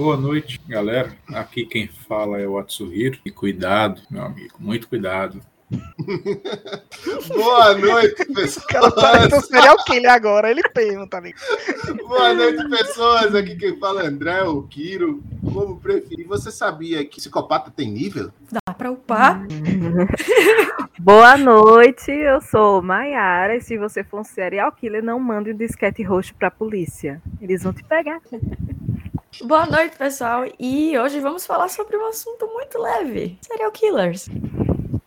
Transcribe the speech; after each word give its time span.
Boa 0.00 0.16
noite, 0.16 0.58
galera. 0.66 1.12
Aqui 1.28 1.66
quem 1.66 1.86
fala 1.86 2.40
é 2.40 2.48
o 2.48 2.56
Atsuhiro. 2.56 3.18
E 3.22 3.30
cuidado, 3.30 4.00
meu 4.10 4.22
amigo, 4.22 4.54
muito 4.58 4.88
cuidado. 4.88 5.42
Boa 7.28 7.74
noite, 7.76 8.24
pessoal. 8.32 8.88
O 8.88 8.92
cara 8.92 8.92
parece 8.92 9.34
um 9.34 9.40
serial 9.42 9.76
killer 9.84 10.10
agora, 10.10 10.50
ele 10.50 10.62
tem, 10.62 11.06
tá 11.06 11.20
ligado? 11.20 11.42
Boa 12.08 12.32
noite, 12.32 12.66
pessoas. 12.70 13.34
Aqui 13.34 13.54
quem 13.56 13.78
fala 13.78 14.02
é 14.02 14.06
André, 14.06 14.42
o 14.42 14.62
Kiro, 14.62 15.22
como 15.52 15.78
preferir. 15.78 16.26
Você 16.26 16.50
sabia 16.50 17.04
que 17.04 17.16
psicopata 17.16 17.70
tem 17.70 17.90
nível? 17.90 18.32
Dá 18.50 18.72
pra 18.72 18.90
upar? 18.90 19.46
Boa 20.98 21.36
noite, 21.36 22.10
eu 22.10 22.40
sou 22.40 22.80
Maiara. 22.80 23.54
E 23.54 23.60
se 23.60 23.76
você 23.76 24.02
for 24.02 24.20
um 24.20 24.24
serial 24.24 24.72
killer, 24.72 25.04
não 25.04 25.20
mande 25.20 25.52
um 25.52 25.56
disquete 25.56 26.02
roxo 26.02 26.34
pra 26.34 26.50
polícia. 26.50 27.20
Eles 27.40 27.62
vão 27.62 27.72
te 27.74 27.84
pegar. 27.84 28.18
Boa 29.42 29.64
noite, 29.64 29.96
pessoal. 29.96 30.44
E 30.58 30.98
hoje 30.98 31.18
vamos 31.18 31.46
falar 31.46 31.68
sobre 31.68 31.96
um 31.96 32.06
assunto 32.06 32.46
muito 32.46 32.78
leve: 32.78 33.38
serial 33.40 33.72
killers. 33.72 34.28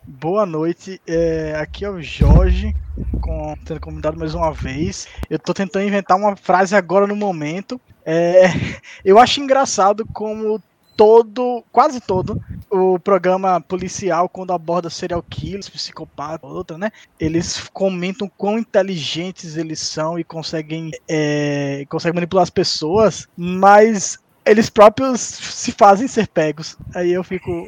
Boa 0.07 0.43
noite, 0.43 0.99
é, 1.05 1.55
aqui 1.55 1.85
é 1.85 1.89
o 1.89 2.01
Jorge, 2.01 2.73
com, 3.21 3.55
sendo 3.67 3.79
convidado 3.79 4.17
mais 4.17 4.33
uma 4.33 4.51
vez. 4.51 5.07
Eu 5.29 5.37
tô 5.37 5.53
tentando 5.53 5.85
inventar 5.85 6.17
uma 6.17 6.35
frase 6.35 6.75
agora 6.75 7.05
no 7.05 7.15
momento. 7.15 7.79
É, 8.03 8.45
eu 9.05 9.19
acho 9.19 9.39
engraçado 9.39 10.03
como 10.11 10.59
todo, 10.95 11.63
quase 11.71 11.99
todo, 11.99 12.41
o 12.69 12.99
programa 12.99 13.61
policial, 13.61 14.29
quando 14.29 14.53
aborda 14.53 14.89
serial 14.89 15.23
killers, 15.23 15.69
psicopatas, 15.69 16.49
outra, 16.49 16.77
né? 16.77 16.91
Eles 17.19 17.69
comentam 17.73 18.31
quão 18.37 18.57
inteligentes 18.57 19.57
eles 19.57 19.79
são 19.79 20.17
e 20.17 20.23
conseguem, 20.23 20.91
é, 21.07 21.85
conseguem 21.89 22.15
manipular 22.15 22.43
as 22.43 22.49
pessoas, 22.49 23.27
mas 23.35 24.19
eles 24.45 24.69
próprios 24.69 25.21
se 25.21 25.71
fazem 25.71 26.07
ser 26.07 26.27
pegos. 26.27 26.77
Aí 26.93 27.11
eu 27.11 27.23
fico. 27.23 27.67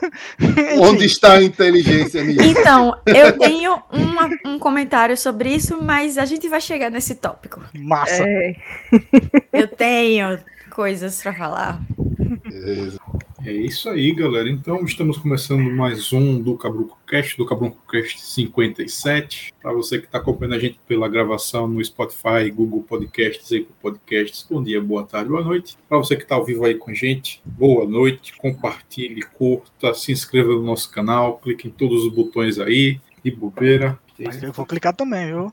Onde 0.80 1.04
está 1.04 1.34
a 1.34 1.42
inteligência 1.42 2.22
nisso? 2.24 2.42
Então, 2.42 2.96
eu 3.06 3.38
tenho 3.38 3.82
uma, 3.90 4.28
um 4.44 4.58
comentário 4.58 5.16
sobre 5.16 5.50
isso, 5.54 5.80
mas 5.82 6.18
a 6.18 6.24
gente 6.24 6.48
vai 6.48 6.60
chegar 6.60 6.90
nesse 6.90 7.14
tópico. 7.14 7.62
Massa. 7.74 8.24
É. 8.26 8.56
Eu 9.52 9.68
tenho 9.68 10.38
coisas 10.70 11.22
para 11.22 11.34
falar. 11.34 11.80
Beleza. 12.44 12.98
É 13.46 13.52
isso 13.52 13.88
aí, 13.88 14.10
galera. 14.12 14.50
Então, 14.50 14.84
estamos 14.84 15.18
começando 15.18 15.70
mais 15.70 16.12
um 16.12 16.42
do 16.42 16.56
Cabruco 16.56 16.98
Cast, 17.06 17.38
do 17.38 17.46
Cabruco 17.46 17.78
Cast 17.88 18.20
57. 18.20 19.54
Para 19.62 19.72
você 19.72 20.00
que 20.00 20.06
está 20.06 20.18
acompanhando 20.18 20.56
a 20.56 20.58
gente 20.58 20.80
pela 20.84 21.08
gravação 21.08 21.68
no 21.68 21.82
Spotify, 21.84 22.50
Google 22.52 22.82
Podcasts, 22.82 23.46
Apple 23.52 23.68
Podcasts, 23.80 24.44
bom 24.50 24.60
dia, 24.60 24.82
boa 24.82 25.04
tarde, 25.04 25.30
boa 25.30 25.44
noite. 25.44 25.78
Para 25.88 25.96
você 25.96 26.16
que 26.16 26.24
está 26.24 26.34
ao 26.34 26.44
vivo 26.44 26.64
aí 26.64 26.74
com 26.74 26.90
a 26.90 26.94
gente, 26.94 27.40
boa 27.44 27.86
noite, 27.86 28.36
compartilhe, 28.36 29.22
curta, 29.22 29.94
se 29.94 30.10
inscreva 30.10 30.48
no 30.48 30.64
nosso 30.64 30.90
canal, 30.90 31.38
clique 31.38 31.68
em 31.68 31.70
todos 31.70 32.04
os 32.04 32.12
botões 32.12 32.58
aí, 32.58 32.98
de 33.22 33.30
bobeira, 33.30 33.96
mas 34.18 34.42
eu 34.42 34.50
vou 34.50 34.64
clicar 34.64 34.94
também, 34.94 35.26
viu? 35.26 35.52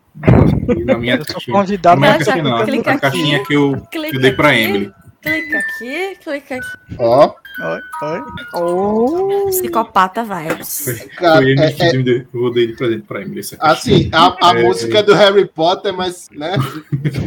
Na 0.85 0.97
minha 0.97 1.15
eu 1.15 1.25
caixinha, 1.25 1.57
convidado 1.57 1.99
na 1.99 2.07
minha 2.07 2.25
caixinha, 2.25 2.43
não, 2.43 2.99
caixinha 2.99 3.43
que 3.43 3.53
eu, 3.53 3.81
que 3.91 3.97
eu 3.97 4.21
dei 4.21 4.31
para 4.31 4.57
Emily. 4.57 4.89
Clica 5.23 5.57
aqui, 5.57 6.17
clica 6.21 6.55
aqui. 6.55 6.77
Ó. 6.99 7.33
Oi, 7.61 7.79
oi. 8.01 8.21
Oh. 8.55 9.45
Psicopata 9.47 10.23
vibes. 10.23 11.07
Cara, 11.17 11.47
é, 11.49 11.71
que 11.71 11.83
é... 11.83 12.25
eu 12.33 12.51
dei 12.51 12.67
de 12.67 12.73
presente 12.73 13.03
pra 13.03 13.21
Emily. 13.21 13.41
Assim, 13.59 14.09
a, 14.11 14.35
a 14.41 14.59
é, 14.59 14.63
música 14.63 14.99
é... 14.99 15.03
do 15.03 15.13
Harry 15.13 15.47
Potter, 15.47 15.93
mas, 15.93 16.29
né, 16.31 16.55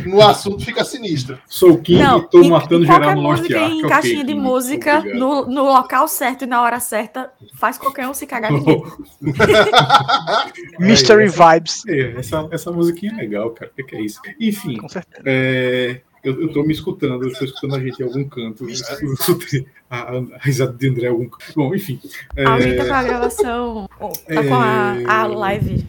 no 0.05 0.21
assunto 0.21 0.65
fica 0.65 0.85
sinistro. 0.85 1.39
Sou 1.47 1.75
o 1.75 1.79
King 1.79 2.03
Não, 2.03 2.19
e 2.19 2.29
tô 2.29 2.43
matando 2.49 2.85
geral 2.85 3.15
no 3.15 3.23
Lost 3.23 3.49
Ark. 3.51 3.73
Em 3.73 3.83
caixinha 3.83 4.23
okay, 4.23 4.35
de 4.35 4.35
música, 4.35 5.01
no, 5.01 5.47
no 5.47 5.65
local 5.65 6.09
certo 6.09 6.43
e 6.43 6.47
na 6.47 6.61
hora 6.61 6.81
certa, 6.81 7.31
faz 7.55 7.79
qualquer 7.79 8.09
um 8.09 8.15
se 8.15 8.27
cagar 8.27 8.53
de 8.53 8.61
Mystery 10.85 11.29
Vibes. 11.29 11.87
É, 11.87 12.19
essa, 12.19 12.49
essa 12.51 12.73
musiquinha 12.73 13.13
é 13.13 13.17
legal, 13.17 13.51
cara. 13.51 13.71
O 13.71 13.75
que, 13.77 13.85
que 13.85 13.97
é 13.97 14.03
isso? 14.03 14.21
Enfim, 14.41 14.79
é, 15.25 16.01
eu, 16.27 16.43
eu 16.43 16.49
tô 16.49 16.65
me 16.65 16.73
escutando, 16.73 17.25
eu 17.25 17.33
tô 17.33 17.45
escutando 17.45 17.77
a 17.77 17.81
gente 17.81 18.01
em 18.01 18.05
algum 18.05 18.25
canto. 18.25 18.65
Eu 18.65 18.71
escutei 19.15 19.67
a, 19.89 20.17
a 20.17 20.39
risada 20.41 20.73
de 20.73 20.89
André 20.89 21.07
em 21.07 21.11
algum 21.11 21.29
canto. 21.29 21.53
Bom, 21.55 21.75
enfim. 21.75 22.01
É... 22.35 22.45
Alguém 22.45 22.77
tá 22.77 22.85
com 22.85 22.95
a 22.95 23.03
gravação. 23.05 23.89
Tá 23.99 24.45
com 24.45 24.55
a, 24.55 24.93
a 25.07 25.25
é, 25.25 25.29
live. 25.29 25.87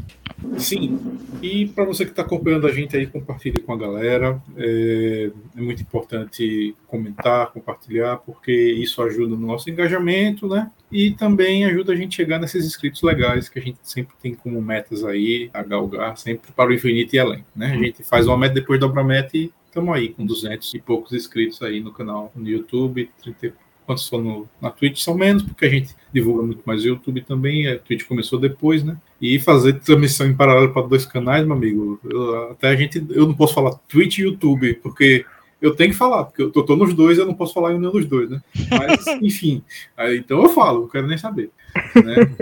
Sim, 0.58 1.00
e 1.42 1.68
para 1.68 1.84
você 1.84 2.06
que 2.06 2.12
está 2.12 2.22
acompanhando 2.22 2.68
a 2.68 2.72
gente 2.72 2.96
aí, 2.96 3.08
compartilhe 3.08 3.60
com 3.60 3.74
a 3.74 3.78
galera. 3.78 4.42
É, 4.56 5.32
é, 5.56 5.62
muito 5.62 5.82
importante 5.82 6.76
comentar, 6.88 7.52
compartilhar, 7.52 8.18
porque 8.18 8.52
isso 8.52 9.02
ajuda 9.02 9.36
no 9.36 9.48
nosso 9.48 9.70
engajamento, 9.70 10.48
né? 10.48 10.72
E 10.92 11.12
também 11.12 11.66
ajuda 11.66 11.94
a 11.94 11.96
gente 11.96 12.14
a 12.14 12.24
chegar 12.24 12.40
nesses 12.40 12.66
inscritos 12.66 13.02
legais 13.02 13.50
que 13.50 13.60
a 13.60 13.62
gente 13.62 13.80
sempre 13.84 14.16
tem 14.22 14.34
como 14.34 14.62
metas 14.62 15.04
aí, 15.04 15.50
a 15.54 15.64
galgar, 15.64 16.18
sempre 16.18 16.52
para 16.52 16.70
o 16.70 16.74
infinito 16.74 17.16
e 17.16 17.20
além, 17.20 17.44
né? 17.56 17.74
A 17.74 17.84
gente 17.84 18.04
faz 18.04 18.28
uma 18.28 18.38
meta, 18.38 18.56
depois 18.56 18.80
dobra 18.80 19.02
a 19.02 19.06
meta 19.06 19.36
e 19.36 19.52
estamos 19.66 19.96
aí 19.96 20.10
com 20.10 20.26
200 20.26 20.74
e 20.74 20.80
poucos 20.80 21.14
inscritos 21.14 21.62
aí 21.62 21.80
no 21.80 21.92
canal 21.92 22.32
no 22.36 22.48
YouTube, 22.48 23.10
30 23.22 23.54
quantos 23.88 24.06
são 24.06 24.22
no, 24.22 24.50
na 24.62 24.70
Twitch 24.70 25.00
são 25.00 25.16
menos, 25.16 25.42
porque 25.42 25.66
a 25.66 25.70
gente 25.70 25.96
divulga 26.14 26.44
muito 26.44 26.62
mais 26.66 26.84
o 26.84 26.88
YouTube 26.88 27.22
também, 27.22 27.68
a 27.68 27.80
Twitch 27.80 28.06
começou 28.06 28.38
depois, 28.38 28.84
né? 28.84 28.98
E 29.20 29.40
fazer 29.40 29.80
transmissão 29.80 30.28
em 30.28 30.36
paralelo 30.36 30.74
para 30.74 30.86
dois 30.86 31.06
canais, 31.06 31.46
meu 31.46 31.56
amigo, 31.56 31.98
eu, 32.04 32.52
até 32.52 32.68
a 32.68 32.76
gente, 32.76 33.04
eu 33.10 33.26
não 33.26 33.34
posso 33.34 33.54
falar 33.54 33.76
Twitch 33.88 34.18
e 34.18 34.24
YouTube, 34.24 34.74
porque 34.84 35.26
eu 35.62 35.74
tenho 35.74 35.92
que 35.92 35.98
falar, 35.98 36.26
porque 36.26 36.42
eu 36.42 36.52
tô, 36.52 36.64
tô 36.64 36.76
nos 36.76 36.94
dois, 36.94 37.18
eu 37.18 37.26
não 37.26 37.34
posso 37.34 37.54
falar 37.54 37.74
em 37.74 37.80
nenhum 37.80 37.94
dos 37.94 38.06
dois, 38.06 38.30
né? 38.30 38.42
Mas, 38.70 39.08
enfim, 39.24 39.64
aí, 39.96 40.18
então 40.18 40.44
eu 40.44 40.50
falo, 40.50 40.82
não 40.82 40.90
quero 40.90 41.08
nem 41.08 41.18
saber, 41.18 41.50
né? 41.96 42.36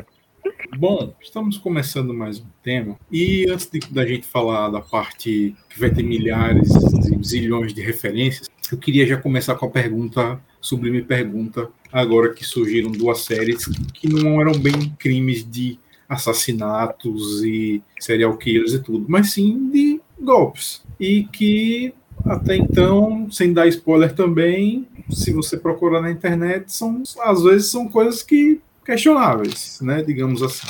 Bom, 0.77 1.13
estamos 1.21 1.57
começando 1.57 2.13
mais 2.13 2.39
um 2.39 2.45
tema. 2.61 2.97
E 3.11 3.47
antes 3.49 3.69
de, 3.69 3.79
da 3.91 4.05
gente 4.05 4.27
falar 4.27 4.69
da 4.69 4.81
parte 4.81 5.55
que 5.69 5.79
vai 5.79 5.89
ter 5.89 6.03
milhares 6.03 6.69
e 6.69 7.23
zilhões 7.23 7.73
de 7.73 7.81
referências, 7.81 8.49
eu 8.71 8.77
queria 8.77 9.05
já 9.05 9.15
começar 9.15 9.55
com 9.55 9.67
a 9.67 9.69
pergunta, 9.69 10.41
sublime 10.65 11.03
pergunta, 11.03 11.69
agora 11.91 12.33
que 12.33 12.43
surgiram 12.43 12.91
duas 12.91 13.19
séries 13.19 13.65
que 13.93 14.09
não 14.09 14.41
eram 14.41 14.53
bem 14.53 14.89
crimes 14.97 15.47
de 15.47 15.77
assassinatos 16.09 17.43
e 17.43 17.83
serial 17.99 18.35
killers 18.35 18.73
e 18.73 18.79
tudo, 18.79 19.05
mas 19.07 19.31
sim 19.31 19.69
de 19.69 20.01
golpes. 20.19 20.83
E 20.99 21.25
que 21.25 21.93
até 22.25 22.55
então, 22.55 23.29
sem 23.29 23.53
dar 23.53 23.67
spoiler 23.67 24.15
também, 24.15 24.87
se 25.11 25.31
você 25.31 25.55
procurar 25.55 26.01
na 26.01 26.09
internet, 26.09 26.73
são 26.73 27.03
às 27.21 27.43
vezes 27.43 27.69
são 27.69 27.87
coisas 27.87 28.23
que 28.23 28.59
questionáveis, 28.83 29.79
né? 29.81 30.01
Digamos 30.01 30.41
assim. 30.41 30.67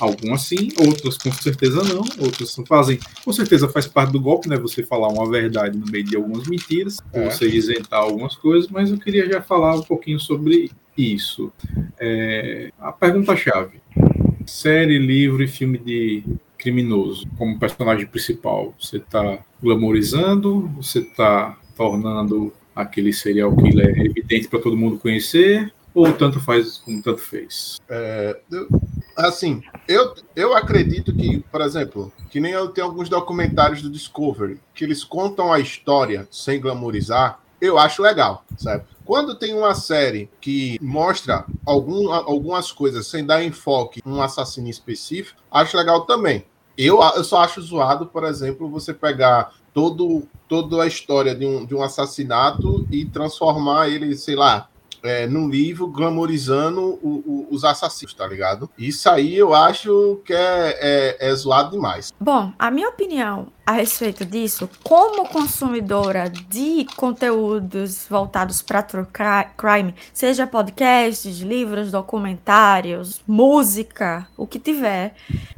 Algumas 0.00 0.42
sim, 0.42 0.68
outras 0.76 1.16
com 1.16 1.32
certeza 1.32 1.82
não, 1.84 2.04
outras 2.18 2.54
fazem, 2.66 2.98
com 3.24 3.32
certeza 3.32 3.68
faz 3.68 3.86
parte 3.86 4.12
do 4.12 4.20
golpe, 4.20 4.48
né? 4.48 4.56
Você 4.56 4.82
falar 4.82 5.08
uma 5.08 5.28
verdade 5.30 5.78
no 5.78 5.86
meio 5.86 6.04
de 6.04 6.16
algumas 6.16 6.46
mentiras, 6.46 6.98
é. 7.12 7.30
você 7.30 7.46
isentar 7.46 8.00
algumas 8.00 8.34
coisas, 8.34 8.68
mas 8.68 8.90
eu 8.90 8.98
queria 8.98 9.26
já 9.26 9.40
falar 9.40 9.76
um 9.76 9.82
pouquinho 9.82 10.18
sobre 10.18 10.70
isso. 10.96 11.52
É, 11.98 12.70
a 12.80 12.92
pergunta-chave: 12.92 13.80
série, 14.46 14.98
livro 14.98 15.42
e 15.42 15.48
filme 15.48 15.78
de 15.78 16.24
criminoso 16.58 17.26
como 17.36 17.58
personagem 17.58 18.06
principal, 18.06 18.74
você 18.80 18.96
está 18.96 19.38
glamorizando, 19.62 20.68
você 20.76 21.00
está 21.00 21.58
tornando 21.76 22.52
aquele 22.74 23.12
serial 23.12 23.54
killer 23.54 24.00
evidente 24.00 24.48
para 24.48 24.58
todo 24.58 24.76
mundo 24.76 24.98
conhecer, 24.98 25.72
ou 25.94 26.12
tanto 26.12 26.40
faz 26.40 26.78
como 26.78 27.02
tanto 27.02 27.20
fez? 27.20 27.78
É, 27.88 28.40
assim, 29.16 29.62
eu, 29.86 30.14
eu 30.34 30.56
acredito 30.56 31.14
que, 31.14 31.40
por 31.50 31.60
exemplo, 31.60 32.12
que 32.30 32.40
nem 32.40 32.52
eu 32.52 32.68
tenho 32.68 32.86
alguns 32.86 33.08
documentários 33.08 33.82
do 33.82 33.90
Discovery, 33.90 34.60
que 34.74 34.84
eles 34.84 35.04
contam 35.04 35.52
a 35.52 35.60
história 35.60 36.26
sem 36.30 36.60
glamorizar, 36.60 37.40
eu 37.60 37.78
acho 37.78 38.02
legal, 38.02 38.44
sabe? 38.58 38.84
Quando 39.04 39.34
tem 39.34 39.54
uma 39.54 39.74
série 39.74 40.30
que 40.40 40.78
mostra 40.80 41.44
algum, 41.64 42.10
algumas 42.10 42.72
coisas 42.72 43.06
sem 43.06 43.24
dar 43.24 43.44
enfoque 43.44 44.02
um 44.04 44.20
assassino 44.20 44.68
específico, 44.68 45.40
acho 45.50 45.76
legal 45.76 46.02
também. 46.02 46.44
Eu, 46.76 47.00
eu 47.14 47.22
só 47.22 47.38
acho 47.38 47.60
zoado, 47.62 48.06
por 48.06 48.24
exemplo, 48.24 48.68
você 48.68 48.92
pegar 48.92 49.52
todo, 49.72 50.26
toda 50.48 50.82
a 50.82 50.86
história 50.86 51.34
de 51.34 51.46
um, 51.46 51.64
de 51.64 51.74
um 51.74 51.82
assassinato 51.82 52.86
e 52.90 53.04
transformar 53.04 53.88
ele, 53.88 54.16
sei 54.16 54.34
lá, 54.34 54.68
é, 55.04 55.26
num 55.26 55.48
livro 55.48 55.86
glamorizando 55.86 56.98
o, 57.02 57.22
o, 57.26 57.48
os 57.50 57.62
assassinos, 57.62 58.14
tá 58.14 58.26
ligado? 58.26 58.68
Isso 58.78 59.08
aí 59.08 59.36
eu 59.36 59.54
acho 59.54 60.20
que 60.24 60.32
é, 60.32 61.18
é, 61.20 61.28
é 61.30 61.34
zoado 61.34 61.72
demais. 61.72 62.10
Bom, 62.18 62.52
a 62.58 62.70
minha 62.70 62.88
opinião 62.88 63.48
a 63.66 63.72
respeito 63.72 64.24
disso, 64.24 64.68
como 64.82 65.28
consumidora 65.28 66.28
de 66.28 66.86
conteúdos 66.96 68.06
voltados 68.08 68.60
para 68.60 68.82
true 68.82 69.06
crime, 69.56 69.94
seja 70.12 70.46
podcasts, 70.46 71.38
livros, 71.38 71.90
documentários, 71.90 73.22
música, 73.26 74.28
o 74.36 74.46
que 74.46 74.58
tiver, 74.58 75.14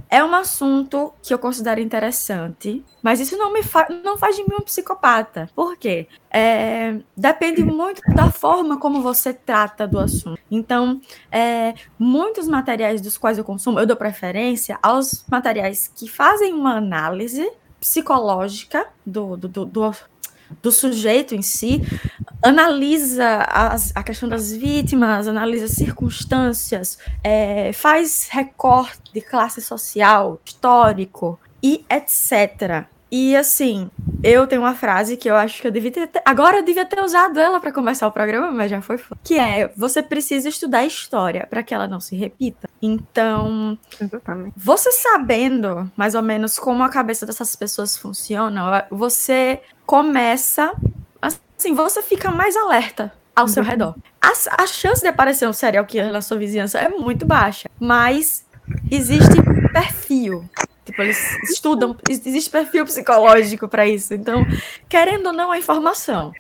é 0.08 0.22
um 0.22 0.32
assunto 0.34 1.12
que 1.20 1.34
eu 1.34 1.38
considero 1.38 1.80
interessante, 1.80 2.84
mas 3.02 3.18
isso 3.18 3.36
não 3.36 3.52
me 3.52 3.62
fa 3.62 3.88
não 4.04 4.16
faz 4.16 4.36
de 4.36 4.42
mim 4.42 4.54
um 4.60 4.64
psicopata. 4.64 5.50
Por 5.54 5.76
quê? 5.76 6.06
É, 6.30 6.96
depende 7.16 7.64
muito 7.64 8.00
da 8.14 8.30
forma 8.30 8.78
como 8.78 9.02
você 9.02 9.32
trata 9.32 9.86
do 9.86 9.98
assunto. 9.98 10.40
Então, 10.48 11.00
é, 11.30 11.74
muitos 11.98 12.46
materiais 12.46 13.00
dos 13.00 13.18
quais 13.18 13.36
eu 13.36 13.44
consumo, 13.44 13.80
eu 13.80 13.86
dou 13.86 13.96
preferência 13.96 14.78
aos 14.80 15.24
materiais 15.28 15.90
que 15.92 16.08
fazem 16.08 16.54
uma 16.54 16.76
análise 16.76 17.50
psicológica 17.86 18.88
do, 19.06 19.36
do, 19.36 19.64
do, 19.64 19.94
do 20.60 20.72
sujeito 20.72 21.36
em 21.36 21.42
si, 21.42 21.82
analisa 22.42 23.38
as, 23.48 23.92
a 23.94 24.02
questão 24.02 24.28
das 24.28 24.52
vítimas, 24.52 25.28
analisa 25.28 25.68
circunstâncias, 25.68 26.98
é, 27.22 27.72
faz 27.72 28.28
recorte 28.28 29.12
de 29.12 29.20
classe 29.20 29.62
social, 29.62 30.40
histórico 30.44 31.38
e 31.62 31.84
etc. 31.88 32.88
E 33.10 33.36
assim, 33.36 33.90
eu 34.22 34.46
tenho 34.46 34.62
uma 34.62 34.74
frase 34.74 35.16
que 35.16 35.30
eu 35.30 35.36
acho 35.36 35.60
que 35.60 35.68
eu 35.68 35.70
devia 35.70 35.90
ter. 35.90 36.10
Agora 36.24 36.58
eu 36.58 36.64
devia 36.64 36.84
ter 36.84 37.00
usado 37.00 37.38
ela 37.38 37.60
para 37.60 37.70
começar 37.70 38.06
o 38.06 38.12
programa, 38.12 38.50
mas 38.50 38.70
já 38.70 38.82
foi. 38.82 38.98
Que 39.22 39.38
é: 39.38 39.70
você 39.76 40.02
precisa 40.02 40.48
estudar 40.48 40.84
história 40.84 41.46
para 41.48 41.62
que 41.62 41.72
ela 41.72 41.86
não 41.86 42.00
se 42.00 42.16
repita. 42.16 42.68
Então, 42.82 43.78
Exatamente. 44.00 44.52
você 44.56 44.90
sabendo 44.90 45.90
mais 45.96 46.14
ou 46.14 46.22
menos 46.22 46.58
como 46.58 46.82
a 46.82 46.88
cabeça 46.88 47.24
dessas 47.24 47.54
pessoas 47.54 47.96
funciona, 47.96 48.86
você 48.90 49.60
começa. 49.84 50.74
Assim, 51.22 51.74
você 51.74 52.02
fica 52.02 52.30
mais 52.30 52.56
alerta 52.56 53.12
ao 53.34 53.46
seu 53.46 53.62
redor. 53.62 53.94
A, 54.20 54.62
a 54.62 54.66
chance 54.66 55.00
de 55.00 55.08
aparecer 55.08 55.48
um 55.48 55.52
serial 55.52 55.84
killer 55.84 56.12
na 56.12 56.20
sua 56.20 56.36
vizinhança 56.36 56.78
é 56.78 56.88
muito 56.88 57.24
baixa, 57.24 57.68
mas 57.78 58.44
existe 58.90 59.40
perfil 59.72 60.44
Tipo, 60.96 61.02
eles 61.02 61.38
estudam, 61.50 61.94
existe 62.08 62.48
perfil 62.48 62.86
psicológico 62.86 63.68
para 63.68 63.86
isso. 63.86 64.14
Então, 64.14 64.46
querendo 64.88 65.26
ou 65.26 65.32
não, 65.32 65.52
a 65.52 65.58
informação. 65.58 66.32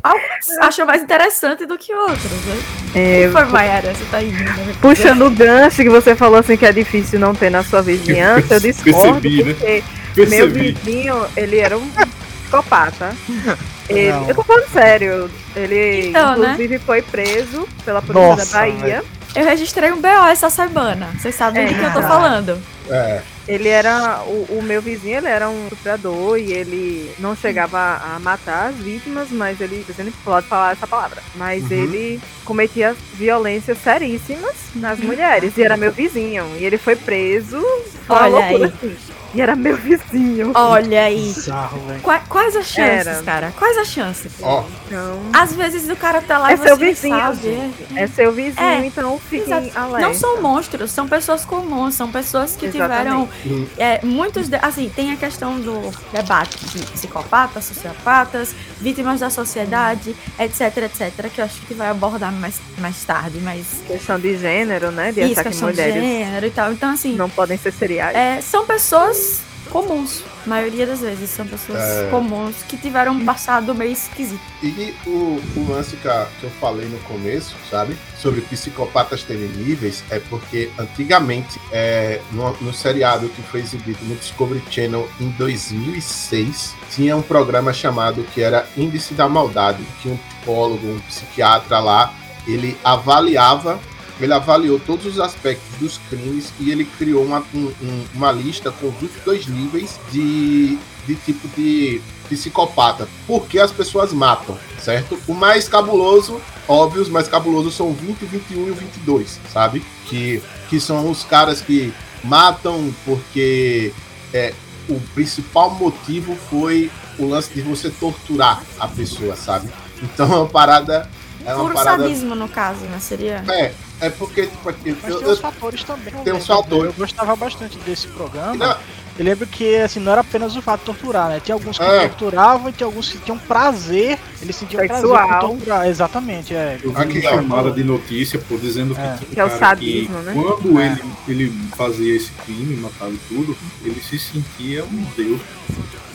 Alguns 0.00 0.58
acham 0.60 0.86
mais 0.86 1.02
interessante 1.02 1.66
do 1.66 1.76
que 1.76 1.92
outros, 1.92 2.30
né? 2.44 2.62
É, 2.94 3.28
foi, 3.32 3.44
Mayara, 3.46 3.92
você 3.92 4.04
tá 4.10 4.22
indo. 4.22 4.44
Né? 4.44 4.74
Puxando 4.80 5.22
o 5.22 5.30
gancho 5.30 5.82
que 5.82 5.88
você 5.88 6.14
falou 6.14 6.38
assim 6.38 6.56
que 6.56 6.66
é 6.66 6.72
difícil 6.72 7.18
não 7.18 7.34
ter 7.34 7.50
na 7.50 7.64
sua 7.64 7.82
vizinhança, 7.82 8.54
eu 8.54 8.60
discordo, 8.60 9.20
Percebi, 9.20 9.44
né? 9.44 9.54
porque 9.54 10.26
né? 10.26 10.36
meu 10.36 10.50
vizinho, 10.50 11.26
ele 11.36 11.58
era 11.58 11.76
um 11.76 11.90
psicopata. 11.90 13.14
Ele, 13.86 14.30
eu 14.30 14.34
tô 14.34 14.42
falando 14.42 14.66
sério, 14.70 15.30
ele 15.54 16.08
então, 16.08 16.38
né? 16.38 16.52
inclusive 16.52 16.74
né? 16.78 16.80
foi 16.86 17.02
preso 17.02 17.68
pela 17.84 18.00
polícia 18.00 18.28
Nossa, 18.28 18.52
da 18.52 18.58
Bahia. 18.60 19.04
Eu 19.36 19.44
registrei 19.44 19.92
um 19.92 20.00
BO 20.00 20.08
essa 20.26 20.48
semana, 20.48 21.10
vocês 21.18 21.34
sabem 21.34 21.64
é, 21.64 21.66
do 21.66 21.74
que 21.74 21.84
eu 21.84 21.92
tô 21.92 22.00
falando. 22.00 22.58
É. 22.88 23.20
Ele 23.46 23.68
era. 23.68 24.22
O, 24.26 24.58
o, 24.58 24.62
meu 24.62 24.80
vizinho 24.80 25.18
ele 25.18 25.26
era 25.26 25.48
um 25.48 25.64
estuprador 25.64 26.38
e 26.38 26.52
ele 26.52 27.14
não 27.18 27.36
chegava 27.36 28.00
a 28.02 28.18
matar 28.18 28.68
as 28.70 28.76
vítimas, 28.76 29.30
mas 29.30 29.60
ele. 29.60 29.84
Você 29.86 30.12
pode 30.24 30.46
falar 30.46 30.72
essa 30.72 30.86
palavra. 30.86 31.22
Mas 31.34 31.64
uhum. 31.64 31.72
ele 31.72 32.20
cometia 32.44 32.96
violências 33.14 33.78
seríssimas 33.78 34.54
nas 34.74 34.98
mulheres. 34.98 35.56
E 35.56 35.62
era 35.62 35.76
meu 35.76 35.92
vizinho. 35.92 36.44
E 36.58 36.64
ele 36.64 36.78
foi 36.78 36.96
preso. 36.96 37.62
Olha 38.08 38.44
aí. 38.44 38.64
Assim. 38.64 38.96
E 39.34 39.40
era 39.40 39.56
meu 39.56 39.76
vizinho. 39.76 40.52
Olha 40.54 41.02
aí. 41.02 41.32
Bizarro, 41.34 41.80
Qua, 42.02 42.20
quais 42.20 42.54
as 42.54 42.66
chances, 42.66 43.06
era. 43.06 43.22
cara? 43.22 43.52
Quais 43.58 43.76
as 43.78 43.88
chances? 43.88 44.32
Ó. 44.40 44.60
Oh. 44.60 44.64
Então, 44.86 45.20
Às 45.32 45.52
vezes 45.54 45.88
o 45.90 45.96
cara 45.96 46.20
tá 46.22 46.38
lá 46.38 46.52
é 46.52 46.54
e 46.54 46.58
seu 46.58 46.76
vizinho, 46.76 47.18
sabe. 47.18 47.72
É 47.96 48.06
seu 48.06 48.32
vizinho, 48.32 48.64
é, 48.64 48.86
então 48.86 49.18
fiquem 49.18 49.72
alerta. 49.74 50.06
Não 50.06 50.14
são 50.14 50.40
monstros, 50.40 50.90
são 50.92 51.08
pessoas 51.08 51.44
comuns, 51.44 51.94
são 51.94 52.10
pessoas 52.12 52.54
que 52.54 52.66
Exatamente. 52.66 53.28
tiveram 53.42 53.68
é, 53.76 54.00
muitos, 54.04 54.48
de, 54.48 54.56
assim, 54.56 54.88
tem 54.94 55.12
a 55.12 55.16
questão 55.16 55.58
do 55.58 55.90
debate 56.12 56.64
de 56.66 56.86
psicopatas, 56.86 57.64
sociopatas, 57.64 58.54
vítimas 58.80 59.20
da 59.20 59.30
sociedade, 59.30 60.14
etc, 60.38 60.76
etc, 60.84 61.28
que 61.32 61.40
eu 61.40 61.44
acho 61.44 61.60
que 61.62 61.74
vai 61.74 61.88
abordar 61.88 62.32
mais, 62.32 62.60
mais 62.78 63.02
tarde, 63.04 63.38
mas... 63.42 63.66
Questão 63.86 64.18
de 64.18 64.36
gênero, 64.36 64.92
né? 64.92 65.10
De 65.10 65.22
Isso, 65.22 65.40
achar 65.40 65.50
que 65.50 65.56
mulheres 65.62 65.94
de 65.94 66.00
gênero 66.00 66.46
e 66.46 66.50
tal. 66.50 66.72
Então, 66.72 66.92
assim... 66.92 67.14
Não 67.16 67.28
podem 67.28 67.58
ser 67.58 67.72
seriais. 67.72 68.14
É, 68.14 68.40
são 68.40 68.64
pessoas 68.64 69.23
comuns. 69.70 70.22
A 70.46 70.48
maioria 70.48 70.86
das 70.86 71.00
vezes 71.00 71.30
são 71.30 71.46
pessoas 71.46 71.80
é... 71.80 72.08
comuns 72.10 72.54
que 72.68 72.76
tiveram 72.76 73.12
um 73.12 73.24
passado 73.24 73.74
meio 73.74 73.92
esquisito. 73.92 74.40
E 74.62 74.94
o, 75.06 75.40
o 75.56 75.66
lance 75.68 75.96
que, 75.96 76.06
eu 76.06 76.50
falei 76.60 76.86
no 76.86 76.98
começo, 77.00 77.56
sabe? 77.70 77.96
Sobre 78.18 78.40
psicopatas 78.42 79.22
terem 79.22 79.48
níveis, 79.48 80.04
é 80.10 80.18
porque 80.18 80.70
antigamente, 80.78 81.60
é, 81.72 82.20
no, 82.30 82.52
no 82.60 82.72
seriado 82.72 83.28
que 83.28 83.42
foi 83.42 83.60
exibido 83.60 83.98
no 84.04 84.14
Discovery 84.14 84.62
Channel 84.70 85.08
em 85.20 85.30
2006, 85.30 86.74
tinha 86.90 87.16
um 87.16 87.22
programa 87.22 87.72
chamado 87.72 88.22
que 88.32 88.42
era 88.42 88.68
Índice 88.76 89.14
da 89.14 89.28
Maldade, 89.28 89.82
que 90.00 90.08
um 90.08 90.16
psicólogo, 90.16 90.86
um 90.86 91.00
psiquiatra 91.00 91.80
lá, 91.80 92.14
ele 92.46 92.76
avaliava 92.84 93.80
ele 94.20 94.32
avaliou 94.32 94.78
todos 94.78 95.06
os 95.06 95.20
aspectos 95.20 95.78
dos 95.78 95.98
crimes 96.08 96.52
e 96.60 96.70
ele 96.70 96.84
criou 96.84 97.24
uma, 97.24 97.44
um, 97.54 97.72
uma 98.14 98.30
lista 98.30 98.70
com 98.70 98.90
22 98.90 99.46
níveis 99.46 99.98
de, 100.12 100.78
de 101.06 101.14
tipo 101.16 101.48
de 101.56 102.00
psicopata. 102.28 103.08
Porque 103.26 103.58
as 103.58 103.72
pessoas 103.72 104.12
matam, 104.12 104.56
certo? 104.78 105.18
O 105.26 105.34
mais 105.34 105.68
cabuloso, 105.68 106.40
óbvio, 106.68 107.02
os 107.02 107.08
mais 107.08 107.28
cabulosos 107.28 107.74
são 107.74 107.88
o 107.90 107.92
20, 107.92 108.22
o 108.22 108.26
21 108.26 108.68
e 108.68 108.70
o 108.70 108.74
22, 108.74 109.40
sabe? 109.52 109.84
Que, 110.06 110.42
que 110.68 110.78
são 110.78 111.10
os 111.10 111.24
caras 111.24 111.60
que 111.60 111.92
matam 112.22 112.94
porque 113.04 113.92
é, 114.32 114.54
o 114.88 115.00
principal 115.14 115.70
motivo 115.70 116.36
foi 116.48 116.90
o 117.18 117.26
lance 117.26 117.52
de 117.52 117.62
você 117.62 117.90
torturar 117.90 118.62
a 118.78 118.88
pessoa, 118.88 119.36
sabe? 119.36 119.68
Então 120.02 120.32
é 120.32 120.36
uma 120.36 120.48
parada. 120.48 121.08
É 121.44 121.54
uma 121.54 121.64
Puro 121.64 121.74
parada... 121.74 122.02
sadismo, 122.02 122.34
no 122.34 122.48
caso, 122.48 122.84
né? 122.86 122.98
Seria. 122.98 123.44
É, 123.48 123.72
é 124.00 124.10
porque, 124.10 124.46
tipo, 124.46 124.70
eu, 124.70 124.96
Mas 125.02 125.16
tem 125.16 125.28
uns 125.28 125.40
fatores 125.40 125.84
também. 125.84 126.14
Tem 126.24 126.32
uns 126.32 126.46
fatores. 126.46 126.84
Eu 126.86 126.92
gostava 126.92 127.36
bastante 127.36 127.78
desse 127.78 128.08
programa. 128.08 128.54
Não. 128.54 129.03
Eu 129.16 129.24
lembro 129.24 129.46
que 129.46 129.76
assim, 129.76 130.00
não 130.00 130.10
era 130.10 130.22
apenas 130.22 130.56
o 130.56 130.62
fato 130.62 130.80
de 130.80 130.86
torturar, 130.86 131.28
né? 131.28 131.40
Tinha 131.40 131.54
alguns 131.54 131.78
que 131.78 131.84
é. 131.84 132.08
torturavam 132.08 132.68
e 132.68 132.72
tinha 132.72 132.86
alguns 132.86 133.08
que 133.08 133.18
tinham 133.18 133.38
prazer, 133.38 134.18
eles 134.42 134.56
sentiam 134.56 134.80
Sexual. 134.80 135.12
prazer 135.12 135.38
por 135.40 135.48
torturar. 135.48 135.88
Exatamente, 135.88 136.54
é. 136.54 136.80
Eu 136.82 136.92
vi 136.92 137.18
uma 137.18 137.20
chamada 137.20 137.70
de 137.70 137.84
notícia, 137.84 138.38
por 138.40 138.58
dizendo 138.58 138.98
é. 138.98 139.16
que, 139.18 139.26
que 139.26 139.40
é 139.40 139.44
o 139.44 139.50
sadismo, 139.50 140.18
que 140.18 140.24
né? 140.24 140.32
quando 140.34 140.80
é. 140.80 140.98
ele, 141.28 141.42
ele 141.46 141.52
fazia 141.76 142.16
esse 142.16 142.32
crime, 142.44 142.76
matava 142.76 143.12
tudo, 143.28 143.56
ele 143.84 144.00
se 144.00 144.18
sentia 144.18 144.84
um 144.84 145.06
deus. 145.16 145.40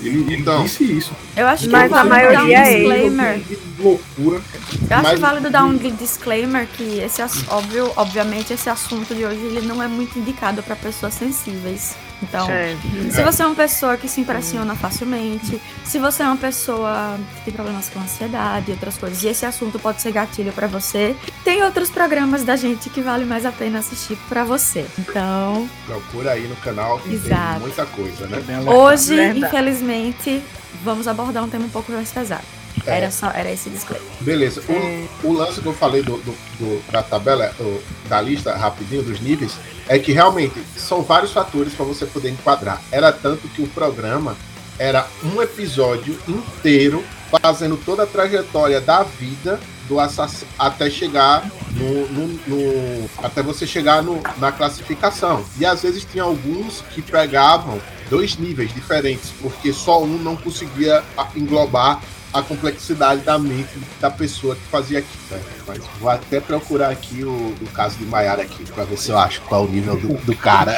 Ele, 0.01 0.21
ele 0.21 0.35
então, 0.35 0.63
disse 0.63 0.83
isso. 0.83 1.11
Eu 1.35 1.47
acho 1.47 1.65
que 1.65 1.69
mas 1.69 1.91
é 1.91 1.95
a 1.95 2.03
maioria 2.03 2.41
um 2.41 2.47
disclaimer. 2.47 3.25
É 3.27 3.41
loucura. 3.81 4.41
Eu 4.89 4.97
acho 4.97 5.03
mas... 5.03 5.19
válido 5.19 5.49
dar 5.49 5.63
um 5.63 5.77
disclaimer 5.77 6.67
que 6.67 6.99
esse 6.99 7.21
óbvio, 7.49 7.91
obviamente 7.95 8.53
esse 8.53 8.69
assunto 8.69 9.13
de 9.13 9.25
hoje 9.25 9.39
ele 9.39 9.61
não 9.61 9.81
é 9.81 9.87
muito 9.87 10.17
indicado 10.19 10.63
para 10.63 10.75
pessoas 10.75 11.13
sensíveis. 11.13 11.95
Então, 12.21 12.49
é. 12.49 12.75
se 13.11 13.23
você 13.23 13.43
é 13.43 13.45
uma 13.45 13.55
pessoa 13.55 13.97
que 13.97 14.07
se 14.07 14.21
impressiona 14.21 14.75
facilmente, 14.75 15.59
se 15.85 15.99
você 15.99 16.23
é 16.23 16.25
uma 16.25 16.37
pessoa 16.37 17.17
que 17.37 17.45
tem 17.45 17.53
problemas 17.53 17.89
com 17.89 17.99
ansiedade 17.99 18.69
e 18.69 18.73
outras 18.73 18.97
coisas, 18.97 19.23
e 19.23 19.27
esse 19.27 19.45
assunto 19.45 19.79
pode 19.79 20.01
ser 20.01 20.11
gatilho 20.11 20.51
para 20.51 20.67
você, 20.67 21.15
tem 21.43 21.63
outros 21.63 21.89
programas 21.89 22.43
da 22.43 22.55
gente 22.55 22.89
que 22.89 23.01
vale 23.01 23.25
mais 23.25 23.45
a 23.45 23.51
pena 23.51 23.79
assistir 23.79 24.17
para 24.27 24.43
você. 24.43 24.85
Então, 24.97 25.69
procura 25.85 26.31
aí 26.31 26.47
no 26.47 26.55
canal 26.57 26.99
que 26.99 27.13
Exato. 27.13 27.51
tem 27.53 27.59
muita 27.61 27.85
coisa, 27.85 28.27
né? 28.27 28.39
Hoje, 28.67 29.15
Verdade. 29.15 29.39
infelizmente, 29.39 30.43
vamos 30.83 31.07
abordar 31.07 31.43
um 31.43 31.49
tema 31.49 31.65
um 31.65 31.69
pouco 31.69 31.91
mais 31.91 32.11
pesado. 32.11 32.58
É. 32.85 32.97
Era 32.97 33.11
só, 33.11 33.29
era 33.31 33.51
esse 33.51 33.69
disclaimer. 33.69 34.07
Beleza. 34.21 34.61
O, 34.67 34.71
é. 34.71 35.07
o 35.23 35.33
lance 35.33 35.61
que 35.61 35.67
eu 35.67 35.73
falei 35.73 36.01
do, 36.01 36.17
do, 36.17 36.31
do 36.59 36.91
da 36.91 37.03
tabela, 37.03 37.53
do, 37.57 37.81
da 38.07 38.21
lista 38.21 38.55
rapidinho 38.55 39.03
dos 39.03 39.19
níveis, 39.19 39.55
é 39.87 39.97
que 39.97 40.11
realmente 40.11 40.61
são 40.75 41.01
vários 41.01 41.31
fatores 41.31 41.73
para 41.73 41.85
você 41.85 42.05
poder 42.05 42.29
enquadrar. 42.29 42.81
Era 42.91 43.11
tanto 43.11 43.47
que 43.49 43.61
o 43.61 43.67
programa 43.67 44.35
era 44.77 45.05
um 45.23 45.41
episódio 45.41 46.17
inteiro 46.27 47.03
fazendo 47.41 47.77
toda 47.77 48.03
a 48.03 48.07
trajetória 48.07 48.79
da 48.79 49.03
vida 49.03 49.59
do 49.87 49.99
assassino 49.99 50.49
até 50.57 50.89
chegar 50.89 51.49
no, 51.73 52.07
no, 52.09 52.27
no, 52.47 53.09
até 53.17 53.43
você 53.43 53.67
chegar 53.67 54.01
no, 54.01 54.21
na 54.37 54.51
classificação. 54.51 55.43
E 55.59 55.65
às 55.65 55.81
vezes 55.81 56.05
tinha 56.05 56.23
alguns 56.23 56.81
que 56.93 57.01
pegavam 57.01 57.81
dois 58.09 58.37
níveis 58.37 58.73
diferentes, 58.73 59.31
porque 59.41 59.73
só 59.73 60.01
um 60.03 60.17
não 60.17 60.35
conseguia 60.35 61.03
englobar 61.35 62.01
a 62.33 62.41
complexidade 62.41 63.21
da 63.21 63.37
mente 63.39 63.69
da 63.99 64.11
pessoa 64.11 64.55
que 64.55 64.61
fazia 64.69 64.99
aquilo. 64.99 65.19
Né? 65.31 65.41
Mas 65.67 65.83
vou 65.99 66.09
até 66.09 66.39
procurar 66.39 66.89
aqui 66.89 67.23
o, 67.23 67.55
o 67.61 67.67
caso 67.73 67.97
de 67.97 68.05
Maiara 68.05 68.43
aqui, 68.43 68.63
pra 68.71 68.83
ver 68.83 68.97
se 68.97 69.09
eu 69.09 69.17
acho 69.17 69.41
qual 69.41 69.63
o 69.63 69.69
nível 69.69 69.95
do, 69.97 70.13
do 70.25 70.35
cara. 70.35 70.75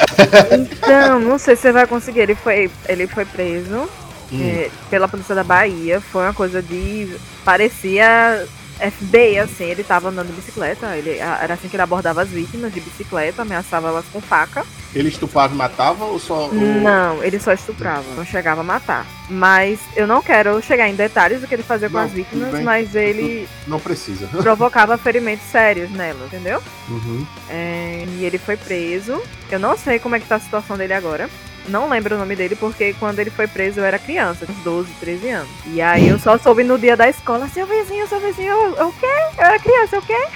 Então, 0.52 1.18
não 1.20 1.38
sei 1.38 1.56
se 1.56 1.62
você 1.62 1.72
vai 1.72 1.86
conseguir. 1.86 2.20
Ele 2.20 2.34
foi, 2.34 2.70
ele 2.88 3.06
foi 3.06 3.24
preso 3.24 3.88
Hum. 4.32 4.40
é, 4.42 4.70
pela 4.88 5.06
polícia 5.06 5.34
da 5.34 5.44
Bahia. 5.44 6.00
Foi 6.00 6.22
uma 6.24 6.32
coisa 6.32 6.62
de. 6.62 7.14
Parecia 7.44 8.46
FBI, 8.90 9.38
assim. 9.38 9.64
Ele 9.64 9.84
tava 9.84 10.08
andando 10.08 10.28
de 10.28 10.32
bicicleta. 10.34 10.96
Ele, 10.96 11.18
era 11.18 11.54
assim 11.54 11.68
que 11.68 11.76
ele 11.76 11.82
abordava 11.82 12.22
as 12.22 12.28
vítimas 12.28 12.72
de 12.72 12.80
bicicleta, 12.80 13.42
ameaçava 13.42 13.88
elas 13.88 14.04
com 14.12 14.20
faca. 14.20 14.64
Ele 14.94 15.08
estuprava 15.08 15.54
e 15.54 15.56
matava 15.56 16.04
ou 16.04 16.18
só. 16.18 16.48
o- 16.48 16.54
Não, 16.54 17.22
ele 17.24 17.38
só 17.40 17.52
estuprava, 17.52 18.04
não 18.14 18.24
chegava 18.26 18.60
a 18.60 18.64
matar. 18.64 19.06
Mas 19.30 19.78
eu 19.96 20.06
não 20.06 20.20
quero 20.20 20.60
chegar 20.60 20.88
em 20.88 20.94
detalhes 20.94 21.40
do 21.40 21.46
que 21.46 21.54
ele 21.54 21.62
fazia 21.62 21.88
com 21.88 21.96
Não, 21.96 22.04
as 22.04 22.12
vítimas, 22.12 22.60
mas 22.62 22.94
ele 22.94 23.48
Não 23.66 23.80
precisa. 23.80 24.26
provocava 24.42 24.98
ferimentos 24.98 25.46
sérios 25.46 25.90
nelas, 25.90 26.26
entendeu? 26.26 26.62
Uhum. 26.88 27.26
É, 27.48 28.04
e 28.18 28.24
ele 28.24 28.36
foi 28.36 28.56
preso. 28.56 29.22
Eu 29.50 29.58
não 29.58 29.76
sei 29.78 29.98
como 29.98 30.14
é 30.14 30.20
que 30.20 30.26
tá 30.26 30.36
a 30.36 30.40
situação 30.40 30.76
dele 30.76 30.92
agora. 30.92 31.30
Não 31.68 31.88
lembro 31.88 32.14
o 32.16 32.18
nome 32.18 32.34
dele, 32.34 32.56
porque 32.56 32.94
quando 32.98 33.18
ele 33.20 33.30
foi 33.30 33.46
preso 33.46 33.80
eu 33.80 33.84
era 33.84 33.98
criança, 33.98 34.46
uns 34.48 34.56
12, 34.64 34.90
13 35.00 35.28
anos. 35.30 35.48
E 35.66 35.80
aí 35.80 36.08
eu 36.08 36.18
só 36.18 36.36
soube 36.38 36.64
no 36.64 36.78
dia 36.78 36.96
da 36.96 37.08
escola, 37.08 37.48
seu 37.48 37.66
vizinho, 37.66 38.06
seu 38.08 38.18
vizinho, 38.20 38.50
eu, 38.52 38.76
eu 38.76 38.88
o 38.88 38.92
quê? 38.92 39.06
Eu 39.38 39.44
era 39.44 39.58
criança, 39.58 39.96
eu 39.96 40.00
o 40.00 40.02
quê? 40.06 40.26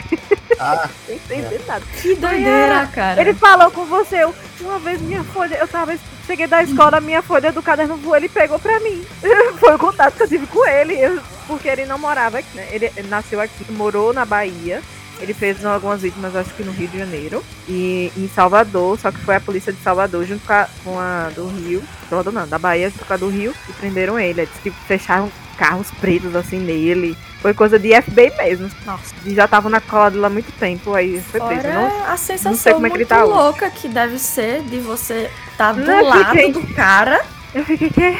Ah, 0.59 0.88
Não 1.09 1.14
entendi 1.14 1.59
nada. 1.66 1.85
Que 2.00 2.14
doideira, 2.14 2.87
cara. 2.95 3.21
Ele 3.21 3.35
falou 3.35 3.71
com 3.71 3.85
você, 3.87 4.23
eu, 4.23 4.35
uma 4.61 4.78
vez 4.78 5.00
minha 5.02 5.25
folha, 5.25 5.56
eu 5.56 5.66
tava, 5.68 5.97
cheguei 6.26 6.47
da 6.47 6.62
escola, 6.62 7.00
minha 7.00 7.23
folha 7.23 7.52
do 7.52 7.62
caderno 7.62 7.97
voou, 7.97 8.16
ele 8.16 8.28
pegou 8.28 8.59
pra 8.59 8.78
mim. 8.80 9.04
Foi 9.59 9.75
o 9.75 9.78
contato 9.78 10.14
que 10.16 10.23
eu 10.23 10.28
tive 10.28 10.47
com 10.47 10.64
ele, 10.66 10.95
eu- 10.95 11.21
porque 11.47 11.68
ele 11.68 11.87
não 11.87 11.99
morava 11.99 12.38
aqui, 12.38 12.56
né? 12.56 12.66
Ele 12.73 12.90
nasceu 13.09 13.40
aqui, 13.40 13.64
morou 13.71 14.12
na 14.12 14.25
Bahia. 14.25 14.83
Ele 15.21 15.33
fez 15.33 15.65
algumas 15.65 16.03
vítimas, 16.03 16.37
acho 16.37 16.53
que 16.55 16.63
no 16.63 16.73
Rio 16.73 16.89
de 16.89 16.99
Janeiro. 16.99 17.43
E 17.69 18.13
em 18.17 18.29
Salvador, 18.29 18.99
só 18.99 19.11
que 19.11 19.19
foi 19.21 19.37
a 19.37 19.41
polícia 19.41 19.73
de 19.73 19.81
Salvador 19.83 20.25
junto 20.25 20.47
com 20.47 20.53
a, 20.53 20.69
com 20.85 20.99
a 21.01 21.31
do 21.35 21.47
Rio. 21.49 21.83
Salvador 22.09 22.33
não, 22.33 22.47
da 22.47 22.59
Bahia 22.59 22.91
junto 22.91 23.05
com 23.05 23.15
a 23.15 23.17
do 23.17 23.29
Rio 23.29 23.55
e 23.69 23.73
prenderam 23.73 24.19
ele. 24.19 24.43
Eles 24.43 24.53
que 24.63 24.71
fecharam 24.71 25.31
carros 25.57 25.91
pretos 26.01 26.37
assim 26.37 26.59
nele. 26.59 27.17
Foi 27.41 27.55
coisa 27.55 27.79
de 27.79 27.91
FBI 28.03 28.31
mesmo. 28.37 28.69
Nossa. 28.85 29.15
E 29.25 29.35
já 29.35 29.49
tava 29.49 29.71
na 29.71 29.81
cola 29.81 30.11
dele 30.11 30.27
há 30.27 30.29
muito 30.31 30.53
tempo, 30.59 30.93
aí 30.95 31.19
foi 31.21 31.41
preso. 31.41 31.63
Fora 31.63 31.75
Não 31.75 32.05
a 32.13 32.17
sensação 32.19 32.55
sei 32.55 32.73
como 32.75 32.87
é 32.87 32.91
que 32.91 32.97
ele 32.97 33.05
muito 33.05 33.09
tá 33.09 33.25
hoje. 33.25 33.33
louca 33.35 33.71
que 33.71 33.89
deve 33.89 34.19
ser 34.19 34.63
de 34.65 34.79
você 34.81 35.31
estar 35.53 35.73
do 35.73 35.81
Não, 35.81 36.05
lado 36.05 36.27
fiquei- 36.31 36.53
do 36.53 36.67
cara 36.75 37.25
Eu 37.55 37.65
fiquei 37.65 37.89
que. 37.89 38.17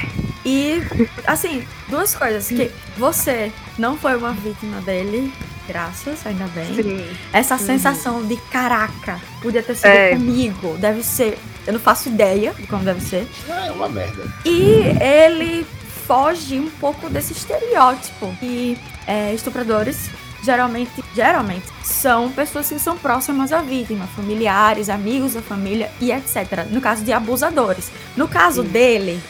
e, 0.47 0.83
assim, 1.27 1.67
duas 1.89 2.15
coisas. 2.15 2.49
Que 2.49 2.71
você 2.97 3.53
não 3.79 3.99
foi 3.99 4.17
uma 4.17 4.33
vítima 4.33 4.81
dele, 4.81 5.31
graças, 5.67 6.27
ainda 6.27 6.47
bem. 6.49 6.75
Sim. 6.75 7.07
Essa 7.33 7.59
sensação 7.59 8.25
de 8.27 8.37
caraca, 8.51 9.21
podia 9.43 9.63
ter 9.63 9.75
sido 9.75 9.87
É. 9.87 10.11
comigo, 10.11 10.77
deve 10.79 11.03
ser. 11.03 11.39
Eu 11.67 11.73
não 11.75 11.81
faço 11.81 12.09
ideia 12.09 12.53
de 12.55 12.67
como 12.67 12.85
deve 12.85 13.01
ser. 13.01 13.27
é 13.49 13.71
uma 13.73 13.89
merda. 13.89 14.23
E 14.45 14.85
ele 15.01 15.67
foge 16.07 16.59
um 16.61 16.71
pouco 16.71 17.09
desse 17.11 17.33
estereótipo 17.33 18.35
que 18.39 18.79
é, 19.07 19.35
estupradores 19.35 20.09
geralmente, 20.45 21.03
geralmente 21.15 21.65
são 21.83 22.31
pessoas 22.31 22.69
que 22.69 22.79
são 22.79 22.97
próximas 22.97 23.53
à 23.53 23.61
vítima, 23.61 24.07
familiares, 24.15 24.89
amigos 24.89 25.35
da 25.35 25.43
família 25.43 25.91
e 26.01 26.13
etc. 26.13 26.67
No 26.71 26.81
caso 26.81 27.03
de 27.05 27.13
abusadores. 27.13 27.91
No 28.17 28.29
caso 28.29 28.63
Sim. 28.63 28.69
dele, 28.69 29.21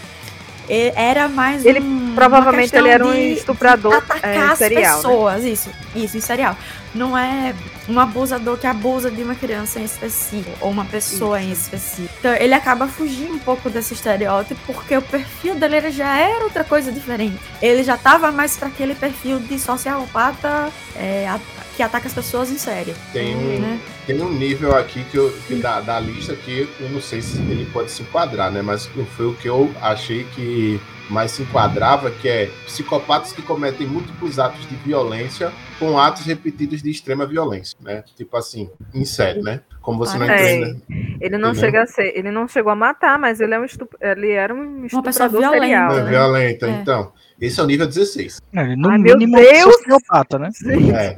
era 0.69 1.29
mais 1.29 1.65
Ele 1.65 1.81
um, 1.81 2.15
Provavelmente 2.15 2.75
ele 2.75 2.89
era 2.89 3.05
um 3.05 3.11
questão 3.11 3.29
de 3.29 3.39
estuprador 3.39 3.95
atacar 3.95 4.35
é, 4.35 4.39
as 4.39 4.59
serial. 4.59 4.83
né? 4.83 4.97
pessoas, 4.97 5.45
isso, 5.45 5.71
isso, 5.95 6.17
em 6.17 6.21
serial. 6.21 6.57
Não 6.97 7.17
é 7.17 7.55
um 7.89 8.01
abusador 8.01 8.57
que 8.57 8.67
abusa 8.67 9.11
de 9.11 9.23
uma 9.23 9.35
criança 9.35 9.79
em 9.79 9.85
específico, 9.85 10.57
ou 10.61 10.71
uma 10.71 10.85
pessoa 10.85 11.41
em 11.41 11.53
específico. 11.53 12.15
Então 12.19 12.35
ele 12.35 12.55
acaba 12.55 12.89
fugindo 12.89 13.35
um 13.35 13.39
pouco 13.39 13.69
desse 13.71 13.95
estereótipo, 13.95 14.61
porque 14.67 14.97
o 14.97 15.03
perfil 15.03 15.55
dele 15.55 15.91
já 15.91 16.17
era 16.19 16.45
outra 16.45 16.65
coisa 16.65 16.91
diferente. 16.91 17.39
Ele 17.61 17.83
já 17.83 17.97
tava 17.97 18.33
mais 18.33 18.57
para 18.57 18.69
aquele 18.69 18.95
perfil 18.95 19.39
de 19.39 19.59
sociopata 19.59 20.71
é, 20.97 21.29
que 21.77 21.83
ataca 21.83 22.09
as 22.09 22.15
pessoas 22.15 22.51
em 22.51 22.59
série. 22.59 22.95
Tem 23.13 23.37
um, 23.37 23.61
Né? 23.61 23.81
tem 24.07 24.21
um 24.23 24.33
nível 24.33 24.75
aqui 24.75 25.05
que, 25.05 25.17
eu, 25.17 25.31
que 25.47 25.57
da, 25.57 25.81
da 25.81 26.01
lista 26.01 26.35
que 26.35 26.69
eu 26.81 26.89
não 26.89 27.01
sei 27.01 27.21
se 27.21 27.39
ele 27.39 27.69
pode 27.73 27.91
se 27.91 28.03
enquadrar, 28.03 28.51
né? 28.51 28.63
Mas 28.63 28.89
foi 29.17 29.27
o 29.27 29.35
que 29.35 29.49
eu 29.49 29.73
achei 29.83 30.25
que 30.35 30.81
mais 31.09 31.31
se 31.33 31.43
enquadrava, 31.43 32.11
que 32.11 32.29
é 32.29 32.47
psicopatas 32.65 33.33
que 33.33 33.43
cometem 33.43 33.87
múltiplos 33.87 34.39
atos 34.39 34.69
de 34.69 34.75
violência 34.77 35.53
com 35.79 35.99
atos 35.99 36.25
repetidos 36.27 36.83
de 36.83 36.91
extrema 36.91 37.27
violência, 37.27 37.77
né? 37.81 38.03
Tipo 38.17 38.37
assim, 38.37 38.69
em 38.95 39.05
série, 39.05 39.43
né? 39.43 39.61
Como 39.81 39.99
você 39.99 40.19
não 40.19 40.27
Ah, 40.27 40.33
é. 40.41 40.57
entende, 40.59 40.83
Ele 41.21 41.39
não 41.39 41.51
Entendeu? 41.51 41.55
chega 41.55 41.83
a 41.83 41.87
ser, 41.87 42.17
ele 42.19 42.31
não 42.31 42.49
chegou 42.49 42.73
a 42.73 42.77
matar, 42.77 43.19
mas 43.19 43.41
ele 43.41 43.55
é 43.55 43.59
um 43.61 43.65
estup... 43.65 43.95
ele 44.01 44.31
era 44.33 44.53
um 44.53 44.83
pessoa 44.83 45.01
estuprador 45.11 45.41
violenta, 45.41 45.63
serial. 45.63 45.95
né? 45.95 46.03
né? 46.03 46.11
violenta. 46.11 46.67
É. 46.67 46.71
Então, 46.71 47.13
esse 47.41 47.61
é 47.61 47.63
o 47.63 47.67
nível 47.67 47.87
16. 47.87 48.41
É, 48.53 48.75
no 48.77 48.89
Ai, 48.91 48.99
meu 48.99 49.17
mínimo, 49.17 49.37
Deus! 49.37 49.75
sociopata, 49.77 50.39
né? 50.39 50.49
É. 50.95 51.17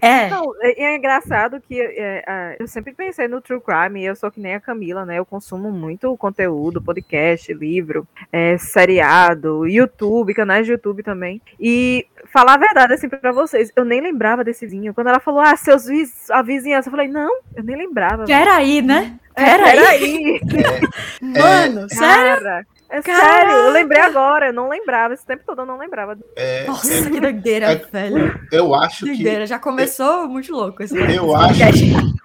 É, 0.00 0.30
Não, 0.30 0.52
é, 0.62 0.82
é 0.84 0.96
engraçado 0.96 1.60
que 1.60 1.80
é, 1.80 2.24
é, 2.26 2.56
eu 2.58 2.66
sempre 2.66 2.94
pensei 2.94 3.28
no 3.28 3.40
True 3.40 3.60
Crime, 3.60 4.00
e 4.00 4.06
eu 4.06 4.16
sou 4.16 4.30
que 4.30 4.40
nem 4.40 4.54
a 4.54 4.60
Camila, 4.60 5.04
né? 5.04 5.18
Eu 5.18 5.26
consumo 5.26 5.70
muito 5.70 6.16
conteúdo, 6.16 6.80
podcast, 6.82 7.52
livro, 7.52 8.06
é, 8.32 8.56
seriado, 8.56 9.66
YouTube, 9.66 10.34
canais 10.34 10.66
de 10.66 10.72
YouTube 10.72 11.02
também. 11.02 11.40
E 11.60 12.06
falar 12.32 12.54
a 12.54 12.58
verdade, 12.58 12.94
assim, 12.94 13.08
pra 13.08 13.32
vocês, 13.32 13.70
eu 13.76 13.84
nem 13.84 14.00
lembrava 14.00 14.42
desse 14.42 14.64
vizinho. 14.64 14.94
Quando 14.94 15.08
ela 15.08 15.20
falou, 15.20 15.40
ah, 15.40 15.56
seus 15.56 15.84
viz... 15.86 16.30
a 16.30 16.42
vizinhança, 16.42 16.88
eu 16.88 16.92
falei, 16.92 17.08
não, 17.08 17.40
eu 17.54 17.62
nem 17.62 17.76
lembrava. 17.76 18.24
peraí, 18.24 18.80
né? 18.80 19.18
É, 19.36 19.44
Peraí. 19.44 20.40
peraí. 20.48 20.80
Mano, 21.20 21.88
sério? 21.90 22.44
Cara, 22.44 22.66
é 22.98 23.02
Caraca. 23.02 23.26
sério, 23.26 23.52
eu 23.52 23.70
lembrei 23.72 24.00
agora, 24.00 24.46
eu 24.48 24.52
não 24.52 24.68
lembrava, 24.68 25.14
esse 25.14 25.26
tempo 25.26 25.42
todo 25.46 25.62
eu 25.62 25.66
não 25.66 25.76
lembrava. 25.78 26.16
É, 26.36 26.66
Nossa, 26.66 27.10
que 27.10 27.20
doideira, 27.20 27.72
é- 27.72 27.76
velho. 27.76 28.40
eu 28.52 28.74
acho 28.74 29.04
que 29.04 29.12
Doideira, 29.12 29.46
já 29.46 29.58
começou 29.58 30.28
muito 30.28 30.52
louco 30.52 30.82
esse 30.82 30.96
Eu 30.96 31.34
acho-. 31.34 31.58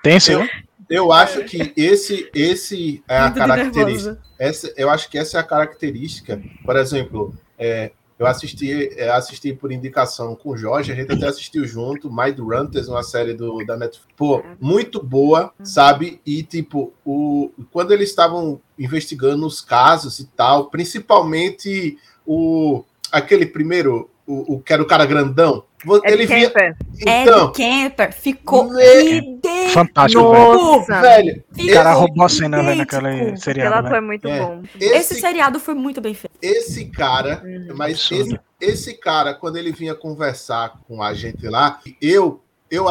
Tem 0.04 0.20
sim. 0.20 0.48
eu 0.90 1.12
acho 1.12 1.44
que 1.44 1.74
esse 1.76 2.30
esse 2.34 3.04
é 3.08 3.18
a 3.18 3.24
Muito 3.26 3.38
característica. 3.38 4.20
Essa, 4.40 4.74
eu 4.78 4.90
acho 4.90 5.10
que 5.10 5.18
essa 5.18 5.38
é 5.38 5.40
a 5.40 5.44
característica. 5.44 6.42
Por 6.66 6.76
exemplo, 6.76 7.34
é, 7.58 7.92
eu 8.20 8.28
assisti, 8.28 8.90
é, 8.98 9.10
assisti 9.10 9.54
por 9.54 9.72
indicação 9.72 10.36
com 10.36 10.50
o 10.50 10.58
Jorge, 10.58 10.92
a 10.92 10.96
gente 10.96 11.14
até 11.14 11.28
assistiu 11.28 11.66
junto, 11.66 12.12
Mind 12.12 12.38
Runters, 12.38 12.90
uma 12.90 13.02
série 13.02 13.34
do, 13.34 13.66
da 13.66 13.78
Netflix. 13.78 14.14
Pô, 14.18 14.44
muito 14.60 15.02
boa, 15.02 15.54
sabe? 15.64 16.20
E, 16.26 16.44
tipo, 16.44 16.94
o, 17.06 17.50
quando 17.72 17.94
eles 17.94 18.10
estavam 18.10 18.60
investigando 18.78 19.48
os 19.48 19.62
casos 19.62 20.20
e 20.20 20.28
tal, 20.28 20.66
principalmente 20.66 21.98
o 22.26 22.84
aquele 23.10 23.46
primeiro, 23.46 24.10
o, 24.28 24.56
o 24.56 24.60
que 24.60 24.74
era 24.74 24.84
o 24.84 24.88
cara 24.88 25.06
grandão, 25.06 25.64
ele 26.04 26.26
via. 26.26 26.50
Kemper. 26.50 26.78
Então, 27.00 27.48
Ed 27.48 27.54
Kemper 27.54 28.14
ficou 28.14 28.66
Né? 28.74 29.39
Fantástico, 29.74 30.32
velho. 30.32 30.54
Nossa, 30.54 31.02
velho, 31.02 31.44
O 31.58 31.68
cara 31.74 31.90
esse- 31.92 32.00
roubou 32.00 32.26
a 32.26 32.30
cena, 32.30 32.64
velho, 32.64 32.82
aquele 32.82 33.38
seriado, 33.38 33.88
é 33.88 33.90
velho. 33.92 34.04
muito 34.06 34.28
É. 34.28 34.40
bom. 34.40 34.62
Esse 34.80 35.14
esse, 35.14 35.22
seriado 35.22 35.60
foi 35.60 35.74
muito 35.74 36.02
bem 36.02 36.14
feito. 36.14 36.36
esse 36.42 36.86
cara 36.86 37.42
Uhum. 37.44 37.76
Mas 37.76 38.10
esse, 38.12 38.40
esse 38.60 38.94
cara, 38.96 39.34
quando 39.34 39.58
ele 39.58 39.72
vinha 39.72 39.96
conversar 39.96 40.74
com 40.88 41.02
a 41.02 41.14
gente 41.14 41.48
lá, 41.48 41.80
eu 42.02 42.42
eu, 42.72 42.86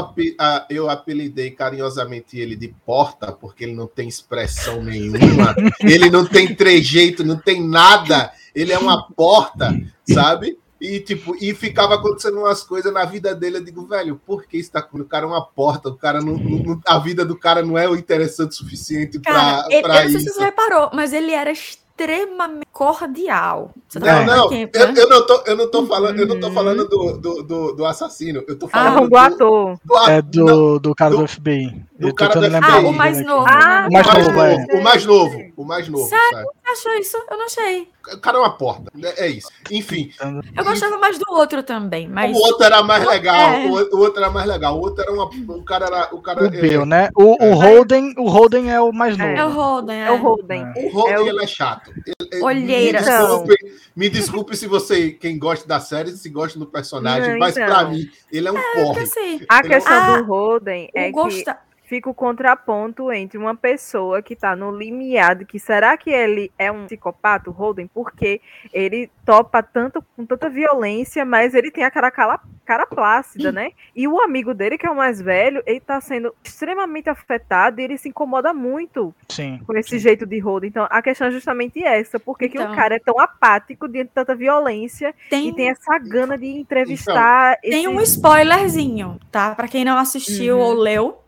eu 0.69 0.91
apelidei 0.91 1.53
carinhosamente 1.53 2.37
ele 2.37 2.57
de 2.57 2.75
porta, 2.85 3.31
porque 3.31 3.63
ele 3.63 3.75
não 3.77 3.87
tem 3.87 4.09
expressão 4.09 4.83
nenhuma, 4.83 5.55
ele 5.81 6.11
não 6.11 6.27
tem 6.27 6.53
trejeito, 6.53 7.25
não 7.25 7.37
tem 7.39 7.63
nada, 7.65 8.33
ele 8.53 8.73
é 8.73 8.79
uma 8.79 9.07
porta, 9.13 9.73
sabe? 10.13 10.59
E, 10.81 11.01
tipo, 11.01 11.35
e 11.41 11.53
ficava 11.55 11.95
acontecendo 11.97 12.39
umas 12.39 12.63
coisas 12.63 12.93
na 12.93 13.05
vida 13.05 13.35
dele. 13.35 13.57
Eu 13.59 13.65
digo, 13.65 13.85
velho, 13.87 14.21
por 14.25 14.45
que 14.45 14.59
isso 14.59 14.71
tá 14.71 14.81
com 14.81 14.99
o 14.99 15.05
cara 15.05 15.25
é 15.25 15.29
uma 15.29 15.45
porta? 15.45 15.89
O 15.89 15.97
cara 15.97 16.21
não, 16.21 16.35
não- 16.35 16.81
a 16.87 16.99
vida 16.99 17.25
do 17.25 17.37
cara 17.37 17.63
não 17.65 17.77
é 17.77 17.89
o 17.89 17.97
interessante 17.97 18.53
o 18.53 18.55
suficiente 18.55 19.17
ele, 19.17 19.83
pra 19.83 19.97
eu 19.97 20.05
não 20.05 20.11
sei 20.11 20.21
se 20.21 20.27
isso. 20.29 20.35
você 20.35 20.45
reparou, 20.45 20.91
mas 20.95 21.13
ele 21.13 21.33
era 21.33 21.51
extremamente 21.51 22.65
cordial. 22.73 23.73
Você 23.89 23.99
tá 23.99 24.25
Não, 24.25 24.47
do 24.49 24.55
eu, 24.55 24.61
né? 24.61 24.95
eu 24.97 25.09
não 25.09 25.27
tô, 25.27 25.43
eu 25.47 25.57
não 25.57 25.69
tô 25.69 25.87
falando, 25.87 26.21
eu 26.21 26.27
não 26.29 26.39
tô 26.39 26.47
Uhum. 26.47 26.55
falando 26.55 26.89
do, 26.89 27.19
do, 27.19 27.43
do, 27.43 27.73
do 27.73 27.85
assassino, 27.85 28.45
eu 28.47 28.57
tô 28.57 28.67
Ah, 28.67 28.71
falando 28.71 29.05
o 29.05 29.09
do, 29.09 29.17
ator. 29.17 29.79
do 29.85 29.97
a- 29.97 30.13
É 30.13 30.23
não, 30.23 30.31
do, 30.31 30.79
do 30.79 30.95
cara 30.95 31.11
do, 31.11 31.17
do- 31.23 31.27
FBI. 31.29 31.67
do 31.99 32.07
Eu 32.07 32.09
tô 32.11 32.15
cara 32.15 32.33
tentando 32.35 32.49
do 32.51 32.53
lembrar 32.55 32.75
Ah, 32.75 32.79
o 32.89 32.93
mais 32.93 33.19
aqui. 33.19 33.27
novo. 33.27 33.47
Ah, 33.49 33.87
O 33.89 33.93
mais 33.93 34.07
o 34.07 34.11
mais 34.13 34.25
novo, 34.27 34.39
novo, 34.39 34.43
é. 34.73 34.77
o 34.79 34.83
mais 34.85 35.05
novo, 35.05 35.39
o 35.57 35.65
mais 35.65 35.89
novo, 35.89 36.07
Sério? 36.09 36.29
sabe? 36.31 36.47
Você 36.65 36.71
achou 36.89 37.01
isso? 37.01 37.17
Eu 37.29 37.37
não 37.37 37.47
achei. 37.47 37.89
O 38.15 38.19
cara 38.19 38.39
é 38.39 38.41
uma 38.41 38.57
porta. 38.57 38.91
É, 39.03 39.27
é 39.27 39.29
isso. 39.29 39.49
Enfim. 39.71 40.11
Eu 40.57 40.65
gostava 40.65 40.99
mais 40.99 41.19
do 41.19 41.25
outro 41.31 41.63
também, 41.63 42.09
mas. 42.09 42.37
O 42.37 42.41
outro 42.41 42.65
era 42.65 42.83
mais 42.83 43.07
legal. 43.07 43.37
É. 43.53 43.67
O, 43.67 43.99
outro 43.99 44.21
era 44.23 44.31
mais 44.31 44.47
legal. 44.47 44.77
O 44.77 44.81
outro 44.81 45.03
era 45.03 45.13
uma. 45.13 45.25
O 45.25 45.63
cara 45.65 45.87
era. 45.87 46.09
O 46.13 46.21
cara 46.21 46.45
O 46.45 46.51
Bill, 46.51 46.87
né? 46.87 47.09
O, 47.17 47.45
o 47.45 47.55
Holden, 47.55 48.15
o 48.19 48.29
Holden 48.29 48.71
é 48.73 48.81
o 48.81 48.93
mais 48.93 49.17
novo. 49.17 49.31
É 49.31 49.45
o 49.45 49.51
Holden, 49.51 50.01
É 50.03 50.11
o 50.13 50.17
Holden. 50.17 50.65
O 50.77 50.89
Holden, 50.93 51.15
É 51.15 51.21
o- 51.21 51.27
ele 51.29 51.43
é 51.45 51.47
chato. 51.47 51.93
Ele- 52.07 52.43
Olheira. 52.43 53.01
Me 53.01 53.07
desculpe, 53.07 53.55
me 53.97 54.09
desculpe 54.11 54.57
se 54.57 54.67
você, 54.67 55.11
quem 55.11 55.39
gosta 55.39 55.67
da 55.67 55.81
série, 55.81 56.11
se 56.11 56.29
gosta 56.29 56.59
do 56.59 56.67
personagem, 56.67 57.33
Não, 57.33 57.39
mas 57.39 57.57
então. 57.57 57.67
pra 57.69 57.85
mim, 57.85 58.09
ele 58.31 58.49
é 58.49 58.53
um 58.53 58.55
Porque 58.55 58.81
porre. 58.81 59.01
assim, 59.03 59.41
A 59.49 59.59
é 59.59 59.63
questão 59.63 59.93
Ah, 59.93 60.17
do 60.21 60.25
Holden 60.27 60.91
é 60.95 61.11
que. 61.13 61.45
Fica 61.89 62.11
o 62.11 62.15
contraponto 62.15 63.11
entre 63.11 63.39
uma 63.39 63.55
pessoa 63.57 64.21
que 64.21 64.37
tá 64.37 64.55
no 64.55 64.71
limiar 64.71 65.35
de 65.35 65.47
que 65.47 65.59
será 65.59 65.97
que 65.97 66.11
ele 66.11 66.53
é 66.59 66.71
um 66.71 66.85
psicopata, 66.85 67.49
o 67.49 67.53
Holden, 67.53 67.89
porque 67.95 68.43
ele 68.75 69.11
topa 69.25 69.63
tanto 69.63 70.05
com 70.15 70.27
tanta 70.27 70.51
violência, 70.51 71.25
mas 71.25 71.55
ele 71.55 71.71
tem 71.71 71.85
a 71.85 71.91
cara, 71.91 72.11
cala- 72.11 72.41
cara 72.67 72.87
plácida, 72.87 73.51
né? 73.51 73.71
E 73.97 74.07
o 74.07 74.21
amigo 74.21 74.53
dele, 74.53 74.77
que 74.77 74.87
é 74.87 74.91
o 74.91 74.95
mais 74.97 75.19
velho, 75.21 75.63
ele 75.67 75.81
tá 75.81 75.99
sendo 76.01 76.35
extremamente 76.45 77.09
afetado 77.09 77.81
e 77.81 77.85
ele 77.85 77.97
se 77.97 78.11
incomoda 78.11 78.53
muito 78.53 79.15
Sim. 79.31 79.59
com 79.67 79.75
esse 79.75 79.99
jeito 79.99 80.27
de 80.27 80.39
Holden. 80.39 80.69
Então, 80.69 80.87
a 80.91 81.01
questão 81.01 81.29
é 81.29 81.31
justamente 81.31 81.83
essa, 81.83 82.21
por 82.21 82.37
que 82.39 82.51
que 82.51 82.59
Então. 82.59 82.71
o 82.71 82.77
cara 82.77 82.97
é 82.97 82.99
tão 82.99 83.19
apático 83.19 83.89
diante 83.89 84.09
de 84.09 84.15
tanta 84.15 84.35
violência 84.35 85.15
tem, 85.31 85.49
e 85.49 85.55
tem 85.55 85.71
essa 85.71 85.99
gana 85.99 86.37
de 86.37 86.47
entrevistar 86.47 87.57
tem 87.63 87.85
esse- 87.85 87.89
um 87.89 87.99
spoilerzinho, 88.01 89.19
tá? 89.33 89.55
Pra 89.55 89.67
quem 89.69 89.85
não 89.85 89.97
assistiu 89.97 90.57
Uhum. 90.59 90.63
ou 90.63 90.75
leu, 90.75 91.19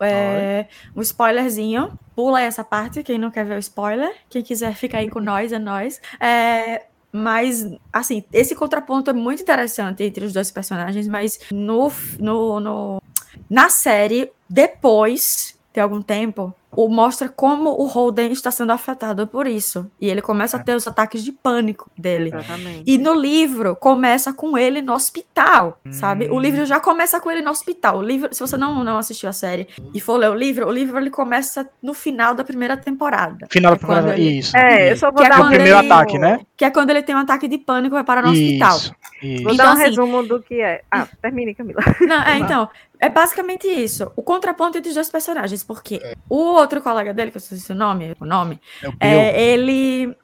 é, 0.00 0.66
um 0.94 1.00
spoilerzinho. 1.02 1.98
Pula 2.14 2.40
essa 2.42 2.64
parte, 2.64 3.02
quem 3.02 3.18
não 3.18 3.30
quer 3.30 3.44
ver 3.44 3.56
o 3.56 3.58
spoiler. 3.58 4.12
Quem 4.28 4.42
quiser 4.42 4.74
ficar 4.74 4.98
aí 4.98 5.08
com 5.10 5.20
nós, 5.20 5.52
é 5.52 5.58
nós. 5.58 6.00
É, 6.20 6.84
mas, 7.12 7.66
assim, 7.92 8.24
esse 8.32 8.54
contraponto 8.54 9.10
é 9.10 9.12
muito 9.12 9.42
interessante 9.42 10.02
entre 10.02 10.24
os 10.24 10.32
dois 10.32 10.50
personagens, 10.50 11.06
mas 11.08 11.38
no, 11.50 11.90
no, 12.18 12.60
no- 12.60 13.02
na 13.48 13.68
série, 13.70 14.30
depois 14.48 15.56
de 15.72 15.80
algum 15.80 16.02
tempo, 16.02 16.52
o 16.70 16.88
mostra 16.88 17.28
como 17.28 17.70
o 17.70 17.86
Holden 17.86 18.30
está 18.32 18.50
sendo 18.50 18.72
afetado 18.72 19.26
por 19.26 19.46
isso. 19.46 19.90
E 20.00 20.08
ele 20.08 20.20
começa 20.22 20.56
a 20.56 20.60
ter 20.62 20.74
os 20.74 20.86
ataques 20.86 21.24
de 21.24 21.32
pânico 21.32 21.90
dele. 21.98 22.28
Exatamente. 22.28 22.82
E 22.86 22.98
no 22.98 23.14
livro 23.14 23.74
começa 23.76 24.32
com 24.32 24.56
ele 24.56 24.82
no 24.82 24.92
hospital, 24.92 25.80
sabe? 25.90 26.26
O 26.28 26.34
Hum. 26.36 26.40
livro 26.40 26.64
já 26.66 26.78
começa 26.78 27.18
com 27.20 27.30
ele 27.30 27.42
no 27.42 27.50
hospital. 27.50 27.98
O 27.98 28.02
livro, 28.02 28.28
se 28.32 28.40
você 28.40 28.56
não, 28.56 28.84
não 28.84 28.98
assistiu 28.98 29.28
a 29.28 29.32
série 29.32 29.66
e 29.94 30.00
for 30.00 30.16
ler 30.16 30.30
o 30.30 30.34
livro, 30.34 30.66
o 30.68 30.72
livro 30.72 30.98
ele 30.98 31.10
começa 31.10 31.68
no 31.82 31.94
final 31.94 32.34
da 32.34 32.44
primeira 32.44 32.76
temporada. 32.76 33.46
Final 33.50 33.72
da 33.72 33.76
É 33.76 33.86
quando 33.86 33.96
primeira. 33.98 34.20
ele- 34.20 34.38
Isso. 34.38 34.56
É, 34.56 34.92
eu 34.92 34.96
só 34.96 35.10
vou 35.10 35.20
Que 35.20 35.26
é 35.26 35.28
dar 35.30 35.36
o 35.36 35.38
um 35.38 35.42
quando 35.44 35.54
primeiro 35.54 35.78
ele- 35.78 35.86
ataque, 35.92 36.18
né? 36.18 36.40
Que 36.56 36.64
é 36.64 36.70
quando 36.70 36.90
ele 36.90 37.02
tem 37.02 37.14
um 37.14 37.18
ataque 37.18 37.48
de 37.48 37.58
pânico 37.58 37.94
e 37.94 37.98
vai 37.98 38.04
parar 38.04 38.22
no 38.22 38.30
hospital. 38.30 38.76
Isso. 38.76 38.94
isso. 39.22 39.42
Vou 39.42 39.52
Então, 39.52 39.56
dar 39.56 39.70
um 39.70 39.72
assim- 39.74 39.82
resumo 39.84 40.22
do 40.22 40.40
que 40.42 40.60
é. 40.60 40.82
Ah, 40.90 41.06
termine, 41.22 41.54
Camila. 41.54 41.80
Não, 42.00 42.22
é, 42.22 42.38
então, 42.38 42.68
é 43.00 43.08
basicamente 43.08 43.66
isso. 43.66 44.10
O 44.16 44.22
contraponto 44.22 44.76
entre 44.78 44.88
os 44.88 44.94
dois 44.94 45.08
personagens, 45.10 45.62
porque 45.64 46.00
o 46.28 46.57
outro 46.58 46.80
colega 46.82 47.12
dele, 47.14 47.30
que 47.30 47.36
eu 47.36 47.40
esqueci 47.40 47.72
o 47.72 47.74
nome, 47.74 48.14
o 48.20 48.24
nome, 48.24 48.60
É 48.82 48.88
o 48.88 48.92
Bill. 48.92 48.98
é, 49.00 49.42
ele. 49.42 50.16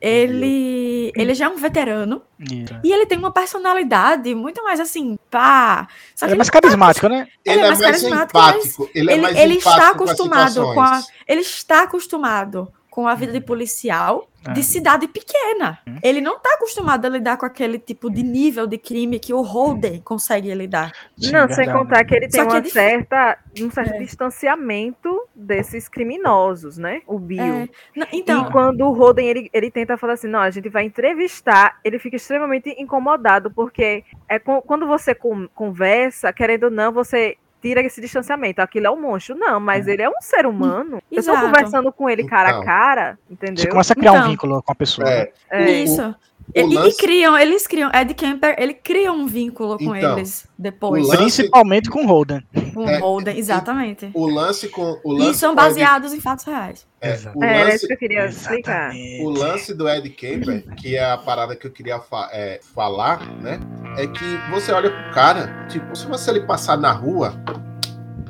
Ele, 0.00 1.12
ele 1.16 1.34
já 1.34 1.46
é 1.46 1.48
um 1.48 1.56
veterano 1.56 2.22
Isso. 2.38 2.72
e 2.84 2.92
ele 2.92 3.04
tem 3.04 3.18
uma 3.18 3.32
personalidade 3.32 4.32
muito 4.32 4.62
mais 4.62 4.78
assim, 4.78 5.18
pá. 5.28 5.88
Só 6.14 6.26
Ele 6.26 6.30
é 6.30 6.34
ele 6.34 6.38
mais 6.38 6.48
tá 6.48 6.60
carismático, 6.60 7.08
né? 7.08 7.26
Ele, 7.44 7.60
é 7.60 7.64
é 7.64 7.66
mais 7.66 7.80
carismático, 7.80 8.38
empático. 8.38 8.90
Ele, 8.94 9.10
é 9.10 9.14
ele, 9.14 9.40
ele 9.40 9.54
está 9.56 9.90
acostumado 9.90 10.62
com 10.72 10.80
a, 10.80 11.02
ele 11.26 11.40
está 11.40 11.82
acostumado 11.82 12.72
com 12.88 13.08
a 13.08 13.14
vida 13.16 13.32
de 13.32 13.40
policial 13.40 14.28
É. 14.37 14.37
de 14.54 14.62
cidade 14.62 15.08
pequena. 15.08 15.78
Uhum. 15.86 15.98
Ele 16.02 16.20
não 16.20 16.36
está 16.36 16.54
acostumado 16.54 17.04
a 17.06 17.08
lidar 17.08 17.36
com 17.36 17.46
aquele 17.46 17.78
tipo 17.78 18.10
de 18.10 18.22
nível 18.22 18.66
de 18.66 18.78
crime 18.78 19.18
que 19.18 19.32
o 19.34 19.42
Holden 19.42 20.00
consegue 20.02 20.52
lidar. 20.54 20.92
Sim, 21.16 21.32
não, 21.32 21.46
sem 21.48 21.56
verdade. 21.66 21.78
contar 21.78 22.04
que 22.04 22.14
ele 22.14 22.28
tem 22.28 22.42
uma 22.42 22.58
é 22.58 22.60
dif- 22.60 22.72
certa, 22.72 23.38
um 23.60 23.70
certo 23.70 23.94
É. 23.94 23.98
distanciamento 23.98 25.28
desses 25.34 25.88
criminosos, 25.88 26.78
né? 26.78 27.02
O 27.06 27.18
Bill. 27.18 27.42
É, 27.42 27.68
não, 27.96 28.06
então, 28.12 28.48
e 28.48 28.52
quando 28.52 28.82
o 28.82 28.92
Holden 28.92 29.26
ele, 29.26 29.50
ele 29.52 29.70
tenta 29.70 29.96
falar 29.96 30.14
assim, 30.14 30.28
não, 30.28 30.40
a 30.40 30.50
gente 30.50 30.68
vai 30.68 30.84
entrevistar, 30.84 31.78
ele 31.84 31.98
fica 31.98 32.16
extremamente 32.16 32.70
incomodado, 32.78 33.50
porque 33.50 34.04
é 34.28 34.38
quando 34.38 34.86
você 34.86 35.14
con- 35.14 35.48
conversa, 35.54 36.32
querendo 36.32 36.64
ou 36.64 36.70
não, 36.70 36.92
você 36.92 37.36
tira 37.60 37.80
esse 37.80 38.00
distanciamento. 38.00 38.60
Aquilo 38.60 38.86
é 38.86 38.90
um 38.90 39.00
monstro. 39.00 39.36
Não, 39.36 39.58
mas 39.60 39.86
ele 39.88 40.02
é 40.02 40.08
um 40.08 40.20
ser 40.20 40.46
humano. 40.46 41.02
Eu 41.10 41.22
tô 41.22 41.30
Exato. 41.30 41.46
conversando 41.46 41.92
com 41.92 42.08
ele 42.08 42.24
cara 42.24 42.50
Então. 42.50 42.62
a 42.62 42.64
cara, 42.64 43.18
entendeu? 43.30 43.64
Você 43.64 43.68
começa 43.68 43.92
a 43.92 43.96
criar 43.96 44.12
um 44.12 44.16
Então. 44.18 44.30
vínculo 44.30 44.62
com 44.62 44.72
a 44.72 44.74
pessoa. 44.74 45.08
né? 45.08 45.28
É, 45.50 45.62
É, 45.62 45.70
isso. 45.70 46.14
O 46.54 46.58
E- 46.58 46.62
e, 46.62 46.74
lance- 46.74 46.96
criam, 46.96 47.36
eles 47.38 47.66
criam, 47.66 47.90
Ed 47.94 48.14
Kemper, 48.14 48.54
ele 48.58 48.74
cria 48.74 49.12
um 49.12 49.26
vínculo 49.26 49.76
com 49.78 49.94
Então, 49.94 50.16
eles 50.18 50.46
depois. 50.58 51.06
lance- 51.06 51.16
Principalmente 51.18 51.90
com 51.90 52.04
o 52.04 52.06
Holden. 52.06 52.42
Com 52.74 52.84
o 52.84 52.88
É, 52.88 52.98
Holden, 52.98 53.36
exatamente. 53.38 54.10
o 54.14 54.26
lance 54.26 54.68
com 54.68 54.98
o 55.04 55.12
lance 55.12 55.30
E 55.30 55.34
são 55.34 55.50
o 55.50 55.52
Ed- 55.52 55.56
baseados 55.56 56.12
em 56.14 56.20
fatos 56.20 56.44
reais. 56.44 56.86
é, 57.00 57.16
o 57.34 57.44
era 57.44 57.64
lance, 57.64 57.76
isso 57.76 57.86
que 57.86 57.92
eu 57.92 57.98
queria 57.98 58.26
explicar. 58.26 58.92
O 59.22 59.28
lance 59.30 59.74
do 59.74 59.88
Ed 59.88 60.08
Kemper, 60.10 60.64
que 60.76 60.96
é 60.96 61.04
a 61.04 61.16
parada 61.18 61.54
que 61.54 61.66
eu 61.66 61.70
queria 61.70 61.98
fa- 62.00 62.28
é, 62.32 62.60
falar, 62.74 63.24
né? 63.42 63.60
É 63.96 64.06
que 64.06 64.24
você 64.50 64.72
olha 64.72 64.90
pro 64.90 65.12
cara, 65.12 65.66
tipo, 65.68 65.94
se 65.96 66.06
você 66.06 66.30
ele 66.30 66.40
passar 66.46 66.76
na 66.76 66.92
rua, 66.92 67.34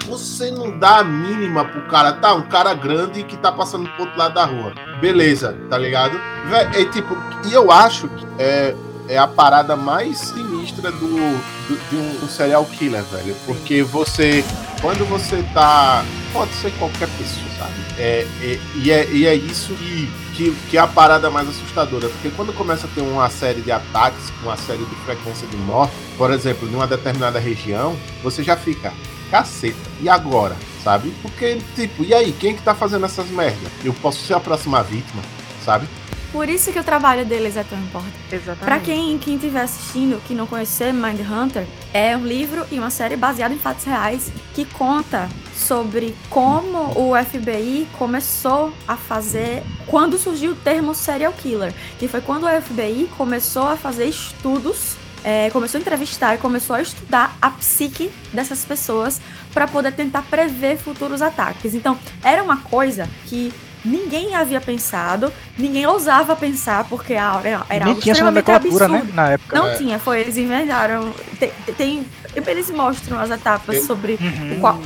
você 0.09 0.51
não 0.51 0.79
dá 0.79 0.99
a 0.99 1.05
mínima 1.05 1.64
pro 1.64 1.83
cara, 1.83 2.12
tá? 2.14 2.35
Um 2.35 2.42
cara 2.42 2.75
grande 2.75 3.23
que 3.23 3.37
tá 3.37 3.53
passando 3.53 3.88
pro 3.90 4.05
outro 4.05 4.18
lado 4.18 4.35
da 4.35 4.44
rua. 4.44 4.73
Beleza, 5.01 5.57
tá 5.68 5.77
ligado? 5.79 6.18
Vé- 6.49 6.71
É 6.81 6.85
tipo, 6.87 7.16
e 7.47 7.53
eu 7.53 7.71
acho 7.71 8.09
que 8.09 8.27
é, 8.38 8.75
é 9.09 9.18
a 9.18 9.27
parada 9.27 9.77
mais 9.77 10.18
sinistra 10.18 10.90
do, 10.90 10.99
do- 11.09 11.88
de 11.90 11.97
um, 11.97 12.25
um 12.25 12.29
serial 12.29 12.64
killer, 12.64 13.03
velho. 13.05 13.35
Porque 13.47 13.83
você, 13.83 14.44
quando 14.81 15.05
você 15.07 15.42
tá. 15.55 16.05
Pode 16.33 16.53
ser 16.55 16.71
qualquer 16.73 17.09
pessoa, 17.16 17.47
sabe? 17.59 17.73
É, 17.99 18.27
é- 18.42 18.59
e, 18.77 18.90
é, 18.90 19.09
e 19.11 19.27
é 19.27 19.35
isso 19.35 19.73
que, 19.75 20.11
que, 20.35 20.51
que 20.71 20.77
é 20.77 20.81
a 20.81 20.87
parada 20.87 21.31
mais 21.31 21.49
assustadora. 21.49 22.09
Porque 22.09 22.31
quando 22.31 22.53
começa 22.53 22.87
a 22.87 22.90
ter 22.90 23.01
uma 23.01 23.29
série 23.31 23.61
de 23.62 23.73
ataques, 23.73 24.31
uma 24.42 24.57
série 24.57 24.85
de 24.85 24.94
frequência 25.07 25.47
de 25.49 25.57
morte, 25.57 25.92
por 26.18 26.31
exemplo, 26.33 26.68
numa 26.71 26.87
determinada 26.87 27.38
região, 27.38 27.97
você 28.23 28.42
já 28.42 28.57
fica. 28.57 28.92
Caceta. 29.31 29.77
E 30.01 30.09
agora? 30.09 30.57
Sabe? 30.83 31.12
Porque, 31.23 31.59
tipo, 31.75 32.05
e 32.05 32.14
aí? 32.14 32.33
Quem 32.33 32.55
que 32.55 32.62
tá 32.62 32.75
fazendo 32.75 33.05
essas 33.05 33.29
merdas? 33.29 33.71
Eu 33.85 33.93
posso 33.95 34.25
ser 34.25 34.35
a 34.35 34.41
próxima 34.41 34.83
vítima, 34.83 35.23
sabe? 35.64 35.87
Por 36.33 36.47
isso 36.49 36.71
que 36.71 36.79
o 36.79 36.85
trabalho 36.85 37.25
deles 37.25 37.57
é 37.57 37.64
tão 37.64 37.79
importante. 37.79 38.14
Exatamente. 38.31 38.64
Pra 38.64 38.79
quem 38.79 39.17
quem 39.19 39.37
estiver 39.37 39.62
assistindo, 39.62 40.23
que 40.27 40.35
não 40.35 40.47
conhecer 40.47 40.93
Mindhunter, 40.93 41.67
é 41.93 42.14
um 42.17 42.27
livro 42.27 42.67
e 42.71 42.79
uma 42.79 42.91
série 42.91 43.17
baseada 43.17 43.55
em 43.55 43.59
fatos 43.59 43.85
reais 43.85 44.31
que 44.55 44.67
conta 44.67 45.29
sobre 45.55 46.14
como 46.29 46.93
o 46.95 47.12
FBI 47.17 47.88
começou 47.99 48.73
a 48.87 48.97
fazer 48.97 49.62
quando 49.87 50.19
surgiu 50.19 50.53
o 50.53 50.57
termo 50.57 50.95
serial 50.95 51.33
killer, 51.33 51.75
que 51.99 52.07
foi 52.07 52.21
quando 52.21 52.45
o 52.45 52.62
FBI 52.62 53.09
começou 53.17 53.67
a 53.67 53.77
fazer 53.77 54.07
estudos, 54.07 54.97
é, 55.25 55.51
começou 55.51 55.79
a 55.79 55.81
entrevistar 55.81 56.35
e 56.35 56.39
começou 56.39 56.77
a 56.77 56.83
estudar 56.83 57.37
a 57.41 57.51
psique 57.51 58.11
dessas 58.33 58.65
pessoas 58.65 59.21
para 59.53 59.67
poder 59.67 59.93
tentar 59.93 60.23
prever 60.23 60.77
futuros 60.79 61.21
ataques. 61.23 61.75
Então, 61.75 61.99
era 62.23 62.43
uma 62.43 62.59
coisa 62.59 63.09
que 63.27 63.53
ninguém 63.85 64.35
havia 64.35 64.61
pensado, 64.61 65.33
ninguém 65.57 65.87
ousava 65.87 66.35
pensar, 66.35 66.85
porque 66.85 67.15
ah, 67.15 67.41
era, 67.45 67.65
era 67.69 67.85
Nem 67.85 67.89
algo 67.95 68.01
tinha 68.03 68.13
extremamente 68.13 68.47
nomenclatura, 68.49 68.89
né? 68.89 68.97
absurdo. 68.99 69.17
Na 69.17 69.29
época. 69.31 69.57
Não 69.59 69.67
É. 69.69 69.75
tinha, 69.77 69.99
foi, 69.99 70.21
eles 70.21 70.37
inventaram. 70.37 71.15
Tem, 71.39 71.53
tem- 71.77 72.07
eles 72.47 72.71
mostram 72.71 73.19
as 73.19 73.31
etapas 73.31 73.77
Eu- 73.77 73.83
sobre 73.85 74.19
Uhum. 74.21 74.57
o, 74.57 74.61
qual, 74.61 74.81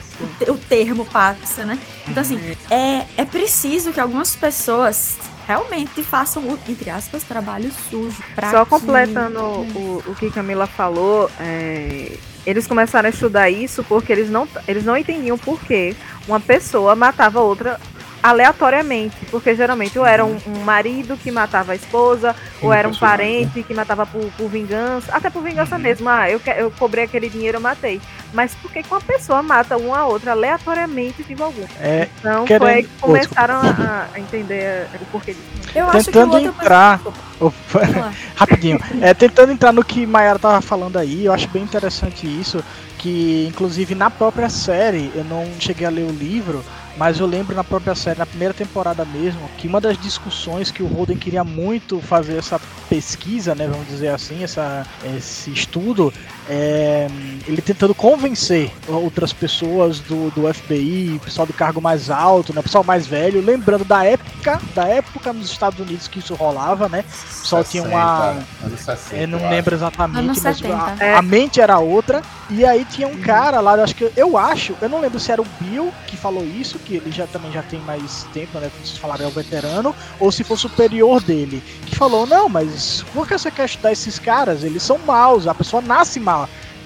o 0.47 0.53
o 0.53 0.59
termo 0.59 1.05
passa, 1.07 1.64
né? 1.64 1.79
Então, 2.09 2.21
assim, 2.21 2.38
é, 2.71 3.07
é 3.16 3.25
preciso 3.25 3.92
que 3.92 4.01
algumas 4.01 4.37
pessoas 4.37 5.16
realmente 5.52 6.02
façam 6.02 6.42
o, 6.44 6.58
entre 6.68 6.88
aspas, 6.88 7.22
trabalho 7.24 7.70
sujo. 7.90 8.22
Só 8.50 8.64
que- 8.64 8.70
completando 8.70 9.40
o, 9.40 10.02
o 10.06 10.14
que 10.14 10.30
Camila 10.30 10.66
falou, 10.66 11.30
é, 11.38 12.16
eles 12.46 12.66
começaram 12.66 13.06
a 13.06 13.10
estudar 13.10 13.50
isso 13.50 13.84
porque 13.84 14.12
eles 14.12 14.30
não, 14.30 14.48
eles 14.66 14.84
não 14.84 14.96
entendiam 14.96 15.36
por 15.38 15.60
que 15.60 15.94
uma 16.26 16.40
pessoa 16.40 16.94
matava 16.96 17.40
outra 17.40 17.78
aleatoriamente. 18.22 19.16
Porque 19.30 19.54
geralmente 19.54 19.98
ou 19.98 20.06
era 20.06 20.24
um, 20.24 20.37
um 20.46 20.61
marido 20.64 21.16
que 21.16 21.30
matava 21.30 21.72
a 21.72 21.74
esposa, 21.74 22.35
ou 22.61 22.72
era 22.72 22.88
um 22.88 22.94
parente 22.94 23.62
que 23.62 23.74
matava 23.74 24.06
por, 24.06 24.24
por 24.37 24.48
vingança, 24.48 25.12
até 25.12 25.28
por 25.30 25.42
vingança 25.42 25.76
Uhum. 25.76 25.82
mesmo. 25.82 26.08
Ah, 26.08 26.30
eu, 26.30 26.38
que- 26.40 26.50
eu 26.50 26.70
cobrei 26.72 27.04
aquele 27.04 27.28
dinheiro, 27.28 27.56
eu 27.58 27.61
matei. 27.61 28.00
Mas 28.32 28.54
por 28.54 28.70
que 28.72 28.82
uma 28.90 29.00
pessoa 29.00 29.42
mata 29.42 29.76
uma 29.76 29.98
a 29.98 30.06
outra 30.06 30.32
aleatoriamente 30.32 31.22
de 31.22 31.42
algum? 31.42 31.64
É, 31.80 32.08
Então 32.18 32.44
Querendo- 32.44 32.62
foi 32.64 32.74
aí 32.74 32.82
que 32.85 32.90
começaram 33.00 33.54
a, 33.56 34.06
a 34.14 34.20
entender 34.20 34.87
o 35.00 35.04
porquê 35.06 35.32
disso. 35.35 35.72
Eu 35.74 35.87
acho 35.87 36.04
que 36.04 36.11
o 36.11 36.12
Tentando 36.12 36.35
outro 36.35 36.48
entrar- 36.62 37.00
lá. 37.40 38.12
rapidinho. 38.37 38.78
É, 39.00 39.12
tentando 39.14 39.52
entrar 39.52 39.72
no 39.72 39.85
que 39.85 40.06
Mayara 40.06 40.38
tava 40.38 40.61
falando 40.61 40.98
aí, 40.98 41.24
eu 41.24 41.32
acho 41.32 41.48
bem 41.48 41.62
interessante 41.62 42.26
isso, 42.26 42.62
que 42.98 43.46
inclusive 43.48 43.94
na 43.94 44.11
própria 44.11 44.48
série, 44.48 45.11
eu 45.14 45.24
não 45.24 45.46
cheguei 45.58 45.87
a 45.87 45.90
ler 45.90 46.04
o 46.04 46.11
livro, 46.12 46.64
mas 46.96 47.18
eu 47.18 47.26
lembro 47.26 47.55
na 47.55 47.64
própria 47.64 47.94
série, 47.94 48.18
na 48.18 48.26
primeira 48.26 48.52
temporada 48.52 49.05
mesmo, 49.05 49.48
que 49.57 49.66
uma 49.66 49.81
das 49.81 49.96
discussões 49.98 50.70
que 50.70 50.83
o 50.83 50.87
Holden 50.87 51.16
queria 51.16 51.42
muito 51.42 52.00
fazer 52.00 52.37
essa 52.37 52.61
pesquisa, 52.88 53.55
né, 53.55 53.66
vamos 53.66 53.87
dizer 53.88 54.09
assim, 54.09 54.42
essa, 54.42 54.87
esse 55.16 55.50
estudo, 55.50 56.12
é, 56.48 57.09
ele 57.46 57.62
tentando 57.62 57.94
convencer 57.94 58.72
outras 58.88 59.33
pessoas 59.33 60.00
do, 60.00 60.31
do 60.31 60.52
FBI, 60.52 61.20
pessoal 61.24 61.46
do 61.46 61.52
cargo 61.52 61.81
mais 61.81 62.11
alto, 62.11 62.55
né, 62.55 62.62
pessoal 62.62 62.85
mais 62.85 63.07
velho, 63.07 63.40
lembrando 63.40 63.85
da 63.85 64.05
época, 64.05 64.61
da 64.74 64.87
época 64.87 65.33
nos 65.33 65.50
Estados 65.50 65.78
Unidos 65.78 66.09
que 66.09 66.18
isso 66.18 66.35
rolava, 66.35 66.88
né, 66.88 67.05
o 67.09 67.40
pessoal 67.42 67.64
tinha 67.64 67.83
uma... 67.83 68.37
Anos 68.62 68.81
60, 68.81 69.16
Eu 69.16 69.28
não 69.28 69.50
lembro 69.50 69.74
exatamente, 69.74 70.40
mas 70.40 70.57
70. 70.57 70.74
a, 70.76 71.18
a 71.18 71.22
mente 71.22 71.61
era 71.61 71.78
outra. 71.78 72.22
E 72.55 72.66
aí 72.66 72.85
tinha 72.85 73.09
um 73.09 73.18
cara 73.18 73.61
lá, 73.61 73.76
eu 73.78 73.85
acho 73.85 73.94
que 73.94 74.12
eu 74.14 74.37
acho, 74.37 74.76
eu 74.83 74.88
não 74.88 75.00
lembro 75.00 75.18
se 75.18 75.33
era 75.33 75.40
o 75.40 75.46
Bill 75.59 75.90
que 76.07 76.18
falou 76.18 76.44
isso, 76.44 76.78
que 76.78 76.96
ele 76.96 77.11
já 77.11 77.26
também 77.26 77.50
já 77.50 77.62
tem 77.62 77.81
mais 77.81 78.24
tempo, 78.35 78.59
né? 78.59 78.70
Como 78.70 78.85
vocês 78.85 78.98
falaram, 78.98 79.24
é 79.24 79.28
o 79.28 79.31
veterano, 79.31 79.94
ou 80.20 80.31
se 80.31 80.44
for 80.44 80.59
superior 80.59 81.22
dele, 81.22 81.62
que 81.87 81.96
falou, 81.96 82.26
não, 82.26 82.50
mas 82.50 83.05
por 83.14 83.26
que 83.26 83.38
você 83.38 83.50
quer 83.50 83.64
estudar 83.64 83.92
esses 83.92 84.18
caras? 84.18 84.64
Eles 84.64 84.83
são 84.83 84.98
maus, 84.98 85.46
a 85.46 85.55
pessoa 85.55 85.81
nasce 85.81 86.20
mal. 86.20 86.32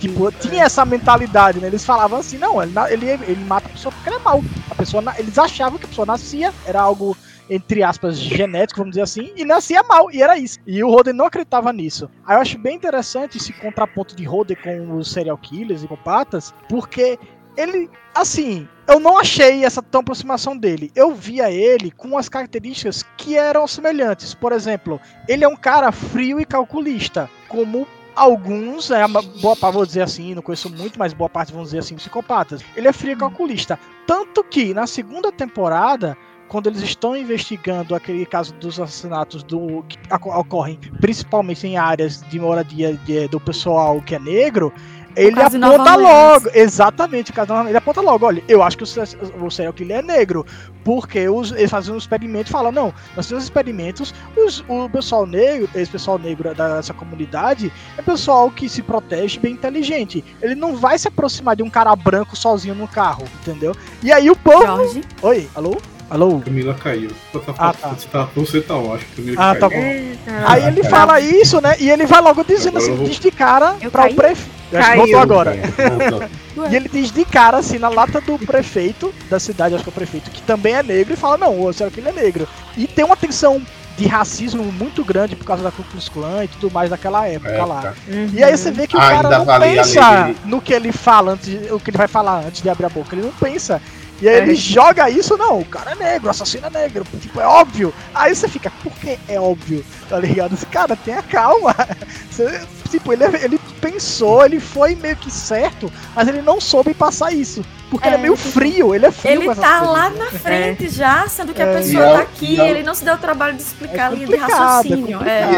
Tipo, 0.01 0.31
tinha 0.31 0.65
essa 0.65 0.85
mentalidade, 0.85 1.59
né? 1.59 1.69
Eles 1.69 1.85
falavam 1.85 2.19
assim, 2.19 2.37
não, 2.37 2.63
ele, 2.63 2.75
ele, 2.91 3.07
ele 3.07 3.45
mata 3.45 3.67
a 3.67 3.71
pessoa 3.71 3.93
porque 3.93 4.09
ele 4.11 4.17
é 4.17 4.21
mau. 4.21 4.45
A 4.71 4.75
pessoa, 4.75 5.03
eles 5.19 5.39
achavam 5.39 5.79
que 5.79 5.87
a 5.87 5.89
pessoa 5.89 6.07
nascia, 6.07 6.53
era 6.67 6.81
algo 6.81 7.17
entre 7.49 7.83
aspas, 7.83 8.19
genético, 8.19 8.81
vamos 8.81 8.93
dizer 8.93 9.03
assim, 9.03 9.33
e 9.37 9.45
nascia 9.45 9.83
mal, 9.83 10.11
e 10.11 10.23
era 10.23 10.37
isso. 10.37 10.59
E 10.67 10.83
o 10.83 10.91
Roden 10.91 11.15
não 11.15 11.27
acreditava 11.27 11.73
nisso. 11.73 12.11
Aí 12.27 12.37
eu 12.37 12.41
acho 12.41 12.59
bem 12.59 12.75
interessante 12.75 13.39
esse 13.39 13.53
contraponto 13.53 14.17
de 14.17 14.25
Roden 14.25 14.57
com 14.57 14.97
os 14.97 15.13
serial 15.13 15.39
killers 15.39 15.83
e 15.83 15.87
psicopatas, 15.87 16.53
porque 16.69 17.19
ele, 17.57 17.89
assim, 18.15 18.69
eu 18.87 19.01
não 19.01 19.19
achei 19.19 19.65
essa 19.65 19.83
tão 19.83 20.01
aproximação 20.01 20.57
dele. 20.57 20.91
Eu 20.95 21.15
via 21.15 21.51
ele 21.51 21.91
com 21.91 22.19
as 22.19 22.29
características 22.29 23.05
que 23.17 23.37
eram 23.37 23.67
semelhantes. 23.67 24.35
Por 24.35 24.53
exemplo, 24.53 25.01
ele 25.27 25.45
é 25.45 25.49
um 25.49 25.57
cara 25.57 25.91
frio 25.91 26.39
e 26.39 26.45
calculista, 26.45 27.31
como 27.49 27.87
alguns, 28.17 28.91
é, 28.91 29.07
boa 29.41 29.55
parte, 29.55 29.75
vou 29.75 29.87
dizer 29.87 30.03
assim, 30.03 30.35
não 30.35 30.43
conheço 30.43 30.71
muito, 30.71 30.99
mas 30.99 31.13
boa 31.13 31.29
parte, 31.29 31.53
vamos 31.53 31.69
dizer 31.69 31.81
assim, 31.81 31.95
psicopatas. 31.95 32.63
Ele 32.75 32.89
é 32.89 32.93
frio 32.93 33.17
calculista. 33.17 33.79
Tanto 34.07 34.43
que 34.43 34.73
na 34.73 34.87
segunda 34.87 35.31
temporada, 35.31 36.17
quando 36.49 36.69
eles 36.69 36.81
estão 36.81 37.17
investigando 37.17 37.95
aquele 37.95 38.25
caso 38.25 38.55
dos 38.55 38.81
assassinatos 38.81 39.43
do, 39.43 39.85
que 39.89 39.99
oco- 40.13 40.31
ocorrem 40.33 40.79
principalmente 41.01 41.67
em 41.67 41.77
áreas 41.77 42.23
de 42.23 42.41
moradia 42.41 42.95
de- 43.05 43.29
do 43.29 43.39
pessoal 43.39 44.01
que 44.01 44.15
é 44.15 44.19
negro, 44.19 44.73
ele 45.17 45.35
aponta 45.41 45.95
logo, 46.03 46.51
exatamente, 46.55 47.33
ele 47.69 47.77
aponta 47.79 48.01
logo, 48.01 48.27
olha, 48.27 48.43
eu 48.47 48.63
acho 48.63 48.77
que 48.77 48.85
o, 48.85 49.45
o 49.47 49.51
serial 49.51 49.73
killer 49.73 49.99
é 49.99 50.03
negro, 50.03 50.45
porque 50.85 51.29
os, 51.29 51.53
eles 51.53 51.71
fazem 51.71 51.95
um 51.95 51.99
experimento 51.99 52.49
e 52.49 52.53
falam, 52.53 52.71
não, 52.71 52.93
nós 53.17 53.27
temos 53.27 53.45
experimentos, 53.45 54.15
os- 54.37 54.65
o 54.69 54.89
pessoal 54.89 55.27
negro, 55.27 55.69
esse 55.75 55.91
pessoal 55.91 56.19
negro 56.19 56.55
dessa 56.55 56.93
comunidade, 56.93 57.73
é 57.97 58.03
pessoal 58.03 58.51
que 58.51 58.69
se 58.69 58.83
protege 58.83 59.39
bem 59.41 59.55
inteligente, 59.55 60.23
ele 60.43 60.55
não 60.55 60.77
vai 60.77 60.99
se 60.99 61.09
aproximar 61.09 61.57
de 61.57 61.63
um 61.63 61.71
cara 61.71 61.95
branco 61.97 62.37
sozinho 62.37 62.75
no 62.75 62.87
carro, 62.87 63.25
entendeu? 63.41 63.75
E 64.03 64.13
aí 64.13 64.31
o 64.31 64.37
povo... 64.37 64.65
Jorge. 64.67 65.03
Oi, 65.23 65.49
alô? 65.55 65.77
Alô? 66.09 66.41
Camila 66.41 66.75
caiu. 66.75 67.11
Você 67.33 67.41
tá, 67.47 67.55
Ah, 67.59 67.73
tá. 67.73 67.89
Você, 67.89 68.07
tá, 68.09 68.29
você 68.35 68.61
tá, 68.61 68.75
eu 68.75 68.95
acho 68.95 69.05
que 69.07 69.17
Camila 69.23 69.37
Ah, 69.51 69.55
tá 69.57 69.69
caiu. 69.69 69.83
bom. 69.83 69.87
Eita, 69.89 70.33
Aí 70.47 70.65
ele 70.69 70.85
fala 70.85 71.21
isso, 71.21 71.61
né? 71.61 71.75
E 71.81 71.91
ele 71.91 72.07
vai 72.07 72.21
logo 72.21 72.45
dizendo 72.45 72.79
assim, 72.79 72.95
vou- 72.95 73.07
diz 73.07 73.19
de 73.19 73.31
cara 73.31 73.75
Eu 73.81 73.91
para 73.91 74.05
caí? 74.05 74.13
o 74.13 74.17
prefeito. 74.17 74.57
Caiu. 74.71 74.97
Voltou 75.03 75.21
agora. 75.21 75.57
Voltou. 75.99 76.29
E 76.71 76.75
ele 76.75 76.89
diz 76.89 77.11
de 77.13 77.23
cara, 77.27 77.59
assim, 77.59 77.79
na 77.79 77.91
lata 77.91 78.19
do 78.19 78.39
prefeito 78.39 79.13
da 79.29 79.39
cidade, 79.39 79.75
acho 79.75 79.85
que 79.85 79.91
é 79.91 79.93
o 79.93 79.95
prefeito, 79.95 80.31
que 80.31 80.41
também 80.41 80.73
é 80.75 80.83
negro, 80.83 81.13
e 81.13 81.17
fala, 81.17 81.37
não, 81.37 81.63
o 81.63 81.71
será 81.71 81.91
que 81.91 82.01
ele 82.01 82.09
é 82.09 82.13
negro. 82.13 82.49
E 82.79 82.87
tem 82.87 83.05
uma 83.05 83.15
tensão 83.15 83.61
de 83.99 84.07
racismo 84.07 84.63
muito 84.65 85.05
grande 85.05 85.37
por 85.37 85.45
causa 85.45 85.63
da 85.63 85.71
Ku 85.71 85.83
Klux 85.85 86.09
Klan 86.09 86.45
e 86.45 86.49
tudo 86.49 86.71
mais 86.73 86.89
daquela 86.89 87.29
época 87.29 87.51
É, 87.51 87.63
lá. 87.63 87.83
tá. 87.83 87.95
E 88.33 88.43
aí 88.43 88.57
você 88.57 88.71
vê 88.71 88.87
que 88.87 88.97
o 88.97 89.01
Ainda 89.01 89.23
cara 89.23 89.39
não 89.39 89.61
pensa 89.61 90.35
no 90.47 90.63
que 90.63 90.73
ele 90.73 90.93
fala, 90.93 91.33
antes 91.33 91.71
o 91.71 91.79
que 91.79 91.91
ele 91.91 91.99
vai 91.99 92.09
falar 92.09 92.39
antes 92.47 92.63
de 92.63 92.71
abrir 92.71 92.87
a 92.87 92.89
boca. 92.89 93.15
Ele 93.15 93.27
não 93.27 93.33
pensa. 93.33 93.83
E 94.21 94.29
aí 94.29 94.37
É. 94.37 94.39
ele 94.39 94.55
joga 94.55 95.11
isso, 95.11 95.37
não, 95.37 95.61
o 95.61 95.65
cara 95.65 95.93
é 95.93 95.95
negro, 95.95 96.29
o 96.29 96.31
assassino 96.31 96.67
é 96.67 96.71
negro. 96.71 97.05
Tipo, 97.21 97.41
é 97.41 97.47
óbvio. 97.47 97.93
Aí 98.15 98.35
você 98.35 98.49
fica, 98.49 98.71
por 98.83 98.93
que 98.93 99.19
é 99.29 99.39
óbvio? 99.39 99.85
Tá 100.09 100.19
ligado? 100.19 100.57
Cara, 100.69 100.97
tenha 100.97 101.23
calma. 101.23 101.75
Você- 102.31 102.61
tipo, 102.89 103.13
ele, 103.13 103.25
ele 103.43 103.59
pensou, 103.81 104.45
ele 104.45 104.61
foi 104.61 104.95
meio 104.95 105.17
que 105.17 105.31
certo, 105.31 105.93
mas 106.15 106.27
ele 106.29 106.43
não 106.43 106.61
soube 106.61 106.93
passar 106.95 107.33
isso. 107.33 107.65
Porque 107.89 108.09
É, 108.09 108.11
ele 108.11 108.17
é 108.17 108.21
meio 108.23 108.37
tipo, 108.37 108.49
frio, 108.51 108.95
ele 108.97 109.07
é 109.07 109.13
frio. 109.13 109.33
Ele 109.33 109.55
tá 109.55 109.79
coisas, 109.79 109.95
lá 109.95 110.11
na 110.11 110.27
frente 110.27 110.89
já, 110.89 111.29
sendo 111.29 111.55
que 111.55 111.63
a 111.63 111.67
É. 111.67 111.73
pessoa 111.77 112.03
E 112.03 112.07
é 112.09 112.13
tá 112.15 112.19
aqui, 112.21 112.61
é 112.61 112.71
ele 112.71 112.83
não 112.83 112.95
se 112.97 113.05
deu 113.05 113.15
o 113.15 113.19
trabalho 113.19 113.55
de 113.57 113.63
explicar 113.63 114.03
É 114.03 114.07
a 114.07 114.11
linha 114.11 114.27
de 114.27 114.35
é 114.35 114.39
raciocínio. 114.39 115.23
É. 115.23 115.53
E 115.53 115.57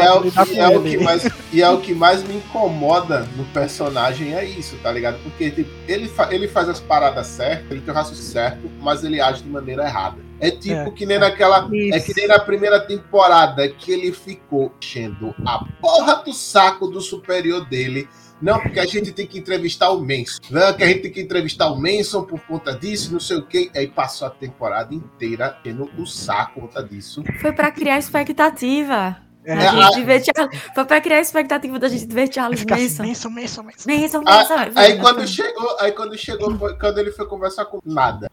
é, 0.59 0.93
é 0.93 0.97
mais, 1.03 1.27
e 1.51 1.61
é 1.63 1.69
o 1.69 1.79
que 1.79 1.93
mais 1.95 2.21
me 2.23 2.35
incomoda 2.35 3.27
no 3.35 3.43
personagem, 3.45 4.35
é 4.35 4.45
isso, 4.45 4.75
tá 4.83 4.91
ligado? 4.91 5.17
Porque 5.23 5.49
tipo, 5.49 5.71
ele, 5.87 6.07
fa- 6.07 6.27
ele 6.31 6.47
faz 6.47 6.69
as 6.69 6.79
paradas 6.79 7.25
certas, 7.25 7.65
ele 7.71 7.81
tem 7.81 7.91
o 7.91 7.97
raciocínio 7.97 8.31
certo, 8.31 8.69
mas 8.79 9.03
ele 9.03 9.19
age 9.19 9.41
de 9.41 9.49
maneira 9.49 9.83
errada. 9.87 10.28
É 10.39 10.51
tipo 10.51 10.73
É, 10.73 10.91
que 10.91 11.05
nem 11.05 11.19
naquela. 11.19 11.67
Isso. 11.71 11.97
É 11.97 11.99
que 11.99 12.13
nem 12.15 12.27
na 12.27 12.39
primeira 12.39 12.79
temporada 12.79 13.67
que 13.67 13.91
ele 13.91 14.11
ficou 14.11 14.73
enchendo 14.81 15.35
a 15.45 15.65
porra 15.81 16.23
do 16.23 16.33
saco 16.33 16.87
do 16.87 17.01
superior 17.01 17.67
dele. 17.67 18.07
Não, 18.41 18.57
porque 18.59 18.79
a 18.79 18.85
gente 18.85 19.11
tem 19.11 19.27
que 19.27 19.37
entrevistar 19.37 19.89
o 19.89 19.99
Manson. 19.99 20.39
Não, 20.49 20.73
que 20.73 20.81
a 20.81 20.87
gente 20.87 21.01
tem 21.01 21.11
que 21.11 21.21
entrevistar 21.21 21.69
o 21.69 21.75
Manson 21.75 22.23
por 22.23 22.39
conta 22.41 22.73
disso, 22.73 23.11
não 23.11 23.19
sei 23.19 23.37
o 23.37 23.45
quê. 23.45 23.69
Aí 23.75 23.87
passou 23.87 24.27
a 24.27 24.31
temporada 24.31 24.95
inteira 24.95 25.57
enchendo 25.61 25.89
o 25.97 26.05
saco 26.05 26.53
por 26.53 26.61
conta 26.61 26.81
disso. 26.81 27.21
Foi 27.41 27.51
pra 27.51 27.69
criar 27.69 27.97
expectativa. 27.97 29.17
É, 29.51 29.67
a- 29.67 29.91
gente 29.91 30.03
ver 30.03 30.23
Charles- 30.23 30.61
Foi 30.75 30.85
pra 30.85 31.01
criar 31.01 31.17
a 31.17 31.21
expectativa 31.21 31.79
da 31.79 31.87
gente 31.87 32.07
ver 32.13 32.33
Charles 32.33 32.59
Fica 32.59 32.75
assim, 32.75 32.83
Manson. 32.83 33.03
Manson, 33.03 33.29
Manson, 33.29 33.63
Manson. 33.63 33.91
Manson, 33.91 34.21
Manson. 34.23 34.79
Aí 34.79 34.97
quando 34.99 35.27
chegou, 35.27 35.77
aí 35.79 35.91
quando 35.91 36.17
chegou, 36.17 36.57
foi- 36.57 36.77
quando 36.77 36.97
ele 36.97 37.11
foi 37.11 37.25
conversar 37.27 37.65
com 37.65 37.79
nada, 37.85 38.29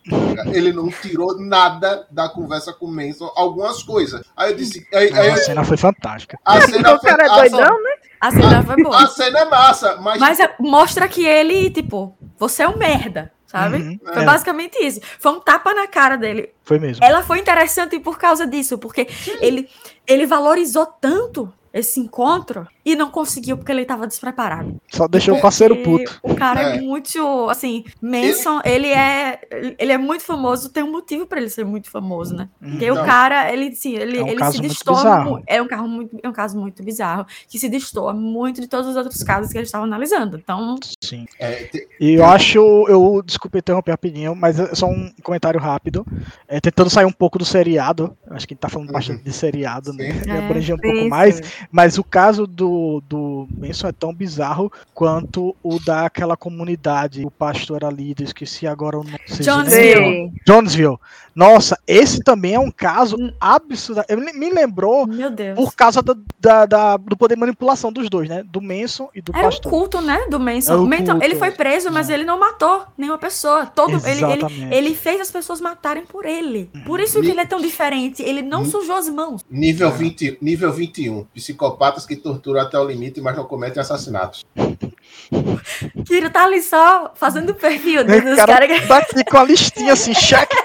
ele 0.53 0.73
não 0.73 0.89
tirou 0.91 1.39
nada 1.41 2.07
da 2.11 2.29
conversa 2.29 2.73
com 2.73 2.87
o 2.87 2.93
Manson, 2.93 3.31
algumas 3.37 3.83
coisas. 3.83 4.23
Aí 4.37 4.53
eu 4.53 4.57
disse, 4.57 4.87
aí, 4.93 5.13
aí 5.13 5.31
a 5.31 5.37
cena 5.37 5.65
foi 5.65 5.77
fantástica. 5.77 6.39
a 6.45 6.61
cena 6.63 6.95
o 6.95 7.01
cara 7.01 7.23
é 7.23 7.27
a 7.31 7.35
cena- 7.35 7.49
doidão, 7.49 7.83
né? 7.83 7.91
A 8.21 8.31
cena 8.31 8.63
foi 8.63 8.83
boa. 8.83 9.03
A 9.05 9.07
cena 9.09 9.39
é 9.41 9.45
massa, 9.45 9.97
mas, 10.01 10.19
Mas 10.19 10.41
é- 10.41 10.55
mostra 10.59 11.07
que 11.09 11.25
ele, 11.27 11.71
tipo, 11.71 12.17
você 12.39 12.63
é 12.63 12.69
um 12.69 12.77
merda, 12.79 13.31
sabe? 13.47 13.77
Uhum, 13.77 14.01
Foi 14.13 14.23
é. 14.23 14.25
basicamente 14.25 14.77
isso. 14.85 15.01
Foi 15.19 15.33
um 15.33 15.41
tapa 15.41 15.75
na 15.75 15.87
cara 15.87 16.17
dele. 16.17 16.51
Foi 16.63 16.79
mesmo. 16.79 17.05
Ela 17.05 17.23
foi 17.23 17.39
interessante 17.39 17.99
por 18.01 18.19
causa 18.19 18.47
disso, 18.47 18.79
porque 18.79 19.07
ele, 19.41 19.69
ele 20.07 20.27
valorizou 20.27 20.87
tanto 20.87 21.53
esse 21.73 22.01
encontro 22.01 22.67
e 22.85 22.95
não 22.95 23.11
conseguiu 23.11 23.57
porque 23.57 23.71
ele 23.73 23.85
tava 23.85 24.07
despreparado. 24.07 24.77
Só 24.91 25.07
deixou 25.09 25.37
o 25.37 25.41
parceiro 25.41 25.77
puto. 25.83 26.19
O 26.23 26.35
cara 26.35 26.61
é. 26.63 26.77
É. 26.77 26.81
muito, 26.81 27.49
assim, 27.51 27.85
Manson, 28.01 28.61
ele 28.65 28.89
é, 28.89 29.41
ele 29.79 29.93
é 29.93 29.99
muito 29.99 30.23
famoso, 30.25 30.69
tem 30.71 30.83
um 30.83 30.91
motivo 30.93 31.27
pra 31.27 31.41
ele 31.41 31.49
ser 31.51 31.65
muito 31.65 31.91
famoso, 31.91 32.35
né? 32.35 32.49
Porque 32.61 32.87
Então, 32.87 33.03
o 33.03 33.05
cara, 33.07 33.53
ele, 33.53 33.75
sim, 33.75 33.95
ele, 33.95 34.19
é 34.19 34.23
um 34.25 34.29
ele 34.29 34.37
caso 34.37 34.53
se 34.53 34.59
muito 34.59 34.73
destoa, 34.73 34.97
bizarro. 34.97 35.31
mu- 35.31 35.43
é 35.47 35.61
um 35.61 35.67
carro 35.67 35.89
muito, 35.89 36.17
é 36.23 36.29
um 36.29 36.33
caso 36.33 36.59
muito 36.59 36.83
bizarro, 36.83 37.27
que 37.49 37.59
se 37.59 37.69
destoa 37.69 38.13
muito 38.15 38.61
de 38.61 38.69
todos 38.69 38.87
os 38.89 38.97
outros 38.97 39.23
casos 39.23 39.51
que 39.53 39.59
eles 39.59 39.69
estavam 39.69 39.87
analisando. 39.87 40.37
Então, 40.37 40.77
Sim. 41.03 41.27
é, 41.39 41.53
te- 41.65 41.89
E 42.01 42.15
eu 42.15 42.25
acho, 42.25 42.59
eu 42.89 43.23
desculpe 43.25 43.59
interromper 43.59 43.91
rapidinho, 43.93 44.35
mas 44.37 44.59
é 44.61 44.75
só 44.75 44.87
um 44.87 45.11
comentário 45.23 45.59
rápido. 45.61 46.07
É, 46.49 46.61
tentando 46.61 46.89
sair 46.91 47.05
um 47.07 47.13
pouco 47.13 47.39
do 47.39 47.45
seriado. 47.45 48.17
Acho 48.31 48.47
que 48.47 48.53
a 48.53 48.55
gente 48.55 48.61
tá 48.61 48.69
falando 48.69 48.89
Uhum. 48.89 48.95
bastante 48.95 49.23
de 49.25 49.33
seriado, 49.33 49.93
né? 49.93 50.13
Sim. 50.13 50.17
E 50.27 50.31
É, 50.31 50.39
abranger 50.39 50.75
um 50.75 50.79
Sim, 50.79 50.83
pouco 50.83 50.99
sim. 51.03 51.09
mais. 51.09 51.41
Mas 51.71 51.99
o 51.99 52.05
caso 52.05 52.47
do, 52.47 53.03
do 53.09 53.49
Manson 53.57 53.89
é 53.89 53.93
tão 53.93 54.13
bizarro 54.15 54.71
quanto 54.95 55.55
o 55.63 55.79
daquela 55.79 56.37
comunidade. 56.37 57.25
O 57.25 57.31
pastor 57.31 57.83
era 57.83 57.91
líder, 57.93 58.25
esqueci 58.25 58.67
agora 58.67 58.99
o 58.99 59.05
nome. 59.05 59.19
Jonesville. 59.29 60.33
Jonesville. 60.47 60.97
Nossa, 61.35 61.79
esse 61.87 62.21
também 62.23 62.55
é 62.55 62.59
um 62.59 62.71
caso 62.71 63.17
Hum. 63.19 63.31
absurdo. 63.39 64.03
Eu 64.09 64.19
me 64.19 64.51
lembrou 64.51 65.07
meu 65.07 65.31
Deus. 65.31 65.55
por 65.55 65.75
causa 65.75 66.01
da, 66.03 66.17
da- 66.41 66.67
da- 66.67 66.97
do 66.97 67.17
poder 67.17 67.35
de 67.35 67.41
manipulação 67.41 67.93
dos 67.93 68.09
dois, 68.09 68.27
né? 68.29 68.43
Do 68.43 68.61
Manson 68.63 69.11
e 69.15 69.21
do 69.21 69.33
Era 69.35 69.43
um 69.47 69.51
pastor. 69.51 69.71
culto, 69.71 70.01
né, 70.01 70.27
do 70.31 70.41
Manson. 70.41 70.73
Era 70.73 70.81
um 70.81 70.87
Manson, 70.87 71.05
culto, 71.13 71.25
ele 71.25 71.35
foi 71.37 71.51
preso, 71.51 71.91
mas 71.91 72.09
ele 72.09 72.25
não 72.25 72.39
matou 72.41 72.87
nenhuma 72.97 73.19
pessoa. 73.19 73.67
Todo, 73.67 73.93
ele, 74.07 74.25
ele, 74.25 74.75
ele 74.75 74.95
fez 74.95 75.21
as 75.21 75.31
pessoas 75.31 75.61
matarem 75.61 76.05
por 76.07 76.25
ele. 76.25 76.71
Por 76.87 77.01
isso 77.01 77.21
que 77.21 77.29
ele 77.29 77.41
é 77.41 77.45
tão 77.47 77.61
diferente. 77.61 78.23
Ele 78.23 78.41
não 78.41 78.63
Hum. 78.63 78.65
sujou 78.65 78.97
as 78.97 79.09
mãos. 79.11 79.45
nível, 79.51 79.91
20, 79.91 80.39
nível 80.41 80.73
21. 80.73 81.27
Psicopatas 81.47 82.05
que 82.05 82.17
torturam 82.17 82.61
até 82.61 82.77
o 82.77 82.85
limite, 82.85 83.21
mas 83.21 83.37
não 83.37 83.45
cometem 83.45 83.81
assassinatos. 83.81 84.45
Kiro 86.05 86.29
tá 86.31 86.45
ali 86.45 86.61
só 86.61 87.13
fazendo 87.15 87.51
o 87.51 87.55
perfil 87.55 88.01
O 88.01 88.05
dos 88.05 88.35
cara 88.37 88.67
caras. 88.67 88.81
que- 88.81 88.87
tá 88.89 88.99
aqui 88.99 89.25
com 89.25 89.39
a 89.39 89.45
listinha 89.45 89.93
assim, 89.93 90.13
cheque, 90.15 90.57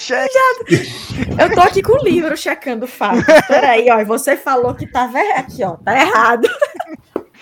cheque. 0.00 0.32
Eu 1.38 1.54
tô 1.54 1.60
aqui 1.60 1.82
com 1.82 1.92
o 1.92 2.02
livro 2.02 2.34
checando 2.38 2.86
fatos. 2.86 3.22
Peraí, 3.48 3.90
ó. 3.90 4.02
Você 4.04 4.34
falou 4.36 4.74
que 4.74 4.86
tava 4.86 5.18
errado. 5.20 5.38
Aqui, 5.40 5.62
ó. 5.64 5.72
Tá 5.76 6.00
errado. 6.00 6.48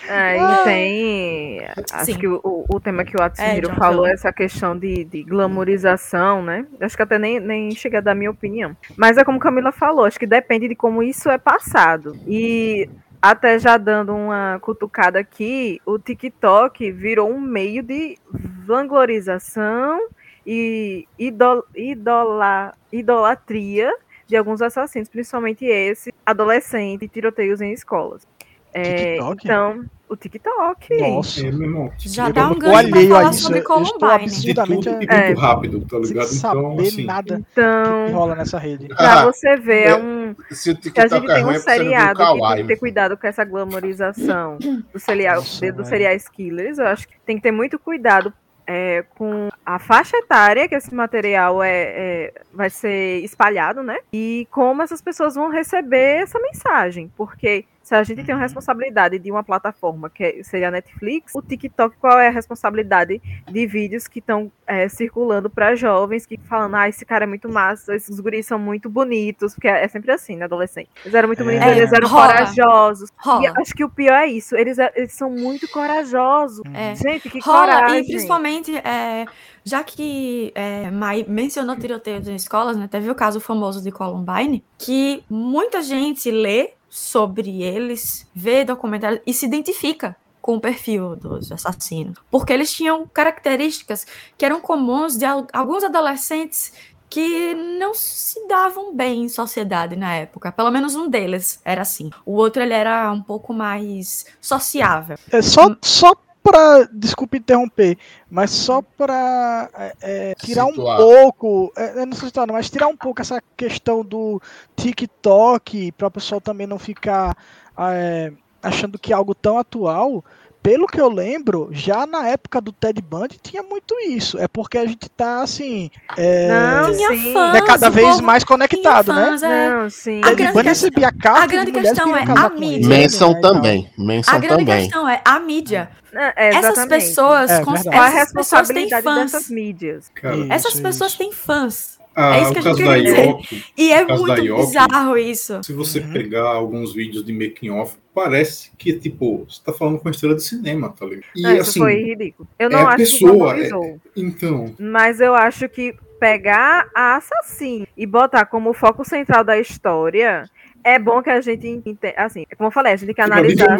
Aí 0.07 0.39
tem. 0.63 1.59
Acho 1.91 2.05
Sim. 2.05 2.17
que 2.17 2.27
o, 2.27 2.39
o- 2.43 2.79
tema 2.79 3.03
que 3.03 3.17
o 3.17 3.21
Atsuhiro 3.21 3.69
John 3.69 3.75
falou 3.75 4.07
é 4.07 4.13
essa 4.13 4.31
questão 4.31 4.77
de, 4.77 5.03
de 5.03 5.23
glamorização, 5.23 6.41
né? 6.41 6.65
Acho 6.79 6.95
que 6.95 7.03
até 7.03 7.19
nem, 7.19 7.39
nem 7.39 7.71
chega 7.71 7.97
a 7.97 8.01
dar 8.01 8.15
minha 8.15 8.31
opinião. 8.31 8.75
Mas 8.95 9.17
é 9.17 9.23
como 9.23 9.39
Camila 9.39 9.71
falou, 9.71 10.05
acho 10.05 10.19
que 10.19 10.25
depende 10.27 10.67
de 10.67 10.75
como 10.75 11.03
isso 11.03 11.29
é 11.29 11.37
passado. 11.37 12.17
E 12.27 12.89
até 13.21 13.59
já 13.59 13.77
dando 13.77 14.15
uma 14.15 14.57
cutucada 14.61 15.19
aqui, 15.19 15.81
o 15.85 15.99
TikTok 15.99 16.91
virou 16.91 17.29
um 17.29 17.39
meio 17.41 17.83
de 17.83 18.17
vanglorização 18.33 20.07
e 20.45 21.07
idol, 21.17 21.65
idola, 21.75 22.73
idolatria 22.91 23.91
de 24.25 24.35
alguns 24.37 24.61
assassinos, 24.61 25.09
principalmente 25.09 25.65
esse 25.65 26.13
adolescente, 26.25 27.07
tiroteios 27.07 27.61
em 27.61 27.73
escolas. 27.73 28.25
É, 28.73 29.13
TikTok? 29.15 29.41
então, 29.45 29.85
o 30.07 30.15
TikTok. 30.15 30.97
Nossa. 31.01 31.39
É, 31.47 31.51
meu 31.51 31.61
irmão. 31.67 31.91
Já 31.97 32.29
dá 32.29 32.49
um 32.49 32.55
gancho 32.59 32.89
pra 32.89 33.01
falar 33.07 33.29
isso, 33.31 33.41
sobre 33.41 33.61
Columbine. 33.61 34.27
De 34.27 34.53
tudo 34.53 34.89
e 35.01 35.05
é- 35.09 35.25
muito 35.27 35.39
rápido, 35.41 35.81
tá 35.81 35.97
Sem 35.97 36.01
ligado? 36.01 36.25
saber 36.27 36.59
Então, 36.59 36.79
assim. 36.79 37.05
nada 37.05 37.35
que 37.37 37.45
Então, 37.51 38.11
rola 38.11 38.35
nessa 38.35 38.57
rede. 38.59 38.87
pra 38.87 39.21
Ah, 39.21 39.25
você 39.25 39.55
ver, 39.57 39.87
é 39.87 39.89
é- 39.89 39.95
um. 39.95 40.35
Se 40.51 40.71
o 40.71 40.77
que 40.77 40.99
a 40.99 41.07
gente 41.07 41.25
tem 41.27 41.45
um 41.45 41.51
é 41.51 41.57
o 41.57 41.59
seriado 41.59 42.19
que 42.19 42.39
tem 42.41 42.55
que 42.57 42.63
ter 42.67 42.75
cuidado 42.77 43.17
com 43.17 43.27
essa 43.27 43.43
glamorização 43.43 44.57
do 44.93 44.99
serial, 44.99 45.37
Nossa, 45.37 45.59
velho. 45.71 45.85
serial 45.85 46.15
killers. 46.33 46.77
Eu 46.77 46.87
acho 46.87 47.07
que 47.07 47.13
tem 47.25 47.35
que 47.37 47.41
ter 47.43 47.51
muito 47.51 47.77
cuidado 47.79 48.31
é, 48.71 49.03
com 49.15 49.49
a 49.65 49.79
faixa 49.79 50.15
etária 50.17 50.67
que 50.67 50.75
esse 50.75 50.93
material 50.93 51.63
é, 51.63 51.71
é- 51.71 52.33
vai 52.53 52.69
ser 52.69 53.17
espalhado, 53.23 53.81
né? 53.81 53.97
E 54.13 54.47
como 54.51 54.83
essas 54.83 55.01
pessoas 55.01 55.33
vão 55.33 55.49
receber 55.49 56.21
essa 56.21 56.39
mensagem. 56.39 57.11
Porque 57.17 57.65
se 57.89 57.95
a 57.95 58.03
gente 58.03 58.23
tem 58.23 58.35
uma 58.35 58.39
Uhum. 58.39 58.43
responsabilidade 58.43 59.17
de 59.17 59.31
uma 59.31 59.43
plataforma 59.43 60.11
que 60.11 60.23
é- 60.23 60.43
seria 60.43 60.67
a 60.67 60.71
Netflix, 60.71 61.33
o 61.35 61.41
TikTok, 61.41 61.97
qual 61.97 62.19
é 62.19 62.27
a 62.27 62.31
responsabilidade 62.31 63.19
de 63.49 63.65
vídeos 63.65 64.07
que 64.07 64.19
estão 64.19 64.51
circulando 64.89 65.49
para 65.49 65.75
jovens 65.75 66.23
que 66.27 66.37
falando, 66.47 66.75
ah, 66.75 66.87
esse 66.87 67.03
cara 67.03 67.23
é 67.23 67.27
muito 67.27 67.49
massa, 67.49 67.95
esses 67.95 68.19
guris 68.19 68.45
são 68.45 68.59
muito 68.59 68.87
bonitos, 68.87 69.55
porque 69.55 69.67
é 69.67 69.87
sempre 69.87 70.11
assim, 70.11 70.35
né, 70.35 70.45
adolescente. 70.45 70.89
Eles 71.03 71.13
eram 71.15 71.27
muito 71.29 71.41
É. 71.41 71.45
bonitos, 71.45 71.65
eles 71.67 71.91
eram 71.91 72.07
Rola. 72.07 72.27
corajosos. 72.27 73.09
E 73.09 73.13
Rola. 73.17 73.53
acho 73.57 73.73
que 73.73 73.83
o 73.83 73.89
pior 73.89 74.13
é 74.13 74.27
isso, 74.27 74.55
eles, 74.55 74.77
é- 74.77 74.93
eles 74.95 75.13
são 75.13 75.31
muito 75.31 75.67
corajosos. 75.71 76.61
É. 76.73 76.93
Gente, 76.95 77.27
que 77.29 77.39
Rola, 77.39 77.73
coragem. 77.73 78.03
e 78.03 78.07
principalmente, 78.07 78.77
é, 78.77 79.25
já 79.63 79.83
que 79.83 80.51
é, 80.53 80.91
Mai 80.91 81.25
mencionou 81.27 81.75
tiroteios 81.75 82.27
em 82.27 82.35
escolas, 82.35 82.77
né? 82.77 82.87
Teve 82.87 83.09
o 83.09 83.15
caso 83.15 83.39
famoso 83.39 83.81
de 83.81 83.91
Columbine, 83.91 84.63
que 84.77 85.23
muita 85.27 85.81
gente 85.81 86.29
lê 86.29 86.73
sobre 86.89 87.61
eles, 87.61 88.27
vê 88.33 88.65
documentários 88.65 89.21
e 89.25 89.33
se 89.33 89.45
identifica 89.45 90.15
com 90.41 90.55
o 90.55 90.59
perfil 90.61 91.15
dos 91.15 91.51
assassinos. 91.51 92.17
Porque 92.31 92.51
eles 92.53 92.71
tinham 92.73 93.05
características 93.07 94.07
que 94.37 94.45
eram 94.45 94.59
comuns 94.61 95.17
de 95.17 95.25
al- 95.25 95.47
alguns 95.53 95.83
adolescentes 95.83 96.73
que 97.09 97.53
não 97.55 97.93
se 97.95 98.47
davam 98.47 98.95
bem 98.95 99.23
em 99.23 99.29
sociedade 99.29 99.95
na 99.95 100.13
época. 100.15 100.51
Pelo 100.51 100.69
menos 100.71 100.95
um 100.95 101.09
deles 101.09 101.59
era 101.65 101.81
assim. 101.81 102.09
O 102.25 102.33
outro 102.33 102.61
ele 102.61 102.73
era 102.73 103.11
um 103.11 103.21
pouco 103.21 103.51
mais 103.53 104.25
sociável. 104.39 105.17
É 105.31 105.41
só, 105.41 105.75
só 105.81 106.13
pra. 106.43 106.87
Desculpe 106.91 107.37
interromper, 107.37 107.97
mas 108.29 108.51
só 108.51 108.81
pra 108.81 109.69
é, 109.73 109.95
é, 110.01 110.35
tirar 110.35 110.65
Situar. 110.67 110.99
um 110.99 111.03
pouco. 111.03 111.71
É, 111.75 112.01
eu 112.01 112.05
não 112.05 112.13
sei 112.13 112.27
situar, 112.27 112.47
não, 112.47 112.53
mas 112.55 112.69
tirar 112.69 112.87
um 112.87 112.97
pouco 112.97 113.21
essa 113.21 113.41
questão 113.55 114.03
do 114.03 114.41
TikTok, 114.75 115.91
pra 115.93 116.07
o 116.07 116.11
pessoal 116.11 116.41
também 116.41 116.67
não 116.67 116.79
ficar 116.79 117.37
é, 117.77 118.31
achando 118.61 118.99
que 118.99 119.13
é 119.13 119.15
algo 119.15 119.33
tão 119.33 119.57
atual. 119.57 120.23
Pelo 120.61 120.87
que 120.87 120.99
eu 120.99 121.09
lembro, 121.09 121.69
já 121.71 122.05
na 122.05 122.27
época 122.27 122.59
do 122.59 122.71
Ted 122.73 123.01
Bundy 123.01 123.39
tinha 123.41 123.63
muito 123.63 123.95
isso. 124.07 124.37
É 124.37 124.47
porque 124.47 124.77
a 124.77 124.85
gente 124.85 125.09
tá 125.09 125.41
assim. 125.41 125.89
É, 126.17 126.49
Não, 126.49 126.93
Tinha 126.95 127.09
sim. 127.09 127.33
fãs, 127.33 127.53
né, 127.53 127.61
cada 127.61 127.89
vez 127.89 128.07
povo 128.09 128.23
mais 128.23 128.43
conectado, 128.43 129.13
né? 129.13 129.25
fãs, 129.25 129.43
é. 129.43 129.69
Não, 129.69 129.89
sim. 129.89 130.19
A 130.19 130.23
Ted 130.29 130.35
grande 130.35 130.53
Bundy 130.53 130.67
questão- 130.69 130.89
recebia 130.89 131.11
carta 131.13 131.43
a 131.43 131.47
grande 131.47 131.71
questão 131.71 132.11
que 132.13 132.19
é 132.19 132.23
a 132.37 132.49
mídia. 132.49 132.89
Menção 132.89 133.33
né, 133.33 133.39
também. 133.41 133.89
Menção 133.97 134.35
A 134.35 134.37
grande 134.37 134.65
também. 134.65 134.81
questão 134.83 135.09
é 135.09 135.21
a 135.23 135.39
mídia. 135.39 135.89
É, 136.11 136.49
Essas 136.49 136.65
exatamente. 136.71 136.89
pessoas, 137.05 137.49
É, 137.51 137.53
a 137.97 138.07
essas 138.17 138.33
pessoas 138.33 138.67
têm 138.67 138.89
fãs. 138.89 139.03
dessas 139.31 139.49
mídias? 139.49 140.11
Cara, 140.13 140.35
Essas 140.49 140.79
pessoas 140.79 141.13
têm 141.13 141.31
fãs. 141.31 141.98
Ah, 142.19 142.37
é 142.37 142.41
isso 142.41 142.51
que 142.53 142.59
a 142.59 142.61
gente 142.61 143.01
dizer. 143.03 143.37
E 143.77 143.91
é 143.91 144.05
muito 144.05 144.55
bizarro 144.57 145.17
isso. 145.17 145.61
se 145.63 145.73
você 145.73 145.99
Uhum. 145.99 146.11
pegar 146.11 146.43
alguns 146.47 146.93
vídeos 146.93 147.23
de 147.23 147.31
making 147.33 147.69
off, 147.69 147.95
parece 148.13 148.71
que, 148.77 148.93
tipo, 148.93 149.45
você 149.49 149.61
tá 149.63 149.71
falando 149.71 149.99
com 149.99 150.07
a 150.07 150.11
estrela 150.11 150.35
de 150.35 150.43
cinema, 150.43 150.89
tá 150.89 151.05
ligado? 151.05 151.23
E 151.35 151.41
Não, 151.41 151.51
isso 151.53 151.69
assim, 151.69 151.79
foi 151.79 151.95
ridículo. 152.03 152.47
Eu 152.59 152.67
é 152.67 152.69
não 152.71 152.79
a 152.79 152.89
acho 152.89 152.97
pessoa, 152.97 153.31
que 153.55 153.69
valorizou. 153.69 154.01
então, 154.15 154.75
Mas 154.79 155.21
eu 155.21 155.33
acho 155.33 155.69
que 155.69 155.95
pegar 156.19 156.89
a 156.93 157.15
assassina 157.15 157.87
e 157.95 158.05
botar 158.05 158.45
como 158.45 158.73
foco 158.73 159.05
central 159.05 159.43
da 159.43 159.57
história 159.57 160.43
é 160.83 160.97
bom 160.99 161.21
que 161.21 161.29
a 161.29 161.39
gente 161.41 161.65
entenda. 161.67 162.13
Assim, 162.17 162.45
como 162.57 162.67
eu 162.67 162.71
falei, 162.71 162.93
a 162.93 162.95
gente 162.95 163.13
tem 163.13 163.15
que 163.15 163.21
pra 163.21 163.27
mim 163.27 163.41
analisar 163.41 163.77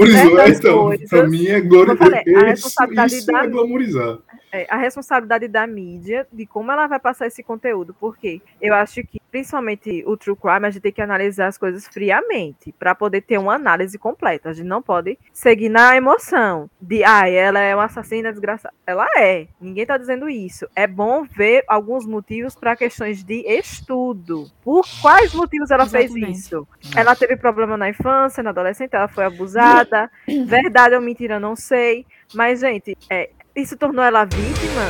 então, 0.49 0.91
pra 1.09 1.27
mim 1.27 1.47
é 1.47 1.61
Como 1.61 1.75
eu 1.91 1.97
falei, 1.97 2.19
a 2.19 2.23
glória. 2.23 2.23
Isso, 2.25 2.45
responsabilidade 2.45 3.15
isso 3.15 3.25
da 3.27 3.43
é 3.43 3.47
glamorizar. 3.47 4.17
É, 4.51 4.65
a 4.69 4.77
responsabilidade 4.77 5.47
da 5.47 5.65
mídia 5.67 6.27
de 6.31 6.45
como 6.45 6.71
ela 6.71 6.87
vai 6.87 6.99
passar 6.99 7.27
esse 7.27 7.43
conteúdo, 7.43 7.95
porque 7.99 8.41
eu 8.61 8.73
acho 8.73 9.03
que, 9.03 9.19
principalmente 9.31 10.03
o 10.05 10.17
true 10.17 10.35
crime, 10.35 10.65
a 10.65 10.69
gente 10.69 10.81
tem 10.81 10.91
que 10.91 11.01
analisar 11.01 11.47
as 11.47 11.57
coisas 11.57 11.87
friamente 11.87 12.73
para 12.77 12.95
poder 12.95 13.21
ter 13.21 13.37
uma 13.37 13.55
análise 13.55 13.97
completa. 13.97 14.49
A 14.49 14.53
gente 14.53 14.65
não 14.65 14.81
pode 14.81 15.17
seguir 15.31 15.69
na 15.69 15.95
emoção 15.95 16.69
de, 16.81 17.03
ah, 17.03 17.27
ela 17.29 17.59
é 17.59 17.75
uma 17.75 17.85
assassina 17.85 18.31
desgraçada. 18.31 18.73
Ela 18.85 19.07
é, 19.17 19.47
ninguém 19.61 19.85
tá 19.85 19.97
dizendo 19.97 20.29
isso. 20.29 20.67
É 20.75 20.87
bom 20.87 21.23
ver 21.23 21.63
alguns 21.67 22.05
motivos 22.05 22.55
para 22.55 22.75
questões 22.75 23.23
de 23.23 23.41
estudo. 23.47 24.49
Por 24.63 24.85
quais 25.01 25.33
motivos 25.33 25.69
ela 25.71 25.85
fez 25.85 26.05
Exatamente. 26.05 26.39
isso? 26.39 26.67
Ela 26.95 27.15
teve 27.15 27.37
problema 27.37 27.77
na 27.77 27.89
infância, 27.89 28.41
na 28.41 28.49
adolescência, 28.49 28.97
ela 28.97 29.07
foi 29.07 29.25
abusada. 29.25 30.09
Verdade 30.45 30.95
ou 30.95 31.01
mentira, 31.01 31.39
não 31.39 31.55
sei. 31.55 32.05
Mas, 32.33 32.59
gente, 32.59 32.95
é, 33.09 33.29
isso 33.61 33.75
tornou 33.77 34.03
ela 34.03 34.25
vítima 34.25 34.81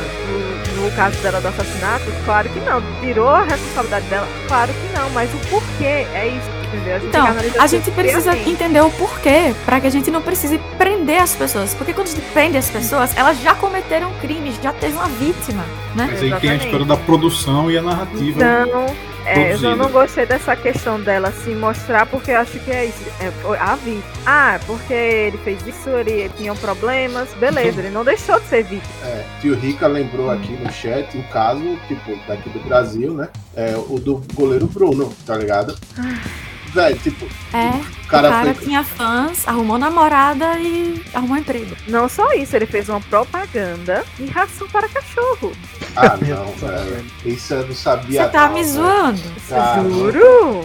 no, 0.76 0.84
no 0.84 0.90
caso 0.96 1.16
dela 1.22 1.40
do 1.40 1.48
assassinato? 1.48 2.04
Claro 2.24 2.48
que 2.48 2.60
não. 2.60 2.82
Tirou 3.00 3.28
a 3.28 3.42
responsabilidade 3.42 4.06
dela? 4.06 4.26
Claro 4.48 4.72
que 4.72 4.98
não. 4.98 5.10
Mas 5.10 5.30
o 5.34 5.38
porquê 5.48 5.84
é 6.14 6.28
isso, 6.28 6.48
entendeu? 6.68 6.96
A 6.96 6.98
gente 6.98 7.08
Então, 7.08 7.26
a 7.62 7.66
gente 7.66 7.84
tudo 7.84 7.94
precisa 7.94 8.22
friamente. 8.22 8.50
entender 8.50 8.80
o 8.80 8.90
porquê, 8.90 9.54
para 9.64 9.80
que 9.80 9.86
a 9.86 9.90
gente 9.90 10.10
não 10.10 10.22
precise 10.22 10.58
prender 10.78 11.20
as 11.22 11.34
pessoas. 11.34 11.74
Porque 11.74 11.92
quando 11.92 12.06
a 12.08 12.10
gente 12.10 12.22
prende 12.32 12.56
as 12.56 12.70
pessoas, 12.70 13.16
elas 13.16 13.38
já 13.40 13.54
cometeram 13.54 14.12
crimes, 14.20 14.54
já 14.62 14.72
teve 14.72 14.94
uma 14.94 15.08
vítima, 15.08 15.62
né? 15.94 16.06
Mas 16.10 16.12
aí 16.12 16.18
tem 16.18 16.32
a 16.32 16.36
Exatamente. 16.36 16.64
história 16.66 16.86
da 16.86 16.96
produção 16.96 17.70
e 17.70 17.76
a 17.78 17.82
narrativa. 17.82 18.40
Então, 18.40 18.86
é, 19.26 19.54
eu 19.54 19.76
não 19.76 19.90
gostei 19.90 20.26
dessa 20.26 20.56
questão 20.56 21.00
dela 21.00 21.30
se 21.30 21.50
mostrar, 21.50 22.06
porque 22.06 22.30
eu 22.30 22.38
acho 22.38 22.58
que 22.60 22.70
é 22.70 22.86
isso. 22.86 23.04
É, 23.20 23.30
a 23.58 23.76
vítima. 23.76 24.02
Ah, 24.26 24.60
porque 24.66 24.92
ele 24.92 25.38
fez 25.38 25.66
isso, 25.66 25.88
ele 25.90 26.30
tinha 26.36 26.54
problemas. 26.54 27.28
Beleza, 27.34 27.80
ele 27.80 27.90
não 27.90 28.04
deixou 28.04 28.38
de 28.40 28.46
ser 28.46 28.64
vítima. 28.64 28.92
É, 29.04 29.24
tio 29.40 29.54
Rica 29.54 29.86
lembrou 29.86 30.30
aqui 30.30 30.52
no 30.52 30.70
chat 30.72 31.16
um 31.16 31.22
caso, 31.24 31.78
tipo, 31.86 32.16
daqui 32.26 32.48
do 32.50 32.60
Brasil, 32.60 33.14
né? 33.14 33.28
É, 33.54 33.74
o 33.76 33.98
do 33.98 34.22
goleiro 34.34 34.66
Bruno, 34.66 35.12
tá 35.26 35.36
ligado? 35.36 35.76
Velho, 36.72 36.98
tipo, 36.98 37.26
É, 37.52 37.66
o 37.70 37.76
o 37.80 38.06
cara, 38.08 38.28
cara 38.28 38.54
foi. 38.54 38.64
tinha 38.64 38.84
fãs, 38.84 39.46
arrumou 39.48 39.76
namorada 39.78 40.56
e 40.58 41.02
arrumou 41.12 41.36
emprego. 41.36 41.74
Não 41.88 42.08
só 42.08 42.32
isso, 42.32 42.54
ele 42.54 42.66
fez 42.66 42.88
uma 42.88 43.00
propaganda 43.00 44.04
de 44.16 44.26
ração 44.26 44.68
para 44.68 44.88
cachorro. 44.88 45.52
Ah, 45.96 46.16
não, 46.16 46.46
velho. 46.54 47.04
Isso 47.24 47.54
eu 47.54 47.66
não 47.66 47.74
sabia. 47.74 48.22
Você 48.24 48.28
tá 48.30 48.46
não, 48.46 48.54
me 48.54 48.62
velho. 48.62 48.74
zoando? 48.74 49.22
Ah, 49.50 49.82
Juro? 49.82 50.64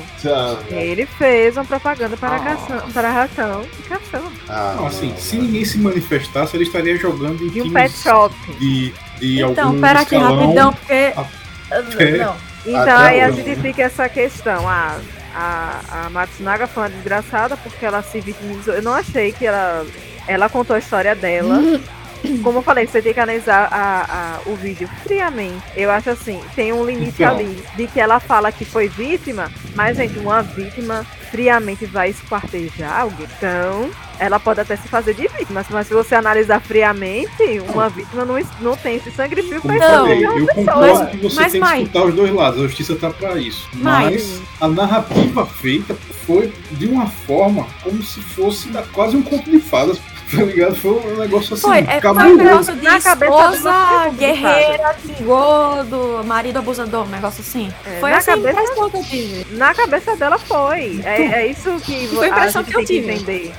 Ele 0.69 1.05
fez 1.05 1.57
uma 1.57 1.65
propaganda 1.65 2.15
para, 2.17 2.35
Ah. 2.35 2.39
cação, 2.39 2.91
para 2.91 3.09
ração 3.11 3.61
de 3.61 3.83
cachorro. 3.89 4.31
Ah, 4.47 4.73
Não, 4.77 4.87
assim, 4.87 5.09
não, 5.09 5.17
se 5.17 5.37
ninguém 5.37 5.65
se 5.65 5.77
manifestasse, 5.79 6.55
ele 6.55 6.65
estaria 6.65 6.97
jogando 6.97 7.43
em 7.43 7.49
De 7.49 7.61
um 7.63 7.71
pet 7.73 7.91
shop. 7.97 8.35
de, 8.59 8.93
de 9.19 9.41
Então, 9.41 9.67
algum 9.69 9.81
pera 9.81 10.01
aqui 10.01 10.15
rapidão, 10.17 10.71
porque. 10.73 11.13
até- 11.15 12.17
Não. 12.17 12.35
Então 12.67 12.81
Até 12.81 12.91
aí 12.93 13.21
a 13.21 13.29
gente 13.29 13.55
fica 13.61 13.83
essa 13.83 14.09
questão. 14.09 14.67
A, 14.67 14.97
a, 15.35 16.05
a 16.05 16.09
Matsunaga 16.09 16.65
foi 16.65 16.83
uma 16.83 16.89
desgraçada 16.89 17.57
porque 17.57 17.85
ela 17.85 18.01
se 18.01 18.21
vitimizou. 18.21 18.73
Eu 18.73 18.81
não 18.81 18.93
achei 18.93 19.33
que 19.33 19.45
ela. 19.45 19.85
Ela 20.27 20.49
contou 20.49 20.75
a 20.75 20.79
história 20.79 21.13
dela. 21.13 21.59
Como 22.43 22.59
eu 22.59 22.63
falei, 22.63 22.87
você 22.87 23.01
tem 23.01 23.13
que 23.13 23.19
analisar 23.19 23.67
a, 23.71 24.37
a- 24.45 24.49
o 24.49 24.55
vídeo 24.55 24.89
friamente. 25.03 25.61
Eu 25.75 25.91
acho 25.91 26.09
assim, 26.09 26.39
tem 26.55 26.71
um 26.73 26.85
limite 26.85 27.21
Então. 27.23 27.35
ali 27.35 27.63
de 27.75 27.87
que 27.87 27.99
ela 27.99 28.19
fala 28.19 28.51
que 28.51 28.65
foi 28.65 28.87
vítima, 28.87 29.51
mas, 29.75 29.97
gente, 29.97 30.17
uma 30.19 30.41
vítima 30.41 31.05
friamente 31.31 31.85
vai 31.85 32.09
esquartejar 32.11 33.01
alguém. 33.01 33.27
Então, 33.37 33.89
ela 34.19 34.39
pode 34.39 34.61
até 34.61 34.75
se 34.77 34.87
fazer 34.87 35.13
de 35.13 35.27
vítima, 35.27 35.65
mas 35.69 35.87
se 35.87 35.93
você 35.93 36.15
analisar 36.15 36.61
friamente, 36.61 37.59
uma 37.73 37.89
vítima 37.89 38.23
não, 38.23 38.35
não 38.61 38.77
tem 38.77 38.95
esse 38.95 39.11
sangue 39.11 39.41
frio 39.43 39.61
Como 39.61 39.75
pra 39.77 39.85
eu 39.85 39.91
Não. 39.91 39.99
falei, 40.05 40.25
eu 40.25 40.47
concordo 40.47 40.81
pessoa. 40.87 41.05
que 41.07 41.17
você 41.17 41.35
Mas, 41.41 41.51
tem 41.51 41.61
que 41.61 41.67
escutar 41.83 42.05
os 42.05 42.13
dois 42.15 42.31
lados, 42.33 42.59
a 42.59 42.67
justiça 42.67 42.95
tá 42.95 43.09
pra 43.09 43.35
isso. 43.37 43.67
Mas- 43.73 44.05
Mas 44.05 44.41
a 44.61 44.67
narrativa 44.69 45.45
feita 45.45 45.95
foi 46.25 46.53
de 46.71 46.85
uma 46.87 47.07
forma 47.07 47.67
como 47.83 48.01
se 48.01 48.21
fosse 48.21 48.69
quase 48.93 49.17
um 49.17 49.21
conto 49.21 49.49
de 49.51 49.59
fadas. 49.59 49.99
Tá 50.35 50.41
ligado? 50.43 50.75
Foi 50.75 50.91
um 50.91 51.17
negócio 51.17 51.53
assim. 51.53 51.61
Foi, 51.61 51.77
é, 51.79 52.01
foi 52.01 52.11
um 52.11 52.35
negócio 52.35 52.75
de 52.75 52.83
Na 52.83 52.99
cabeça 52.99 53.25
esposa, 53.31 53.63
dela 53.63 54.01
foi 54.03 54.11
guerreira, 54.17 54.95
gordo, 55.21 56.21
marido 56.25 56.57
abusador, 56.59 57.05
um 57.05 57.09
negócio 57.09 57.41
assim. 57.41 57.71
É, 57.85 57.99
foi 57.99 58.11
na 58.11 58.17
essa 58.17 58.31
cabeça- 58.31 58.61
impressão 58.61 58.89
que 58.89 58.97
eu 58.97 59.03
tive. 59.03 59.47
Na 59.55 59.73
cabeça 59.75 60.15
dela 60.15 60.37
foi. 60.39 61.01
É, 61.03 61.21
é 61.41 61.47
isso 61.47 61.69
que 61.81 62.07
Foi 62.07 62.27
a 62.27 62.29
impressão 62.31 62.63
que 62.63 62.71
eu 62.71 62.77
tem 62.77 62.85
que 62.85 62.93
tive. 63.01 63.13
entender. 63.13 63.53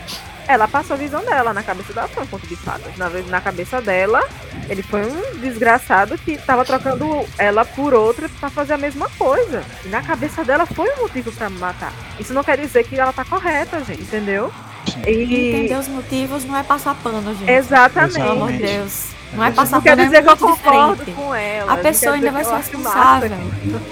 Ela 0.49 0.69
passou 0.69 0.95
a 0.95 0.97
visão 0.97 1.25
dela, 1.25 1.53
na 1.53 1.63
cabeça 1.63 1.93
dela 1.93 2.07
foi 2.07 2.23
um 2.23 2.27
conto 2.27 2.47
de 2.47 2.55
fadas. 2.55 2.97
Na, 2.97 3.09
vez- 3.09 3.29
na 3.29 3.41
cabeça 3.41 3.81
dela, 3.81 4.23
ele 4.69 4.81
foi 4.83 5.03
um 5.05 5.39
desgraçado 5.41 6.17
que 6.19 6.39
tava 6.39 6.65
trocando 6.65 7.25
ela 7.37 7.65
por 7.65 7.93
outra 7.93 8.29
pra 8.39 8.49
fazer 8.49 8.75
a 8.75 8.79
mesma 8.79 9.09
coisa. 9.19 9.65
E 9.85 9.89
na 9.89 10.03
cabeça 10.03 10.45
dela 10.45 10.65
foi 10.65 10.89
um 10.89 11.03
motivo 11.03 11.33
pra 11.33 11.51
me 11.51 11.59
matar. 11.59 11.93
Isso 12.21 12.33
não 12.33 12.45
quer 12.45 12.57
dizer 12.59 12.85
que 12.85 12.97
ela 12.99 13.13
tá 13.13 13.25
correta, 13.25 13.83
gente, 13.85 14.03
entendeu? 14.03 14.53
E 15.07 15.49
entender 15.51 15.79
os 15.79 15.89
motivos 15.89 16.45
não 16.45 16.57
é 16.57 16.63
passar 16.63 16.95
pano, 16.97 17.35
gente. 17.35 17.51
Exatamente. 17.51 18.15
Pelo 18.15 18.33
amor 18.33 18.53
de 18.53 18.59
Deus. 18.59 19.17
Não 19.33 19.45
é 19.45 19.51
passar 19.51 19.77
Não 19.77 19.83
quer 19.83 19.97
pano, 19.97 20.05
dizer 20.05 20.17
é 20.17 20.23
que 20.23 20.29
eu 20.29 20.37
concordo 20.37 20.97
diferente. 21.05 21.17
com 21.17 21.35
ela. 21.35 21.73
A 21.73 21.77
pessoa 21.77 22.15
ainda 22.15 22.31
vai 22.31 22.45
ser 22.45 22.55
acho 22.55 22.79
massa. 22.79 23.19
responsável 23.19 23.37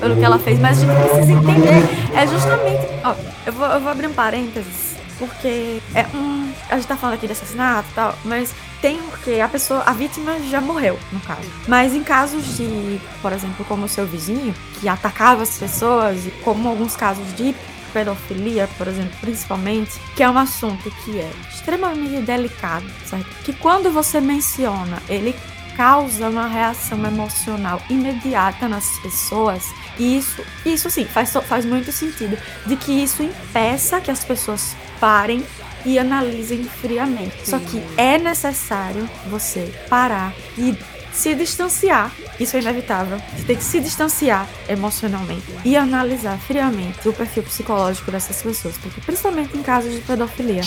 pelo 0.00 0.16
que 0.16 0.24
ela 0.24 0.38
fez, 0.38 0.58
mas 0.60 0.82
a 0.82 0.86
gente 0.86 1.08
precisa 1.08 1.32
entender. 1.32 2.16
É 2.16 2.26
justamente. 2.26 2.86
Ó, 3.04 3.14
eu 3.46 3.52
vou, 3.52 3.66
eu 3.66 3.80
vou 3.80 3.90
abrir 3.90 4.06
um 4.06 4.12
parênteses, 4.12 4.96
porque 5.18 5.80
é 5.94 6.06
um. 6.14 6.52
A 6.70 6.76
gente 6.76 6.86
tá 6.86 6.96
falando 6.96 7.16
aqui 7.16 7.26
de 7.26 7.32
assassinato 7.32 7.88
e 7.90 7.94
tal, 7.94 8.14
mas 8.24 8.54
tem 8.80 8.98
porque 8.98 9.40
a 9.40 9.48
pessoa, 9.48 9.82
a 9.84 9.92
vítima 9.92 10.38
já 10.50 10.60
morreu, 10.60 10.98
no 11.12 11.20
caso. 11.20 11.50
Mas 11.68 11.94
em 11.94 12.02
casos 12.02 12.56
de, 12.56 13.00
por 13.20 13.32
exemplo, 13.32 13.64
como 13.66 13.84
o 13.84 13.88
seu 13.88 14.06
vizinho, 14.06 14.54
que 14.80 14.88
atacava 14.88 15.42
as 15.42 15.58
pessoas, 15.58 16.26
e 16.26 16.30
como 16.42 16.68
alguns 16.68 16.96
casos 16.96 17.24
de 17.36 17.54
pedofilia, 17.94 18.68
por 18.76 18.88
exemplo, 18.88 19.16
principalmente, 19.20 19.92
que 20.16 20.22
é 20.22 20.28
um 20.28 20.36
assunto 20.36 20.90
que 21.04 21.20
é 21.20 21.30
extremamente 21.48 22.20
delicado, 22.22 22.84
certo? 23.06 23.26
Que 23.44 23.52
quando 23.52 23.90
você 23.90 24.20
menciona, 24.20 25.00
ele 25.08 25.34
causa 25.76 26.28
uma 26.28 26.46
reação 26.46 27.04
emocional 27.06 27.80
imediata 27.88 28.68
nas 28.68 28.98
pessoas. 28.98 29.64
E 29.98 30.18
isso, 30.18 30.42
isso 30.66 30.90
sim, 30.90 31.04
faz, 31.04 31.32
faz 31.32 31.64
muito 31.64 31.92
sentido. 31.92 32.36
De 32.66 32.76
que 32.76 32.92
isso 32.92 33.22
impeça 33.22 34.00
que 34.00 34.10
as 34.10 34.24
pessoas 34.24 34.76
parem 35.00 35.44
e 35.84 35.98
analisem 35.98 36.64
friamente. 36.64 37.48
Só 37.48 37.58
que 37.58 37.82
é 37.96 38.18
necessário 38.18 39.08
você 39.28 39.72
parar 39.88 40.32
e 40.58 40.76
se 41.12 41.34
distanciar. 41.34 42.12
Isso 42.38 42.56
é 42.56 42.60
inevitável. 42.60 43.18
Você 43.36 43.44
tem 43.44 43.56
que 43.56 43.64
se 43.64 43.80
distanciar 43.80 44.48
emocionalmente 44.68 45.44
e 45.64 45.76
analisar 45.76 46.38
friamente 46.38 47.08
o 47.08 47.12
perfil 47.12 47.42
psicológico 47.42 48.10
dessas 48.10 48.42
pessoas. 48.42 48.76
Porque, 48.78 49.00
principalmente 49.00 49.56
em 49.56 49.62
casos 49.62 49.92
de 49.92 50.00
pedofilia, 50.00 50.62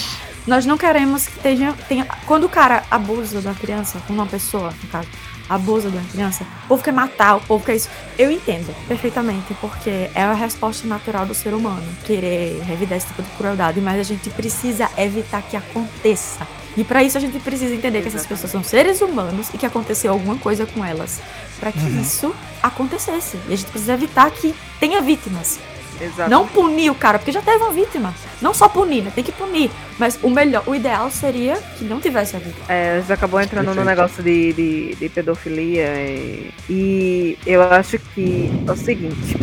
nós 0.46 0.66
não 0.66 0.78
queremos 0.78 1.28
que 1.28 1.40
tenha, 1.40 1.74
tenha. 1.88 2.06
Quando 2.26 2.46
o 2.46 2.50
cara 2.50 2.84
abusa 2.90 3.42
da 3.42 3.54
criança, 3.54 4.02
uma 4.10 4.26
pessoa, 4.26 4.74
no 4.82 4.90
caso, 4.90 5.08
abusa 5.50 5.90
uma 5.90 6.02
criança, 6.10 6.46
o 6.66 6.68
povo 6.70 6.84
quer 6.84 6.94
matar, 6.94 7.36
o 7.36 7.42
povo 7.42 7.66
quer 7.66 7.76
isso. 7.76 7.90
Eu 8.18 8.32
entendo 8.32 8.74
perfeitamente, 8.88 9.54
porque 9.62 10.10
é 10.14 10.22
a 10.22 10.34
resposta 10.34 10.88
natural 10.88 11.26
do 11.26 11.34
ser 11.34 11.54
humano 11.54 11.86
querer 12.06 12.62
revidar 12.64 12.98
esse 12.98 13.08
tipo 13.08 13.24
de 13.24 13.30
crueldade, 13.32 13.80
mas 13.82 14.00
a 14.00 14.04
gente 14.04 14.30
precisa 14.30 14.90
evitar 14.98 15.42
que 15.42 15.58
aconteça. 15.58 16.48
E 16.78 16.84
para 16.84 17.04
isso 17.04 17.18
a 17.18 17.22
gente 17.22 17.40
precisa 17.40 17.74
entender 17.74 18.04
que 18.04 18.08
essas 18.08 18.26
pessoas 18.26 18.52
são 18.52 18.64
seres 18.64 19.02
humanos 19.02 19.50
e 19.54 19.58
que 19.58 19.66
aconteceu 19.66 20.14
alguma 20.14 20.38
coisa 20.38 20.66
com 20.68 20.86
elas 20.86 21.20
para 21.60 21.72
que 21.72 21.86
isso 22.00 22.34
acontecesse. 22.62 23.38
E 23.50 23.54
a 23.54 23.56
gente 23.56 23.70
precisa 23.72 23.94
evitar 23.94 24.30
que 24.30 24.54
tenha 24.80 25.02
vítimas. 25.02 25.60
Exato. 26.00 26.30
Não 26.30 26.48
punir 26.48 26.92
o 26.92 26.96
cara, 26.96 27.18
porque 27.18 27.32
já 27.32 27.42
teve 27.42 27.58
uma 27.58 27.72
vítima. 27.72 28.14
Não 28.40 28.54
só 28.54 28.70
punir, 28.70 29.04
né? 29.04 29.12
Tem 29.14 29.24
que 29.24 29.32
punir. 29.32 29.72
Mas 29.98 30.20
o 30.22 30.30
melhor, 30.30 30.64
o 30.68 30.76
ideal 30.76 31.10
seria 31.10 31.56
que 31.78 31.84
não 31.84 32.00
tivesse 32.00 32.36
a 32.36 32.40
vítima. 32.40 32.66
É, 32.70 33.04
já 33.08 33.16
acabou 33.16 33.42
entrando 33.42 33.74
no 33.74 33.84
negócio 33.84 34.22
de, 34.22 34.54
de, 34.54 34.96
de 34.96 35.10
pedofilia 35.10 35.88
e, 36.00 36.54
e 36.70 37.38
eu 37.46 37.64
acho 37.64 37.98
que 38.14 38.52
é 38.68 38.72
o 38.72 38.78
seguinte. 38.78 39.36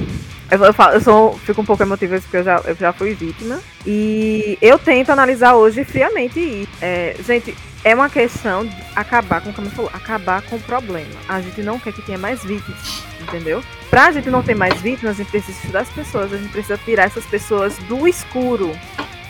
Eu, 0.51 0.63
eu, 0.63 0.75
falo- 0.75 0.95
eu 0.95 1.01
sou, 1.01 1.39
fico 1.39 1.63
um 1.63 1.65
pouco 1.65 1.83
emotiva 1.83 2.21
porque 2.21 2.37
eu 2.37 2.45
já, 2.45 2.61
eu 2.65 2.75
já 2.75 2.93
fui 2.93 3.15
vítima. 3.15 3.61
E 3.87 4.59
eu 4.61 4.79
tento 4.79 5.11
analisar 5.11 5.55
hoje 5.55 5.85
friamente 5.85 6.39
isso. 6.41 6.73
É, 6.81 7.17
gente, 7.27 7.55
é 7.83 7.95
uma 7.95 8.09
questão 8.09 8.65
de 8.65 8.75
acabar 8.95 9.41
com, 9.41 9.53
como 9.53 9.71
falou, 9.71 9.91
acabar 9.95 10.43
com 10.43 10.57
o 10.57 10.61
problema. 10.61 11.11
A 11.29 11.41
gente 11.41 11.63
não 11.63 11.79
quer 11.79 11.93
que 11.93 12.03
tenha 12.03 12.19
mais 12.19 12.43
vítimas, 12.45 13.03
entendeu? 13.21 13.63
Pra 13.91 14.11
gente 14.13 14.31
não 14.31 14.43
ter 14.43 14.55
mais 14.55 14.81
vítimas, 14.81 15.15
a 15.15 15.23
gente 15.23 15.31
precisa 15.31 15.57
estudar 15.59 15.81
as 15.81 15.91
pessoas, 15.91 16.33
a 16.33 16.37
gente 16.37 16.51
precisa 16.51 16.79
tirar 16.79 17.05
essas 17.05 17.25
pessoas 17.27 17.77
do 17.89 18.07
escuro. 18.09 18.71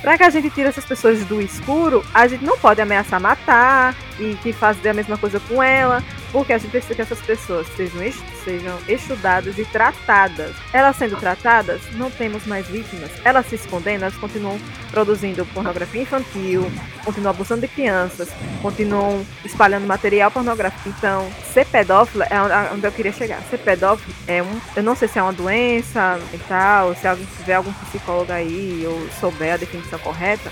Pra 0.03 0.19
que 0.19 0.23
a 0.25 0.31
gente 0.31 0.51
tire 0.51 0.69
essas 0.69 0.85
pessoas 0.85 1.25
do 1.25 1.41
escuro, 1.41 2.05
a 2.13 2.27
gente 2.27 2.45
não 2.45 2.59
pode 2.59 2.81
ameaçar 2.81 3.19
matar 3.21 3.95
e 4.19 4.35
que 4.43 4.53
fazer 4.53 4.91
a 4.91 4.95
mesma 4.95 5.19
coisa 5.19 5.41
com 5.41 5.63
ela, 5.63 6.03
porque 6.33 6.53
a 6.53 6.59
gente 6.59 6.71
precisa 6.71 6.95
que 6.95 7.03
essas 7.03 7.21
pessoas 7.21 7.67
sejam, 7.77 8.01
sejam 8.45 8.79
estudadas 8.89 9.59
e 9.59 9.65
tratadas. 9.65 10.55
Elas 10.73 10.97
sendo 10.97 11.17
tratadas, 11.17 11.81
não 11.93 12.11
temos 12.11 12.47
mais 12.47 12.67
vítimas. 12.67 13.11
Elas 13.25 13.47
se 13.47 13.55
escondendo, 13.55 14.03
elas 14.03 14.17
continuam 14.17 14.59
produzindo 14.91 15.47
pornografia 15.47 16.03
infantil, 16.03 16.71
continuam 17.05 17.31
abusando 17.31 17.63
de 17.63 17.69
crianças, 17.69 18.29
continuam 18.63 19.25
espalhando 19.45 19.87
material 19.87 20.31
pornográfico. 20.31 20.89
Então, 20.89 21.31
ser 21.53 21.67
pedófilo 21.67 22.25
é 22.25 22.73
onde 22.73 22.87
eu 22.87 22.93
queria 22.93 23.13
chegar. 23.13 23.41
Ser 23.51 23.59
pedófilo 23.59 24.15
é 24.27 24.43
um. 24.43 24.61
Eu 24.75 24.83
não 24.83 24.97
sei 24.97 25.09
se 25.09 25.19
é 25.19 25.23
uma 25.23 25.33
doença 25.33 26.19
mental, 26.33 26.95
se 26.95 27.07
alguém 27.07 27.27
tiver 27.37 27.55
algum 27.55 27.73
psicólogo 27.73 28.33
aí 28.33 28.85
ou 28.87 29.09
souber 29.21 29.55
a 29.55 29.57
definição 29.57 29.99
correta. 29.99 30.51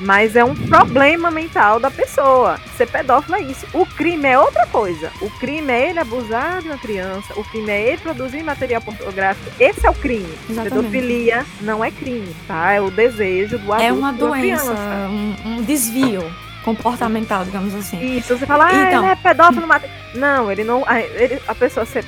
Mas 0.00 0.34
é 0.34 0.42
um 0.42 0.54
problema 0.54 1.30
mental 1.30 1.78
da 1.78 1.90
pessoa. 1.90 2.58
Ser 2.76 2.86
pedófilo 2.86 3.36
é 3.36 3.42
isso. 3.42 3.66
O 3.74 3.84
crime 3.84 4.26
é 4.26 4.38
outra 4.38 4.66
coisa. 4.66 5.12
O 5.20 5.28
crime 5.30 5.70
é 5.72 5.90
ele 5.90 5.98
abusar 5.98 6.62
de 6.62 6.68
uma 6.68 6.78
criança. 6.78 7.34
O 7.38 7.44
crime 7.44 7.70
é 7.70 7.88
ele 7.88 7.98
produzir 7.98 8.42
material 8.42 8.80
pornográfico. 8.80 9.50
Esse 9.60 9.86
é 9.86 9.90
o 9.90 9.94
crime. 9.94 10.32
Exatamente. 10.48 10.74
Pedofilia 10.74 11.46
não 11.60 11.84
é 11.84 11.90
crime, 11.90 12.34
tá? 12.48 12.72
É 12.72 12.80
o 12.80 12.90
desejo 12.90 13.58
do 13.58 13.72
adulto 13.72 13.82
É 13.82 13.92
uma 13.92 14.12
doença, 14.12 14.72
um, 15.10 15.34
um 15.44 15.62
desvio 15.62 16.24
comportamental, 16.64 17.44
digamos 17.44 17.74
assim. 17.74 18.00
Isso, 18.16 18.36
você 18.38 18.46
fala, 18.46 18.66
ah, 18.66 18.88
Então. 18.88 19.02
ele 19.04 19.12
é 19.12 19.16
pedófilo, 19.16 19.66
mata. 19.66 19.88
Não, 20.14 20.50
ele 20.50 20.64
não. 20.64 20.82
a- 20.86 21.00
ele- 21.00 21.40
a 21.46 21.54
pessoa 21.54 21.84
ser 21.86 22.04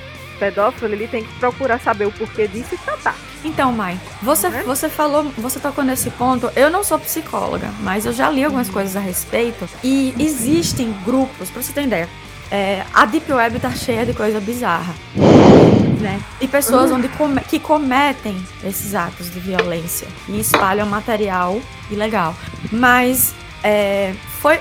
pedófilo, 0.47 0.93
ele 0.93 1.07
tem 1.07 1.23
que 1.23 1.33
procurar 1.39 1.79
saber 1.81 2.07
o 2.07 2.11
porquê 2.11 2.49
disso 2.49 2.75
e 2.75 2.79
tratar. 2.79 3.15
Então, 3.45 3.71
Mai, 3.73 3.97
você, 4.21 4.49
Né? 4.49 4.63
você 4.67 4.89
falou, 4.89 5.25
você 5.39 5.61
tocou 5.61 5.85
nesse 5.85 6.11
ponto. 6.11 6.51
Eu 6.57 6.69
não 6.71 6.83
sou 6.83 6.99
psicóloga, 6.99 7.71
mas 7.81 8.05
eu 8.07 8.13
já 8.13 8.29
li 8.29 8.43
algumas 8.45 8.69
coisas 8.69 8.97
a 8.97 9.01
respeito. 9.01 9.69
E 9.85 10.13
existem 10.19 10.93
grupos, 11.05 11.49
pra 11.51 11.63
você 11.63 11.73
ter 11.73 11.85
ideia. 11.85 12.09
é, 12.51 12.85
a 12.93 13.07
Deep 13.07 13.33
Web 13.33 13.61
tá 13.61 13.71
cheia 13.71 14.05
de 14.05 14.13
coisa 14.13 14.39
bizarra. 14.41 14.95
Né? 16.01 16.21
E 16.41 16.47
pessoas 16.49 16.91
onde 16.91 17.09
come- 17.11 17.41
que 17.43 17.59
cometem 17.59 18.37
esses 18.65 18.95
atos 18.95 19.33
de 19.33 19.39
violência 19.41 20.07
e 20.29 20.39
espalham 20.41 20.87
material 20.87 21.59
ilegal. 21.91 22.35
Mas 22.71 23.33
é, 23.63 24.13
foi 24.43 24.59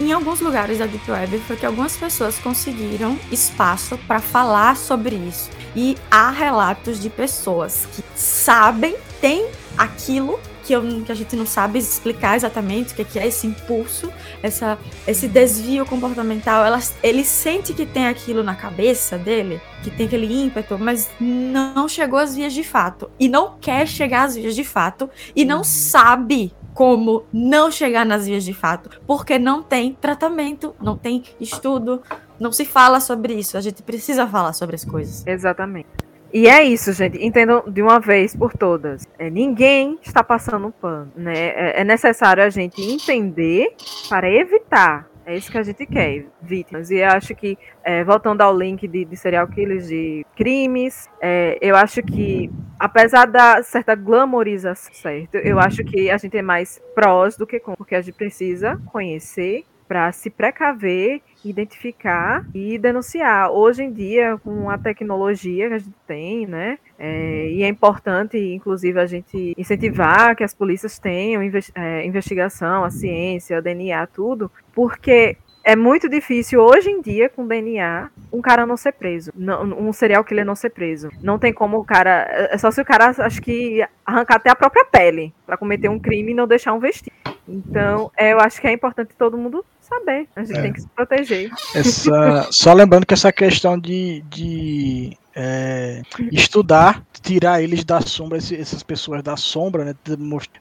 em, 0.00 0.12
alguns 0.12 0.40
lugares 0.40 0.78
da 0.78 0.86
Deep 0.86 1.10
Web 1.10 1.38
foi 1.40 1.56
que 1.56 1.66
algumas 1.66 1.96
pessoas 1.96 2.38
conseguiram 2.38 3.18
espaço 3.32 3.98
para 4.06 4.20
falar 4.20 4.76
sobre 4.76 5.16
isso. 5.16 5.50
E 5.74 5.96
há 6.08 6.30
relatos 6.30 7.00
de 7.00 7.10
pessoas 7.10 7.88
que 7.92 8.04
sabem, 8.14 8.94
têm 9.20 9.44
aquilo 9.76 10.38
que, 10.62 10.72
eu- 10.72 11.02
que 11.04 11.10
a 11.10 11.14
gente 11.14 11.34
não 11.34 11.44
sabe 11.44 11.80
explicar 11.80 12.36
exatamente 12.36 12.92
o 12.92 12.96
que, 12.96 13.04
que 13.04 13.18
é 13.18 13.26
esse 13.26 13.48
impulso, 13.48 14.12
essa, 14.44 14.78
esse 15.08 15.26
desvio 15.26 15.84
comportamental. 15.84 16.64
Elas, 16.64 16.94
ele 17.02 17.24
sente 17.24 17.72
que 17.74 17.84
tem 17.84 18.06
aquilo 18.06 18.44
na 18.44 18.54
cabeça 18.54 19.18
dele, 19.18 19.60
que 19.82 19.90
tem 19.90 20.06
aquele 20.06 20.32
ímpeto, 20.32 20.78
mas 20.78 21.10
não 21.20 21.88
chegou 21.88 22.20
às 22.20 22.36
vias 22.36 22.52
de 22.52 22.62
fato. 22.62 23.10
E 23.18 23.28
não 23.28 23.56
quer 23.60 23.88
chegar 23.88 24.22
às 24.26 24.36
vias 24.36 24.54
de 24.54 24.62
fato. 24.62 25.10
E 25.34 25.44
não 25.44 25.64
sabe 25.64 26.52
como 26.76 27.24
não 27.32 27.70
chegar 27.70 28.04
nas 28.04 28.26
vias 28.26 28.44
de 28.44 28.52
fato, 28.52 29.00
porque 29.06 29.38
não 29.38 29.62
tem 29.62 29.94
tratamento, 29.98 30.76
não 30.78 30.94
tem 30.94 31.24
estudo, 31.40 32.02
não 32.38 32.52
se 32.52 32.66
fala 32.66 33.00
sobre 33.00 33.32
isso. 33.32 33.56
A 33.56 33.62
gente 33.62 33.82
precisa 33.82 34.26
falar 34.26 34.52
sobre 34.52 34.76
as 34.76 34.84
coisas. 34.84 35.26
Exatamente. 35.26 35.88
E 36.30 36.46
é 36.46 36.62
isso, 36.62 36.92
gente. 36.92 37.24
Entendam 37.24 37.64
de 37.66 37.80
uma 37.80 37.98
vez 37.98 38.36
por 38.36 38.52
todas. 38.52 39.06
É, 39.18 39.30
ninguém 39.30 39.98
está 40.02 40.22
passando 40.22 40.70
pano. 40.70 41.10
Né? 41.16 41.32
É, 41.34 41.80
é 41.80 41.84
necessário 41.84 42.42
a 42.42 42.50
gente 42.50 42.82
entender 42.82 43.74
para 44.10 44.30
evitar. 44.30 45.08
É 45.26 45.36
isso 45.36 45.50
que 45.50 45.58
a 45.58 45.62
gente 45.64 45.84
quer, 45.84 46.26
vítimas. 46.40 46.88
E 46.88 46.98
eu 46.98 47.08
acho 47.08 47.34
que, 47.34 47.58
é, 47.82 48.04
voltando 48.04 48.42
ao 48.42 48.56
link 48.56 48.86
de, 48.86 49.04
de 49.04 49.16
serial 49.16 49.48
killers, 49.48 49.88
de 49.88 50.24
crimes, 50.36 51.10
é, 51.20 51.58
eu 51.60 51.74
acho 51.74 52.00
que, 52.00 52.48
apesar 52.78 53.26
da 53.26 53.60
certa 53.60 53.96
glamorização, 53.96 54.94
certo? 54.94 55.34
Eu 55.34 55.58
acho 55.58 55.82
que 55.82 56.08
a 56.10 56.16
gente 56.16 56.36
é 56.38 56.42
mais 56.42 56.80
prós 56.94 57.36
do 57.36 57.44
que 57.44 57.58
contra, 57.58 57.76
porque 57.76 57.96
a 57.96 58.00
gente 58.00 58.14
precisa 58.14 58.80
conhecer 58.86 59.64
para 59.86 60.10
se 60.12 60.30
precaver, 60.30 61.20
identificar 61.44 62.44
e 62.54 62.78
denunciar. 62.78 63.50
Hoje 63.50 63.82
em 63.82 63.92
dia, 63.92 64.38
com 64.38 64.68
a 64.68 64.78
tecnologia 64.78 65.68
que 65.68 65.74
a 65.74 65.78
gente 65.78 65.96
tem, 66.06 66.46
né? 66.46 66.78
É, 66.98 67.50
e 67.50 67.62
é 67.62 67.68
importante, 67.68 68.38
inclusive, 68.38 68.98
a 68.98 69.06
gente 69.06 69.54
incentivar 69.56 70.34
que 70.34 70.44
as 70.44 70.54
polícias 70.54 70.98
tenham 70.98 71.42
é, 71.74 72.04
investigação, 72.04 72.84
a 72.84 72.90
ciência, 72.90 73.58
a 73.58 73.60
DNA, 73.60 74.06
tudo, 74.08 74.50
porque 74.74 75.36
é 75.66 75.74
muito 75.74 76.08
difícil 76.08 76.60
hoje 76.60 76.88
em 76.88 77.00
dia, 77.00 77.28
com 77.28 77.44
DNA, 77.44 78.08
um 78.32 78.40
cara 78.40 78.64
não 78.64 78.76
ser 78.76 78.92
preso. 78.92 79.32
Não, 79.34 79.64
um 79.64 79.92
serial 79.92 80.22
killer 80.22 80.44
não 80.44 80.54
ser 80.54 80.70
preso. 80.70 81.10
Não 81.20 81.40
tem 81.40 81.52
como 81.52 81.78
o 81.78 81.84
cara. 81.84 82.48
É 82.52 82.56
só 82.56 82.70
se 82.70 82.80
o 82.80 82.84
cara, 82.84 83.12
acho 83.18 83.42
que, 83.42 83.84
arrancar 84.04 84.36
até 84.36 84.48
a 84.48 84.54
própria 84.54 84.84
pele 84.84 85.34
para 85.44 85.56
cometer 85.56 85.88
um 85.88 85.98
crime 85.98 86.30
e 86.30 86.34
não 86.36 86.46
deixar 86.46 86.72
um 86.72 86.78
vestígio. 86.78 87.12
Então, 87.48 88.12
é, 88.16 88.32
eu 88.32 88.38
acho 88.38 88.60
que 88.60 88.68
é 88.68 88.72
importante 88.72 89.16
todo 89.18 89.36
mundo 89.36 89.64
saber. 89.86 90.28
A 90.36 90.44
gente 90.44 90.58
é. 90.58 90.62
tem 90.62 90.72
que 90.72 90.80
se 90.80 90.88
proteger. 90.88 91.50
Essa, 91.74 92.48
só 92.50 92.72
lembrando 92.72 93.06
que 93.06 93.14
essa 93.14 93.32
questão 93.32 93.78
de, 93.78 94.22
de 94.28 95.16
é, 95.34 96.02
estudar, 96.32 97.04
tirar 97.22 97.62
eles 97.62 97.84
da 97.84 98.00
sombra, 98.00 98.38
essas 98.38 98.82
pessoas 98.82 99.22
da 99.22 99.36
sombra, 99.36 99.84
né, 99.84 99.94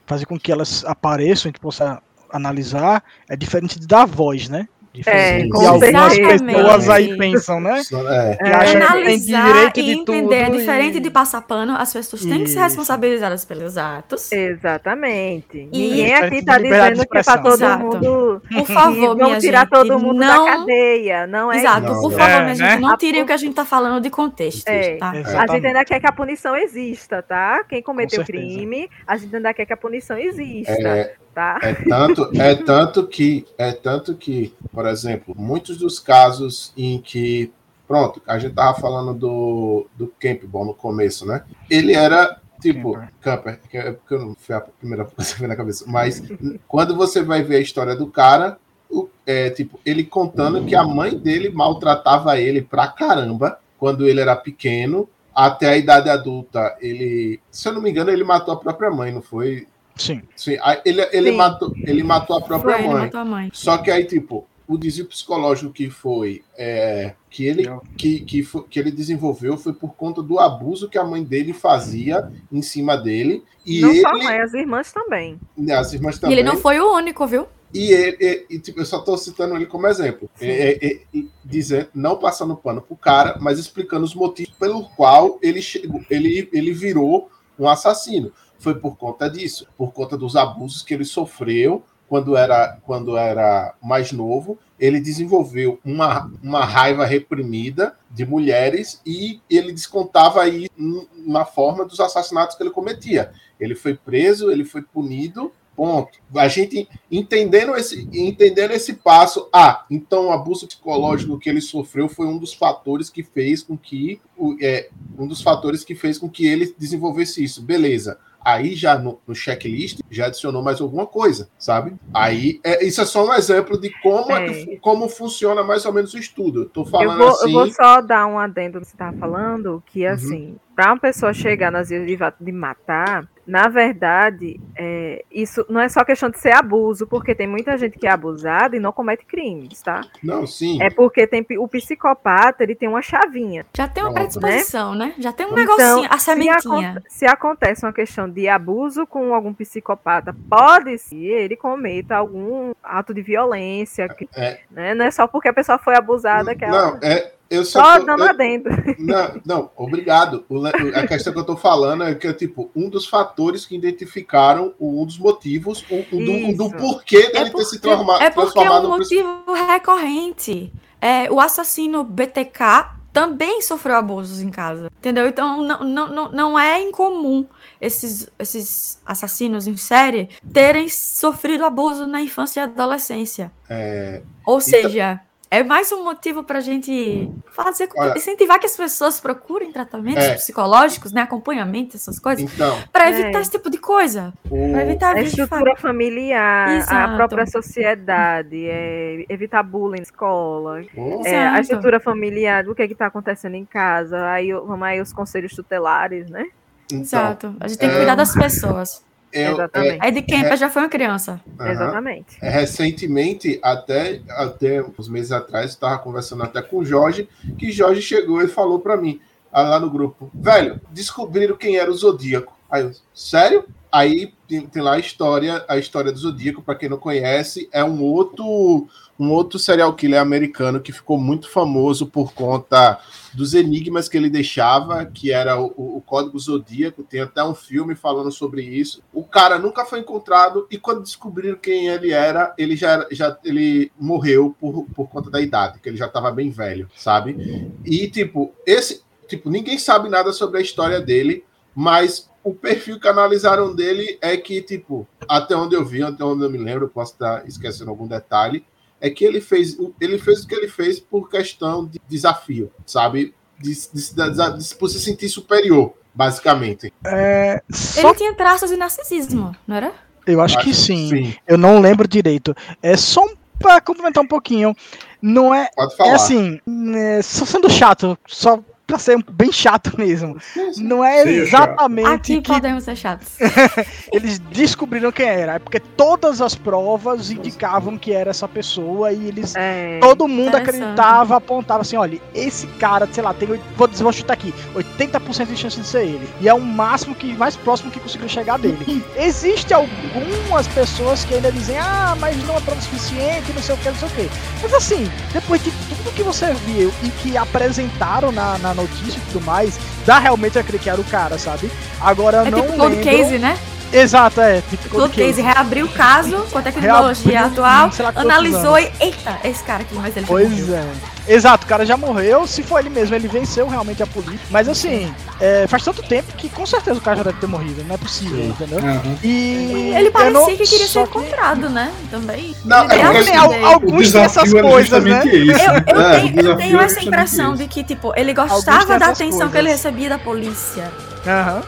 fazer 0.05 0.25
com 0.25 0.39
que 0.39 0.51
elas 0.51 0.83
apareçam, 0.85 1.49
a 1.49 1.51
gente 1.51 1.59
possa 1.59 2.01
analisar, 2.31 3.03
é 3.29 3.35
diferente 3.35 3.79
de 3.79 3.87
dar 3.87 4.05
voz, 4.05 4.49
né? 4.49 4.67
É, 5.05 5.45
e 5.45 5.49
algumas 5.53 6.17
pessoas 6.17 6.89
aí 6.89 7.17
pensam, 7.17 7.59
né? 7.59 7.81
É. 7.81 8.35
Que 8.35 8.49
acham 8.49 8.81
Analisar 8.81 9.71
que 9.71 9.81
tem 9.81 9.89
e 9.89 9.93
entender 9.93 10.35
é 10.35 10.49
diferente 10.49 10.97
e... 10.97 10.99
de 10.99 11.09
passar 11.09 11.41
pano, 11.41 11.75
as 11.77 11.91
pessoas 11.91 12.23
têm 12.23 12.43
que 12.43 12.49
ser 12.49 12.59
responsabilizadas 12.59 13.45
pelos 13.45 13.77
atos. 13.77 14.31
Exatamente. 14.31 15.69
E 15.71 15.89
Ninguém 15.89 16.13
aqui 16.13 16.35
está 16.35 16.57
dizendo 16.57 17.01
que 17.01 17.23
para 17.23 17.37
todo 17.37 17.53
Exato. 17.53 17.83
mundo. 17.83 18.41
Por 18.51 18.67
favor, 18.67 19.15
minha 19.17 19.39
tirar 19.39 19.61
gente, 19.61 19.69
todo 19.69 19.99
mundo 19.99 20.19
não... 20.19 20.45
da 20.45 20.51
cadeia. 20.57 21.27
Não 21.27 21.51
é 21.51 21.57
Exato, 21.57 21.91
isso. 21.91 22.01
por 22.01 22.11
favor, 22.11 22.29
é, 22.29 22.43
minha 22.43 22.55
né? 22.55 22.55
gente, 22.55 22.81
não 22.81 22.97
tirem 22.97 23.21
o 23.23 23.25
que 23.25 23.33
a 23.33 23.37
gente 23.37 23.51
está 23.51 23.65
falando 23.65 24.01
de 24.01 24.09
contexto. 24.09 24.67
É. 24.67 24.97
Tá? 24.97 25.11
A 25.11 25.47
gente 25.47 25.67
ainda 25.67 25.85
quer 25.85 25.99
que 25.99 26.07
a 26.07 26.11
punição 26.11 26.55
exista, 26.55 27.21
tá? 27.21 27.63
Quem 27.67 27.81
cometeu 27.81 28.23
crime, 28.23 28.89
a 29.05 29.17
gente 29.17 29.35
ainda 29.35 29.53
quer 29.53 29.65
que 29.65 29.73
a 29.73 29.77
punição 29.77 30.17
exista. 30.17 31.15
É, 31.35 31.35
Tá? 31.35 31.59
É 31.61 31.73
tanto, 31.73 32.29
é 32.33 32.55
tanto 32.55 33.05
que, 33.05 33.45
é 33.57 33.73
tanto 33.73 34.15
que, 34.15 34.53
por 34.71 34.85
exemplo, 34.87 35.35
muitos 35.37 35.77
dos 35.77 35.99
casos 35.99 36.71
em 36.77 36.97
que, 36.97 37.51
pronto, 37.85 38.21
a 38.25 38.39
gente 38.39 38.55
tava 38.55 38.79
falando 38.79 39.13
do, 39.13 39.85
do 39.97 40.07
Campbell 40.17 40.63
no 40.63 40.73
começo, 40.73 41.25
né? 41.25 41.43
Ele 41.69 41.93
era 41.93 42.39
tipo 42.61 42.97
Camper, 43.19 43.59
que 43.69 43.77
é 43.77 43.91
porque 43.91 44.13
eu 44.13 44.27
não 44.27 44.35
fui 44.35 44.55
a 44.55 44.61
primeira 44.61 45.03
coisa 45.05 45.33
que 45.33 45.39
veio 45.39 45.49
na 45.49 45.57
cabeça, 45.57 45.83
mas 45.85 46.23
quando 46.69 46.95
você 46.95 47.21
vai 47.21 47.43
ver 47.43 47.57
a 47.57 47.61
história 47.61 47.97
do 47.97 48.07
cara, 48.07 48.57
o, 48.89 49.09
é, 49.25 49.49
tipo, 49.49 49.77
ele 49.85 50.05
contando 50.05 50.63
que 50.63 50.73
a 50.73 50.85
mãe 50.85 51.17
dele 51.17 51.49
maltratava 51.49 52.39
ele 52.39 52.61
pra 52.61 52.87
caramba 52.87 53.59
quando 53.77 54.07
ele 54.07 54.21
era 54.21 54.37
pequeno, 54.37 55.09
até 55.35 55.67
a 55.67 55.77
idade 55.77 56.09
adulta, 56.09 56.77
ele, 56.79 57.41
se 57.51 57.67
eu 57.67 57.73
não 57.73 57.81
me 57.81 57.89
engano, 57.89 58.09
ele 58.09 58.23
matou 58.23 58.53
a 58.53 58.57
própria 58.57 58.89
mãe, 58.89 59.11
não 59.11 59.21
foi? 59.21 59.67
Sim. 59.95 60.21
Sim. 60.35 60.57
Ele, 60.83 61.01
ele, 61.11 61.31
Sim. 61.31 61.37
Matou, 61.37 61.73
ele 61.83 62.03
matou 62.03 62.37
a 62.37 62.41
própria 62.41 62.77
foi, 62.77 62.87
mãe. 62.87 63.03
matou 63.05 63.19
a 63.19 63.25
mãe. 63.25 63.49
Só 63.53 63.77
que 63.77 63.89
aí, 63.89 64.03
tipo, 64.05 64.45
o 64.67 64.77
desvio 64.77 65.05
psicológico 65.05 65.71
que 65.71 65.89
foi 65.89 66.43
é, 66.57 67.13
que 67.29 67.45
ele 67.45 67.65
que, 67.95 68.19
que, 68.21 68.43
foi, 68.43 68.63
que 68.63 68.79
ele 68.79 68.91
desenvolveu 68.91 69.57
foi 69.57 69.73
por 69.73 69.95
conta 69.95 70.21
do 70.21 70.39
abuso 70.39 70.89
que 70.89 70.97
a 70.97 71.03
mãe 71.03 71.23
dele 71.23 71.53
fazia 71.53 72.31
em 72.51 72.61
cima 72.61 72.97
dele 72.97 73.43
e 73.65 73.81
não 73.81 73.91
ele, 73.91 74.01
só 74.01 74.09
a 74.09 74.17
mãe, 74.17 74.39
as 74.39 74.53
irmãs 74.53 74.91
também 74.91 75.39
as 75.71 75.93
irmãs 75.93 76.19
também 76.19 76.35
e 76.35 76.39
ele 76.39 76.47
não 76.47 76.57
foi 76.57 76.79
o 76.79 76.95
único 76.95 77.27
viu 77.27 77.47
e, 77.73 77.91
ele, 77.91 78.45
e, 78.49 78.59
tipo, 78.59 78.79
eu 78.79 78.85
só 78.85 78.99
estou 78.99 79.17
citando 79.17 79.55
ele 79.55 79.65
como 79.65 79.85
exemplo 79.87 80.29
é, 80.41 80.47
é, 80.47 80.93
é, 80.93 81.23
dizendo 81.43 81.89
não 81.93 82.17
passando 82.17 82.55
pano 82.55 82.81
pro 82.81 82.95
cara 82.95 83.37
mas 83.39 83.59
explicando 83.59 84.03
os 84.03 84.15
motivos 84.15 84.55
pelo 84.55 84.89
qual 84.89 85.37
ele 85.41 85.61
chegou 85.61 86.03
ele 86.09 86.49
ele 86.51 86.73
virou 86.73 87.29
um 87.59 87.69
assassino 87.69 88.31
foi 88.57 88.75
por 88.75 88.97
conta 88.97 89.29
disso, 89.29 89.67
por 89.77 89.91
conta 89.91 90.17
dos 90.17 90.35
abusos 90.35 90.81
que 90.81 90.93
ele 90.93 91.05
sofreu 91.05 91.83
quando 92.07 92.35
era, 92.35 92.77
quando 92.83 93.17
era 93.17 93.73
mais 93.81 94.11
novo. 94.11 94.57
Ele 94.79 94.99
desenvolveu 94.99 95.79
uma, 95.83 96.31
uma 96.43 96.65
raiva 96.65 97.05
reprimida 97.05 97.97
de 98.11 98.25
mulheres 98.25 99.01
e 99.05 99.39
ele 99.49 99.71
descontava 99.71 100.41
aí 100.41 100.67
na 101.15 101.45
forma 101.45 101.85
dos 101.85 101.99
assassinatos 101.99 102.55
que 102.55 102.63
ele 102.63 102.71
cometia. 102.71 103.31
Ele 103.59 103.75
foi 103.75 103.95
preso, 103.95 104.51
ele 104.51 104.65
foi 104.65 104.81
punido 104.81 105.51
Ponto. 105.75 106.17
A 106.33 106.47
gente 106.47 106.87
entendendo 107.11 107.75
esse, 107.75 108.07
entendendo 108.13 108.71
esse 108.71 108.93
passo, 108.93 109.49
ah, 109.51 109.85
então 109.91 110.27
o 110.27 110.31
abuso 110.31 110.65
psicológico 110.67 111.37
que 111.37 111.49
ele 111.49 111.59
sofreu 111.59 112.07
foi 112.07 112.27
um 112.27 112.37
dos 112.37 112.53
fatores 112.53 113.09
que 113.09 113.21
fez 113.21 113.61
com 113.61 113.77
que 113.77 114.21
é, 114.61 114.89
um 115.19 115.27
dos 115.27 115.41
fatores 115.41 115.83
que 115.83 115.93
fez 115.93 116.17
com 116.17 116.29
que 116.29 116.47
ele 116.47 116.73
desenvolvesse 116.77 117.43
isso. 117.43 117.61
Beleza 117.61 118.17
aí 118.45 118.75
já 118.75 118.97
no, 118.97 119.19
no, 119.27 119.33
checklist 119.33 119.99
já 120.09 120.27
adicionou 120.27 120.61
mais 120.61 120.79
alguma 120.79 121.07
coisa, 121.07 121.49
sabe? 121.57 121.95
Aí 122.13 122.59
é, 122.63 122.85
isso 122.85 123.01
é 123.01 123.05
só 123.05 123.25
um 123.25 123.33
exemplo 123.33 123.79
de 123.79 123.89
como, 124.01 124.31
é. 124.31 124.77
como 124.77 125.09
funciona 125.09 125.63
mais 125.63 125.83
ou 125.85 125.91
menos 125.91 126.13
o 126.13 126.19
estudo. 126.19 126.61
Eu 126.61 126.69
tô 126.69 126.85
falando 126.85 127.13
eu 127.13 127.17
vou, 127.17 127.27
assim. 127.29 127.45
Eu 127.47 127.51
vou 127.51 127.71
só 127.71 128.01
dar 128.01 128.27
um 128.27 128.37
adendo 128.37 128.79
que 128.79 128.85
você 128.85 128.93
estava 128.93 129.17
falando, 129.17 129.83
que 129.87 130.05
uhum. 130.05 130.13
assim, 130.13 130.45
uhum. 130.49 130.59
para 130.75 130.93
uma 130.93 130.99
pessoa 130.99 131.33
chegar 131.33 131.71
nas 131.71 131.89
vias 131.89 132.05
de, 132.05 132.17
de 132.39 132.51
matar, 132.51 133.27
na 133.45 133.67
verdade, 133.67 134.59
é, 134.75 135.23
isso 135.31 135.65
não 135.69 135.79
é 135.79 135.87
só 135.87 136.03
questão 136.03 136.29
de 136.29 136.39
ser 136.39 136.51
abuso, 136.51 137.05
porque 137.05 137.35
tem 137.35 137.47
muita 137.47 137.77
gente 137.77 137.97
que 137.97 138.07
é 138.07 138.09
abusada 138.11 138.75
e 138.75 138.79
não 138.79 138.91
comete 138.91 139.25
crimes, 139.25 139.81
tá? 139.81 140.01
Não, 140.23 140.47
sim. 140.47 140.81
É 140.81 140.89
porque 140.89 141.27
tem 141.27 141.45
o 141.59 141.67
psicopata, 141.67 142.63
ele 142.63 142.75
tem 142.75 142.89
uma 142.89 143.01
chavinha. 143.01 143.65
Já 143.75 143.87
tem 143.87 144.03
uma 144.03 144.13
predisposição, 144.13 144.95
né? 144.95 145.07
né? 145.07 145.13
Já 145.19 145.31
tem 145.31 145.45
um 145.45 145.57
então, 145.57 145.77
negocinho, 145.77 146.07
a 146.09 146.17
sementinha. 146.17 147.03
Se, 147.07 147.19
se 147.19 147.25
acontece 147.25 147.85
uma 147.85 147.93
questão 147.93 148.29
de 148.29 148.47
abuso 148.47 149.05
com 149.05 149.33
algum 149.33 149.53
psicopata, 149.53 150.35
pode 150.49 150.97
ser 150.97 151.15
ele 151.15 151.55
cometa 151.55 152.15
algum 152.15 152.73
ato 152.83 153.13
de 153.13 153.21
violência, 153.21 154.07
é. 154.35 154.59
né? 154.71 154.95
Não 154.95 155.05
é 155.05 155.11
só 155.11 155.27
porque 155.27 155.47
a 155.47 155.53
pessoa 155.53 155.77
foi 155.77 155.95
abusada 155.95 156.55
que 156.55 156.65
ela... 156.65 156.91
Não, 156.91 156.99
é, 157.01 157.31
eu 157.49 157.63
só, 157.63 157.83
só 157.83 157.99
tô, 157.99 158.05
dando 158.05 158.23
eu, 158.23 158.29
adendo. 158.29 158.69
Não, 158.97 159.41
não, 159.45 159.71
obrigado. 159.75 160.43
O, 160.49 160.65
a 160.65 161.07
questão 161.07 161.31
que 161.31 161.39
eu 161.39 161.41
estou 161.41 161.57
falando 161.57 162.03
é 162.03 162.15
que 162.15 162.27
é 162.27 162.33
tipo 162.33 162.71
um 162.75 162.89
dos 162.89 163.05
fatores 163.05 163.65
que 163.65 163.75
identificaram 163.75 164.73
um 164.79 165.05
dos 165.05 165.17
motivos 165.17 165.85
um, 165.89 166.53
do, 166.53 166.69
do, 166.69 166.77
porquê 166.77 167.27
dele 167.27 167.37
é 167.37 167.41
porque, 167.49 167.57
ter 167.57 167.65
se 167.65 167.79
transformado. 167.79 168.21
É 168.21 168.29
porque 168.29 168.59
é 168.59 168.71
um 168.71 168.87
motivo 168.89 169.43
recorrente. 169.67 170.73
É, 170.99 171.31
o 171.31 171.39
assassino 171.39 172.03
BTK 172.03 172.95
também 173.15 173.61
sofreu 173.61 173.95
abusos 173.95 174.41
em 174.41 174.49
casa, 174.49 174.91
entendeu? 174.97 175.25
Então 175.25 175.63
não, 175.63 175.79
não, 175.85 176.07
não, 176.09 176.31
não 176.33 176.59
é 176.59 176.81
incomum 176.81 177.45
esses, 177.79 178.29
esses 178.37 178.99
assassinos 179.05 179.67
em 179.67 179.77
série 179.77 180.29
terem 180.51 180.89
sofrido 180.89 181.63
abuso 181.63 182.05
na 182.05 182.21
infância 182.21 182.59
e 182.59 182.63
adolescência. 182.63 183.53
É, 183.69 184.21
Ou 184.45 184.57
então, 184.57 184.59
seja, 184.59 185.21
é 185.49 185.63
mais 185.63 185.91
um 185.91 186.03
motivo 186.03 186.43
para 186.43 186.59
a 186.59 186.61
gente 186.61 187.29
fazer, 187.51 187.89
Olha, 187.95 188.17
incentivar 188.17 188.59
que 188.59 188.65
as 188.65 188.75
pessoas 188.75 189.19
procurem 189.19 189.71
tratamentos 189.71 190.23
é, 190.23 190.35
psicológicos, 190.35 191.11
né, 191.11 191.21
acompanhamento, 191.21 191.95
essas 191.95 192.19
coisas, 192.19 192.43
então, 192.43 192.77
para 192.91 193.09
evitar 193.09 193.39
é, 193.39 193.41
esse 193.41 193.51
tipo 193.51 193.69
de 193.69 193.77
coisa. 193.77 194.33
Para 194.49 194.81
evitar 194.81 195.15
a 195.15 195.21
estrutura 195.21 195.75
familiar, 195.77 196.77
Exato. 196.77 196.93
a 196.93 197.15
própria 197.15 197.45
sociedade, 197.45 198.65
é, 198.67 199.25
evitar 199.29 199.63
bullying 199.63 199.97
na 199.97 200.03
escola, 200.03 200.81
é, 201.23 201.47
a 201.47 201.59
estrutura 201.59 201.99
familiar, 201.99 202.67
o 202.67 202.75
que 202.75 202.81
é 202.81 202.85
está 202.85 203.07
acontecendo 203.07 203.55
em 203.55 203.65
casa, 203.65 204.29
aí 204.29 204.51
vamos 204.51 204.83
aí 204.83 205.01
os 205.01 205.13
conselhos 205.13 205.53
tutelares, 205.53 206.29
né? 206.29 206.45
Então, 206.85 207.01
Exato. 207.01 207.55
A 207.59 207.67
gente 207.67 207.79
tem 207.79 207.89
que 207.89 207.95
cuidar 207.95 208.15
das 208.15 208.33
pessoas. 208.33 209.03
Eu, 209.31 209.53
Exatamente. 209.53 210.05
É, 210.05 210.07
Ed 210.07 210.21
Kemper 210.21 210.53
é, 210.53 210.57
já 210.57 210.69
foi 210.69 210.81
uma 210.81 210.89
criança. 210.89 211.41
Exatamente. 211.59 212.37
É, 212.41 212.49
recentemente, 212.49 213.59
até, 213.61 214.21
até 214.29 214.83
uns 214.97 215.09
meses 215.09 215.31
atrás, 215.31 215.71
estava 215.71 215.97
conversando 215.99 216.43
até 216.43 216.61
com 216.61 216.77
o 216.77 216.85
Jorge, 216.85 217.27
que 217.57 217.71
Jorge 217.71 218.01
chegou 218.01 218.41
e 218.41 218.47
falou 218.47 218.79
para 218.79 218.95
mim, 218.95 219.19
lá 219.51 219.79
no 219.79 219.89
grupo, 219.89 220.29
velho, 220.33 220.79
descobriram 220.91 221.55
quem 221.55 221.77
era 221.77 221.91
o 221.91 221.95
Zodíaco. 221.95 222.57
Aí 222.69 222.83
eu, 222.83 222.91
sério? 223.13 223.65
Aí 223.91 224.33
tem, 224.47 224.61
tem, 224.67 224.81
lá 224.81 224.93
a 224.93 224.99
história, 224.99 225.63
a 225.67 225.77
história 225.77 226.11
do 226.11 226.17
Zodíaco, 226.17 226.61
para 226.61 226.75
quem 226.75 226.89
não 226.89 226.97
conhece, 226.97 227.69
é 227.71 227.83
um 227.83 228.01
outro 228.03 228.87
um 229.17 229.31
outro 229.31 229.57
serial 229.57 229.93
killer 229.93 230.19
americano 230.19 230.81
que 230.81 230.91
ficou 230.91 231.17
muito 231.17 231.49
famoso 231.49 232.05
por 232.05 232.33
conta 232.33 232.99
dos 233.33 233.53
enigmas 233.53 234.07
que 234.07 234.17
ele 234.17 234.29
deixava, 234.29 235.05
que 235.05 235.31
era 235.31 235.59
o, 235.59 235.97
o, 235.97 236.01
Código 236.01 236.39
Zodíaco, 236.39 237.03
tem 237.03 237.21
até 237.21 237.43
um 237.43 237.55
filme 237.55 237.95
falando 237.95 238.31
sobre 238.31 238.61
isso. 238.63 239.01
O 239.13 239.23
cara 239.23 239.57
nunca 239.57 239.85
foi 239.85 239.99
encontrado 239.99 240.67
e 240.69 240.77
quando 240.77 241.01
descobriram 241.01 241.57
quem 241.57 241.87
ele 241.87 242.11
era, 242.11 242.53
ele 242.57 242.75
já, 242.75 243.05
já 243.11 243.37
ele 243.43 243.91
morreu 243.99 244.55
por, 244.59 244.85
por 244.93 245.09
conta 245.09 245.29
da 245.29 245.41
idade, 245.41 245.79
que 245.79 245.89
ele 245.89 245.97
já 245.97 246.07
estava 246.07 246.31
bem 246.31 246.49
velho, 246.49 246.89
sabe? 246.95 247.71
E 247.85 248.07
tipo, 248.09 248.53
esse 248.65 249.03
tipo, 249.27 249.49
ninguém 249.49 249.77
sabe 249.77 250.09
nada 250.09 250.31
sobre 250.31 250.59
a 250.59 250.61
história 250.61 251.01
dele, 251.01 251.43
mas 251.73 252.29
o 252.43 252.53
perfil 252.53 252.99
que 252.99 253.07
analisaram 253.07 253.75
dele 253.75 254.19
é 254.21 254.37
que, 254.37 254.61
tipo, 254.61 255.07
até 255.27 255.55
onde 255.55 255.75
eu 255.75 255.83
vi, 255.83 256.03
até 256.03 256.23
onde 256.23 256.43
eu 256.43 256.49
me 256.49 256.59
lembro, 256.59 256.87
posso 256.87 257.13
estar 257.13 257.45
esquecendo 257.47 257.89
algum 257.89 258.07
detalhe, 258.07 258.63
é 259.01 259.09
que 259.09 259.23
ele 259.25 259.41
fez, 259.41 259.77
o- 259.77 259.93
ele 259.99 260.17
fez 260.17 260.43
o 260.43 260.47
que 260.47 260.55
ele 260.55 260.67
fez 260.67 260.99
por 260.99 261.29
questão 261.29 261.85
de 261.85 261.99
desafio, 262.07 262.71
sabe? 262.85 263.33
De, 263.59 263.69
de, 263.69 263.75
se- 263.75 264.15
de, 264.15 264.57
de, 264.57 264.75
por 264.75 264.89
se 264.89 264.99
sentir 264.99 265.29
superior, 265.29 265.93
basicamente. 266.13 266.93
É, 267.05 267.61
só 267.71 268.09
Ele 268.09 268.13
tinha 268.17 268.33
traços 268.33 268.69
de 268.69 268.75
narcisismo, 268.77 269.55
não 269.67 269.75
era? 269.75 269.93
eu 270.27 270.41
acho 270.41 270.57
que 270.59 270.71
Acho- 270.71 270.81
sim. 270.81 271.09
Sim, 271.09 271.35
Eu 271.47 271.57
não 271.57 271.79
lembro 271.79 272.07
direito. 272.07 272.55
É 272.81 272.97
só 272.97 273.23
um, 273.23 273.35
pra 273.59 273.79
complementar 273.79 274.23
um 274.23 274.27
pouquinho. 274.27 274.75
Não 275.21 275.53
é. 275.53 275.69
pode 275.75 275.95
falar. 275.95 276.09
É 276.11 276.13
assim, 276.15 276.59
é, 276.95 277.21
só 277.21 277.45
sendo 277.45 277.69
chato, 277.69 278.17
só 278.27 278.59
pra 278.85 278.99
ser 278.99 279.23
bem 279.31 279.51
chato 279.51 279.93
mesmo. 279.97 280.37
Não 280.77 281.03
é 281.03 281.23
exatamente 281.23 282.07
Aqui 282.07 282.41
que 282.41 282.51
podemos 282.51 282.83
ser 282.83 282.95
chatos. 282.95 283.33
eles 284.11 284.39
descobriram 284.39 285.11
quem 285.11 285.27
era. 285.27 285.53
É 285.55 285.59
porque 285.59 285.79
todas 285.79 286.41
as 286.41 286.55
provas 286.55 287.31
indicavam 287.31 287.97
que 287.97 288.13
era 288.13 288.29
essa 288.29 288.47
pessoa 288.47 289.11
e 289.11 289.27
eles. 289.27 289.53
É, 289.55 289.99
Todo 290.01 290.27
mundo 290.27 290.55
acreditava, 290.55 291.37
apontava 291.37 291.81
assim: 291.81 291.97
olha, 291.97 292.19
esse 292.33 292.67
cara, 292.79 293.07
sei 293.11 293.23
lá, 293.23 293.33
tem. 293.33 293.47
Vou, 293.75 293.87
dizer- 293.87 294.03
vou 294.03 294.13
chutar 294.13 294.33
aqui: 294.33 294.53
80% 294.75 295.45
de 295.47 295.57
chance 295.57 295.79
de 295.79 295.87
ser 295.87 296.03
ele. 296.03 296.29
E 296.39 296.47
é 296.47 296.53
o 296.53 296.61
máximo 296.61 297.15
que, 297.15 297.33
mais 297.33 297.55
próximo 297.55 297.91
que 297.91 297.99
conseguiu 297.99 298.29
chegar 298.29 298.57
dele. 298.59 299.03
Existe 299.17 299.73
algumas 299.73 300.67
pessoas 300.67 301.25
que 301.25 301.33
ainda 301.35 301.51
dizem: 301.51 301.77
ah, 301.77 302.15
mas 302.19 302.35
não 302.45 302.55
é 302.57 302.61
prova 302.61 302.81
suficiente, 302.81 303.51
não 303.53 303.61
sei 303.61 303.75
o 303.75 303.77
que, 303.79 303.89
não 303.89 303.95
sei 303.97 304.07
o 304.07 304.11
que. 304.11 304.29
Mas 304.61 304.73
assim, 304.73 305.11
depois 305.33 305.63
de 305.63 305.71
tudo 305.71 306.13
que 306.15 306.23
você 306.23 306.53
viu 306.53 306.93
e 307.03 307.09
que 307.09 307.37
apresentaram 307.37 308.31
na, 308.31 308.57
na 308.59 308.74
notícia 308.75 309.17
e 309.17 309.31
tudo 309.31 309.43
mais, 309.45 309.79
dá 310.05 310.19
realmente 310.19 310.59
a 310.59 310.63
crer 310.63 310.79
que 310.79 310.89
era 310.89 311.01
o 311.01 311.03
cara, 311.05 311.37
sabe? 311.39 311.71
Agora 311.99 312.45
É 312.45 312.51
não 312.51 312.61
tipo 312.61 312.73
lembro... 312.83 313.03
case, 313.03 313.39
né? 313.39 313.57
Exato, 313.97 314.41
é. 314.41 314.61
Tipo 314.69 314.89
Cold 314.89 315.15
case, 315.15 315.41
reabriu 315.41 315.85
o 315.85 315.89
caso 315.89 316.37
com 316.51 316.57
a 316.57 316.61
tecnologia 316.61 317.39
Reabriu, 317.39 317.65
atual, 317.65 318.11
analisou 318.15 318.77
e. 318.77 318.91
Eita, 318.99 319.39
esse 319.43 319.63
cara 319.63 319.83
aqui, 319.83 319.95
mas 319.95 320.15
ele 320.17 320.25
já 320.25 320.31
Pois 320.31 320.49
morreu. 320.49 320.75
é. 320.75 321.15
Exato, 321.27 321.65
o 321.65 321.67
cara 321.67 321.85
já 321.87 321.97
morreu. 321.97 322.45
Se 322.45 322.61
for 322.61 322.77
ele 322.79 322.89
mesmo, 322.89 323.15
ele 323.15 323.27
venceu 323.27 323.67
realmente 323.67 324.03
a 324.03 324.05
polícia. 324.05 324.45
Mas 324.51 324.69
assim, 324.69 325.11
é, 325.39 325.65
faz 325.67 325.83
tanto 325.83 326.03
tempo 326.03 326.31
que 326.33 326.47
com 326.49 326.65
certeza 326.67 326.99
o 326.99 327.01
cara 327.01 327.17
já 327.17 327.23
deve 327.23 327.39
ter 327.39 327.47
morrido. 327.47 327.83
Não 327.87 327.95
é 327.95 327.97
possível, 327.97 328.37
Sim. 328.37 328.49
entendeu? 328.49 328.77
Aham. 328.77 329.01
E. 329.23 329.91
Ele 329.97 330.11
parecia 330.11 330.39
não- 330.39 330.45
que 330.45 330.57
queria 330.67 330.87
ser 330.87 331.07
que- 331.07 331.17
encontrado, 331.17 331.67
né? 331.69 331.91
Também. 332.11 332.55
Não, 332.63 332.83
Ele 332.83 332.93
é 332.93 332.97
deu 332.97 333.05
a 333.05 333.11
porque 333.13 333.23
vida 333.31 333.39
al- 333.41 333.49
dele. 333.49 333.65
alguns 333.65 334.11
têm 334.11 334.21
essas 334.21 334.53
era 334.53 334.61
coisas, 334.61 335.03
né? 335.03 335.21
Eu, 335.25 335.95
eu 335.95 336.01
É, 336.01 336.19
tenho, 336.19 336.41
eu 336.41 336.57
tenho 336.57 336.75
era 336.77 336.85
essa 336.85 337.03
impressão 337.03 337.55
de 337.55 337.67
que, 337.67 337.83
tipo, 337.83 338.13
ele 338.15 338.33
gostava 338.33 338.99
da 338.99 339.07
atenção 339.07 339.29
que 339.47 339.53
coisas. 339.53 339.55
ele 339.55 339.69
recebia 339.69 340.09
da 340.09 340.19
polícia. 340.19 340.91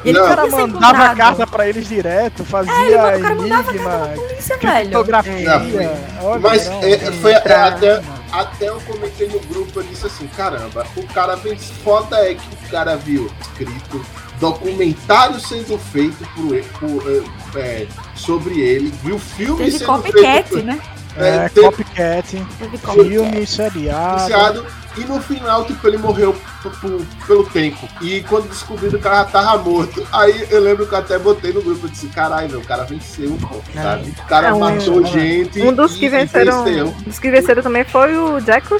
E 0.03 0.09
ele 0.09 0.19
o 0.19 0.23
cara 0.23 0.47
mandava 0.47 1.15
carta 1.15 1.47
pra 1.47 1.67
eles 1.67 1.87
direto, 1.87 2.45
fazia 2.45 2.71
É, 2.73 2.85
ele, 2.85 2.95
o 2.95 3.21
cara 3.21 3.35
mandava 3.35 3.69
enigma, 3.71 3.89
carta 3.91 4.07
pra 4.07 4.15
polícia, 4.27 4.57
velho. 4.57 4.79
criptografia. 4.81 5.49
É. 5.83 6.23
Olha, 6.23 6.39
Mas 6.39 6.65
não, 6.69 6.83
é, 6.83 6.97
foi 7.13 7.31
é, 7.31 7.35
até, 7.37 8.01
até 8.31 8.69
eu 8.69 8.81
comentei 8.81 9.27
no 9.27 9.39
grupo, 9.41 9.79
eu 9.79 9.83
disse 9.83 10.05
assim, 10.05 10.27
caramba, 10.35 10.85
o 10.95 11.03
cara 11.07 11.35
vem 11.35 11.57
foda 11.57 12.17
é 12.17 12.35
que 12.35 12.47
o 12.65 12.69
cara 12.69 12.95
viu 12.95 13.29
escrito 13.41 14.05
documentário 14.39 15.39
sendo 15.39 15.77
feito 15.77 16.27
por, 16.35 16.53
ele- 16.53 16.67
por, 16.79 17.03
é, 17.57 17.59
é, 17.59 17.87
sobre 18.15 18.59
ele, 18.59 18.93
viu 19.03 19.17
filme 19.17 19.57
Teve 19.65 19.79
sendo 19.79 19.85
copycat, 19.87 20.49
feito 20.49 20.65
né? 20.65 20.79
É, 21.17 21.27
é, 21.45 21.49
teve 21.49 21.65
copycat, 21.67 22.45
Teve 22.59 22.77
copycat. 22.77 23.09
filme, 23.09 23.47
seriado. 23.47 24.65
E 24.97 25.05
no 25.05 25.21
final, 25.21 25.65
tipo, 25.65 25.87
ele 25.87 25.97
morreu 25.97 26.35
pelo 27.25 27.43
tempo. 27.45 27.87
E 28.01 28.21
quando 28.23 28.49
descobriram 28.49 28.97
o 28.99 29.01
cara 29.01 29.25
tava 29.25 29.57
morto. 29.63 30.05
Aí 30.11 30.47
eu 30.49 30.61
lembro 30.61 30.85
que 30.87 30.93
eu 30.93 30.97
até 30.99 31.17
botei 31.17 31.53
no 31.53 31.61
grupo, 31.61 31.85
eu 31.85 31.89
disse, 31.89 32.07
caralho, 32.07 32.49
meu, 32.49 32.59
o 32.59 32.63
cara 32.65 32.83
venceu, 32.83 33.37
pô, 33.41 33.61
É. 33.75 33.81
sabe? 33.81 34.09
O 34.09 34.25
cara 34.27 34.47
É, 34.47 34.53
um- 34.53 34.59
matou 34.59 35.05
gente 35.05 35.61
Um 35.61 35.73
dos 35.73 35.95
e- 35.95 35.99
que 35.99 36.05
e 36.05 36.09
venceram. 36.09 36.63
venceu. 36.63 36.87
Um 36.87 37.01
dos 37.03 37.19
que 37.19 37.31
venceram 37.31 37.61
também 37.63 37.83
foi 37.83 38.17
o 38.17 38.39
Jack 38.41 38.73
o 38.73 38.79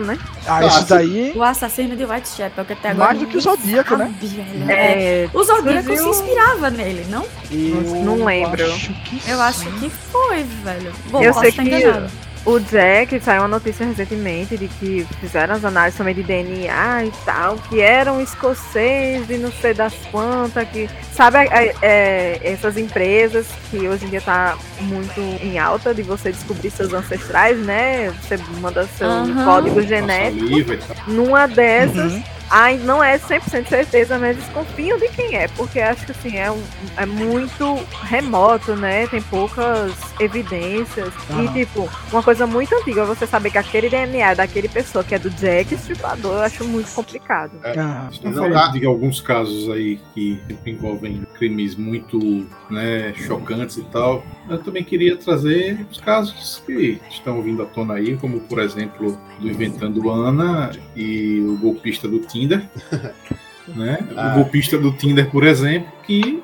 né? 0.00 0.18
Ah, 0.46 0.64
isso 0.66 0.84
daí. 0.88 1.32
O 1.36 1.42
assassino 1.42 1.94
de 1.96 2.04
Whitechapel, 2.04 2.64
que 2.64 2.72
até 2.72 2.90
agora. 2.90 3.08
Mais 3.08 3.18
do 3.20 3.26
que 3.26 3.36
o 3.36 3.40
Zodíaco, 3.40 3.96
né? 3.96 4.12
sabe, 4.20 4.26
velho. 4.26 4.70
É. 4.70 5.22
É. 5.24 5.30
O 5.32 5.44
Zodíaco 5.44 5.96
se 5.96 6.08
inspirava 6.08 6.70
nele, 6.70 7.06
não? 7.08 7.24
Eu 7.50 8.04
Não 8.04 8.24
lembro. 8.24 8.64
Acho 8.72 8.92
que 9.04 9.20
Eu 9.30 9.40
acho 9.40 9.66
que 9.78 9.90
foi, 9.90 10.42
velho. 10.64 10.92
Bom, 11.10 11.22
Eu 11.22 11.28
posso 11.32 11.40
sei 11.40 11.50
estar 11.50 11.62
que- 11.62 11.68
enganado. 11.76 12.10
O 12.44 12.58
Jack 12.58 13.20
saiu 13.20 13.42
uma 13.42 13.48
notícia 13.48 13.84
recentemente 13.84 14.56
de 14.56 14.66
que 14.66 15.06
fizeram 15.20 15.54
as 15.54 15.64
análises 15.64 15.98
também 15.98 16.14
de 16.14 16.22
DNA 16.22 17.04
e 17.04 17.12
tal, 17.24 17.56
que 17.68 17.80
eram 17.82 18.18
escoceses 18.20 19.28
e 19.28 19.36
não 19.36 19.52
sei 19.52 19.74
das 19.74 19.94
quantas, 20.10 20.66
que 20.70 20.88
sabe 21.12 21.36
é, 21.38 21.74
é, 21.82 22.40
essas 22.42 22.78
empresas 22.78 23.46
que 23.70 23.86
hoje 23.86 24.06
em 24.06 24.08
dia 24.08 24.22
tá 24.22 24.56
muito 24.80 25.20
em 25.20 25.58
alta 25.58 25.94
de 25.94 26.02
você 26.02 26.32
descobrir 26.32 26.70
seus 26.70 26.94
ancestrais, 26.94 27.58
né? 27.58 28.10
Você 28.22 28.38
manda 28.58 28.86
seu 28.96 29.08
Aham. 29.10 29.44
código 29.44 29.82
genético. 29.82 30.46
tal. 30.86 30.96
Numa 31.08 31.46
dessas, 31.46 32.12
Uhum. 32.14 32.22
Ai, 32.50 32.76
não 32.78 33.02
é 33.02 33.18
100% 33.18 33.68
certeza, 33.68 34.18
mas 34.18 34.36
desconfiam 34.36 34.98
de 34.98 35.08
quem 35.08 35.36
é, 35.36 35.48
porque 35.48 35.80
acho 35.80 36.04
que 36.04 36.12
assim, 36.12 36.36
é, 36.36 36.50
um, 36.50 36.62
é 36.96 37.06
muito 37.06 37.78
remoto, 38.02 38.74
né? 38.74 39.06
Tem 39.06 39.22
poucas 39.22 39.92
evidências. 40.18 41.12
Aham. 41.30 41.44
E, 41.44 41.64
tipo, 41.64 41.88
uma 42.12 42.22
coisa 42.22 42.46
muito 42.46 42.74
antiga, 42.74 43.04
você 43.04 43.26
saber 43.26 43.50
que 43.50 43.58
aquele 43.58 43.88
DNA 43.88 44.32
é 44.32 44.34
daquele 44.34 44.68
pessoa 44.68 45.04
que 45.04 45.14
é 45.14 45.18
do 45.18 45.30
Jack 45.30 45.74
Stripador, 45.74 46.34
eu 46.34 46.42
acho 46.42 46.64
muito 46.64 46.92
complicado. 46.92 47.52
Aham. 47.64 48.08
Estão 48.10 48.32
Não, 48.32 48.58
ah. 48.58 48.68
de 48.68 48.84
alguns 48.84 49.20
casos 49.20 49.70
aí 49.70 50.00
que 50.12 50.40
envolvem 50.66 51.22
crimes 51.38 51.76
muito 51.76 52.46
né, 52.68 53.14
chocantes 53.14 53.76
e 53.76 53.84
tal. 53.84 54.24
Eu 54.48 54.58
também 54.58 54.82
queria 54.82 55.16
trazer 55.16 55.86
os 55.90 56.00
casos 56.00 56.62
que 56.66 57.00
estão 57.10 57.40
vindo 57.42 57.62
à 57.62 57.66
tona 57.66 57.94
aí, 57.94 58.16
como 58.16 58.40
por 58.40 58.58
exemplo 58.58 59.18
do 59.38 59.48
Inventando 59.48 60.10
Ana 60.10 60.70
e 60.96 61.40
o 61.40 61.56
golpista 61.56 62.08
do 62.08 62.18
Tinder. 62.40 62.62
né? 63.68 63.98
Ah. 64.16 64.32
O 64.32 64.34
golpista 64.36 64.78
do 64.78 64.92
Tinder, 64.92 65.30
por 65.30 65.44
exemplo, 65.44 65.92
que 66.04 66.42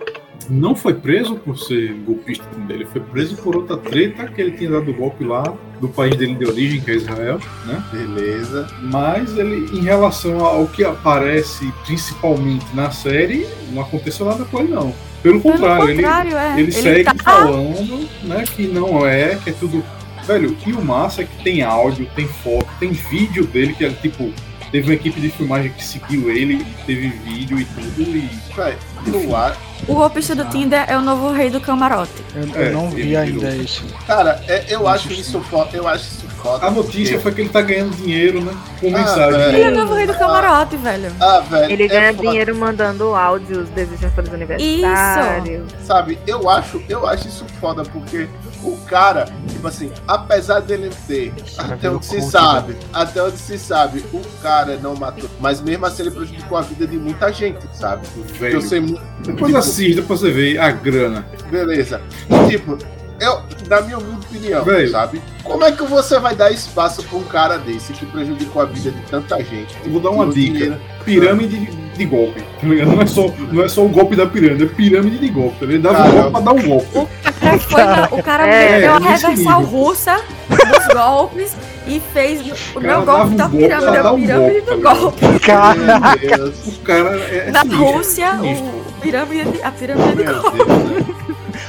não 0.49 0.76
foi 0.76 0.94
preso 0.94 1.36
por 1.36 1.59
ser 1.59 1.92
golpista 2.05 2.44
do 2.44 2.55
Tinder, 2.55 2.76
ele 2.76 2.86
foi 2.86 3.01
preso 3.01 3.36
por 3.36 3.57
outra 3.57 3.76
treta 3.76 4.26
que 4.26 4.40
ele 4.40 4.53
tinha 4.53 4.70
dado 4.70 4.92
golpe 4.92 5.24
lá 5.24 5.42
do 5.80 5.88
país 5.88 6.16
dele 6.16 6.34
de 6.34 6.44
origem, 6.47 6.80
que 6.80 6.90
é 6.90 6.94
Israel, 6.94 7.40
né? 7.64 7.82
Beleza. 7.92 8.68
Mas 8.82 9.36
ele, 9.36 9.76
em 9.76 9.82
relação 9.82 10.44
ao 10.44 10.66
que 10.66 10.84
aparece 10.84 11.72
principalmente 11.84 12.66
na 12.74 12.90
série, 12.90 13.47
não 13.72 13.82
aconteceu 13.82 14.26
nada 14.26 14.44
com 14.44 14.61
ele, 14.61 14.72
não. 14.72 14.94
Pelo 15.22 15.40
Pelo 15.40 15.55
contrário, 15.55 15.90
ele, 15.90 16.03
contrário, 16.03 16.36
é. 16.36 16.61
ele, 16.61 16.72
segue 16.72 17.05
tá... 17.05 17.14
falando 17.24 18.09
né, 18.22 18.44
que 18.44 18.66
não 18.68 19.07
é, 19.07 19.36
que 19.36 19.51
é 19.51 19.53
tudo. 19.53 19.82
Velho, 20.24 20.57
e 20.66 20.72
o 20.72 20.84
massa 20.84 21.22
é 21.22 21.24
que 21.24 21.42
tem 21.42 21.62
áudio, 21.62 22.09
tem 22.14 22.26
foto, 22.26 22.68
tem 22.78 22.90
vídeo 22.90 23.44
dele, 23.47 23.74
que 23.74 23.84
é 23.84 23.90
tipo. 23.90 24.32
Teve 24.70 24.88
uma 24.88 24.94
equipe 24.94 25.20
de 25.20 25.30
filmagem 25.30 25.72
que 25.72 25.84
seguiu 25.84 26.30
ele, 26.30 26.66
teve 26.86 27.08
vídeo 27.08 27.58
e 27.58 27.64
tudo, 27.64 28.16
e. 28.16 28.28
Véi, 28.54 28.76
no 29.06 29.34
ar. 29.34 29.56
O 29.89 29.95
golpista 29.95 30.34
do 30.34 30.45
Tinder 30.47 30.84
é 30.89 30.97
o 30.99 31.01
novo 31.01 31.30
rei 31.30 31.49
do 31.51 31.61
camarote. 31.61 32.11
Eu, 32.34 32.43
eu 32.49 32.62
É, 32.66 32.70
não 32.70 32.91
vi 32.91 33.03
virou. 33.03 33.22
ainda 33.22 33.51
isso. 33.57 33.84
Cara, 34.07 34.43
é, 34.49 34.64
eu 34.68 34.89
acho 34.89 35.12
isso 35.12 35.41
foda. 35.43 35.70
Eu 35.72 35.87
acho 35.87 36.05
isso 36.05 36.26
foda. 36.43 36.66
A 36.66 36.70
notícia 36.70 37.14
porque- 37.14 37.18
foi 37.22 37.32
que 37.32 37.41
ele 37.43 37.49
tá 37.51 37.62
ganhando 37.62 37.97
dinheiro, 37.97 38.41
né? 38.43 38.53
Com 38.80 38.89
Ah, 38.89 38.99
mensagem. 38.99 39.39
velho. 39.39 39.57
Ele 39.57 39.62
é 39.62 39.68
o 39.68 39.74
novo 39.76 39.95
rei 39.95 40.07
do 40.07 40.14
camarote, 40.14 40.76
velho. 40.76 41.12
Ah, 41.20 41.39
velho. 41.41 41.72
Ele 41.72 41.82
é 41.84 41.89
ganha 41.89 42.14
foda. 42.14 42.28
dinheiro 42.28 42.57
mandando 42.57 43.14
áudios 43.14 43.68
desejando 43.70 44.12
para 44.12 44.24
os 44.24 44.30
universitários. 44.30 45.64
Sabe, 45.84 46.18
eu 46.26 46.49
acho, 46.51 46.82
eu 46.89 47.07
acho 47.07 47.28
isso 47.28 47.45
foda, 47.61 47.82
porque 47.84 48.28
o 48.62 48.76
cara, 48.89 49.26
tipo 49.49 49.66
assim, 49.68 49.91
apesar 50.07 50.61
dele 50.61 50.91
ter, 51.07 51.32
cara 51.57 51.68
até 51.68 51.76
virou 51.76 51.97
onde 51.97 52.07
se 52.07 52.20
sabe, 52.22 52.76
até 52.93 53.22
onde 53.22 53.39
se 53.39 53.59
sabe, 53.59 54.05
o 54.12 54.20
cara 54.43 54.76
não 54.82 54.95
matou. 54.97 55.28
Mas 55.41 55.61
mesmo 55.61 55.87
assim 55.87 56.03
ele 56.03 56.11
prejudicou 56.11 56.59
a 56.59 56.62
vida 56.62 56.87
de 56.87 56.97
muita 56.99 57.32
gente, 57.32 57.64
sabe? 57.72 58.07
Velho. 58.39 58.55
eu 58.55 58.61
sei 58.61 58.80
muito. 58.80 59.01
Tipo, 59.22 59.49
assista 59.76 60.02
pra 60.02 60.16
você 60.16 60.30
ver 60.30 60.58
a 60.58 60.70
grana. 60.70 61.26
Beleza. 61.50 62.00
Tipo, 62.48 62.78
eu, 63.20 63.40
na 63.68 63.80
minha 63.82 63.98
humilde 63.98 64.26
opinião, 64.26 64.64
Velho. 64.64 64.90
sabe? 64.90 65.22
Como 65.44 65.64
é 65.64 65.72
que 65.72 65.82
você 65.84 66.18
vai 66.18 66.34
dar 66.34 66.50
espaço 66.50 67.02
pra 67.04 67.18
um 67.18 67.22
cara 67.24 67.58
desse 67.58 67.92
que 67.92 68.04
prejudicou 68.06 68.62
a 68.62 68.64
vida 68.64 68.90
de 68.90 69.00
tanta 69.02 69.36
gente? 69.38 69.76
Eu 69.84 69.92
vou 69.92 70.00
dar 70.00 70.10
uma 70.10 70.26
dica. 70.26 70.52
dinheiro? 70.52 70.76
Pirâmide 71.04 71.58
de, 71.58 71.66
de 71.96 72.04
golpe. 72.04 72.40
tá? 72.40 72.46
Não 72.62 73.00
é, 73.02 73.06
só, 73.06 73.26
não 73.52 73.62
é 73.64 73.68
só 73.68 73.84
o 73.84 73.88
golpe 73.88 74.16
da 74.16 74.26
pirâmide, 74.26 74.64
é 74.64 74.66
pirâmide 74.66 75.18
de 75.18 75.28
golpe. 75.28 75.64
Ele 75.64 75.78
dava 75.78 76.00
um 76.00 76.02
Caramba. 76.02 76.20
golpe 76.20 76.32
pra 76.32 76.40
dar 76.40 76.52
um 76.52 76.62
golpe. 76.68 76.98
O 76.98 77.08
cara, 77.40 77.58
foi 77.58 77.84
na- 77.84 78.08
o 78.10 78.22
cara 78.22 78.46
É, 78.48 78.88
a 78.88 78.96
é 78.96 78.98
reversal 78.98 79.60
nível. 79.60 79.78
russa 79.78 80.16
dos 80.48 80.94
golpes 80.94 81.56
e 81.86 82.02
fez 82.12 82.40
o 82.74 82.80
meu 82.80 83.02
golpe 83.04 83.32
um 83.32 83.36
da 83.36 83.48
pirâmide, 83.48 83.96
a 83.98 84.12
um 84.12 84.16
pirâmide 84.20 84.60
golpe, 84.60 84.60
do 84.60 84.82
tá 84.82 84.94
golpe. 84.94 85.38
Cara, 85.40 85.74
Meu 86.20 86.36
Deus. 86.38 86.66
O 86.76 86.80
cara 86.80 87.16
é. 87.20 87.50
Na 87.52 87.60
sinistro, 87.60 87.84
Rússia, 87.92 88.30
o 88.42 88.86
pirâmide, 89.01 89.51
de- 89.53 89.62
a 89.62 89.70
pirâmide 89.72 90.14
Meu. 90.16 90.42
Deus. 90.42 91.07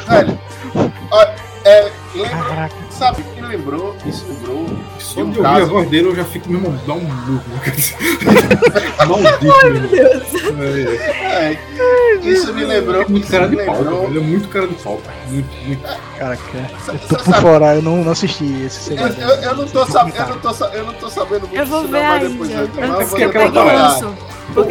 Velho, 0.07 0.39
ó, 1.11 1.21
é, 1.65 1.91
lembra, 2.15 2.69
sabe, 2.89 3.23
lembrou, 3.41 3.95
isso 4.05 4.25
lembrou. 4.28 4.65
Só 5.07 5.21
um 5.21 5.31
de 5.31 5.37
ouvir 5.39 5.49
caso- 5.49 5.61
a 5.63 5.65
voz 5.65 5.89
dele 5.89 6.07
eu 6.09 6.15
já 6.15 6.25
fico, 6.25 6.49
meu 6.49 6.59
irmão, 6.59 6.79
dá 6.85 6.93
um 6.93 6.99
burro. 6.99 7.43
Maldito. 9.07 9.53
Ai, 9.63 9.69
meu 9.69 9.87
Deus. 9.87 10.23
É, 10.59 12.19
isso 12.23 12.53
me 12.53 12.63
lembrou. 12.65 13.01
É 13.01 13.07
muito 13.07 13.23
isso 13.23 13.31
cara 13.31 13.47
me 13.47 13.55
de 13.57 13.63
pau, 13.65 13.77
lembrou. 13.77 14.03
Ele 14.05 14.17
é 14.17 14.21
muito 14.21 14.47
cara 14.49 14.67
de 14.67 14.75
pau. 14.75 14.97
cara. 15.05 15.17
Muito, 15.29 15.47
muito. 15.65 15.81
Cara, 16.17 16.35
que- 16.37 16.91
eu 16.91 16.99
tô 17.07 17.15
por 17.23 17.33
fora, 17.35 17.75
eu 17.75 17.81
não, 17.81 18.03
não 18.03 18.11
assisti 18.11 18.45
esse 18.65 18.91
Eu, 18.93 18.97
segredo. 19.07 19.21
eu, 19.21 19.29
eu 19.41 19.55
não 19.55 19.67
tô 19.67 19.85
sabendo, 19.85 20.17
eu 20.19 20.27
não 20.29 20.39
tô, 20.39 20.53
sa- 20.53 20.71
eu 20.73 20.85
não 20.85 20.93
tô 20.93 21.09
sabendo 21.09 21.41
muito 21.41 21.55
Eu 21.55 21.65
vou 21.65 21.87
ver 21.87 22.03
não, 22.03 22.11
ainda. 22.11 22.29
depois 22.29 22.49
eu, 22.51 22.57
Eu 22.57 22.65
eu 22.65 23.07
porque 23.07 23.23
ranço. 23.25 24.15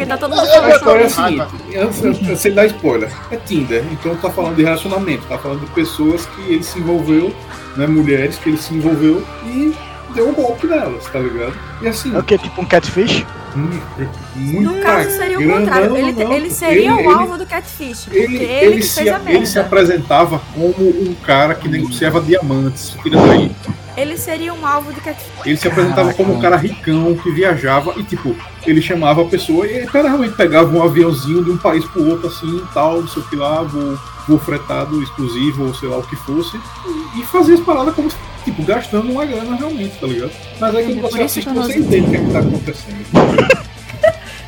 Tá 0.07 0.17
todo 0.17 0.35
mundo 0.35 0.41
A 0.41 0.45
falando 0.47 0.71
história 0.75 1.01
é 1.01 1.05
a 1.05 1.09
seguinte, 1.09 1.47
eu, 1.71 1.91
eu, 2.03 2.29
eu 2.31 2.35
sei 2.35 2.51
dar 2.51 2.65
spoiler, 2.65 3.09
é 3.31 3.35
Tinder, 3.37 3.83
então 3.91 4.15
tá 4.15 4.29
falando 4.29 4.55
de 4.55 4.63
relacionamento, 4.63 5.25
tá 5.27 5.37
falando 5.37 5.61
de 5.61 5.67
pessoas 5.67 6.25
que 6.25 6.41
ele 6.51 6.63
se 6.63 6.79
envolveu, 6.79 7.33
né, 7.77 7.85
mulheres 7.87 8.37
que 8.37 8.49
ele 8.49 8.57
se 8.57 8.73
envolveu 8.73 9.23
e 9.45 9.73
deu 10.17 10.29
um 10.29 10.33
golpe 10.33 10.67
nelas, 10.67 11.05
tá 11.05 11.19
ligado? 11.19 11.53
E 11.81 11.87
assim, 11.87 12.13
É 12.15 12.19
o 12.19 12.23
que? 12.23 12.37
Tipo 12.37 12.61
um 12.61 12.65
catfish? 12.65 13.25
muito, 13.55 13.81
muito 14.35 14.71
No 14.71 14.81
caso, 14.81 15.09
seria 15.09 15.39
o 15.39 15.51
contrário. 15.51 15.97
Ele, 15.97 16.33
ele 16.33 16.51
seria 16.51 16.95
o 16.95 17.09
alvo 17.09 17.37
do 17.37 17.45
catfish. 17.45 18.03
Porque 18.05 18.19
Ele, 18.19 18.35
ele, 18.37 18.65
ele, 18.65 18.75
que 18.77 18.83
se, 18.83 19.03
fez 19.03 19.13
a 19.13 19.19
ele 19.31 19.45
se 19.45 19.55
merda. 19.55 19.61
apresentava 19.61 20.41
como 20.53 20.89
um 20.89 21.15
cara 21.25 21.55
que 21.55 21.67
negociava 21.67 22.21
diamantes, 22.21 22.91
filha 23.01 23.19
daí. 23.19 23.51
Ele 23.95 24.15
seria 24.15 24.53
um 24.53 24.63
alvo 24.65 24.93
de 24.93 25.01
catfish. 25.01 25.31
Ele 25.43 25.57
se 25.57 25.67
apresentava 25.67 26.13
como 26.13 26.35
um 26.35 26.39
cara 26.39 26.55
ricão 26.55 27.15
que 27.15 27.31
viajava 27.31 27.93
e, 27.97 28.03
tipo, 28.03 28.35
ele 28.65 28.79
chamava 28.81 29.23
a 29.23 29.25
pessoa 29.25 29.65
e 29.65 29.71
ele 29.71 29.87
realmente 29.91 30.35
pegava 30.35 30.75
um 30.75 30.83
aviãozinho 30.83 31.43
de 31.43 31.49
um 31.49 31.57
país 31.57 31.83
pro 31.85 32.07
outro, 32.07 32.27
assim, 32.27 32.61
tal, 32.75 33.01
não 33.01 33.07
sei 33.07 33.23
o 33.23 33.25
que 33.25 33.35
lá, 33.35 33.63
voo, 33.63 33.97
voo 34.27 34.37
fretado, 34.37 35.01
exclusivo, 35.01 35.65
ou 35.65 35.73
sei 35.73 35.89
lá 35.89 35.97
o 35.97 36.03
que 36.03 36.15
fosse, 36.15 36.57
e, 37.15 37.21
e 37.21 37.23
fazia 37.23 37.55
as 37.55 37.61
paradas 37.61 37.95
como, 37.95 38.07
tipo, 38.47 38.63
gastando 38.63 39.11
uma 39.11 39.25
grana 39.25 39.55
realmente, 39.57 39.99
tá 39.99 40.07
ligado? 40.07 40.31
Mas 40.59 40.71
quando 40.71 41.01
Por 41.01 41.11
você 41.11 41.21
assiste, 41.23 41.47
que 41.47 41.53
você 41.53 41.79
entende 41.79 42.07
o 42.07 42.09
que, 42.09 42.15
é 42.15 42.19
que 42.19 42.31
tá 42.31 42.39
acontecendo. 42.39 43.57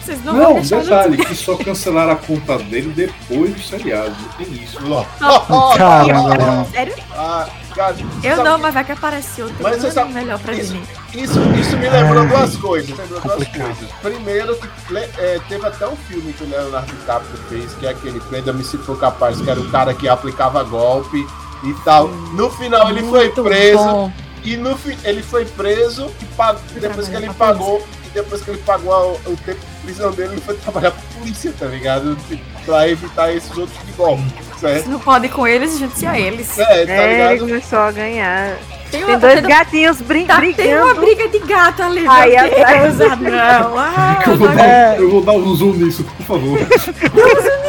Vocês 0.01 0.23
não, 0.25 0.33
Não, 0.33 0.59
detalhe, 0.59 1.17
que 1.17 1.35
só 1.35 1.55
cancelaram 1.55 2.13
a 2.13 2.15
conta 2.15 2.57
dele 2.57 2.91
depois 2.95 3.53
do 3.53 3.59
seriado, 3.61 4.15
tem 4.39 4.47
isso. 4.53 4.79
Caramba, 5.77 6.29
velho. 6.35 6.65
Sério? 6.71 6.95
Ah, 7.11 7.47
cara, 7.75 7.95
Eu 8.23 8.35
sabe- 8.37 8.49
não, 8.49 8.57
mas 8.57 8.73
vai 8.73 8.83
que 8.85 8.91
aparece 8.91 9.41
outro. 9.43 9.57
Mas 9.61 9.77
você 9.77 9.87
é 9.87 9.91
sabe- 9.91 10.13
melhor 10.13 10.39
pra 10.39 10.53
isso- 10.55 10.73
mim. 10.73 10.81
Isso, 11.13 11.39
isso 11.59 11.77
me 11.77 11.89
lembrou 11.89 12.23
Ai, 12.23 12.27
duas 12.29 12.55
coisas. 12.55 12.97
Lembrou 12.97 13.21
duas 13.21 13.47
coisas. 13.49 13.89
Primeiro, 14.01 14.55
que 14.55 14.97
é, 14.97 15.39
teve 15.47 15.67
até 15.67 15.87
um 15.87 15.95
filme 15.95 16.33
que 16.33 16.43
o 16.43 16.49
Leonardo 16.49 16.91
DiCaprio 16.91 17.37
fez, 17.47 17.73
que 17.73 17.85
é 17.85 17.89
aquele 17.89 18.19
Prenda-me 18.21 18.63
se 18.63 18.79
for 18.79 18.97
capaz, 18.99 19.39
que 19.39 19.49
era 19.49 19.59
o 19.59 19.69
cara 19.69 19.93
que 19.93 20.07
aplicava 20.09 20.63
golpe 20.63 21.23
e 21.63 21.73
tal. 21.85 22.07
No 22.07 22.49
final 22.49 22.89
ele 22.89 23.03
foi 23.03 23.29
preso. 23.29 23.83
bom. 23.83 24.11
E 24.43 24.55
no 24.55 24.77
fi- 24.77 24.97
ele 25.03 25.21
foi 25.21 25.43
preso 25.45 26.09
e 26.21 26.25
pagou, 26.35 26.61
e 26.75 26.79
depois 26.79 27.07
que 27.09 27.15
ele 27.15 27.29
pagou, 27.33 27.85
e 28.05 28.09
depois 28.13 28.41
que 28.41 28.49
ele 28.51 28.57
pagou 28.59 28.93
a- 28.93 29.29
o 29.29 29.35
tempo 29.45 29.59
de 29.59 29.81
prisão 29.83 30.11
dele, 30.11 30.33
ele 30.33 30.41
foi 30.41 30.55
trabalhar 30.55 30.91
pra 30.91 31.01
polícia, 31.19 31.53
tá 31.59 31.65
ligado? 31.65 32.15
Tipo, 32.27 32.49
Pra 32.65 32.87
evitar 32.87 33.33
esses 33.33 33.57
outros 33.57 33.79
de 33.83 33.91
golpe, 33.93 34.21
certo? 34.59 34.83
Se 34.83 34.89
não 34.89 34.99
pode 34.99 35.25
ir 35.25 35.29
com 35.29 35.47
eles, 35.47 35.79
junte-se 35.79 36.05
a 36.05 36.19
eles. 36.19 36.59
É, 36.59 36.85
tá 36.85 36.91
É, 36.91 37.03
ele 37.03 37.13
ligado? 37.33 37.39
começou 37.47 37.79
a 37.79 37.91
ganhar. 37.91 38.57
Tem, 38.91 39.03
Tem 39.05 39.17
dois 39.17 39.33
tem, 39.41 39.49
gatinhos 39.49 40.01
brin 40.01 40.25
tá, 40.27 40.39
tem 40.39 40.75
uma 40.77 40.93
brigando. 40.93 41.01
briga 41.01 41.27
de 41.29 41.39
gato 41.39 41.81
ali. 41.81 42.05
Ai, 42.07 42.29
Deus. 42.31 42.53
atrás. 42.61 42.97
Não. 43.21 43.77
Ah, 43.79 44.23
Eu 44.27 44.37
vou, 44.37 44.47
não 44.49 44.55
dar, 44.55 44.99
eu 44.99 45.09
vou 45.09 45.21
dar 45.23 45.31
um 45.33 45.55
zoom 45.55 45.73
nisso, 45.73 46.03
por 46.03 46.25
favor. 46.25 46.59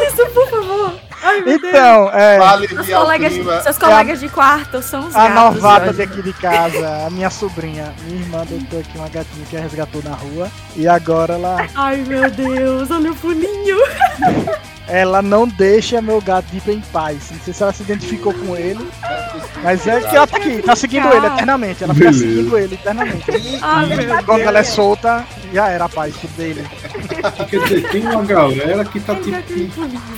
isso, 0.06 0.26
por 0.34 0.50
favor. 0.50 0.94
Ai, 1.22 1.40
meu 1.42 1.58
Deus. 1.60 1.72
Então, 1.74 2.10
é. 2.12 2.38
Vale 2.38 2.68
Seus 2.68 2.86
de 2.86 2.92
colegas, 2.94 3.32
clima. 3.32 3.60
seus 3.60 3.78
colegas 3.78 4.20
de 4.20 4.28
quarto 4.28 4.82
são 4.82 5.06
os 5.06 5.14
A 5.14 5.28
gatos. 5.28 5.54
novata 5.62 5.88
hoje. 5.90 5.98
daqui 5.98 6.22
de 6.22 6.32
casa, 6.32 7.06
a 7.06 7.10
minha 7.10 7.30
sobrinha, 7.30 7.92
minha 8.04 8.20
irmã 8.22 8.42
adotou 8.42 8.80
aqui 8.80 8.96
uma 8.98 9.08
gatinha 9.08 9.46
que 9.48 9.56
ela 9.56 9.64
resgatou 9.66 10.02
na 10.02 10.14
rua. 10.14 10.50
E 10.76 10.88
agora 10.88 11.34
ela, 11.34 11.66
Ai, 11.74 11.96
meu 12.06 12.30
Deus, 12.30 12.90
olha 12.90 13.12
o 13.12 13.14
funinho. 13.14 13.76
ela 14.88 15.22
não 15.22 15.46
deixa 15.46 16.00
meu 16.00 16.20
gato 16.20 16.46
ir 16.54 16.70
em 16.70 16.80
paz. 16.92 17.30
Não 17.30 17.40
sei 17.40 17.54
se 17.54 17.62
ela 17.62 17.72
se 17.72 17.82
identificou 17.82 18.34
com 18.34 18.56
ele, 18.56 18.86
mas 19.62 19.86
é 19.86 20.00
que 20.00 20.16
ela 20.16 20.26
tá 20.26 20.36
aqui, 20.36 20.62
tá 20.62 20.74
seguindo 20.74 21.08
ele 21.08 21.26
eternamente. 21.26 21.84
Ela 21.84 21.94
fica 21.94 22.12
seguindo 22.12 22.58
ele 22.58 22.74
eternamente. 22.74 23.30
Deus. 23.30 23.60
Quando 24.24 24.40
ela 24.40 24.58
é 24.58 24.64
solta, 24.64 25.24
já 25.52 25.68
era 25.68 25.84
a 25.84 25.88
paz 25.88 26.14
dele. 26.36 26.64
Quer 27.48 27.62
dizer, 27.64 27.88
tem 27.90 28.06
uma 28.06 28.24
galera 28.24 28.84
que 28.84 29.00
tá 29.00 29.14
tipo. 29.16 29.42
que 29.42 29.70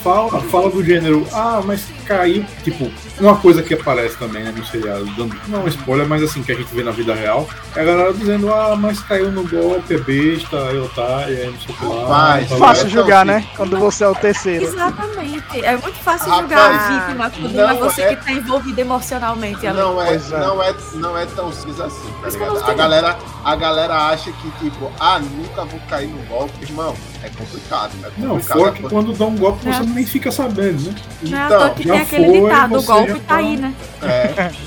fala, 0.02 0.40
fala 0.42 0.70
do 0.70 0.84
gênero, 0.84 1.26
ah, 1.32 1.60
mas 1.64 1.84
caiu. 2.06 2.44
Tipo, 2.62 2.90
uma 3.20 3.36
coisa 3.36 3.62
que 3.62 3.74
aparece 3.74 4.16
também 4.16 4.44
né, 4.44 4.52
no 4.56 4.64
seriado, 4.64 5.04
dando, 5.16 5.36
não 5.48 5.60
é 5.60 5.64
um 5.64 5.68
spoiler, 5.68 6.06
mas 6.06 6.22
assim, 6.22 6.42
que 6.42 6.52
a 6.52 6.54
gente 6.54 6.74
vê 6.74 6.82
na 6.82 6.90
vida 6.90 7.14
real, 7.14 7.48
é 7.74 7.80
a 7.80 7.84
galera 7.84 8.12
dizendo, 8.12 8.52
ah, 8.52 8.76
mas 8.76 9.00
caiu 9.00 9.30
no 9.30 9.46
golpe, 9.46 9.94
é 9.94 9.98
besta, 9.98 10.56
é 10.56 10.78
otária, 10.78 11.34
é 11.34 11.46
não 11.46 11.60
sei 11.60 11.74
o 11.74 11.78
que 11.78 11.84
lá. 11.84 12.40
Tá 12.48 12.56
Fácil 12.56 12.88
julgar, 12.88 13.24
né? 13.24 13.44
Quando 13.56 13.78
você 13.78 14.04
é 14.04 14.08
o 14.08 14.14
terceiro. 14.14 14.61
Exatamente. 14.62 15.64
É 15.64 15.76
muito 15.76 15.98
fácil 15.98 16.28
Rapaz, 16.30 16.48
julgar 16.48 16.70
a 16.70 16.88
vítima 16.88 17.30
quando 17.30 17.52
não 17.54 17.70
é 17.70 17.74
você 17.74 18.02
é- 18.02 18.16
que 18.16 18.24
tá 18.24 18.32
envolvido 18.32 18.80
emocionalmente 18.80 19.66
ali. 19.66 19.78
Não 19.78 20.00
é, 20.02 20.14
é. 20.14 20.18
não, 20.30 20.62
é, 20.62 20.74
não 20.94 21.18
é 21.18 21.26
tão 21.26 21.52
simples 21.52 21.80
assim, 21.80 22.12
tá 22.22 22.28
ligado? 22.28 22.70
A 22.70 22.74
galera, 22.74 23.18
a 23.44 23.56
galera 23.56 23.94
acha 24.08 24.30
que, 24.32 24.50
tipo, 24.62 24.90
ah, 25.00 25.18
nunca 25.18 25.64
vou 25.64 25.80
cair 25.88 26.08
no 26.08 26.22
golpe. 26.24 26.52
Irmão, 26.62 26.94
é 27.22 27.28
complicado, 27.30 27.92
é 28.04 28.10
Não, 28.18 28.30
complicado. 28.30 28.58
fora 28.58 28.72
que 28.72 28.82
quando 28.82 29.12
dá 29.12 29.24
um 29.26 29.36
golpe 29.36 29.64
você 29.64 29.82
É. 29.82 29.86
nem 29.86 30.06
fica 30.06 30.30
sabendo, 30.30 30.82
né? 30.90 30.94
Não 31.22 31.38
é 31.38 31.46
Então, 31.46 31.74
que 31.74 31.82
tem 31.88 32.00
aquele 32.00 32.26
foi, 32.26 32.40
ditado, 32.40 32.74
o 32.76 32.80
você 32.80 32.86
golpe 32.86 33.08
já 33.08 33.14
tá 33.14 33.20
tá- 33.28 33.36
aí, 33.36 33.56
né? 33.56 33.74
É. 34.02 34.50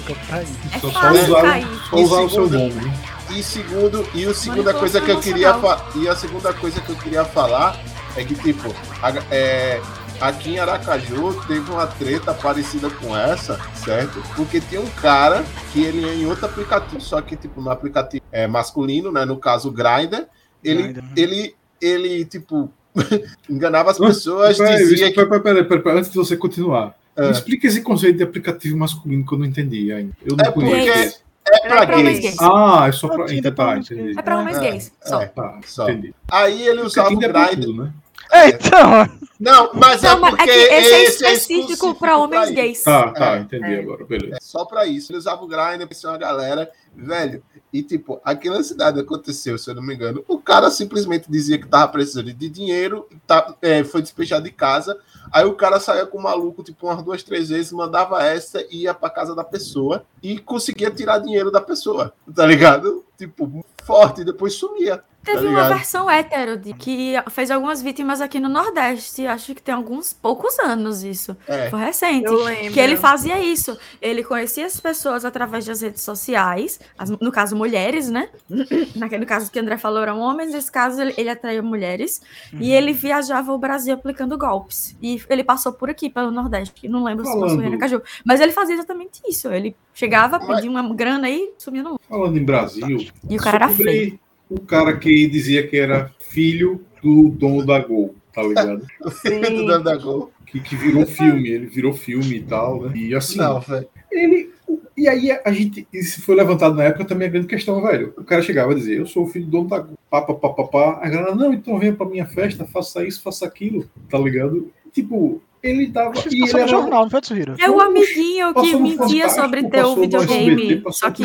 É 0.74 0.80
Só, 0.80 0.88
usar, 0.88 1.64
só 1.90 1.96
usar 1.98 2.22
o 2.22 2.30
seu 2.30 2.50
nome. 2.50 2.74
né? 2.74 2.94
E 3.32 3.44
segundo, 3.44 4.08
e 4.14 4.26
a 4.26 4.34
segunda 4.34 4.74
coisa 4.74 5.02
que 5.02 5.10
eu 5.12 5.20
queria 5.20 5.56
e 5.96 6.08
a 6.08 6.16
segunda 6.16 6.54
coisa 6.54 6.80
que 6.80 6.90
eu 6.90 6.96
queria 6.96 7.26
falar 7.26 7.76
é 8.16 8.24
que 8.24 8.36
tipo, 8.36 8.74
a- 9.02 9.14
é, 9.34 9.82
aqui 10.22 10.52
em 10.54 10.60
Aracaju 10.60 11.34
teve 11.48 11.70
uma 11.72 11.88
treta 11.88 12.34
parecida 12.34 12.90
com 12.90 13.16
essa, 13.16 13.60
certo? 13.76 14.22
Porque 14.36 14.60
tem 14.62 14.80
um 14.80 14.90
cara 15.02 15.44
que 15.74 15.84
ele 15.84 16.08
é 16.08 16.14
em 16.16 16.26
outro 16.26 16.46
aplicativo, 16.46 17.02
só 17.02 17.22
que 17.22 17.36
tipo 17.36 17.62
no 17.62 17.70
aplicativo 17.70 18.24
é 18.32 18.48
masculino, 18.48 19.12
né, 19.12 19.26
no 19.26 19.38
caso 19.38 19.70
o 19.70 19.72
Grindr, 19.72 20.26
ele 20.64 20.84
Grindr. 20.94 21.04
ele 21.16 21.56
ele 21.82 22.26
tipo 22.26 22.72
enganava 23.50 23.92
as 23.92 23.98
pessoas, 23.98 24.58
Peraí, 24.58 24.78
dizia 24.78 25.10
que 25.12 25.16
peraí, 25.16 25.40
peraí, 25.42 25.64
peraí, 25.66 25.84
peraí, 25.84 25.98
antes 26.00 26.10
de 26.12 26.18
você 26.18 26.38
continuar. 26.38 26.96
É. 27.18 27.26
Me 27.26 27.32
explica 27.32 27.68
esse 27.68 27.82
conceito 27.82 28.18
de 28.18 28.24
aplicativo 28.24 28.78
masculino 28.78 29.26
que 29.26 29.34
eu 29.34 29.38
não 29.40 29.46
entendi 29.46 29.92
ainda. 29.92 30.12
Eu 30.26 30.36
não 30.36 30.46
É 30.46 30.52
porque 30.52 30.70
conheço. 30.70 31.22
é 31.48 31.60
pra 31.68 31.84
É 31.84 31.86
pra 31.86 31.96
gays. 32.02 32.20
gays. 32.20 32.36
Ah, 32.42 32.86
é 32.88 32.92
só 32.92 33.08
pra. 33.08 33.34
Então, 33.34 33.52
tá, 33.54 33.78
entendi. 33.78 34.18
É 34.18 34.22
pra 34.22 34.38
homens 34.40 34.58
É, 34.58 34.60
gays. 34.62 34.92
Só. 35.04 35.22
é. 35.22 35.26
Tá, 35.28 35.60
Só. 35.66 35.90
entendi. 35.90 36.14
Aí 36.30 36.68
ele 36.68 36.82
usava 36.82 37.10
o 37.10 37.14
é 37.14 37.16
Grindr. 37.28 37.50
tudo, 37.68 37.84
né? 37.84 37.94
É, 38.32 38.50
então, 38.50 39.08
Não, 39.40 39.72
mas 39.74 40.02
Não, 40.02 40.12
é 40.12 40.16
mas 40.20 40.30
porque 40.32 40.50
é 40.50 40.68
que 40.68 40.86
esse 40.86 41.26
é 41.26 41.34
específico 41.34 41.94
pra 41.96 42.18
homens 42.18 42.52
gays. 42.52 42.84
Tá, 42.84 43.12
tá, 43.12 43.36
É, 43.36 43.40
entendi 43.40 43.74
é. 43.74 43.80
agora, 43.80 44.06
beleza. 44.06 44.36
É 44.36 44.42
só 44.42 44.64
pra 44.66 44.86
isso. 44.86 45.12
Ele 45.12 45.18
usava 45.18 45.44
o 45.44 45.48
Grindr, 45.48 45.88
pensou 45.88 46.10
uma 46.10 46.18
galera, 46.18 46.72
velho. 46.96 47.44
E, 47.72 47.84
tipo, 47.84 48.22
aqui 48.24 48.50
na 48.50 48.64
cidade 48.64 49.00
aconteceu, 49.00 49.58
se 49.58 49.70
eu 49.70 49.76
não 49.76 49.84
me 49.84 49.94
engano. 49.94 50.24
O 50.28 50.40
cara 50.40 50.72
simplesmente 50.72 51.30
dizia 51.30 51.58
que 51.58 51.68
tava 51.68 51.92
precisando 51.92 52.32
de 52.32 52.50
dinheiro, 52.50 53.08
tá, 53.28 53.54
é, 53.62 53.84
foi 53.84 54.02
despejado 54.02 54.46
de 54.46 54.52
casa. 54.52 54.98
Aí 55.32 55.44
o 55.44 55.54
cara 55.54 55.80
saía 55.80 56.06
com 56.06 56.18
o 56.18 56.24
maluco, 56.24 56.64
tipo, 56.64 56.88
umas 56.88 57.04
duas, 57.04 57.24
três 57.24 57.50
vezes, 57.50 57.74
mandava 57.74 58.24
essa 58.24 58.62
e 58.70 58.84
ia 58.84 58.94
pra 58.94 59.10
casa 59.10 59.36
da 59.36 59.44
pessoa 59.44 60.06
e 60.24 60.38
conseguia 60.40 60.90
tirar 60.90 61.20
dinheiro 61.20 61.52
da 61.52 61.60
pessoa, 61.60 62.14
tá 62.34 62.46
ligado? 62.46 63.04
Tipo, 63.18 63.66
forte, 63.84 64.22
e 64.22 64.26
depois 64.26 64.54
sumia. 64.54 65.04
Teve 65.26 65.42
tá 65.44 65.50
uma 65.50 65.68
versão 65.70 66.10
hétero 66.10 66.56
de, 66.58 66.74
que 66.74 67.14
fez 67.32 67.50
algumas 67.52 67.82
vítimas 67.82 68.22
aqui 68.22 68.40
no 68.40 68.48
Nordeste. 68.48 69.26
Acho 69.26 69.56
que 69.56 69.62
tem 69.62 69.74
alguns 69.74 70.14
poucos 70.14 70.58
anos 70.60 71.04
isso. 71.04 71.36
É. 71.48 71.70
Foi 71.70 71.80
recente. 71.80 72.26
Eu 72.26 72.44
lembro. 72.44 72.72
Que 72.74 72.80
ele 72.80 72.96
fazia 72.96 73.40
isso. 73.40 73.78
Ele 74.02 74.24
conhecia 74.24 74.66
as 74.66 74.80
pessoas 74.80 75.26
através 75.26 75.66
das 75.66 75.82
redes 75.82 76.02
sociais, 76.04 76.80
as- 76.98 77.10
no 77.10 77.32
caso, 77.32 77.56
mulheres, 77.56 78.10
né? 78.10 78.30
Naquele 78.96 79.26
caso 79.26 79.52
que 79.52 79.60
o 79.60 79.62
André 79.62 79.78
falou 79.78 80.02
eram 80.02 80.20
homens, 80.20 80.52
nesse 80.54 80.72
caso 80.72 81.02
ele, 81.02 81.14
ele 81.18 81.30
atraía 81.30 81.62
mulheres. 81.62 82.22
E 82.60 82.72
ele 82.72 82.94
viajava 82.94 83.52
o 83.52 83.58
Brasil 83.58 83.94
aplicando 83.96 84.38
golpes. 84.38 84.96
E 85.02 85.22
ele 85.30 85.44
passou 85.44 85.74
por 85.74 85.90
aqui, 85.90 86.10
pelo 86.10 86.32
Nordeste. 86.32 86.88
Não 86.88 87.04
lembro 87.04 87.26
se 87.26 87.32
passou 87.32 87.48
em 87.48 87.56
Falando- 87.56 87.68
Aracaju. 87.68 88.02
Mas 88.24 88.40
ele 88.40 88.52
fazia 88.52 88.76
exatamente 88.76 89.22
isso. 89.28 89.52
Ele 89.52 89.76
chegava, 89.94 90.38
Mas- 90.40 90.48
pedia 90.58 90.70
uma 90.70 90.94
grana 90.94 91.30
e 91.30 91.52
sumia 91.58 91.82
no. 91.84 92.00
Falando 92.08 92.38
em 92.38 92.44
Brasil, 92.44 93.06
E 93.30 93.36
o 93.36 93.42
cara 93.42 93.58
era 93.58 93.70
feio. 93.70 94.20
O 94.50 94.60
cara 94.60 94.96
que 94.98 95.28
dizia 95.28 95.66
que 95.68 95.78
era 95.78 96.12
filho 96.30 96.82
do 97.02 97.30
dono 97.30 97.66
da 97.66 97.80
Gol, 97.80 98.16
tá 98.34 98.42
ligado? 98.44 98.86
O 99.04 99.12
filho 99.12 99.42
do 99.42 99.66
dono 99.66 99.84
da 99.84 99.96
Gol. 99.96 100.32
que, 100.46 100.60
que 100.60 100.76
virou 100.76 101.06
filme, 101.06 101.50
ele 101.50 101.66
virou 101.68 101.94
filme 101.94 102.38
e 102.38 102.44
tal, 102.44 102.82
né? 102.84 102.92
E 102.96 103.16
assim, 103.16 103.38
Não, 103.38 103.60
velho. 103.60 103.88
ele. 104.12 104.54
E 104.98 105.08
aí 105.10 105.30
a 105.44 105.52
gente. 105.52 105.88
Isso 105.94 106.22
foi 106.22 106.36
levantado 106.36 106.76
na 106.76 106.84
época 106.86 107.06
também 107.06 107.28
a 107.28 107.32
grande 107.32 107.48
questão, 107.48 107.82
velho. 107.82 108.14
O 108.18 108.24
cara 108.24 108.42
chegava 108.42 108.72
a 108.72 108.76
dizer, 108.76 108.98
eu 108.98 109.06
sou 109.06 109.24
o 109.24 109.28
filho 109.28 109.46
do 109.46 109.52
dono 109.52 109.70
da 109.70 109.80
Gol, 109.80 109.98
pá, 110.10 110.22
pá, 110.22 110.34
pá, 110.34 110.50
pá, 110.50 110.64
pá. 110.64 111.00
A 111.02 111.10
galera, 111.10 111.36
não, 111.36 111.54
então 111.54 111.78
venha 111.78 111.94
pra 111.94 112.06
minha 112.08 112.26
festa, 112.26 112.66
faça 112.66 113.06
isso, 113.06 113.22
faça 113.22 113.46
aquilo, 113.46 113.88
tá 114.10 114.18
ligado? 114.18 114.72
Tipo, 114.92 115.42
ele 115.62 115.88
dava. 115.88 116.14
E 116.32 116.44
ele 116.44 116.50
era, 116.50 116.68
jornal, 116.68 117.04
não 117.04 117.10
foi, 117.10 117.22
Tsuhiro? 117.22 117.56
É 117.60 117.70
o 117.70 117.80
amiguinho 117.82 118.54
que 118.54 118.76
mentia 118.76 119.30
sobre 119.30 119.64
ter 119.64 119.80
SBT, 119.80 120.00
videogame, 120.02 120.84
só 120.92 121.12
que 121.12 121.24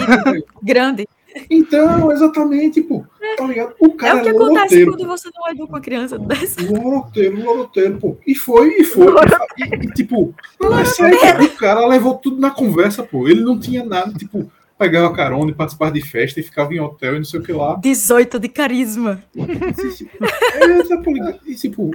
grande. 0.62 1.07
Então, 1.49 2.11
exatamente, 2.12 2.81
pô. 2.83 3.05
Tá 3.37 3.45
ligado? 3.47 3.74
O 3.78 3.87
É 3.87 3.91
cara 3.91 4.18
o 4.18 4.22
que 4.22 4.28
era 4.28 4.37
acontece 4.39 4.85
quando 4.85 5.07
você 5.07 5.31
não 5.35 5.51
educa 5.51 5.72
uma 5.72 5.81
criança 5.81 6.18
dessa. 6.18 6.61
Loroteiro, 6.62 7.43
loroteiro, 7.43 7.99
pô. 7.99 8.16
E 8.26 8.35
foi, 8.35 8.68
e 8.81 8.85
foi. 8.85 9.07
E, 9.59 9.62
e, 9.62 9.93
tipo, 9.93 10.35
não 10.61 10.78
é 10.78 10.85
sério, 10.85 11.45
o 11.45 11.57
cara 11.57 11.87
levou 11.87 12.14
tudo 12.14 12.41
na 12.41 12.51
conversa, 12.51 13.03
pô. 13.03 13.28
Ele 13.28 13.43
não 13.43 13.59
tinha 13.59 13.85
nada, 13.85 14.12
tipo, 14.12 14.51
pegava 14.81 15.12
carona 15.14 15.51
e 15.51 15.55
participava 15.55 15.93
de 15.93 16.01
festa 16.01 16.41
e 16.41 16.43
ficava 16.43 16.72
em 16.74 16.81
hotel 16.81 17.14
e 17.16 17.18
não 17.18 17.24
sei 17.24 17.39
o 17.39 17.43
que 17.43 17.53
lá. 17.53 17.76
18 17.76 18.41
de 18.41 18.49
carisma. 18.49 19.22
E, 21.47 21.55
tipo, 21.55 21.91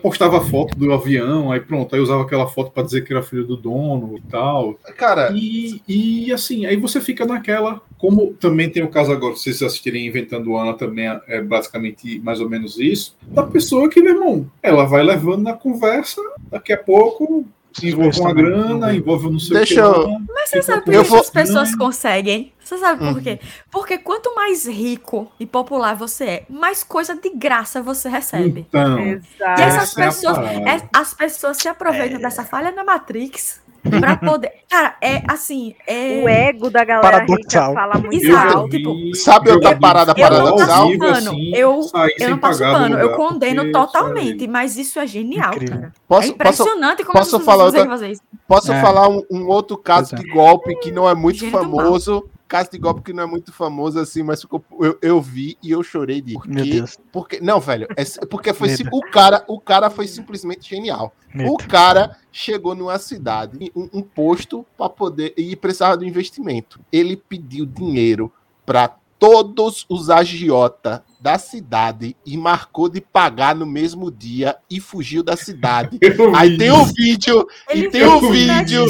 postava 0.00 0.40
foto 0.40 0.76
do 0.78 0.92
avião, 0.92 1.50
aí 1.50 1.58
pronto, 1.60 1.92
aí 1.94 2.00
usava 2.00 2.22
aquela 2.22 2.46
foto 2.46 2.70
pra 2.70 2.82
dizer 2.84 3.02
que 3.04 3.12
era 3.12 3.22
filho 3.22 3.44
do 3.44 3.56
dono 3.56 4.16
e 4.16 4.20
tal. 4.30 4.74
Cara, 4.96 5.32
E, 5.34 5.80
e 5.88 6.32
assim, 6.32 6.66
aí 6.66 6.76
você 6.76 7.00
fica 7.00 7.26
naquela. 7.26 7.80
Como 7.98 8.32
também 8.34 8.70
tem 8.70 8.82
o 8.82 8.88
caso 8.88 9.12
agora, 9.12 9.34
se 9.34 9.42
vocês 9.42 9.62
assistirem 9.62 10.06
Inventando 10.06 10.56
Ana, 10.56 10.72
também 10.74 11.08
é- 11.08 11.20
é 11.28 11.42
basicamente 11.42 12.18
mais 12.20 12.40
ou 12.40 12.48
menos 12.48 12.78
isso. 12.78 13.16
Da 13.22 13.42
pessoa 13.42 13.88
que, 13.90 14.00
meu 14.00 14.14
irmão, 14.14 14.46
ela 14.62 14.84
vai 14.84 15.02
levando 15.02 15.42
na 15.42 15.52
conversa, 15.52 16.20
daqui 16.50 16.72
a 16.72 16.78
pouco 16.78 17.44
envolve 17.82 18.20
uma 18.20 18.34
grana, 18.34 18.94
envolve 18.94 19.26
um 19.28 19.32
não 19.32 19.38
sei 19.38 19.56
Deixa 19.58 19.88
o 19.88 19.92
que. 19.94 20.00
eu-. 20.10 20.18
Mas 20.34 20.50
você 20.50 20.62
sabe 20.62 20.84
por 20.84 20.90
que 20.92 21.02
vou- 21.02 21.18
essas 21.18 21.30
pessoas 21.30 21.74
conseguem? 21.76 22.52
Você 22.62 22.78
sabe 22.78 22.98
por 23.00 23.16
Uhum. 23.16 23.22
quê? 23.22 23.40
Porque 23.70 23.98
quanto 23.98 24.34
mais 24.34 24.66
rico 24.66 25.30
e 25.40 25.46
popular 25.46 25.94
você 25.96 26.24
é, 26.24 26.42
mais 26.48 26.84
coisa 26.84 27.14
de 27.16 27.30
graça 27.30 27.82
você 27.82 28.08
recebe. 28.08 28.66
Então, 28.68 28.98
E 29.00 29.12
Exato. 29.12 29.60
essas 29.60 29.82
essa 29.82 30.00
é 30.00 30.04
pessoas, 30.06 30.38
é- 30.38 30.88
as 30.92 31.14
pessoas 31.14 31.56
se 31.56 31.68
aproveitam 31.68 32.20
dessa 32.20 32.44
falha 32.44 32.70
na 32.70 32.84
Matrix 32.84 33.60
pra 33.82 34.16
poder. 34.16 34.52
Cara, 34.68 34.96
é 35.00 35.22
assim. 35.28 35.74
É... 35.86 36.20
O 36.22 36.28
ego 36.28 36.70
da 36.70 36.84
galera 36.84 37.24
Paradoxal. 37.24 37.68
rica 37.70 37.80
fala 37.80 37.94
muito 37.98 38.24
Exato. 38.26 38.58
alto. 38.58 38.70
tipo, 38.70 39.14
Sabe 39.16 39.50
outra 39.50 39.76
parada 39.78 40.12
eu 40.16 40.16
não 40.22 40.28
paradoxal? 40.30 40.86
passo 40.86 40.98
pano, 40.98 41.38
eu- 41.54 41.80
Eu 42.18 42.30
não 42.30 42.38
passo 42.38 42.58
pano, 42.60 42.98
eu 42.98 43.12
condeno 43.16 43.72
totalmente, 43.72 43.92
totalmente. 43.92 44.48
mas 44.48 44.76
isso 44.76 44.98
é 44.98 45.06
genial, 45.06 45.54
Incrível. 45.54 45.74
cara. 45.76 45.86
é 45.88 45.90
Posso, 46.06 46.20
posso, 46.20 46.28
impressionante 46.32 47.02
como 47.04 47.12
posso 47.12 47.36
as 47.36 47.42
pessoas 47.42 47.44
falar 47.44 47.64
outra- 47.64 47.86
fazer 47.86 48.10
isso. 48.10 48.22
posso 48.46 48.72
É. 48.72 48.80
falar 48.80 49.08
um, 49.08 49.22
um 49.30 49.46
outro 49.48 49.76
caso 49.76 50.14
é. 50.14 50.18
de 50.18 50.28
golpe 50.30 50.74
que 50.80 50.90
não 50.90 51.08
é 51.08 51.14
muito 51.14 51.38
Gênio 51.38 51.52
famoso. 51.58 52.28
Caso 52.50 52.68
de 52.72 52.78
golpe 52.78 53.00
que 53.02 53.12
não 53.12 53.22
é 53.22 53.26
muito 53.26 53.52
famoso 53.52 53.96
assim, 54.00 54.24
mas 54.24 54.40
ficou- 54.40 54.64
eu, 54.80 54.98
eu 55.00 55.20
vi 55.22 55.56
e 55.62 55.70
eu 55.70 55.84
chorei 55.84 56.20
de 56.20 56.32
Meu 56.32 56.40
porque, 56.42 56.70
Deus. 56.70 56.98
porque 57.12 57.40
não, 57.40 57.60
velho, 57.60 57.86
é 57.96 58.26
porque 58.26 58.52
foi 58.52 58.68
Medo. 58.70 58.90
o 58.92 59.00
cara, 59.02 59.44
o 59.46 59.60
cara 59.60 59.88
foi 59.88 60.08
simplesmente 60.08 60.68
genial. 60.68 61.14
Medo. 61.32 61.52
O 61.52 61.56
cara 61.56 62.16
chegou 62.32 62.74
numa 62.74 62.98
cidade, 62.98 63.70
um, 63.72 63.88
um 63.92 64.02
posto 64.02 64.66
para 64.76 64.88
poder 64.90 65.32
e 65.36 65.54
precisava 65.54 65.96
de 65.96 66.04
investimento. 66.04 66.80
Ele 66.90 67.16
pediu 67.16 67.64
dinheiro 67.64 68.32
para 68.66 68.96
todos 69.16 69.86
os 69.88 70.10
agiota 70.10 71.04
da 71.20 71.38
cidade 71.38 72.16
e 72.24 72.36
marcou 72.36 72.88
de 72.88 73.00
pagar 73.00 73.54
no 73.54 73.66
mesmo 73.66 74.10
dia 74.10 74.56
e 74.70 74.80
fugiu 74.80 75.22
da 75.22 75.36
cidade. 75.36 75.98
Eu 76.00 76.34
Aí 76.34 76.50
vi 76.50 76.58
tem 76.58 76.70
um 76.70 76.82
isso. 76.82 76.94
vídeo 76.94 77.46
Ele 77.68 77.86
e 77.86 77.90
tem 77.90 78.00
fez 78.00 78.12
um 78.12 78.16
o 78.16 78.30
vídeo. 78.30 78.86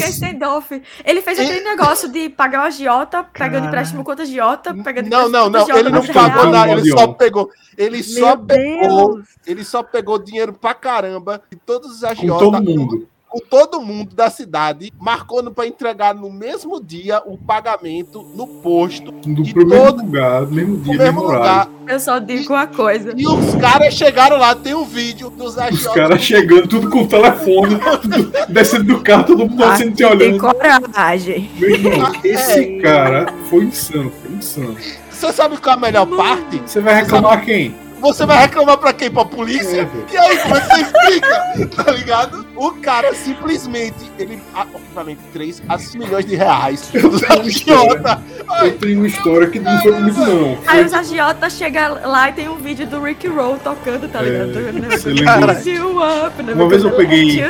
Ele 1.05 1.21
fez 1.21 1.39
aquele 1.39 1.63
negócio 1.63 2.09
de 2.09 2.29
pagar 2.29 2.61
o 2.61 2.65
agiota, 2.67 3.23
pegando 3.23 3.67
empréstimo 3.67 4.03
contra 4.03 4.23
agiota, 4.23 4.73
pegando 4.73 5.09
Não, 5.09 5.27
não, 5.27 5.49
não, 5.49 5.77
ele 5.77 5.89
não 5.89 6.05
pagou 6.07 6.49
nada, 6.49 6.71
ele 6.71 6.89
só 6.89 7.07
pegou, 7.07 7.49
ele 7.77 8.03
só 8.03 8.37
pegou, 8.37 9.21
ele 9.45 9.63
só 9.63 9.83
pegou 9.83 10.17
dinheiro 10.17 10.53
pra 10.53 10.73
caramba 10.73 11.41
de 11.51 11.57
todos 11.57 11.91
os 11.91 11.99
Com 12.01 12.07
agiotas, 12.07 12.39
todo 12.39 12.63
mundo. 12.63 13.07
Com 13.31 13.39
todo 13.39 13.79
mundo 13.81 14.13
da 14.13 14.29
cidade, 14.29 14.91
marcou 14.99 15.41
para 15.51 15.65
entregar 15.65 16.13
no 16.13 16.29
mesmo 16.29 16.83
dia 16.83 17.21
o 17.25 17.37
pagamento 17.37 18.21
no 18.35 18.45
posto, 18.45 19.09
Do 19.11 19.41
De 19.41 19.53
primeiro 19.53 19.85
todo- 19.85 20.03
lugar, 20.03 20.41
no 20.41 20.51
mesmo 20.51 20.77
dia, 20.77 20.97
mesmo 20.97 21.23
lugar. 21.23 21.69
Eu 21.87 21.99
só 21.99 22.19
digo 22.19 22.53
uma 22.53 22.67
coisa. 22.67 23.13
E 23.15 23.25
os 23.25 23.55
caras 23.55 23.93
chegaram 23.93 24.37
lá, 24.37 24.53
tem 24.53 24.73
um 24.73 24.83
vídeo 24.83 25.29
dos 25.29 25.53
Os 25.53 25.57
agiotas. 25.57 25.93
caras 25.93 26.21
chegando, 26.21 26.67
tudo 26.67 26.89
com 26.89 27.03
o 27.03 27.07
telefone, 27.07 27.79
tudo 28.01 28.31
descendo 28.49 28.83
do 28.83 29.01
carro, 29.01 29.23
todo 29.23 29.47
mundo 29.49 29.63
Ah, 29.63 29.73
assim 29.73 29.91
te 29.91 29.97
tem 29.97 30.05
olhando. 30.07 30.37
coragem. 30.39 31.49
Meu 31.57 31.69
irmão, 31.69 32.11
esse 32.23 32.77
É. 32.77 32.81
cara 32.81 33.33
foi 33.49 33.63
insano, 33.63 34.11
foi 34.21 34.35
insano. 34.35 34.75
Você 35.09 35.31
sabe 35.31 35.55
qual 35.57 35.75
é 35.75 35.77
a 35.77 35.81
melhor 35.81 36.05
parte? 36.07 36.61
Você 36.65 36.81
vai 36.81 36.95
reclamar 36.95 37.45
quem? 37.45 37.73
Você 38.01 38.25
vai 38.25 38.39
reclamar 38.39 38.77
pra 38.77 38.91
quem? 38.91 39.09
Pra 39.11 39.23
polícia? 39.23 39.81
É. 40.09 40.13
E 40.13 40.17
aí, 40.17 40.37
como 40.39 40.55
é 40.55 40.59
que 40.61 40.67
você 40.67 40.81
explica? 40.81 41.41
Tá 41.83 41.91
ligado? 41.91 42.45
O 42.55 42.71
cara 42.73 43.13
simplesmente, 43.13 44.11
ele, 44.17 44.41
ah, 44.53 44.65
obviamente, 44.73 45.19
3 45.33 45.61
a 45.69 45.77
5 45.77 45.97
milhões 46.03 46.25
de 46.25 46.35
reais 46.35 46.89
Eu 46.93 47.09
dos 47.09 47.23
agiotas. 47.23 48.17
Eu 48.63 48.77
tenho 48.77 48.97
uma 48.99 49.07
história 49.07 49.47
que 49.47 49.59
não 49.59 49.79
foi 49.81 49.91
comigo, 49.93 50.19
não. 50.19 50.57
Aí 50.67 50.83
os 50.83 50.93
agiotas 50.93 51.53
chegam 51.53 51.93
lá 52.09 52.29
e 52.29 52.33
tem 52.33 52.49
um 52.49 52.55
vídeo 52.57 52.87
do 52.87 53.01
Rick 53.01 53.27
Roll 53.27 53.57
tocando, 53.57 54.07
tá 54.09 54.21
ligado? 54.21 54.51
É, 54.57 54.97
você 54.97 55.09
lembra 55.09 55.53
Lift 55.53 55.69
you 55.69 55.97
up, 55.99 56.43
né? 56.43 56.53
Uma 56.53 56.67
vez 56.69 56.83
eu 56.83 56.91
peguei- 56.91 57.43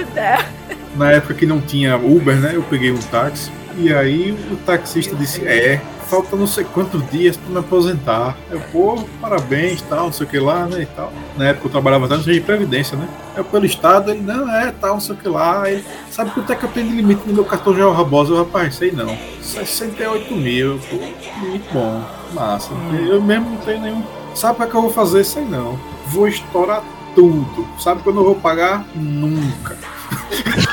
na 0.96 1.12
época 1.12 1.34
que 1.34 1.46
não 1.46 1.62
tinha 1.62 1.96
Uber, 1.98 2.36
né? 2.36 2.52
Eu 2.56 2.64
peguei 2.64 2.92
um 2.92 2.98
táxi. 2.98 3.52
E 3.78 3.94
aí 3.94 4.32
o 4.52 4.56
taxista 4.58 5.16
disse: 5.16 5.46
É, 5.48 5.80
falta 6.12 6.36
não 6.36 6.46
sei 6.46 6.66
quantos 6.66 7.10
dias 7.10 7.38
pra 7.38 7.50
me 7.50 7.60
aposentar. 7.60 8.36
Eu, 8.50 8.60
pô, 8.70 9.02
parabéns, 9.22 9.82
tal, 9.84 10.08
não 10.08 10.12
sei 10.12 10.28
o 10.28 10.30
que 10.30 10.38
lá, 10.38 10.66
né? 10.66 10.82
E 10.82 10.86
tal. 10.86 11.14
Na 11.38 11.48
época 11.48 11.68
eu 11.68 11.72
trabalhava 11.72 12.06
até 12.06 12.18
de 12.18 12.42
previdência, 12.42 12.98
né? 12.98 13.08
Eu 13.38 13.46
pelo 13.46 13.66
estado, 13.66 14.12
ele, 14.12 14.20
não, 14.20 14.54
é, 14.54 14.74
tal, 14.74 14.96
não 14.96 15.00
sei 15.00 15.16
o 15.16 15.18
que 15.18 15.30
lá. 15.30 15.64
Aí, 15.64 15.86
sabe 16.12 16.32
quanto 16.32 16.52
é 16.52 16.56
que 16.58 16.66
eu 16.66 16.70
tenho 16.70 16.90
de 16.90 16.96
limite 16.98 17.22
no 17.26 17.34
meu 17.34 17.46
cartão 17.46 17.74
Geral 17.74 17.94
Rabosa? 17.94 18.34
Eu, 18.34 18.40
rapaz, 18.40 18.76
sei 18.76 18.92
não. 18.92 19.18
68 19.42 20.36
mil, 20.36 20.80
pô, 20.90 20.98
limite 21.46 21.70
bom, 21.72 22.04
massa. 22.34 22.72
Eu 23.08 23.22
mesmo 23.22 23.52
não 23.52 23.58
tenho 23.58 23.80
nenhum. 23.80 24.04
Sabe 24.36 24.56
o 24.56 24.58
que, 24.58 24.64
é 24.64 24.68
que 24.68 24.76
eu 24.76 24.82
vou 24.82 24.92
fazer? 24.92 25.24
Sei 25.24 25.46
não. 25.46 25.80
Vou 26.08 26.28
estourar 26.28 26.84
tudo. 27.16 27.66
Sabe 27.80 28.04
quando 28.04 28.20
eu 28.20 28.26
vou 28.26 28.36
pagar? 28.36 28.86
Nunca. 28.94 29.78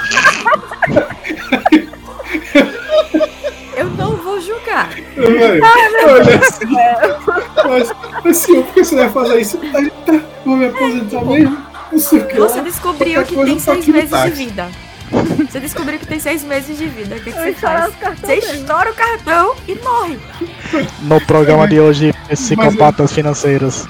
Véi, 5.17 5.61
Olha 6.07 6.39
assim. 6.39 6.67
Mas, 7.69 7.93
mas 8.25 8.37
senhor, 8.37 8.65
por 8.65 8.75
que 8.75 8.85
você 8.85 8.97
vai 8.97 9.11
fazer 9.11 9.41
isso? 9.41 9.61
Aí, 9.75 9.91
tá, 10.05 10.21
vou 10.45 10.57
me 10.57 10.67
aposentar 10.67 11.25
mesmo? 11.25 11.59
Não 11.91 11.99
sei 11.99 12.19
o 12.21 12.27
que. 12.27 12.37
Você 12.37 12.61
descobriu 12.61 13.25
que 13.25 13.35
tem 13.35 13.59
seis 13.59 13.87
meses 13.89 14.23
de 14.23 14.31
vida. 14.31 14.69
Você 15.11 15.61
descobriu 15.61 15.99
que 15.99 16.07
tem 16.07 16.21
seis 16.21 16.45
meses 16.45 16.77
de 16.77 16.87
vida. 16.87 17.17
O 17.17 17.21
que, 17.21 17.33
que 17.33 17.39
você 17.39 17.55
faz? 17.55 17.89
os 17.89 17.97
cartões 17.97 18.45
Você 18.45 18.57
estoura 18.57 18.91
o 18.91 18.95
cartão 18.95 19.55
e 19.67 19.75
morre. 19.77 20.19
No 21.03 21.21
programa 21.23 21.67
de 21.67 21.81
hoje, 21.81 22.15
psicopatas 22.29 23.13
financeiros. 23.13 23.87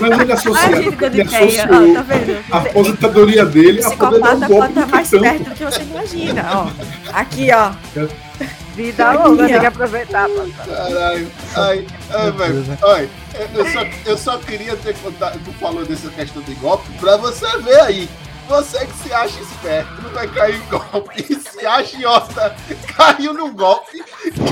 Mas 0.00 0.20
ele 0.20 0.32
associou, 0.32 0.80
ele 1.02 1.22
associou 1.22 1.94
tá 1.94 2.02
vendo? 2.02 2.38
a 2.52 2.58
aposentadoria 2.58 3.44
dele 3.44 3.80
um 3.80 3.88
Psicopata 3.88 4.46
pode 4.46 4.68
estar 4.68 4.86
mais 4.86 5.10
perto 5.10 5.44
do 5.44 5.50
que 5.50 5.64
você 5.64 5.82
imagina, 5.82 6.46
ó. 6.54 6.68
Aqui, 7.12 7.48
ó. 7.52 7.72
Vida 8.78 9.10
longa, 9.10 9.48
tem 9.48 9.58
que 9.58 9.66
aproveitar. 9.66 10.28
Caralho. 10.64 11.28
Ai, 11.56 11.84
ai, 12.14 12.30
velho. 12.30 12.54
Né? 12.60 12.78
Olha, 12.80 13.10
eu 13.52 13.66
só, 13.72 13.86
eu 14.06 14.16
só 14.16 14.38
queria 14.38 14.76
ter 14.76 14.94
contado, 14.98 15.40
tu 15.44 15.52
falou 15.54 15.84
dessa 15.84 16.08
questão 16.10 16.40
de 16.42 16.54
golpe, 16.54 16.88
pra 17.00 17.16
você 17.16 17.58
ver 17.58 17.80
aí. 17.80 18.08
Você 18.48 18.86
que 18.86 18.96
se 18.98 19.12
acha 19.12 19.40
esperto, 19.40 20.00
não 20.00 20.10
vai 20.10 20.28
cair 20.28 20.54
em 20.54 20.68
golpe. 20.70 21.26
E 21.28 21.34
se 21.34 21.66
acha 21.66 21.96
idiota, 21.96 22.54
caiu 22.96 23.34
num 23.34 23.52
golpe. 23.52 24.00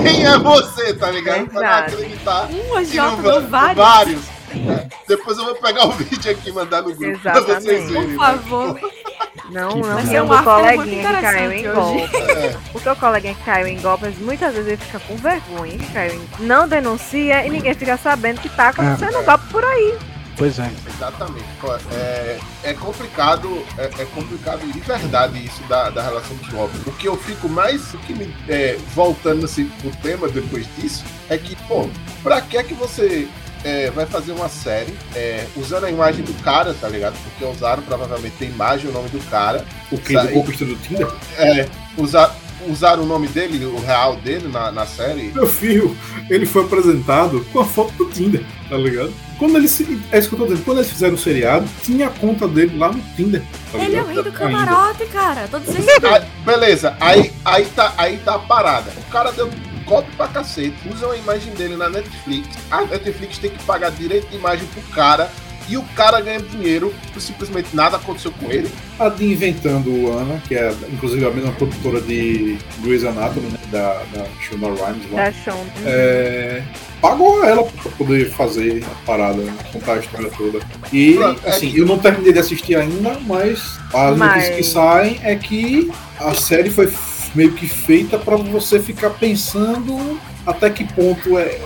Quem 0.02 0.26
é 0.26 0.36
você, 0.36 0.92
tá 0.92 1.08
ligado? 1.08 1.46
Pra 1.46 1.60
não 1.60 1.78
acreditar. 1.78 2.48
Um 2.50 2.76
agiota 2.76 3.40
vários. 3.42 3.76
vários. 3.76 4.22
É, 4.50 4.88
Depois 5.06 5.38
eu 5.38 5.44
vou 5.44 5.54
pegar 5.54 5.86
o 5.86 5.92
vídeo 5.92 6.32
aqui 6.32 6.48
e 6.48 6.52
mandar 6.52 6.82
no 6.82 6.94
grupo 6.94 7.18
pra 7.20 7.40
vocês 7.40 7.64
Exatamente. 7.64 7.92
verem. 7.92 8.08
Por 8.08 8.16
favor. 8.16 8.80
Não, 9.50 9.70
Que 9.70 9.80
não 9.80 9.98
É 9.98 10.22
um 10.22 10.26
do 10.26 10.34
arco 10.34 10.50
coleguinha 10.50 11.14
que 11.14 11.20
caiu 11.20 11.52
em 11.52 11.60
interessante 11.60 11.68
hoje. 11.68 11.74
golpe. 11.74 12.16
É, 12.32 12.56
Porque 12.72 12.88
o 12.88 12.96
coleguinha 12.96 13.34
que 13.34 13.42
caiu 13.44 13.66
em 13.66 13.80
golpes, 13.80 14.18
muitas 14.18 14.54
vezes 14.54 14.68
ele 14.68 14.76
fica 14.76 15.00
com 15.00 15.16
vergonha 15.16 15.78
que 15.78 15.92
caiu 15.92 16.14
em... 16.14 16.46
Não 16.46 16.68
denuncia 16.68 17.46
e 17.46 17.50
ninguém 17.50 17.74
fica 17.74 17.96
sabendo 17.96 18.40
que 18.40 18.48
tá 18.48 18.68
acontecendo 18.68 19.18
um 19.18 19.24
golpe 19.24 19.46
por 19.50 19.64
aí. 19.64 19.98
Pois 20.36 20.58
é. 20.58 20.70
Exatamente. 20.86 21.46
É, 21.92 22.38
é 22.64 22.74
complicado, 22.74 23.64
é, 23.78 23.84
é 24.02 24.04
complicado 24.14 24.60
de 24.70 24.80
verdade 24.80 25.44
isso 25.44 25.62
da, 25.64 25.88
da 25.88 26.02
relação 26.02 26.36
de 26.36 26.50
golpe. 26.50 26.76
O 26.86 26.92
que 26.92 27.08
eu 27.08 27.16
fico 27.16 27.48
mais, 27.48 27.94
o 27.94 27.98
que 27.98 28.12
me, 28.12 28.34
é, 28.48 28.76
voltando 28.94 29.46
assim 29.46 29.66
pro 29.80 29.90
tema 30.02 30.28
depois 30.28 30.66
disso, 30.76 31.04
é 31.30 31.38
que, 31.38 31.56
pô, 31.66 31.88
pra 32.22 32.40
que 32.42 32.58
é 32.58 32.62
que 32.62 32.74
você 32.74 33.28
é, 33.66 33.90
vai 33.90 34.06
fazer 34.06 34.30
uma 34.30 34.48
série 34.48 34.94
é, 35.12 35.44
usando 35.56 35.84
a 35.84 35.90
imagem 35.90 36.24
do 36.24 36.32
cara, 36.34 36.72
tá 36.72 36.88
ligado? 36.88 37.16
Porque 37.24 37.44
usaram 37.44 37.82
provavelmente 37.82 38.36
a 38.44 38.46
imagem, 38.46 38.88
o 38.88 38.92
nome 38.92 39.08
do 39.08 39.18
cara. 39.28 39.64
O 39.90 39.98
que? 39.98 40.16
Do 40.16 40.28
golpista 40.28 40.64
do 40.64 40.76
Tinder? 40.76 41.08
É, 41.36 41.66
usar, 41.96 42.32
usaram 42.68 43.02
o 43.02 43.06
nome 43.06 43.26
dele, 43.26 43.64
o 43.64 43.80
real 43.80 44.14
dele 44.16 44.46
na, 44.46 44.70
na 44.70 44.86
série. 44.86 45.32
Meu 45.34 45.48
filho, 45.48 45.96
ele 46.30 46.46
foi 46.46 46.62
apresentado 46.62 47.44
com 47.52 47.58
a 47.58 47.64
foto 47.64 47.92
do 47.94 48.08
Tinder. 48.08 48.44
tá 48.68 48.76
ligado? 48.76 49.12
Quando 49.36 49.56
eles. 49.56 49.80
É 50.12 50.18
isso 50.18 50.28
que 50.28 50.34
eu 50.34 50.38
tô 50.38 50.46
dizendo. 50.46 50.64
Quando 50.64 50.78
eles 50.78 50.90
fizeram 50.90 51.14
o 51.14 51.18
seriado, 51.18 51.68
tinha 51.82 52.06
a 52.06 52.10
conta 52.10 52.46
dele 52.46 52.78
lá 52.78 52.92
no 52.92 53.02
Tinder. 53.16 53.42
Tá 53.72 53.78
Ele 53.78 53.96
é 53.96 54.02
o 54.02 54.06
rei 54.06 54.14
do 54.14 54.28
Ainda. 54.28 54.30
camarote, 54.30 55.06
cara. 55.06 55.48
Tô 55.48 55.58
dizendo 55.58 55.80
isso. 55.80 56.06
Aí, 56.06 56.22
beleza, 56.44 56.96
aí, 57.00 57.32
aí, 57.44 57.64
tá, 57.66 57.92
aí 57.98 58.16
tá 58.18 58.36
a 58.36 58.38
parada. 58.38 58.92
O 58.96 59.10
cara 59.10 59.32
deu 59.32 59.50
golpe 59.86 60.10
pra 60.16 60.28
cacete, 60.28 60.74
usa 60.92 61.06
uma 61.06 61.16
imagem 61.16 61.54
dele 61.54 61.76
na 61.76 61.88
Netflix. 61.88 62.48
A 62.70 62.82
Netflix 62.82 63.38
tem 63.38 63.50
que 63.50 63.62
pagar 63.64 63.90
direito 63.92 64.28
de 64.28 64.36
imagem 64.36 64.66
pro 64.66 64.82
cara. 64.94 65.30
E 65.68 65.76
o 65.76 65.82
cara 65.96 66.20
ganha 66.20 66.38
dinheiro, 66.38 66.94
simplesmente 67.18 67.74
nada 67.74 67.96
aconteceu 67.96 68.30
com 68.38 68.48
ele. 68.52 68.70
A 69.00 69.08
de 69.08 69.24
Inventando 69.32 70.12
Ana, 70.12 70.40
que 70.46 70.54
é 70.54 70.72
inclusive 70.92 71.26
a 71.26 71.30
mesma 71.32 71.50
produtora 71.50 72.00
de 72.00 72.56
Grey's 72.84 73.02
Anatomy, 73.02 73.48
né? 73.48 73.58
Da, 73.72 74.00
da 74.14 74.26
Shonda 74.40 74.68
Rhimes 74.68 75.10
lá. 75.10 75.24
Da 75.24 75.32
Sean. 75.32 75.56
É, 75.84 76.62
pagou 77.02 77.44
ela 77.44 77.64
pra 77.64 77.90
poder 77.98 78.30
fazer 78.30 78.84
a 78.84 79.04
parada, 79.04 79.42
né, 79.42 79.52
contar 79.72 79.94
a 79.94 79.98
história 79.98 80.30
toda. 80.38 80.60
E, 80.92 81.14
Pronto, 81.14 81.40
é 81.44 81.50
assim, 81.50 81.72
que- 81.72 81.78
eu 81.80 81.84
não 81.86 81.98
terminei 81.98 82.32
de 82.32 82.38
assistir 82.38 82.76
ainda, 82.76 83.18
mas 83.26 83.76
as 83.92 84.16
Mas- 84.16 84.34
notícias 84.34 84.56
que 84.56 84.62
saem 84.62 85.20
é 85.24 85.34
que 85.34 85.90
a 86.20 86.32
série 86.32 86.70
foi 86.70 86.86
meio 87.36 87.52
que 87.52 87.68
feita 87.68 88.18
pra 88.18 88.34
você 88.36 88.80
ficar 88.80 89.10
pensando 89.10 90.18
até 90.46 90.70
que 90.70 90.84
ponto 90.84 91.36
é, 91.38 91.60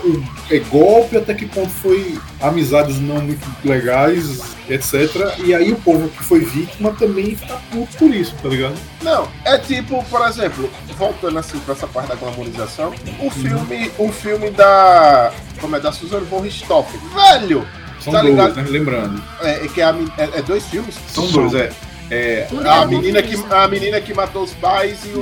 é 0.49 0.57
golpe, 0.59 1.15
até 1.15 1.33
que 1.35 1.45
ponto 1.45 1.69
foi 1.69 2.17
amizades 2.41 2.99
não 2.99 3.21
muito 3.21 3.47
legais, 3.63 4.41
etc. 4.67 5.37
E 5.45 5.53
aí 5.53 5.71
o 5.71 5.75
povo 5.75 6.09
que 6.09 6.23
foi 6.23 6.39
vítima 6.39 6.91
também 6.93 7.35
fica 7.35 7.57
puto 7.71 7.95
por 7.97 8.13
isso, 8.13 8.33
tá 8.41 8.49
ligado? 8.49 8.73
Não, 9.03 9.27
é 9.45 9.57
tipo, 9.59 10.03
por 10.05 10.27
exemplo, 10.27 10.69
voltando 10.97 11.37
assim 11.37 11.59
pra 11.59 11.73
essa 11.75 11.87
parte 11.87 12.09
da 12.09 12.15
glamorização, 12.15 12.91
o 13.21 13.29
filme, 13.29 13.91
o 13.99 14.11
filme 14.11 14.49
da. 14.49 15.31
Como 15.59 15.75
é? 15.75 15.79
Da 15.79 15.91
Susan 15.91 16.19
von 16.21 16.39
Richthofen. 16.41 16.99
Velho! 17.13 17.67
São 17.99 18.11
Tá 18.13 18.21
dois, 18.23 18.55
né? 18.55 18.65
Lembrando. 18.67 19.21
É, 19.41 19.63
é 19.63 19.67
que 19.67 19.79
é, 19.79 19.85
é- 20.17 20.39
é 20.39 20.41
dois 20.41 20.65
filmes? 20.65 20.95
São 21.07 21.27
dois, 21.27 21.53
é. 21.53 21.71
É, 22.11 22.45
Um 22.51 22.59
A 22.59 22.85
deles 22.85 22.99
menina, 22.99 23.19
é 23.19 23.21
que, 23.21 23.35
a 23.53 23.67
menina 23.69 24.01
que 24.01 24.13
matou 24.13 24.43
os 24.43 24.51
pais 24.55 24.99
e 25.05 25.09
o. 25.17 25.21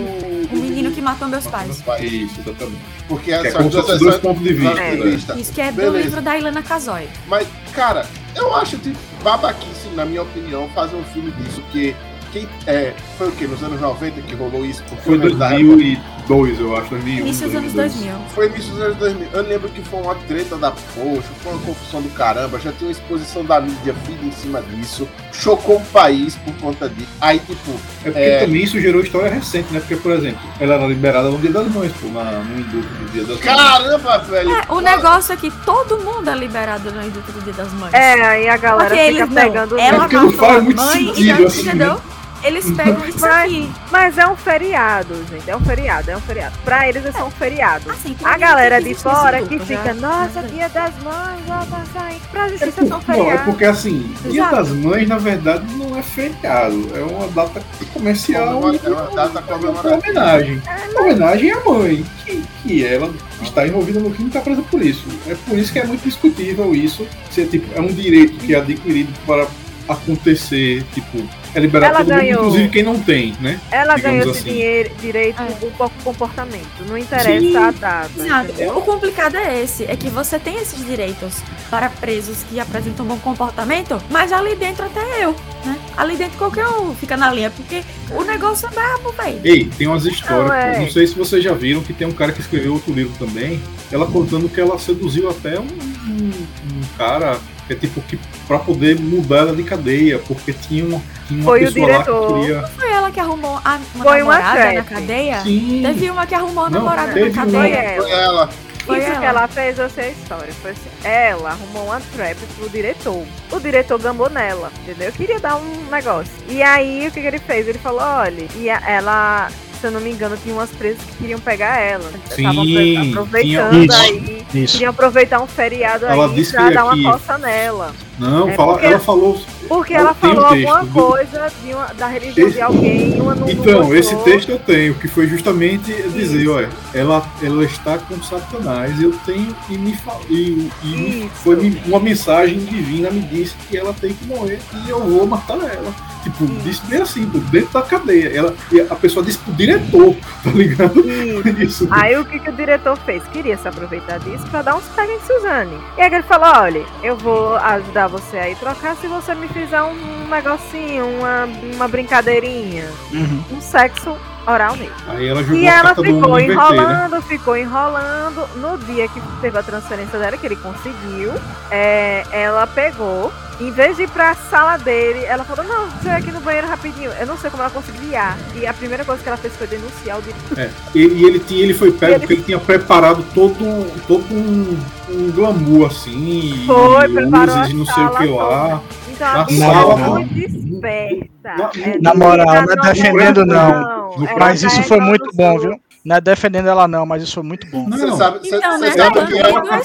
O 0.51 0.55
menino 0.57 0.91
que 0.91 0.99
matou 0.99 1.27
meus 1.27 1.45
Os 1.45 1.51
pais. 1.51 1.81
pais. 1.83 2.11
Isso, 2.11 2.39
exatamente. 2.39 2.81
Porque 3.07 3.25
Que 3.25 3.47
é 3.47 3.51
fossem 3.51 3.69
dois 3.69 3.87
versões 3.87 4.17
pontos 4.17 4.43
de 4.43 4.53
vista. 4.53 4.81
É. 4.81 4.95
de 4.95 5.03
né? 5.03 5.39
Isso 5.39 5.53
que 5.53 5.61
é 5.61 5.71
do 5.71 5.77
Beleza. 5.77 5.97
livro 5.99 6.21
da 6.21 6.37
Ilana 6.37 6.63
Casoy. 6.63 7.07
Mas, 7.27 7.47
cara, 7.73 8.07
eu 8.35 8.55
acho 8.55 8.77
tipo 8.79 8.97
babaquice, 9.23 9.87
na 9.95 10.03
minha 10.05 10.23
opinião, 10.23 10.67
fazer 10.73 10.95
um 10.95 11.03
filme 11.03 11.31
disso, 11.31 11.61
que 11.71 11.95
quem, 12.31 12.47
é, 12.65 12.93
foi 13.17 13.27
o 13.27 13.31
que? 13.33 13.45
Nos 13.45 13.61
anos 13.63 13.79
90 13.79 14.21
que 14.21 14.33
rolou 14.35 14.65
isso? 14.65 14.83
Foi 15.03 15.19
filmes 15.19 15.37
da 15.37 15.53
época? 15.53 16.18
2002, 16.29 16.59
eu 16.59 16.77
acho, 16.77 16.89
2001. 16.91 17.19
Início 17.21 17.47
dos 17.47 17.55
anos 17.55 17.73
2002. 17.73 18.13
2000. 18.13 18.29
Foi 18.35 18.45
início 18.47 18.71
dos 18.71 18.81
anos 18.81 18.97
2000. 18.97 19.27
Eu 19.33 19.43
lembro 19.43 19.69
que 19.69 19.81
foi 19.81 19.99
uma 20.01 20.15
treta 20.15 20.55
da 20.57 20.71
poxa, 20.71 21.27
foi 21.41 21.53
uma 21.53 21.61
confusão 21.63 22.01
do 22.03 22.09
caramba. 22.09 22.59
Já 22.59 22.71
tinha 22.71 22.87
uma 22.87 22.91
exposição 22.91 23.43
da 23.43 23.59
mídia 23.59 23.93
vida 24.05 24.23
em 24.25 24.31
cima 24.31 24.61
disso. 24.61 25.07
Chocou 25.33 25.77
o 25.77 25.85
país 25.85 26.35
por 26.35 26.53
conta 26.57 26.87
disso. 26.87 27.09
Aí, 27.19 27.39
tipo, 27.39 27.71
É 28.05 28.11
porque 28.11 28.19
É. 28.19 28.39
também 28.45 28.63
isso 28.63 28.79
gerou 28.79 29.01
história 29.01 29.29
recente, 29.31 29.73
né? 29.73 29.79
Porque, 29.79 29.95
por 29.95 30.11
exemplo, 30.11 30.39
ela 30.59 30.75
era 30.75 30.85
liberada 30.85 31.29
no 31.29 31.37
Dia 31.39 31.51
das 31.51 31.67
Mães, 31.67 31.91
pô, 31.99 32.07
na, 32.09 32.23
no 32.23 32.59
indulto 32.59 32.87
do 32.87 33.11
Dia 33.11 33.23
das 33.23 33.29
Mães. 33.31 33.41
caramba, 33.43 34.17
velho. 34.19 34.51
É, 34.55 34.61
o 34.69 34.79
negócio 34.81 35.33
é 35.33 35.35
que 35.37 35.49
todo 35.65 35.97
mundo 35.97 36.29
é 36.29 36.35
liberado 36.35 36.91
no 36.91 37.03
indulto 37.03 37.31
do 37.31 37.41
Dia 37.41 37.53
das 37.53 37.73
Mães. 37.73 37.93
É, 37.93 38.13
aí 38.21 38.47
a 38.47 38.57
galera 38.57 38.89
Porque 38.89 39.01
fica 39.03 39.07
eles 39.23 39.29
não. 39.29 39.41
pegando. 39.41 39.79
Ela 39.79 39.99
porque 39.99 40.15
não 40.15 40.31
faz 40.31 40.63
muito 40.63 40.77
mãe, 40.77 41.07
sentido, 41.15 41.47
assim, 41.47 41.61
entendeu? 41.61 42.01
Eles 42.43 42.69
pegam 42.71 43.05
isso 43.07 43.19
Mas- 43.19 43.45
aqui. 43.45 43.71
Mas 43.91 44.17
é 44.17 44.27
um 44.27 44.35
feriado, 44.35 45.15
gente. 45.29 45.49
É 45.49 45.55
um 45.55 45.59
feriado, 45.61 46.11
é 46.11 46.17
um 46.17 46.21
feriado. 46.21 46.55
Pra 46.63 46.87
eles 46.87 47.05
é 47.05 47.11
só 47.11 47.25
um 47.27 47.31
feriado. 47.31 47.89
Assim, 47.91 48.15
A 48.23 48.37
galera 48.37 48.81
de 48.81 48.93
fora 48.93 49.39
que 49.39 49.55
indulto, 49.55 49.65
fica, 49.65 49.83
já- 49.85 49.93
nossa, 49.93 50.41
dia 50.43 50.69
das 50.69 50.93
mães, 51.03 51.41
ó, 51.49 51.65
tá 51.65 51.83
saindo. 51.93 52.19
Pra 52.31 52.47
É 52.47 52.53
isso 52.55 52.63
é 52.63 52.71
só 52.71 52.81
um 52.81 52.87
por- 52.87 52.89
não, 52.89 52.99
é 52.99 53.25
feriado. 53.25 53.45
porque 53.45 53.65
assim, 53.65 54.15
Dia 54.29 54.41
Exato. 54.43 54.55
das 54.55 54.69
Mães, 54.69 55.07
na 55.07 55.17
verdade, 55.17 55.65
não 55.75 55.97
é 55.97 56.01
feriado. 56.03 56.89
É 56.95 57.01
uma 57.01 57.27
data 57.29 57.61
comercial. 57.93 58.47
É 58.47 58.55
uma 58.55 58.71
data 58.73 59.29
uma 59.31 59.41
comemorativa. 59.41 59.95
homenagem. 59.95 60.61
Uma 60.91 61.01
homenagem 61.01 61.51
à 61.51 61.59
mãe. 61.65 62.05
Que, 62.25 62.43
que 62.63 62.85
ela 62.85 63.11
está 63.41 63.67
envolvida 63.67 63.99
no 63.99 64.11
crime 64.11 64.25
e 64.25 64.27
está 64.27 64.41
presa 64.41 64.61
por 64.61 64.81
isso. 64.81 65.05
É 65.27 65.35
por 65.47 65.57
isso 65.57 65.73
que 65.73 65.79
é 65.79 65.85
muito 65.85 66.03
discutível 66.03 66.73
isso. 66.75 67.07
Se 67.31 67.41
é, 67.41 67.45
tipo, 67.45 67.67
é 67.75 67.81
um 67.81 67.87
direito 67.87 68.37
que 68.37 68.53
é 68.53 68.59
adquirido 68.59 69.11
para 69.25 69.47
acontecer, 69.89 70.83
tipo, 70.93 71.17
é 71.53 71.59
liberado 71.59 71.95
Ela 71.95 72.03
todo 72.05 72.13
mundo, 72.13 72.19
ganhou. 72.21 72.39
inclusive 72.45 72.69
quem 72.69 72.83
não 72.83 72.99
tem, 72.99 73.35
né? 73.41 73.59
Ela 73.71 73.95
digamos 73.95 74.19
ganhou 74.19 74.31
esse 74.31 74.39
assim. 74.41 74.49
dinheiro, 74.51 74.91
direito 75.01 75.41
É. 75.41 75.45
do 75.45 75.71
po- 75.77 75.91
comportamento. 76.03 76.67
Não 76.87 76.97
interessa 76.97 77.39
Sim. 77.41 77.55
a 77.57 77.71
data. 77.71 78.09
Exato. 78.17 78.51
entendeu? 78.51 78.77
O 78.77 78.81
complicado 78.81 79.35
é 79.35 79.63
esse, 79.63 79.83
é 79.85 79.95
que 79.95 80.09
você 80.09 80.37
tem 80.39 80.55
esses 80.57 80.85
direitos 80.85 81.35
para 81.69 81.89
presos 81.89 82.37
que 82.49 82.59
apresentam 82.59 83.05
bom 83.05 83.17
comportamento, 83.17 84.01
mas 84.09 84.31
ali 84.31 84.55
dentro 84.55 84.85
até 84.85 85.23
eu, 85.23 85.35
né? 85.65 85.77
Ali 85.97 86.15
dentro 86.17 86.37
qualquer 86.37 86.67
um 86.67 86.93
fica 86.95 87.17
na 87.17 87.31
linha, 87.33 87.49
porque 87.49 87.83
o 88.11 88.23
negócio 88.23 88.67
é 88.67 88.71
brabo, 88.71 89.11
velho. 89.11 89.39
Ei, 89.43 89.65
tem 89.77 89.87
umas 89.87 90.05
histórias, 90.05 90.47
Não, 90.47 90.53
é. 90.53 90.79
não 90.79 90.89
sei 90.89 91.07
se 91.07 91.15
vocês 91.15 91.43
já 91.43 91.53
viram, 91.53 91.81
que 91.81 91.93
tem 91.93 92.07
um 92.07 92.11
cara 92.11 92.31
que 92.31 92.41
escreveu 92.41 92.73
outro 92.73 92.93
livro 92.93 93.13
também, 93.17 93.61
ela 93.91 94.05
contando 94.05 94.47
que 94.49 94.59
ela 94.61 94.77
seduziu 94.79 95.29
até 95.29 95.59
um, 95.59 95.63
um- 95.63 96.31
um 96.77 96.81
cara 96.97 97.37
é 97.73 97.75
tipo 97.75 98.01
que 98.01 98.17
pra 98.47 98.59
poder 98.59 98.99
mudar 98.99 99.37
ela 99.39 99.55
de 99.55 99.63
cadeia, 99.63 100.19
porque 100.19 100.53
tinha 100.53 100.83
uma, 100.85 101.01
tinha 101.27 101.39
uma 101.41 101.45
Foi 101.45 101.63
o 101.63 101.65
pessoa 101.73 101.87
lá 101.87 101.97
que 101.97 102.03
diretor. 102.11 102.39
queria. 102.39 102.67
Foi 102.67 102.91
ela 102.91 103.11
que 103.11 103.19
arrumou 103.19 103.61
a, 103.63 103.79
uma 103.95 104.03
Foi 104.03 104.21
uma 104.21 104.37
namorada 104.39 104.65
na 104.65 104.71
trap. 104.83 104.87
cadeia? 104.89 105.41
Sim, 105.41 105.81
Teve 105.85 106.09
uma 106.11 106.25
que 106.27 106.35
arrumou 106.35 106.65
a 106.65 106.69
Não, 106.69 106.79
namorada 106.79 107.07
na 107.07 107.13
uma. 107.13 107.21
Foi 107.21 107.31
cadeia. 107.31 107.75
ela. 107.75 108.01
Foi 108.03 108.11
ela. 108.11 108.49
Foi 108.85 108.97
Isso 108.97 109.07
que 109.11 109.15
ela. 109.17 109.25
ela 109.25 109.47
fez, 109.47 109.77
eu 109.77 109.87
sei 109.89 110.05
a 110.05 110.09
história. 110.09 110.51
Foi 110.53 110.71
assim, 110.71 110.89
ela 111.03 111.49
arrumou 111.51 111.85
uma 111.85 112.01
trap 112.15 112.37
pro 112.57 112.69
diretor. 112.69 113.23
O 113.51 113.59
diretor 113.59 113.99
gambou 113.99 114.29
nela, 114.31 114.71
entendeu? 114.81 115.07
Eu 115.09 115.13
queria 115.13 115.39
dar 115.39 115.57
um 115.57 115.85
negócio. 115.91 116.31
E 116.47 116.63
aí, 116.63 117.07
o 117.07 117.11
que, 117.11 117.21
que 117.21 117.27
ele 117.27 117.37
fez? 117.37 117.67
Ele 117.67 117.77
falou, 117.77 118.01
olha, 118.01 118.47
e 118.55 118.67
a- 118.67 118.81
ela, 118.87 119.49
se 119.79 119.87
eu 119.87 119.91
não 119.91 119.99
me 120.01 120.11
engano, 120.11 120.37
tinha 120.37 120.53
umas 120.53 120.69
presas 120.71 121.01
que 121.03 121.17
queriam 121.17 121.39
pegar 121.39 121.79
ela. 121.79 122.09
Estavam 122.29 122.65
tinha- 122.65 123.01
aproveitando 123.09 123.83
Isso. 123.85 123.97
aí. 124.01 124.45
Isso. 124.53 124.73
Queriam 124.73 124.89
aproveitar 124.91 125.41
um 125.41 125.47
feriado 125.47 126.05
Ela 126.05 126.25
aí 126.27 126.45
pra 126.51 126.69
dar 126.69 126.85
uma 126.85 127.11
coça 127.11 127.37
nela. 127.37 127.93
Não, 128.19 128.49
É 128.49 128.53
fala, 128.55 128.73
porque- 128.73 128.85
ela 128.87 128.99
falou. 128.99 129.41
Porque 129.67 129.93
ela 129.93 130.13
falou 130.15 130.45
um 130.47 130.49
texto, 130.49 130.67
alguma 130.67 130.83
viu? 130.83 131.03
coisa 131.03 131.51
de 131.63 131.73
uma- 131.73 131.93
da 131.93 132.07
religião 132.07 132.47
Esse- 132.47 132.55
de 132.57 132.61
alguém 132.61 133.17
e 133.17 133.21
uma 133.21 133.35
não 133.35 133.41
não 133.41 133.49
Então, 133.49 133.95
esse 133.95 134.15
texto 134.23 134.49
eu 134.49 134.57
tenho, 134.59 134.95
que 134.95 135.07
foi 135.07 135.27
justamente 135.27 135.93
dizer, 136.09 136.47
olha, 136.49 136.69
ela, 136.93 137.23
ela 137.41 137.63
está 137.63 137.97
com 137.99 138.21
Satanás, 138.23 138.99
eu 139.01 139.11
tenho 139.25 139.55
e 139.69 139.77
me 139.77 139.95
e, 140.27 140.69
e 140.83 141.29
foi 141.35 141.55
me- 141.55 141.81
uma 141.85 141.99
mensagem 141.99 142.57
divina 142.59 143.09
me 143.11 143.21
disse 143.21 143.55
que 143.69 143.77
ela 143.77 143.93
tem 143.93 144.11
que 144.13 144.25
morrer 144.25 144.59
e 144.85 144.89
eu 144.89 144.99
vou 145.01 145.25
matar 145.27 145.57
ela. 145.59 145.93
Tipo, 146.23 146.43
Isso. 146.43 146.53
disse 146.63 146.81
bem 146.87 147.01
assim, 147.01 147.25
dentro 147.49 147.69
da 147.71 147.81
cadeia. 147.81 148.35
Ela, 148.35 148.53
e 148.71 148.81
a 148.81 148.95
pessoa 148.95 149.23
disse 149.23 149.37
pro 149.37 149.53
diretor, 149.53 150.13
tá 150.43 150.49
ligado? 150.51 150.99
Isso. 150.99 151.59
Isso. 151.63 151.87
Aí 151.91 152.17
o 152.17 152.25
que, 152.25 152.39
que 152.39 152.49
o 152.49 152.53
diretor 152.53 152.97
fez? 153.05 153.23
Queria 153.31 153.57
se 153.57 153.67
aproveitar 153.67 154.19
disso 154.19 154.45
pra 154.47 154.61
dar 154.61 154.75
uns 154.75 154.83
pega 154.95 155.13
em 155.13 155.19
Suzane. 155.21 155.77
E 155.97 156.01
aí 156.01 156.13
ele 156.13 156.23
falou: 156.23 156.49
olha, 156.61 156.83
eu 157.03 157.15
vou 157.15 157.55
ajudar 157.55 158.08
você 158.09 158.37
aí 158.37 158.55
trocar 158.55 158.95
se 158.97 159.07
você 159.07 159.33
me 159.35 159.47
fizer 159.47 159.81
um 159.83 160.27
negocinho, 160.27 161.05
uma, 161.05 161.45
uma 161.75 161.87
brincadeirinha, 161.87 162.89
Uhum. 163.11 163.43
um 163.57 163.61
sexo 163.61 164.15
oral 164.47 164.75
nele. 164.75 164.91
Aí 165.07 165.27
ela 165.27 165.41
jogou 165.43 165.57
E 165.59 165.67
ela 165.67 165.95
ficou 165.95 166.35
né? 166.37 166.43
enrolando, 166.45 167.21
ficou 167.23 167.57
enrolando. 167.57 168.47
No 168.57 168.77
dia 168.77 169.07
que 169.07 169.21
teve 169.41 169.57
a 169.57 169.63
transferência 169.63 170.17
dela, 170.19 170.37
que 170.37 170.45
ele 170.45 170.55
conseguiu, 170.55 171.31
é, 171.71 172.23
ela 172.31 172.65
pegou. 172.67 173.31
Em 173.59 173.71
vez 173.71 173.97
de 173.97 174.03
ir 174.03 174.09
pra 174.09 174.33
sala 174.35 174.77
dele, 174.77 175.25
ela 175.25 175.43
falou: 175.43 175.65
Não, 175.65 175.87
você 175.87 176.07
vai 176.07 176.19
aqui 176.21 176.31
no 176.31 176.39
banheiro 176.39 176.65
rapidinho. 176.65 177.11
Eu 177.19 177.27
não 177.27 177.37
sei 177.37 177.49
como 177.49 177.61
ela 177.61 177.69
conseguiu 177.69 177.99
guiar. 178.07 178.37
E 178.55 178.65
a 178.65 178.73
primeira 178.73 179.03
coisa 179.03 179.21
que 179.21 179.27
ela 179.27 179.37
fez 179.37 179.53
foi 179.57 179.67
denunciar 179.67 180.17
o 180.17 180.21
diretor. 180.21 180.57
É, 180.59 180.69
e, 180.95 180.99
e 181.05 181.25
ele, 181.25 181.39
tinha, 181.39 181.63
ele 181.63 181.73
foi 181.73 181.91
pego 181.91 182.13
Ele- 182.13 182.19
porque 182.21 182.33
ele 182.35 182.43
tinha 182.43 182.57
preparado 182.57 183.21
todo, 183.35 183.61
um- 183.61 183.89
todo 184.07 184.23
um, 184.33 184.79
um 185.09 185.31
glamour 185.31 185.87
assim, 185.87 186.63
Foi, 186.65 187.05
e 187.05 187.13
preparou 187.13 187.57
luzes, 187.57 187.73
não 187.73 187.85
sei 187.85 188.03
o 188.05 188.09
que 188.11 188.25
lá. 188.27 188.81
Então 189.09 189.33
Na 189.33 189.49
sala, 189.49 189.93
é 189.93 190.07
muito 190.07 190.37
esperta. 190.39 191.27
Na- 191.43 191.71
É 191.83 191.97
Na 192.01 192.15
moral, 192.15 192.45
não 192.45 192.53
é 192.73 192.93
defendendo, 192.93 193.45
não. 193.45 193.98
Ela 194.15 194.39
Mas 194.39 194.63
isso 194.63 194.81
foi 194.83 194.99
muito 194.99 195.29
bom, 195.33 195.59
viu? 195.59 195.79
Não 196.05 196.15
é 196.15 196.21
defendendo 196.21 196.67
ela, 196.69 196.87
não, 196.87 197.05
mas 197.05 197.21
isso 197.21 197.33
foi 197.35 197.43
muito 197.43 197.67
bom. 197.69 197.87
Não, 197.87 197.97
Você 197.97 198.15
sabe, 198.15 198.39
você, 198.39 198.55
Então, 198.55 198.71
você 198.71 198.85
né? 198.85 198.91
sabe 198.91 199.13
que 199.13 199.19
dando 199.19 199.35
ela 199.37 199.61
tudo 199.61 199.67
é 199.67 199.77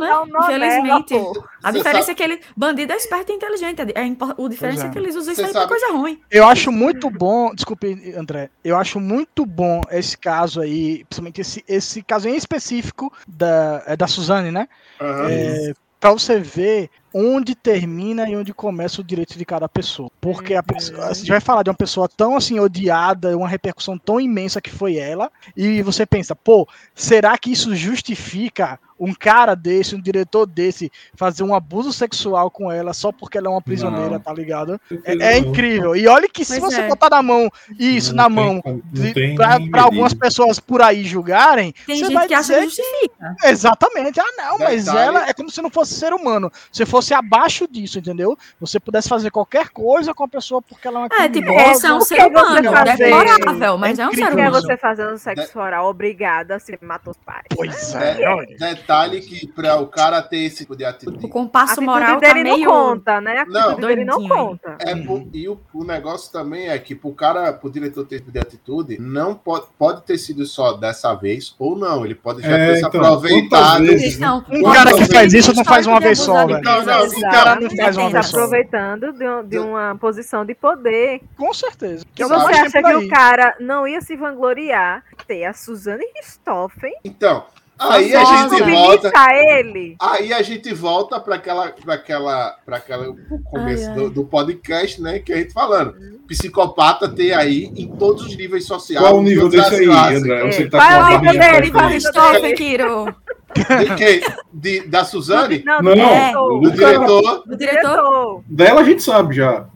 né? 0.00 0.20
Infelizmente. 0.44 1.14
A 1.62 1.70
diferença 1.72 2.00
sabe- 2.06 2.12
é 2.12 2.14
que 2.14 2.22
ele. 2.22 2.40
Bandido 2.56 2.92
é 2.92 2.96
esperto 2.96 3.32
e 3.32 3.34
inteligente. 3.34 3.82
É, 3.94 4.04
impo- 4.04 4.32
o 4.38 4.48
diferença 4.48 4.84
é. 4.84 4.86
É. 4.86 4.90
que 4.90 4.98
eles 4.98 5.16
usam 5.16 5.32
isso 5.32 5.44
aí 5.44 5.52
pra 5.52 5.66
coisa 5.66 5.92
ruim. 5.92 6.20
Eu 6.30 6.46
acho 6.46 6.70
muito 6.70 7.10
bom, 7.10 7.52
desculpe, 7.54 8.14
André, 8.16 8.48
eu 8.64 8.76
acho 8.78 9.00
muito 9.00 9.44
bom 9.44 9.80
esse 9.90 10.16
caso 10.16 10.60
aí, 10.60 11.04
principalmente 11.04 11.40
esse, 11.40 11.64
esse 11.68 12.02
caso 12.02 12.28
em 12.28 12.36
específico 12.36 13.12
da, 13.26 13.82
é 13.86 13.96
da 13.96 14.06
Suzane, 14.06 14.52
né? 14.52 14.68
Aham. 15.00 15.26
É, 15.28 15.72
pra 15.98 16.12
você 16.12 16.38
ver 16.38 16.88
onde 17.12 17.54
termina 17.54 18.28
e 18.28 18.36
onde 18.36 18.54
começa 18.54 19.00
o 19.00 19.04
direito 19.04 19.36
de 19.36 19.44
cada 19.44 19.68
pessoa. 19.68 20.10
Porque 20.20 20.54
a 20.54 20.62
pessoa, 20.62 21.06
a 21.06 21.12
gente 21.12 21.30
vai 21.30 21.40
falar 21.40 21.62
de 21.62 21.70
uma 21.70 21.76
pessoa 21.76 22.08
tão 22.08 22.36
assim 22.36 22.58
odiada, 22.58 23.36
uma 23.36 23.48
repercussão 23.48 23.98
tão 23.98 24.20
imensa 24.20 24.60
que 24.60 24.70
foi 24.70 24.96
ela, 24.96 25.30
e 25.56 25.82
você 25.82 26.06
pensa, 26.06 26.34
pô, 26.34 26.68
será 26.94 27.36
que 27.36 27.50
isso 27.50 27.74
justifica 27.74 28.78
um 29.00 29.14
cara 29.14 29.54
desse, 29.56 29.96
um 29.96 30.00
diretor 30.00 30.44
desse, 30.46 30.92
fazer 31.14 31.42
um 31.42 31.54
abuso 31.54 31.90
sexual 31.92 32.50
com 32.50 32.70
ela 32.70 32.92
só 32.92 33.10
porque 33.10 33.38
ela 33.38 33.46
é 33.46 33.50
uma 33.50 33.62
prisioneira, 33.62 34.10
Não. 34.10 34.20
tá 34.20 34.32
ligado? 34.32 34.78
É, 35.04 35.14
é 35.34 35.38
incrível. 35.38 35.96
E 35.96 36.06
olha 36.06 36.28
que 36.28 36.44
se 36.44 36.60
Pois 36.60 36.74
você 36.74 36.82
é. 36.82 36.88
botar 36.88 37.08
na 37.08 37.22
mão 37.22 37.48
isso, 37.78 38.14
Não 38.14 38.28
na 38.28 38.34
tem 38.36 38.44
mão, 38.62 38.82
de, 38.92 39.14
tem 39.14 39.34
pra, 39.34 39.58
algumas 39.82 40.12
pessoas 40.12 40.60
por 40.60 40.82
aí 40.82 41.02
julgarem, 41.04 41.72
Tem 41.86 41.96
você 41.96 42.04
gente 42.04 42.14
vai 42.14 42.28
que 42.28 42.34
acha 42.34 42.42
dizer 42.42 42.58
que 42.60 42.64
justifica. 42.66 43.36
Exatamente. 43.44 44.20
Ah, 44.20 44.24
não, 44.36 44.58
mas 44.58 44.84
Detalhe- 44.84 45.06
ela 45.06 45.28
é 45.28 45.32
como 45.32 45.50
se 45.50 45.62
não 45.62 45.70
fosse 45.70 45.94
ser 45.94 46.12
humano. 46.12 46.52
Se 46.70 46.84
fosse 46.84 47.14
abaixo 47.14 47.66
disso, 47.66 47.98
entendeu? 47.98 48.36
Você 48.60 48.78
pudesse 48.78 49.08
fazer 49.08 49.30
qualquer 49.30 49.70
coisa 49.70 50.12
com 50.12 50.24
a 50.24 50.28
pessoa 50.28 50.60
porque 50.60 50.86
ela 50.86 51.00
é 51.00 51.02
uma 51.04 51.24
É, 51.24 51.28
tipo, 51.28 51.50
esse 51.52 51.86
é 51.86 51.92
um 51.92 52.00
ser 52.00 52.16
você 52.16 52.26
humano, 52.26 52.70
fazer? 52.72 52.96
deplorável, 52.96 53.78
mas 53.78 53.98
é 53.98 54.04
um 54.04 54.08
incrível 54.08 54.30
ser 54.32 54.38
humano. 54.38 54.52
você 54.62 54.76
fazendo 54.76 55.16
sexo 55.18 55.58
oral 55.58 55.86
obrigada 55.88 56.58
se 56.58 56.78
matou 56.82 57.12
os 57.12 57.16
pais? 57.18 57.44
Pois 57.54 57.94
É, 57.94 58.22
é. 58.22 58.56
Detalhe 58.90 59.20
que 59.20 59.46
para 59.46 59.76
o 59.80 59.86
cara 59.86 60.20
ter 60.20 60.38
esse 60.38 60.58
tipo 60.58 60.74
de 60.76 60.84
O 60.84 60.88
atitude, 60.88 61.26
A 61.26 61.28
compasso 61.28 61.72
atitude 61.74 61.86
moral 61.86 62.20
tá 62.20 62.32
dele 62.32 62.48
não 62.48 62.56
meio... 62.56 62.68
conta, 62.68 63.20
né? 63.20 63.38
A 63.38 63.44
Não. 63.46 63.76
dele 63.76 64.04
não 64.04 64.26
conta. 64.28 64.76
é 64.80 64.94
por- 64.96 65.26
e 65.32 65.48
o, 65.48 65.60
o 65.72 65.84
negócio 65.84 66.32
também 66.32 66.68
é 66.68 66.78
que 66.78 66.94
pro 66.94 67.12
cara, 67.12 67.52
pro 67.52 67.70
diretor 67.70 68.04
ter 68.06 68.16
esse 68.16 68.24
tipo 68.24 68.32
de 68.32 68.38
atitude, 68.40 68.98
não 69.00 69.34
pode, 69.34 69.66
pode 69.78 70.02
ter 70.02 70.18
sido 70.18 70.44
só 70.44 70.72
dessa 70.72 71.14
vez 71.14 71.54
ou 71.58 71.76
não. 71.78 72.04
Ele 72.04 72.14
pode 72.14 72.42
já 72.42 72.48
É, 72.56 72.66
ter 72.72 72.76
se 72.80 72.86
então, 72.86 73.00
aproveitado. 73.00 73.84
vezes, 73.84 74.18
Não, 74.18 74.38
Um 74.50 74.62
cara 74.72 74.90
que 74.92 74.98
vezes? 74.98 75.14
faz 75.14 75.34
isso 75.34 75.54
não 75.54 75.64
faz 75.64 75.86
uma 75.86 76.00
vez 76.00 76.18
só, 76.18 76.44
de 76.44 76.52
velho. 76.54 76.64
Não, 76.64 76.84
não, 76.84 77.06
então, 77.06 77.30
cara 77.30 77.60
não 77.60 77.70
faz 77.70 77.96
uma 77.96 78.06
tá 78.10 78.12
vez 78.20 78.26
só. 78.26 78.36
aproveitando 78.36 79.12
de, 79.12 79.48
de 79.48 79.58
uma 79.58 79.96
posição 80.00 80.44
de 80.44 80.54
poder. 80.54 81.20
Com 81.36 81.52
certeza. 81.54 82.04
Você 82.04 82.14
que 82.14 82.22
é 82.22 82.60
acha 82.60 82.70
por 82.82 82.90
que 82.90 82.96
aí. 82.96 83.06
o 83.06 83.08
cara 83.08 83.56
não 83.60 83.86
ia 83.86 84.00
se 84.00 84.16
vangloriar 84.16 85.04
ter 85.26 85.44
a 85.44 85.52
Suzane 85.52 86.04
Richthofen 86.16 86.92
Então, 87.04 87.44
aí 87.80 88.14
a 88.14 88.24
gente 88.24 88.62
volta. 88.70 89.12
ele? 89.32 89.96
Aí 90.00 90.32
a 90.32 90.42
gente 90.42 90.72
volta 90.74 91.18
para 91.18 91.34
aquela, 91.36 91.68
para 91.68 91.94
aquela, 91.94 92.56
para 92.64 92.76
aquela 92.76 93.08
o 93.10 93.42
começo 93.44 93.84
Ai, 93.84 93.88
ai. 93.90 93.94
Do, 93.94 94.10
do 94.10 94.24
podcast, 94.24 95.00
né? 95.00 95.18
Que 95.18 95.32
a 95.32 95.36
gente 95.38 95.52
falando. 95.52 95.94
Psicopata 96.28 97.08
tem 97.08 97.32
aí 97.34 97.72
em 97.76 97.88
todos 97.96 98.24
os 98.26 98.36
níveis 98.36 98.64
sociais. 98.66 99.04
Qual 99.04 99.18
o 99.18 99.22
nível 99.22 99.48
desse 99.48 99.74
aí, 99.74 99.86
classes. 99.86 100.22
André? 100.22 100.52
Você 100.52 100.60
É, 100.60 100.64
que 100.64 100.70
tá 100.70 100.92
é 100.92 101.00
o 101.00 101.18
nível 101.20 101.32
dele? 101.40 101.70
pra 101.70 101.80
Qual 101.80 101.86
o 101.86 101.88
frente. 101.88 102.02
Christopher 102.12 102.54
Kiro, 102.56 103.16
De 103.54 103.94
quem? 103.96 104.20
De, 104.52 104.86
da 104.86 105.04
Suzane? 105.04 105.62
Não, 105.64 105.78
do, 105.82 105.94
do 105.94 106.00
É. 106.00 106.20
diretor. 106.20 106.60
do 106.60 106.70
diretor. 106.70 107.42
o 107.48 107.56
diretor. 107.56 107.56
Diretor. 107.56 108.42
Dela 108.48 108.80
a 108.80 108.84
gente 108.84 109.02
sabe 109.02 109.34
já. 109.34 109.66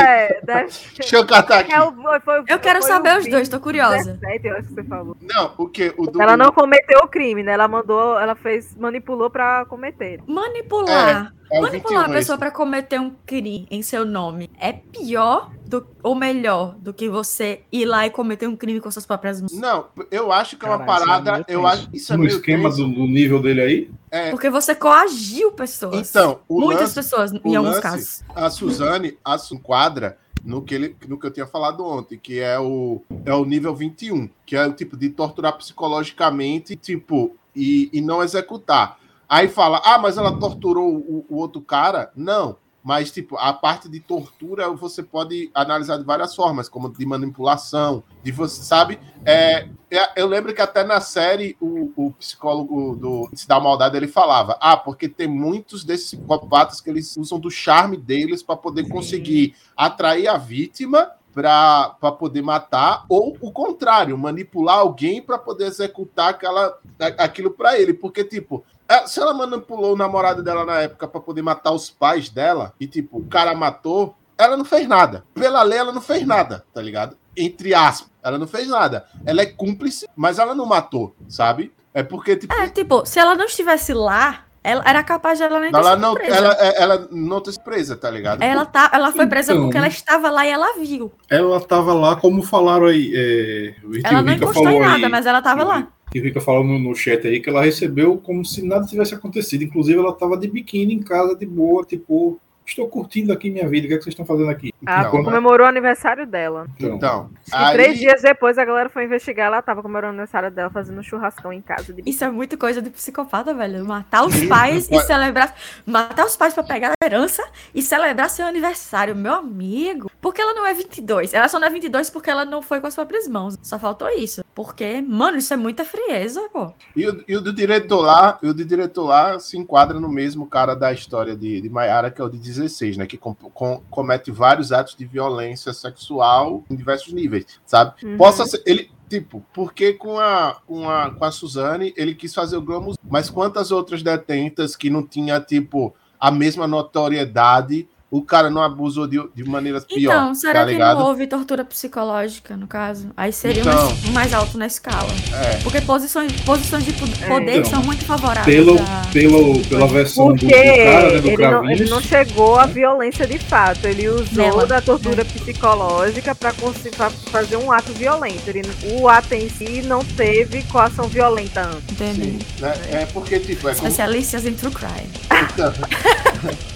É, 0.00 0.40
deve 0.42 0.70
Deixa 0.98 1.16
eu 1.16 1.26
catar 1.26 1.60
aqui. 1.60 1.72
É 1.72 1.82
o- 1.82 1.92
foi- 1.92 2.20
foi- 2.20 2.38
Eu 2.48 2.58
quero 2.58 2.80
foi 2.80 2.88
saber 2.88 3.18
os 3.18 3.26
dois, 3.28 3.48
tô 3.48 3.60
curiosa. 3.60 4.12
17, 4.14 4.46
eu 4.46 4.56
acho 4.56 4.68
que 4.68 4.74
você 4.74 4.84
falou. 4.84 5.16
Não, 5.20 5.54
o 5.56 6.06
do, 6.06 6.22
Ela 6.22 6.36
não 6.36 6.52
cometeu 6.52 7.00
o 7.00 7.08
crime, 7.08 7.42
né? 7.42 7.52
Ela 7.52 7.68
mandou, 7.68 8.18
ela 8.18 8.34
fez, 8.34 8.76
manipulou 8.76 9.30
pra 9.30 9.64
cometer. 9.66 10.20
Manipular. 10.26 11.32
é 11.50 11.58
o 11.58 11.62
Manipular 11.62 12.04
21 12.04 12.12
a 12.12 12.16
pessoa 12.18 12.38
pra 12.38 12.50
cometer 12.50 13.00
um 13.00 13.12
crime 13.26 13.66
em 13.70 13.82
seu 13.82 14.04
nome 14.04 14.50
é 14.58 14.72
pior 14.72 15.50
do, 15.66 15.86
ou 16.02 16.14
melhor 16.14 16.74
do 16.78 16.92
que 16.92 17.08
você 17.08 17.62
ir 17.72 17.84
lá 17.84 18.06
e 18.06 18.10
cometer 18.10 18.46
um 18.46 18.56
crime 18.56 18.80
com 18.80 18.90
suas 18.90 19.06
próprias 19.06 19.40
mãos. 19.40 19.52
Não, 19.52 19.86
eu 20.10 20.32
acho 20.32 20.56
que 20.56 20.64
é 20.64 20.68
uma 20.68 20.82
é 20.82 20.86
parada. 20.86 21.32
meio 21.32 21.44
eu 21.48 21.66
acho 21.66 21.88
isso 21.92 22.12
é 22.12 22.16
No 22.16 22.22
meio 22.24 22.34
esquema 22.36 22.70
do, 22.70 22.86
do 22.88 23.06
nível 23.06 23.40
dele 23.40 23.60
aí. 23.60 23.90
É, 24.14 24.30
Porque 24.30 24.48
você 24.48 24.74
coagiu 24.76 25.50
pessoas. 25.52 26.08
então, 26.08 26.38
Muitas 26.48 26.80
lance, 26.82 26.94
pessoas, 26.94 27.32
em 27.32 27.56
alguns 27.56 27.72
lance- 27.76 27.80
casos. 27.82 28.22
a 28.34 28.48
Suzane 28.48 29.18
a 29.24 29.36
se 29.38 29.54
enquadra 29.54 30.16
no 30.44 30.62
que, 30.62 30.74
ele, 30.74 30.96
no 31.08 31.18
que 31.18 31.26
eu 31.26 31.32
tinha 31.32 31.46
falado 31.46 31.84
ontem, 31.84 32.16
que 32.16 32.38
é 32.38 32.58
o, 32.60 33.02
é 33.24 33.34
o 33.34 33.44
nível 33.44 33.74
21, 33.74 34.28
que 34.46 34.54
é 34.54 34.64
o 34.66 34.72
tipo 34.72 34.96
de 34.96 35.08
torturar 35.08 35.56
psicologicamente, 35.56 36.76
tipo, 36.76 37.34
e, 37.56 37.90
e 37.92 38.00
não 38.00 38.22
executar. 38.22 38.98
Aí 39.28 39.48
fala, 39.48 39.80
ah, 39.84 39.98
mas 39.98 40.16
ela 40.16 40.38
torturou 40.38 40.94
o, 40.94 41.26
o 41.28 41.36
outro 41.36 41.60
cara? 41.60 42.12
Não. 42.14 42.56
Mas, 42.84 43.10
tipo, 43.10 43.38
a 43.38 43.50
parte 43.50 43.88
de 43.88 43.98
tortura 43.98 44.70
você 44.70 45.02
pode 45.02 45.50
analisar 45.54 45.96
de 45.96 46.04
várias 46.04 46.34
formas, 46.34 46.68
como 46.68 46.92
de 46.92 47.06
manipulação, 47.06 48.04
de 48.22 48.30
você, 48.30 48.62
sabe? 48.62 49.00
É, 49.24 49.66
é- 49.90 50.20
eu 50.20 50.26
lembro 50.26 50.52
que 50.54 50.60
até 50.60 50.84
na 50.84 51.00
série 51.00 51.56
o, 51.58 51.90
o 51.96 52.12
psicólogo 52.12 52.94
do 52.94 53.30
Se 53.32 53.48
Dá 53.48 53.58
Maldade 53.58 53.96
ele 53.96 54.06
falava: 54.06 54.58
ah, 54.60 54.76
porque 54.76 55.08
tem 55.08 55.26
muitos 55.26 55.82
desses 55.82 56.14
psicopatas 56.14 56.82
que 56.82 56.90
eles 56.90 57.16
usam 57.16 57.40
do 57.40 57.50
charme 57.50 57.96
deles 57.96 58.42
para 58.42 58.54
poder 58.54 58.86
conseguir 58.86 59.54
atrair 59.74 60.28
a 60.28 60.36
vítima 60.36 61.10
para 61.34 62.12
poder 62.16 62.42
matar, 62.42 63.04
ou 63.08 63.36
o 63.40 63.50
contrário, 63.50 64.16
manipular 64.16 64.78
alguém 64.78 65.20
para 65.20 65.36
poder 65.36 65.66
executar 65.66 66.30
aquela, 66.30 66.78
aquilo 67.18 67.50
para 67.50 67.76
ele. 67.78 67.92
Porque, 67.92 68.22
tipo, 68.22 68.64
se 69.06 69.20
ela 69.20 69.32
manipulou 69.34 69.94
o 69.94 69.96
namorado 69.96 70.42
dela 70.42 70.64
na 70.64 70.80
época 70.80 71.08
para 71.08 71.20
poder 71.20 71.42
matar 71.42 71.72
os 71.72 71.90
pais 71.90 72.28
dela, 72.28 72.72
e, 72.78 72.86
tipo, 72.86 73.18
o 73.18 73.26
cara 73.26 73.54
matou, 73.54 74.14
ela 74.36 74.56
não 74.56 74.64
fez 74.64 74.86
nada. 74.88 75.24
Pela 75.34 75.62
lei, 75.62 75.78
ela 75.78 75.92
não 75.92 76.00
fez 76.02 76.26
nada, 76.26 76.64
tá 76.72 76.82
ligado? 76.82 77.16
Entre 77.36 77.74
aspas, 77.74 78.10
ela 78.22 78.38
não 78.38 78.46
fez 78.46 78.68
nada. 78.68 79.06
Ela 79.24 79.42
é 79.42 79.46
cúmplice, 79.46 80.08
mas 80.14 80.38
ela 80.38 80.54
não 80.54 80.66
matou, 80.66 81.14
sabe? 81.28 81.72
É 81.92 82.02
porque, 82.02 82.36
tipo, 82.36 82.52
É, 82.54 82.68
tipo, 82.68 83.06
se 83.06 83.18
ela 83.18 83.34
não 83.34 83.44
estivesse 83.46 83.92
lá, 83.94 84.44
ela 84.62 84.82
era 84.86 85.02
capaz 85.02 85.38
de 85.38 85.44
ela 85.44 85.60
nem 85.60 85.70
ter 85.70 85.76
ela 85.76 85.90
sido 85.90 86.00
não, 86.00 86.14
presa. 86.14 86.34
ela, 86.36 86.52
é- 86.58 86.82
ela 86.82 87.08
não 87.10 87.40
tá 87.40 87.52
presa, 87.62 87.96
tá 87.96 88.10
ligado? 88.10 88.42
Ela, 88.42 88.64
tá, 88.64 88.90
ela 88.92 89.12
foi 89.12 89.26
presa 89.26 89.52
Então, 89.52 89.64
porque 89.64 89.76
ela 89.78 89.88
estava 89.88 90.30
lá 90.30 90.46
e 90.46 90.50
ela 90.50 90.78
viu. 90.78 91.12
Ela 91.30 91.60
tava 91.60 91.92
lá, 91.92 92.16
como 92.16 92.42
falaram 92.42 92.86
aí. 92.86 93.12
É, 93.14 93.74
o 93.86 93.92
Ela 94.02 94.22
não 94.22 94.32
encostou 94.32 94.68
em 94.70 94.80
nada, 94.80 95.06
aí, 95.06 95.08
mas 95.08 95.26
ela 95.26 95.38
estava 95.38 95.64
o- 95.64 95.68
lá. 95.68 95.88
Que 96.10 96.20
o 96.20 96.22
Rica 96.22 96.40
falou 96.40 96.64
no, 96.64 96.94
chat 96.94 97.26
aí 97.26 97.40
que 97.40 97.48
ela 97.48 97.64
recebeu 97.64 98.18
como 98.18 98.44
se 98.44 98.64
nada 98.64 98.86
tivesse 98.86 99.14
acontecido. 99.14 99.64
Inclusive, 99.64 99.98
ela 99.98 100.12
tava 100.12 100.36
de 100.36 100.48
biquíni 100.48 100.94
em 100.94 101.02
casa, 101.02 101.34
de 101.34 101.46
boa, 101.46 101.84
tipo, 101.84 102.40
estou 102.66 102.88
curtindo 102.88 103.32
aqui 103.32 103.50
minha 103.50 103.68
vida, 103.68 103.86
o 103.86 103.88
que, 103.88 103.94
é 103.94 103.98
que 103.98 104.04
vocês 104.04 104.12
estão 104.12 104.24
fazendo 104.26 104.50
aqui? 104.50 104.72
Ah, 104.86 105.04
Não, 105.04 105.10
Quando- 105.10 105.24
comemorou 105.26 105.66
o 105.66 105.68
aniversário 105.68 106.26
dela. 106.26 106.66
então, 106.78 106.96
Então, 106.96 107.30
aí, 107.52 107.74
três 107.74 107.98
dias 107.98 108.22
depois 108.22 108.58
a 108.58 108.64
galera 108.64 108.88
foi 108.88 109.04
investigar, 109.04 109.46
ela 109.46 109.62
tava 109.62 109.82
comemorando 109.82 110.12
o 110.12 110.14
aniversário 110.16 110.50
dela, 110.50 110.70
fazendo 110.70 110.98
um 110.98 111.02
churrascão 111.02 111.52
em 111.52 111.60
casa. 111.60 111.92
De... 111.92 112.02
Isso 112.06 112.24
é 112.24 112.30
muito 112.30 112.56
coisa 112.58 112.80
de 112.80 112.90
psicopata, 112.90 113.52
velho. 113.54 113.84
Matar 113.84 114.24
os 114.26 114.44
pais 114.46 114.88
e 114.90 115.00
celebrar. 115.02 115.54
Matar 115.86 116.24
os 116.26 116.36
pais 116.36 116.54
pra 116.54 116.62
pegar 116.62 116.92
a 117.00 117.04
herança 117.06 117.42
e 117.74 117.82
celebrar 117.82 118.30
seu 118.30 118.46
aniversário, 118.46 119.14
meu 119.14 119.34
amigo. 119.34 120.10
Porque 120.20 120.40
ela 120.40 120.54
não 120.54 120.66
é 120.66 120.72
22. 120.72 121.34
Ela 121.34 121.48
só 121.48 121.58
não 121.58 121.66
é 121.66 121.70
22 121.70 122.08
porque 122.10 122.30
ela 122.30 122.44
não 122.44 122.62
foi 122.62 122.80
com 122.80 122.86
as 122.86 122.94
próprias 122.94 123.28
mãos. 123.28 123.58
Só 123.62 123.78
faltou 123.78 124.08
isso. 124.08 124.42
Porque, 124.54 125.02
mano, 125.02 125.36
isso 125.36 125.52
é 125.52 125.56
muita 125.56 125.84
frieza, 125.84 126.40
pô. 126.52 126.72
E 126.96 127.06
o, 127.06 127.24
e 127.28 127.36
o 127.36 127.40
do 127.40 127.52
diretor 127.52 128.00
lá, 128.00 128.38
e 128.42 128.48
o 128.48 128.54
do 128.54 128.64
diretor 128.64 129.04
lá 129.06 129.38
se 129.38 129.58
enquadra 129.58 129.98
no 130.00 130.08
mesmo 130.08 130.46
cara 130.46 130.74
da 130.74 130.92
história 130.92 131.36
de, 131.36 131.60
de 131.60 131.68
Maiara, 131.68 132.10
que 132.10 132.20
é 132.20 132.24
o 132.24 132.28
de 132.28 132.38
16, 132.54 132.96
né? 132.96 133.06
Que 133.06 133.16
com- 133.16 133.34
com- 133.34 133.82
comete 133.90 134.30
vários 134.30 134.72
atos 134.72 134.94
de 134.96 135.04
violência 135.04 135.72
sexual 135.72 136.64
em 136.70 136.74
diversos 136.76 137.12
níveis, 137.12 137.46
sabe? 137.66 137.94
Uhum. 138.04 138.16
Possa 138.16 138.46
ser. 138.46 138.62
Ele, 138.66 138.90
tipo, 139.08 139.44
porque 139.52 139.92
com 139.92 140.18
a, 140.18 140.56
com 140.66 140.88
a, 140.88 141.10
com 141.10 141.24
a 141.24 141.30
Suzane 141.30 141.92
ele 141.96 142.14
quis 142.14 142.34
fazer 142.34 142.56
o 142.56 142.62
Glamour, 142.62 142.96
mas 143.08 143.28
quantas 143.30 143.70
outras 143.70 144.02
detentas 144.02 144.74
que 144.76 144.88
não 144.90 145.06
tinha, 145.06 145.40
tipo, 145.40 145.94
a 146.18 146.30
mesma 146.30 146.66
notoriedade, 146.66 147.88
o 148.10 148.22
cara 148.22 148.48
não 148.48 148.62
abusou 148.62 149.08
de, 149.08 149.20
de 149.34 149.42
maneiras 149.42 149.84
piores. 149.84 150.04
Então, 150.04 150.34
será 150.36 150.60
tá 150.60 150.66
que 150.66 150.72
ligado? 150.72 150.98
não 151.00 151.06
houve 151.06 151.26
tortura 151.26 151.64
psicológica, 151.64 152.56
no 152.56 152.66
caso? 152.68 153.08
Aí 153.16 153.32
seria 153.32 153.62
Então. 153.62 153.74
mais, 153.86 154.08
mais 154.10 154.32
alto 154.34 154.56
na 154.56 154.66
escala. 154.66 155.08
É. 155.32 155.56
Porque 155.64 155.80
posições, 155.80 156.30
posições 156.42 156.84
de 156.84 156.92
po- 156.92 157.08
poder 157.26 157.58
Então, 157.58 157.70
são 157.70 157.82
muito 157.82 158.04
favoráveis. 158.04 158.56
pelo, 158.56 158.78
a- 158.80 159.02
pelo, 159.12 159.58
pela 159.66 159.86
versão 159.88 160.28
do, 160.28 160.34
do 160.34 160.46
Porque 160.46 160.54
cara, 160.84 161.10
né, 161.12 161.20
do 161.20 161.28
ele, 161.28 161.48
não, 161.48 161.70
ele 161.70 161.84
não 161.90 162.00
chegou 162.00 162.56
à 162.56 162.66
violência 162.66 163.26
de 163.26 163.38
fato. 163.38 163.84
Ele 163.86 164.08
usou 164.08 164.44
Nela. 164.44 164.64
da 164.66 164.80
tortura 164.80 165.24
psicológica 165.24 166.34
pra 166.36 166.52
conseguir 166.52 166.96
pra 166.96 167.10
fazer 167.10 167.56
um 167.56 167.72
ato 167.72 167.92
violento. 167.94 168.46
Ele, 168.46 168.62
o 168.92 169.08
ato 169.08 169.34
em 169.34 169.48
si 169.48 169.82
não 169.82 170.04
teve 170.04 170.62
coação 170.64 171.08
violenta 171.08 171.62
antes. 171.62 171.90
Entendi. 171.90 172.38
Sim, 172.56 172.62
né? 172.62 172.74
É 172.92 173.06
porque, 173.06 173.40
tipo, 173.40 173.68
é 173.68 173.74
como 173.74 173.88
Especialistas 173.88 174.46
em 174.46 174.54
true 174.54 174.72
crime. 174.72 175.10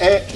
É. 0.00 0.26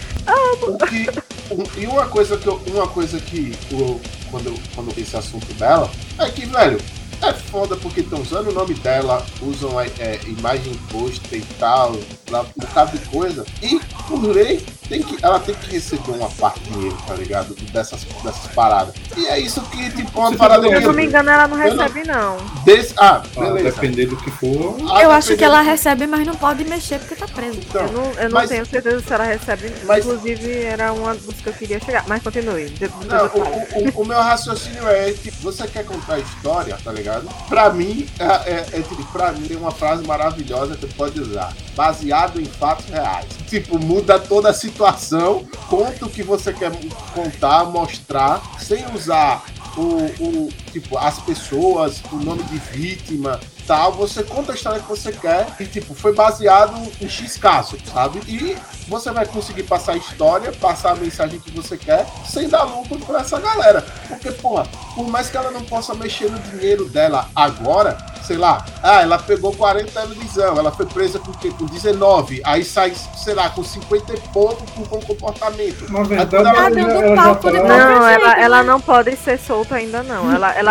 O 0.67 0.77
que, 0.79 1.07
um- 1.55 1.81
e 1.81 1.87
uma 1.87 2.07
coisa 2.07 2.37
que 2.37 2.47
eu, 2.47 2.61
uma 2.69 2.87
coisa 2.89 3.19
que 3.19 3.55
eu, 3.71 4.01
quando, 4.31 4.47
eu- 4.47 4.59
quando 4.75 4.99
esse 4.99 5.17
assunto 5.17 5.53
dela 5.55 5.91
é 6.19 6.29
que, 6.31 6.45
velho, 6.47 6.79
é 7.23 7.33
foda 7.51 7.77
porque 7.77 8.01
estão 8.01 8.21
usando 8.21 8.49
o 8.49 8.53
nome 8.53 8.75
dela, 8.75 9.25
usam 9.43 9.81
é, 9.81 9.87
é, 9.99 10.21
imagem 10.27 10.75
posta 10.91 11.37
e 11.37 11.43
tal. 11.59 11.97
pra 12.27 12.43
um 12.43 12.47
bocado 12.57 12.99
de 12.99 13.05
coisa. 13.07 13.45
E, 13.63 13.81
por 14.07 14.23
lei, 14.23 14.65
tem 14.89 15.03
que, 15.03 15.17
ela 15.25 15.41
tem 15.41 15.55
que 15.55 15.71
receber 15.73 16.13
uma 16.13 16.29
parte 16.31 16.61
de 16.61 16.71
dinheiro, 16.71 16.97
tá 17.07 17.15
ligado? 17.15 17.55
Dessas, 17.73 18.05
dessas 18.23 18.47
paradas. 18.55 18.95
E 19.17 19.27
é 19.27 19.39
isso 19.41 19.61
que, 19.63 19.91
tipo, 19.91 20.19
uma 20.21 20.31
Você 20.31 20.37
parada 20.37 20.63
tá 20.63 20.69
Se 20.69 20.75
eu 20.75 20.81
não 20.89 20.93
me 20.95 21.05
engano, 21.07 21.31
ela 21.31 21.49
não 21.49 21.57
recebe, 21.57 22.05
não. 22.07 22.37
Desse, 22.65 22.95
ah, 22.99 23.23
Ah, 23.37 23.41
beleza. 23.41 23.71
depender 23.73 24.07
do 24.07 24.17
que 24.17 24.31
for. 24.31 24.77
Ah, 24.93 25.03
eu 25.03 25.11
acho 25.11 25.37
que 25.37 25.45
ela 25.45 25.61
recebe, 25.63 26.07
mas 26.07 26.27
não 26.27 26.35
pode 26.35 26.65
mexer 26.65 26.99
porque 26.99 27.15
tá 27.17 27.27
presa. 27.27 27.59
Então, 27.59 27.83
Eu 27.87 27.93
não, 27.93 28.05
eu 28.13 28.25
não 28.25 28.31
mas- 28.33 28.49
tenho 28.51 28.67
certeza 28.67 29.01
se 29.01 29.13
ela 29.13 29.25
recebe. 29.25 29.73
Mas- 29.85 30.05
Inclusive, 30.05 30.63
era 30.65 30.93
uma 30.93 31.15
dos 31.15 31.35
que 31.37 31.47
eu 31.49 31.53
queria 31.55 31.81
chegar. 31.81 32.05
Mas 32.07 32.23
continue. 32.23 32.73
Não, 33.07 33.27
o, 33.27 33.89
o- 33.89 34.03
o 34.03 34.05
meu 34.07 34.19
raciocínio 34.21 34.87
é 34.87 35.13
que 35.13 35.31
você 35.43 35.67
quer 35.67 35.85
contar 35.85 36.15
a 36.15 36.19
história, 36.19 36.77
tá 36.85 36.93
ligado? 36.93 37.27
Pra 37.49 37.71
mim, 37.71 38.07
é, 38.19 38.25
é, 38.25 38.67
é 38.73 38.83
tipo, 38.83 39.03
mim 39.33 39.47
tem 39.47 39.57
uma 39.57 39.71
frase 39.71 40.07
maravilhosa 40.07 40.77
que 40.77 40.87
pode 40.95 41.21
usar. 41.21 41.53
Baseado 41.75 42.41
em 42.41 42.45
fatos 42.45 42.87
reais. 42.87 43.27
Tipo, 43.47 43.79
muda 43.79 44.19
toda 44.19 44.51
a 44.51 44.55
situação, 44.55 45.47
conta 45.69 46.07
o 46.07 46.11
que 46.11 46.23
você 46.23 46.53
quer 46.53 46.73
contar, 47.15 47.65
mostrar, 47.65 48.43
sem 48.59 48.85
usar 48.95 49.45
o, 49.77 50.25
o 50.25 50.49
tipo, 50.81 50.97
as 50.97 51.19
pessoas, 51.21 52.01
o 52.13 52.17
nome 52.17 52.43
de 52.45 52.59
vítima, 52.59 53.41
tal. 53.67 53.93
Você 53.93 54.23
conta 54.23 54.53
a 54.53 54.55
história 54.55 54.81
que 54.81 54.89
você 54.89 55.13
quer 55.13 55.47
e, 55.61 55.67
tipo, 55.67 55.95
foi 55.95 56.15
baseado 56.15 56.75
em 57.01 57.09
X 57.09 57.37
caso, 57.37 57.77
sabe? 57.93 58.21
E 58.27 58.57
você 58.89 59.11
vai 59.11 59.27
conseguir 59.27 59.65
passar 59.65 59.93
a 59.93 59.97
história, 59.97 60.53
passar 60.53 60.93
a 60.93 60.97
mensagem 60.97 61.39
que 61.39 61.51
você 61.51 61.77
quer, 61.77 62.07
sem 62.27 62.49
dar 62.49 62.65
lucro 62.65 62.99
pra 63.01 63.21
essa 63.21 63.39
galera. 63.39 63.85
Porque, 64.09 64.31
porra, 64.33 64.67
por 64.95 65.07
mais 65.09 65.29
que 65.29 65.37
ela 65.37 65.51
não 65.51 65.63
possa 65.63 65.95
mexer 65.95 66.31
no 66.31 66.39
dinheiro 66.39 66.89
dela 66.89 67.29
agora, 67.35 67.99
sei 68.23 68.37
lá, 68.37 68.65
ah, 68.83 69.03
ela 69.03 69.19
pegou 69.19 69.55
40 69.55 70.01
anos 70.01 70.19
de 70.19 70.29
prisão, 70.29 70.59
ela 70.59 70.71
foi 70.71 70.87
presa 70.87 71.19
com? 71.19 71.33
Com 71.39 71.67
19, 71.67 72.43
aí 72.45 72.65
sai, 72.65 72.93
sei 73.17 73.33
lá, 73.33 73.49
com 73.49 73.65
50 73.65 74.13
e 74.13 74.21
pouco 74.33 74.63
por 74.73 74.89
bom 74.89 75.01
comportamento. 75.01 75.91
Na 75.91 76.03
verdade, 76.03 76.31
Tá 76.31 76.39
ela, 76.39 76.69
ela 76.69 77.17
já 77.17 77.35
tá. 77.35 77.51
Não, 77.51 77.63
jeito, 77.63 77.67
ela, 77.67 78.37
né? 78.37 78.43
ela 78.43 78.63
não 78.63 78.81
pode 78.81 79.17
ser 79.17 79.39
solta 79.39 79.77
ainda 79.77 80.03
não. 80.03 80.33
Ela, 80.33 80.53
ela, 80.55 80.68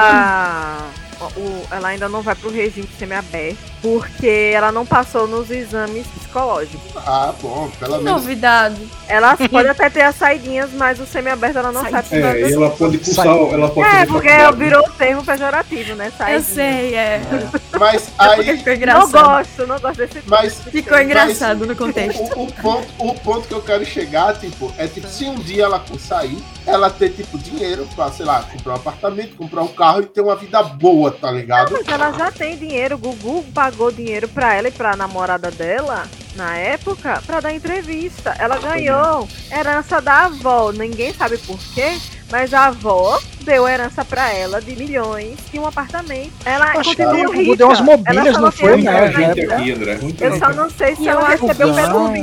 o- 1.22 1.68
ela 1.72 1.89
ainda 1.89 2.08
não 2.08 2.22
vai 2.22 2.36
pro 2.36 2.52
regime 2.52 2.88
semiaberto 2.98 3.58
porque 3.82 4.51
ela 4.53 4.71
não 4.71 4.86
passou 4.86 5.28
nos 5.28 5.49
exames 5.51 6.05
psicológicos. 6.07 6.80
Ah, 6.95 7.34
bom, 7.41 7.69
pelo 7.80 7.97
menos. 7.97 8.11
novidade. 8.23 8.88
Ela 9.07 9.38
pode 9.49 9.67
até 9.67 9.89
ter 9.89 10.01
as 10.01 10.15
saidinhas, 10.15 10.71
mas 10.73 10.99
o 10.99 11.05
semiaberto 11.05 11.59
ela 11.59 11.71
não 11.71 11.82
Saidinha. 11.82 12.03
sabe 12.03 12.41
É, 12.43 12.49
e 12.49 12.53
ela 12.53 12.69
pode 12.71 12.97
cursar, 12.97 13.25
ela 13.28 13.69
pode 13.69 13.88
É, 13.89 14.05
porque 14.05 14.30
virou 14.57 14.84
o 14.86 14.91
termo 14.91 15.23
pejorativo, 15.23 15.95
né? 15.95 16.07
Eu 16.07 16.11
Saidinha. 16.17 16.41
sei, 16.41 16.95
é. 16.95 17.21
Mas 17.80 18.07
É 18.19 18.23
aí. 18.23 18.57
ficou 18.57 18.73
Não 18.73 18.73
engraçado. 18.78 19.11
gosto, 19.11 19.67
não 19.67 19.80
gosto 19.80 19.97
desse 19.97 20.23
Mas 20.25 20.55
Ficou 20.71 20.99
engraçado 20.99 21.65
no 21.65 21.75
contexto. 21.75 22.21
O, 22.36 22.43
o 22.43 22.51
ponto, 22.51 22.88
o 22.99 23.13
ponto 23.15 23.47
que 23.47 23.53
eu 23.53 23.61
quero 23.61 23.86
chegar, 23.86 24.38
tipo, 24.38 24.71
é 24.78 24.88
tipo, 24.88 25.07
se 25.07 25.25
um 25.25 25.36
dia 25.36 25.65
ela 25.65 25.84
sair, 25.99 26.38
ela 26.65 26.89
ter, 26.89 27.09
tipo, 27.11 27.38
dinheiro 27.38 27.88
pra, 27.95 28.11
sei 28.11 28.25
lá, 28.25 28.43
comprar 28.43 28.73
um 28.73 28.75
apartamento, 28.75 29.36
comprar 29.36 29.61
um 29.63 29.67
carro 29.67 30.01
e 30.01 30.05
ter 30.05 30.21
uma 30.21 30.36
vida 30.36 30.61
boa, 30.63 31.11
tá 31.11 31.32
ligado? 31.32 31.71
Mas 31.71 31.88
ela 31.88 32.11
já 32.11 32.32
tem 32.32 32.57
dinheiro, 32.57 32.95
o 32.95 32.97
Gugu 32.97 33.41
pagou 33.68 33.91
dinheiro 33.91 34.30
pra 34.30 34.53
ela 34.53 34.70
e 34.70 34.72
pra 34.72 34.95
namorada 34.95 35.51
dela, 35.51 36.07
na 36.38 36.55
época, 36.55 37.22
pra 37.26 37.41
dar 37.41 37.53
entrevista. 37.53 38.34
Ela 38.39 38.57
ganhou 38.57 39.28
herança 39.51 39.99
da 39.99 40.26
avó, 40.26 40.72
ninguém 40.72 41.13
sabe 41.13 41.38
por 41.39 41.59
quê, 41.74 41.97
mas 42.32 42.53
a 42.53 42.68
avó 42.68 43.20
deu 43.48 43.66
herança 43.66 44.04
pra 44.04 44.32
ela 44.34 44.62
de 44.62 44.76
milhões 44.76 45.38
e 45.54 45.58
um 45.58 45.66
apartamento. 45.66 46.34
Ela 46.43 46.72
que 46.72 46.84
continua 46.84 47.34
rica. 47.34 47.56
deu 47.56 47.68
umas 47.68 47.80
Ela 47.80 47.86
mobílias, 47.88 48.34
não 48.34 48.41
não 48.41 48.52
foi, 48.52 48.82
né. 48.82 49.98
Muita 50.02 50.26
Eu 50.26 50.38
só 50.38 50.50
não 50.50 50.70
sei 50.70 50.95
se 50.98 51.04
E 51.04 51.08
ela 51.08 51.30
recebeu 51.30 51.74
pelo 51.74 52.10
filme, 52.12 52.22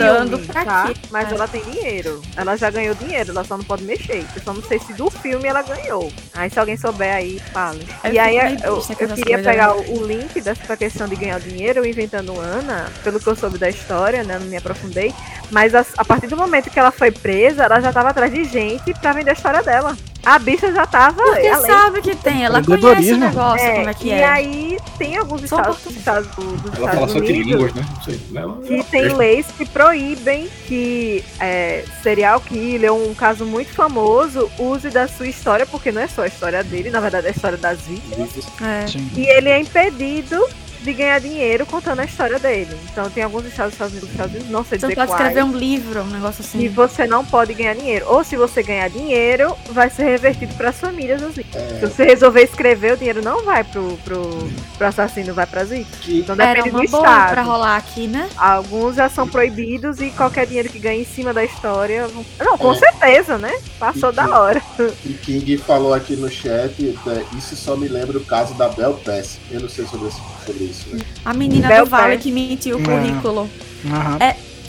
tá? 0.52 0.84
quê? 0.86 0.94
Mas 1.10 1.32
É. 1.32 1.34
ela 1.34 1.48
tem 1.48 1.62
dinheiro. 1.62 2.20
Ela 2.36 2.56
já 2.56 2.70
ganhou 2.70 2.94
dinheiro, 2.94 3.30
ela 3.30 3.42
só 3.42 3.56
não 3.56 3.64
pode 3.64 3.84
mexer. 3.84 4.24
Eu 4.36 4.42
só 4.42 4.52
não 4.52 4.62
sei 4.62 4.78
se 4.78 4.92
do 4.92 5.10
filme 5.10 5.48
ela 5.48 5.62
ganhou. 5.62 6.12
Aí 6.34 6.50
se 6.50 6.60
alguém 6.60 6.76
souber 6.76 7.14
aí, 7.14 7.40
fale. 7.52 7.86
E 8.12 8.18
aí 8.18 8.36
eu, 8.62 8.82
eu 9.00 9.08
queria 9.14 9.38
pegar 9.38 9.68
né? 9.74 9.84
o, 9.88 10.00
o 10.00 10.06
link 10.06 10.38
dessa 10.42 10.76
questão 10.76 11.08
de 11.08 11.16
ganhar 11.16 11.40
dinheiro, 11.40 11.80
eu 11.80 11.86
inventando 11.86 12.38
Ana, 12.38 12.86
pelo 13.02 13.18
que 13.18 13.26
eu 13.26 13.34
soube 13.34 13.56
da 13.56 13.70
história, 13.70 14.22
né? 14.22 14.38
Não 14.38 14.46
me 14.46 14.56
aprofundei. 14.58 15.14
Mas 15.50 15.74
a, 15.74 15.86
a 15.96 16.04
partir 16.04 16.26
do 16.26 16.36
momento 16.36 16.68
que 16.68 16.78
ela 16.78 16.90
foi 16.90 17.10
presa, 17.10 17.64
ela 17.64 17.80
já 17.80 17.92
tava 17.92 18.10
atrás 18.10 18.30
de 18.32 18.44
gente 18.44 18.92
pra 19.00 19.12
vender 19.12 19.30
a 19.30 19.34
história 19.34 19.62
dela. 19.62 19.96
A 20.24 20.38
bicha 20.38 20.72
já 20.72 20.86
tava. 20.86 21.22
Porque 21.22 21.46
além. 21.46 21.66
sabe 21.70 22.02
que 22.02 22.14
tem, 22.16 22.44
ela 22.44 22.62
conhece 22.62 23.12
o 23.12 23.16
negócio, 23.18 23.66
É, 23.66 23.74
como 23.74 23.88
é 23.90 23.94
que 23.94 24.08
e 24.08 24.12
é. 24.12 24.24
aí 24.24 24.78
tem 24.98 25.16
alguns 25.16 25.48
Só 25.48 25.56
estados, 25.58 25.76
pouquinho. 25.78 25.98
estados 25.98 26.28
do- 26.28 26.42
dos 26.56 26.64
Ela 26.64 26.74
fala 26.74 26.92
Estados 27.06 27.12
sete 27.12 27.32
Unidos 27.32 27.46
línguas, 27.52 27.74
né? 27.74 27.86
Não 27.94 28.02
sei. 28.02 28.20
Ela, 28.34 28.56
que 28.62 28.74
ela- 28.74 28.84
tem 28.84 29.08
leis 29.16 29.46
que 29.56 29.66
proíbem 29.66 30.48
que 30.66 31.24
é, 31.40 31.84
serial 32.02 32.40
killer, 32.40 32.92
um 32.92 33.14
caso 33.14 33.44
muito 33.44 33.72
famoso, 33.72 34.50
use 34.58 34.90
da 34.90 35.06
sua 35.08 35.26
história, 35.26 35.66
porque 35.66 35.92
não 35.92 36.00
é 36.02 36.08
só 36.08 36.22
a 36.22 36.26
história 36.26 36.62
dele, 36.64 36.90
na 36.90 37.00
verdade 37.00 37.26
é 37.26 37.30
a 37.30 37.32
história 37.32 37.58
das 37.58 37.80
vítimas. 37.82 38.30
É. 38.62 38.86
Sim. 38.86 39.10
E 39.16 39.26
ele 39.26 39.48
é 39.50 39.60
impedido 39.60 40.44
de 40.84 40.92
ganhar 40.92 41.18
dinheiro 41.20 41.66
contando 41.66 42.00
a 42.00 42.04
história 42.04 42.38
dele. 42.38 42.76
Então 42.92 43.08
tem 43.10 43.22
alguns 43.24 43.44
estados 43.46 43.72
dos 43.74 43.80
Estados 43.80 43.92
Unidos, 43.94 44.10
Estados 44.10 44.32
Unidos 44.34 44.50
não 44.50 44.64
sei 44.64 44.78
Você 44.78 44.86
dizer 44.86 44.94
pode 44.96 45.08
quais, 45.08 45.22
escrever 45.28 45.44
um 45.44 45.56
livro, 45.56 46.00
um 46.02 46.06
negócio 46.06 46.42
e 46.42 46.46
assim. 46.46 46.68
você 46.68 47.06
não 47.06 47.24
pode 47.24 47.54
ganhar 47.54 47.74
dinheiro. 47.74 48.04
Ou 48.08 48.22
se 48.22 48.36
você 48.36 48.62
ganhar 48.62 48.88
dinheiro, 48.88 49.56
vai 49.70 49.88
ser 49.90 50.04
revertido 50.04 50.54
para 50.54 50.68
as 50.70 50.76
famílias. 50.78 51.22
Assim. 51.22 51.44
É. 51.54 51.80
Se 51.80 51.86
você 51.86 52.04
resolver 52.04 52.42
escrever, 52.42 52.92
o 52.92 52.96
dinheiro 52.96 53.22
não 53.22 53.42
vai 53.44 53.64
pro, 53.64 53.96
pro, 54.04 54.50
pro 54.76 54.86
assassino, 54.86 55.32
vai 55.34 55.46
para 55.46 55.62
as 55.62 55.70
vítimas. 55.70 56.08
Então 56.08 56.34
Era 56.38 56.62
depende 56.62 56.76
do 56.76 56.84
estado. 56.84 57.30
pra 57.32 57.42
rolar 57.42 57.76
aqui, 57.76 58.06
né? 58.06 58.28
Alguns 58.36 58.96
já 58.96 59.08
são 59.08 59.26
proibidos 59.26 60.00
e 60.00 60.10
qualquer 60.10 60.46
dinheiro 60.46 60.68
que 60.68 60.78
ganhe 60.78 61.02
em 61.02 61.06
cima 61.06 61.32
da 61.32 61.44
história. 61.44 62.06
Não, 62.38 62.58
com 62.58 62.72
É. 62.72 62.78
certeza, 62.78 63.38
né? 63.38 63.52
Passou 63.78 64.10
E 64.10 64.14
da 64.14 64.38
hora. 64.40 64.62
e 65.04 65.12
King 65.14 65.56
falou 65.58 65.94
aqui 65.94 66.14
no 66.16 66.28
chat, 66.30 66.94
é, 67.06 67.36
isso 67.36 67.56
só 67.56 67.76
me 67.76 67.88
lembra 67.88 68.18
o 68.18 68.24
caso 68.24 68.54
da 68.54 68.68
Bel 68.68 68.94
Pass. 69.04 69.38
Eu 69.50 69.60
não 69.60 69.68
sei 69.68 69.86
sobre, 69.86 70.08
esse- 70.08 70.20
sobre 70.46 70.64
isso, 70.64 70.73
né? 70.92 71.00
A 71.24 71.34
menina 71.34 71.68
Bel 71.68 71.84
do 71.84 71.90
Vale 71.90 72.14
Pass. 72.14 72.22
que 72.22 72.32
mentiu 72.32 72.76
o 72.76 72.80
Não. 72.80 72.86
currículo. 72.98 73.50
Aham. 73.86 74.18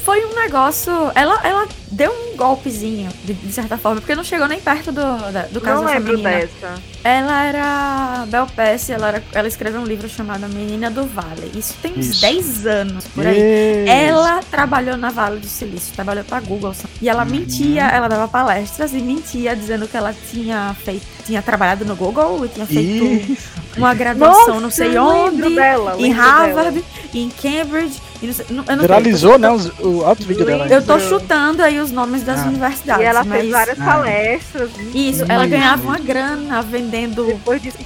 Foi 0.06 0.24
um 0.24 0.36
negócio. 0.36 0.92
Ela, 1.16 1.40
ela 1.44 1.68
deu 1.92 2.12
um 2.12 2.38
golpezinho, 2.38 3.10
de, 3.24 3.34
de 3.34 3.52
certa 3.52 3.76
forma, 3.76 4.00
porque 4.00 4.14
não 4.14 4.24
chegou 4.24 4.48
nem 4.48 4.60
perto 4.62 4.92
do, 4.92 5.02
da- 5.32 5.48
do 5.52 5.60
caso 5.60 5.82
Não 5.82 5.88
dessa 5.88 5.98
lembro 6.00 6.12
menina. 6.20 6.30
dessa. 6.30 6.76
Ela 7.04 7.44
era 7.44 8.26
Bel 8.28 8.46
Pass, 8.56 8.90
ela, 8.92 9.08
era- 9.08 9.24
ela 9.34 9.48
escreveu 9.48 9.82
um 9.82 9.84
livro 9.86 10.08
chamado 10.08 10.48
Menina 10.50 10.92
do 10.92 11.06
Vale. 11.08 11.52
Isso 11.56 11.74
tem 11.82 11.94
uns 11.94 12.06
Isso. 12.08 12.22
10 12.22 12.68
anos 12.68 13.06
por 13.08 13.26
aí. 13.26 13.36
Isso. 13.84 13.92
Ela 13.92 14.40
trabalhou 14.52 14.96
na 14.96 15.10
Vale 15.10 15.40
do 15.40 15.48
Silício, 15.48 15.92
trabalhou 15.96 16.24
pra 16.24 16.40
Google. 16.40 16.76
E 17.02 17.10
ela 17.10 17.24
Uhum. 17.24 17.30
mentia, 17.32 17.86
ela 17.88 18.08
dava 18.08 18.28
palestras 18.28 18.94
e 18.94 18.98
mentia, 19.00 19.56
dizendo 19.56 19.88
que 19.88 19.98
ela 19.98 20.14
tinha 20.32 20.76
feito, 20.86 21.06
tinha 21.26 21.42
trabalhado 21.42 21.84
no 21.84 21.96
Google 21.96 22.46
e 22.46 22.50
tinha 22.50 22.68
feito 22.68 23.32
Isso. 23.32 23.38
uma 23.78 23.94
graduação 23.96 24.48
Nossa, 24.50 24.60
não 24.62 24.70
sei 24.70 24.96
onde, 25.00 25.56
dela, 25.56 25.96
em 25.98 26.12
Harvard, 26.12 26.84
em 27.14 27.30
Cambridge. 27.30 28.00
E 28.22 28.28
eu 28.28 28.34
não 28.50 28.64
Viralizou, 28.82 29.38
né? 29.38 29.52
os- 29.52 29.72
o 29.80 30.04
alto 30.06 30.24
vídeo 30.26 30.46
dela. 30.46 30.68
Eu 30.68 30.84
tô 30.84 30.98
chutando 31.00 31.62
aí 31.62 31.80
os 31.80 31.92
nomes 31.92 32.24
das 32.24 32.40
Ah. 32.40 32.48
universidades. 32.48 33.04
E 33.04 33.08
ela 33.08 33.24
mas... 33.24 33.40
fez 33.42 33.52
várias 33.52 33.80
Ah. 33.82 33.86
palestras. 33.86 34.70
Isso, 34.94 35.24
Isso. 35.24 35.32
ela 35.32 35.46
ganhava 35.46 35.84
uma 35.84 36.00
grana 36.00 36.62
vendendo 36.62 37.26
Depois 37.26 37.62
disso. 37.62 37.78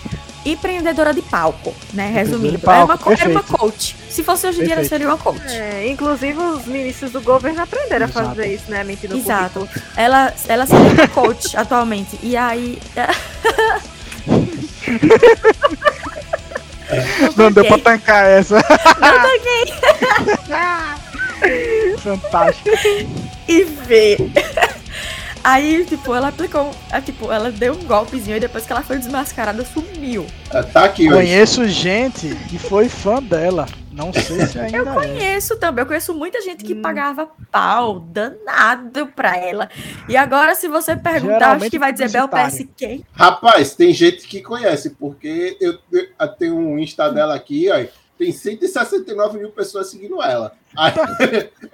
empreendedora 0.45 1.13
de 1.13 1.21
palco, 1.21 1.73
né? 1.93 2.09
Resumindo. 2.13 2.59
palco, 2.59 2.93
era, 2.93 3.03
uma, 3.03 3.13
era 3.21 3.30
uma 3.32 3.43
coach. 3.43 3.95
Se 4.09 4.23
fosse 4.23 4.47
hoje 4.47 4.61
em 4.61 4.65
dia, 4.65 4.75
ela 4.75 4.84
seria 4.86 5.07
uma 5.07 5.17
coach. 5.17 5.41
É, 5.47 5.88
inclusive 5.89 6.38
os 6.39 6.65
ministros 6.65 7.11
do 7.11 7.21
governo 7.21 7.61
aprenderam 7.61 8.07
Exato. 8.07 8.25
a 8.25 8.30
fazer 8.30 8.53
isso, 8.53 8.69
né? 8.71 8.84
Mentindo 8.84 9.15
no 9.15 9.21
Exato. 9.21 9.67
Ela, 9.97 10.34
ela 10.47 10.65
seria 10.65 10.91
uma 10.93 11.07
coach 11.07 11.55
atualmente. 11.57 12.17
E 12.23 12.38
aí. 12.38 12.80
Não 17.35 17.51
deu 17.51 17.65
pra 17.65 17.77
tancar 17.77 18.25
essa. 18.25 18.55
Eu 18.55 18.61
tanquei. 18.61 19.73
Fantástico. 21.99 22.69
e 23.47 23.63
vê. 23.63 24.17
Aí, 25.43 25.85
tipo, 25.85 26.13
ela 26.13 26.27
aplicou. 26.27 26.71
é, 26.91 26.99
tipo, 26.99 27.31
ela 27.31 27.49
deu 27.51 27.73
um 27.73 27.83
golpezinho 27.85 28.37
e 28.37 28.39
depois 28.39 28.65
que 28.65 28.71
ela 28.71 28.81
foi 28.81 28.97
desmascarada, 28.97 29.65
sumiu. 29.65 30.25
Tá 30.73 30.83
aqui. 30.83 31.07
Conheço 31.09 31.67
gente 31.67 32.35
que 32.49 32.59
foi 32.59 32.89
fã 32.89 33.21
dela. 33.21 33.65
Não 33.99 34.13
sei 34.13 34.45
se 34.45 34.57
ainda 34.57 34.77
Eu 34.77 34.89
é. 34.89 34.93
conheço 34.93 35.57
também, 35.57 35.83
eu 35.83 35.85
conheço 35.85 36.13
muita 36.13 36.41
gente 36.41 36.63
que 36.63 36.73
pagava 36.73 37.29
pau 37.51 37.99
danado 37.99 39.07
pra 39.07 39.35
ela. 39.35 39.69
E 40.07 40.15
agora, 40.15 40.55
se 40.55 40.69
você 40.69 40.95
perguntar, 40.95 41.35
acho 41.35 41.39
Geralmente 41.39 41.71
que 41.71 41.79
vai 41.79 41.91
dizer 41.91 42.09
Bel 42.09 42.29
PS 42.29 42.65
quem? 42.77 43.05
Rapaz, 43.11 43.75
tem 43.75 43.93
gente 43.93 44.25
que 44.25 44.41
conhece, 44.41 44.91
porque 44.91 45.57
eu, 45.59 45.77
eu 45.91 46.27
tenho 46.29 46.55
um 46.55 46.79
Insta 46.79 47.09
dela 47.11 47.35
aqui, 47.35 47.69
ó. 47.69 47.85
Tem 48.17 48.31
169 48.33 49.37
mil 49.37 49.49
pessoas 49.49 49.89
seguindo 49.89 50.21
ela. 50.21 50.51
Aí, 50.75 50.93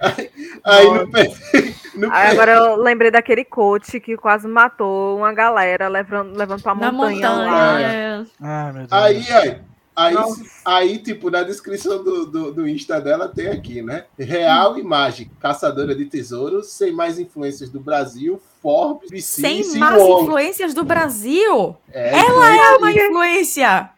aí, 0.00 0.30
aí 0.64 0.86
no, 0.86 2.06
no 2.06 2.12
Aí 2.12 2.28
agora 2.28 2.52
eu 2.52 2.76
lembrei 2.76 3.10
daquele 3.10 3.44
coach 3.44 3.98
que 3.98 4.16
quase 4.16 4.46
matou 4.46 5.18
uma 5.18 5.32
galera 5.32 5.88
levando, 5.88 6.36
levando 6.36 6.62
pra 6.62 6.74
Na 6.74 6.92
montanha, 6.92 7.30
montanha. 7.30 7.50
lá. 7.50 7.80
é. 7.80 8.24
Ah, 8.40 8.72
meu 8.72 8.86
Deus. 8.86 8.92
Aí, 8.92 9.32
aí, 9.32 9.60
Aí, 9.96 10.14
aí, 10.62 10.98
tipo, 10.98 11.30
na 11.30 11.42
descrição 11.42 12.04
do, 12.04 12.26
do, 12.26 12.52
do 12.52 12.68
Insta 12.68 13.00
dela 13.00 13.28
tem 13.28 13.48
aqui, 13.48 13.80
né? 13.80 14.04
Real 14.18 14.78
imagem, 14.78 15.30
caçadora 15.40 15.94
de 15.94 16.04
tesouros, 16.04 16.70
sem 16.70 16.92
mais 16.92 17.18
influências 17.18 17.70
do 17.70 17.80
Brasil, 17.80 18.38
Forbes, 18.62 19.10
BC, 19.10 19.40
Sem 19.40 19.62
Wong. 19.80 20.24
influências 20.24 20.74
do 20.74 20.84
Brasil. 20.84 21.74
É, 21.90 22.18
Ela 22.18 22.54
é 22.56 22.76
uma 22.76 22.92
influência. 22.92 23.90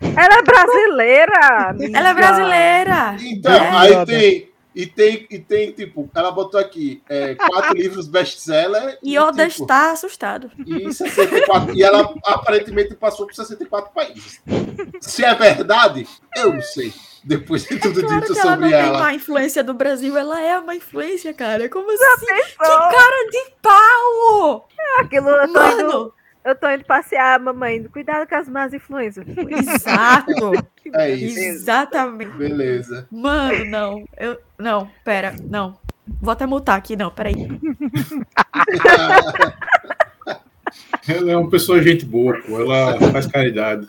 Ela 0.00 0.38
é 0.38 0.42
brasileira! 0.42 1.68
amiga. 1.70 1.98
Ela 1.98 2.08
é 2.10 2.14
brasileira. 2.14 3.16
Então, 3.20 3.52
É. 3.52 3.70
aí 3.70 4.06
tem. 4.06 4.51
E 4.74 4.86
tem, 4.86 5.26
e 5.30 5.38
tem, 5.38 5.70
tipo, 5.72 6.08
ela 6.14 6.30
botou 6.30 6.58
aqui 6.58 7.02
é, 7.08 7.34
quatro 7.34 7.74
livros 7.76 8.06
best-seller. 8.08 8.98
E 9.02 9.18
Oda 9.18 9.48
tipo, 9.48 9.64
está 9.64 9.92
assustado. 9.92 10.50
E, 10.66 10.92
64, 10.92 11.74
e 11.74 11.82
ela 11.82 12.14
aparentemente 12.24 12.94
passou 12.94 13.26
por 13.26 13.34
64 13.34 13.92
países. 13.92 14.40
Se 15.00 15.24
é 15.24 15.34
verdade, 15.34 16.06
eu 16.36 16.54
não 16.54 16.62
sei. 16.62 16.92
Depois 17.24 17.62
de 17.64 17.78
tudo 17.78 18.00
Claro 18.02 18.20
dito 18.20 18.32
que 18.32 18.40
ela 18.40 18.56
não 18.56 18.62
sobre 18.64 18.76
tem 18.76 18.88
ela. 18.88 18.98
má 18.98 19.14
influência 19.14 19.62
do 19.62 19.74
Brasil, 19.74 20.16
ela 20.16 20.40
é 20.40 20.58
uma 20.58 20.74
influência, 20.74 21.32
cara. 21.32 21.68
Como 21.68 21.88
assim? 21.90 22.26
Que 22.26 22.56
cara 22.58 23.30
de 23.30 23.54
pau! 23.62 24.68
Aquilo, 24.98 25.26
tô, 25.26 25.44
indo, 25.44 25.52
Mano, 25.52 26.14
eu 26.44 26.54
tô 26.54 26.70
indo 26.70 26.84
passear, 26.84 27.40
mamãe. 27.40 27.82
Cuidado 27.84 28.28
com 28.28 28.34
as 28.34 28.48
más 28.48 28.74
influências. 28.74 29.26
exato. 29.28 30.52
É 30.94 31.10
isso. 31.10 31.38
Exatamente. 31.38 32.36
Beleza. 32.36 33.06
Mano, 33.08 33.64
não. 33.66 34.04
Eu, 34.18 34.36
não, 34.58 34.90
pera, 35.04 35.32
não. 35.48 35.78
Vou 36.20 36.32
até 36.32 36.44
mutar 36.44 36.76
aqui, 36.76 36.96
não, 36.96 37.08
peraí. 37.08 37.34
Ela 41.08 41.32
é 41.32 41.36
uma 41.36 41.50
pessoa 41.50 41.82
gente 41.82 42.04
boa, 42.04 42.38
pô. 42.46 42.60
Ela 42.60 42.98
faz 43.12 43.26
caridade. 43.26 43.86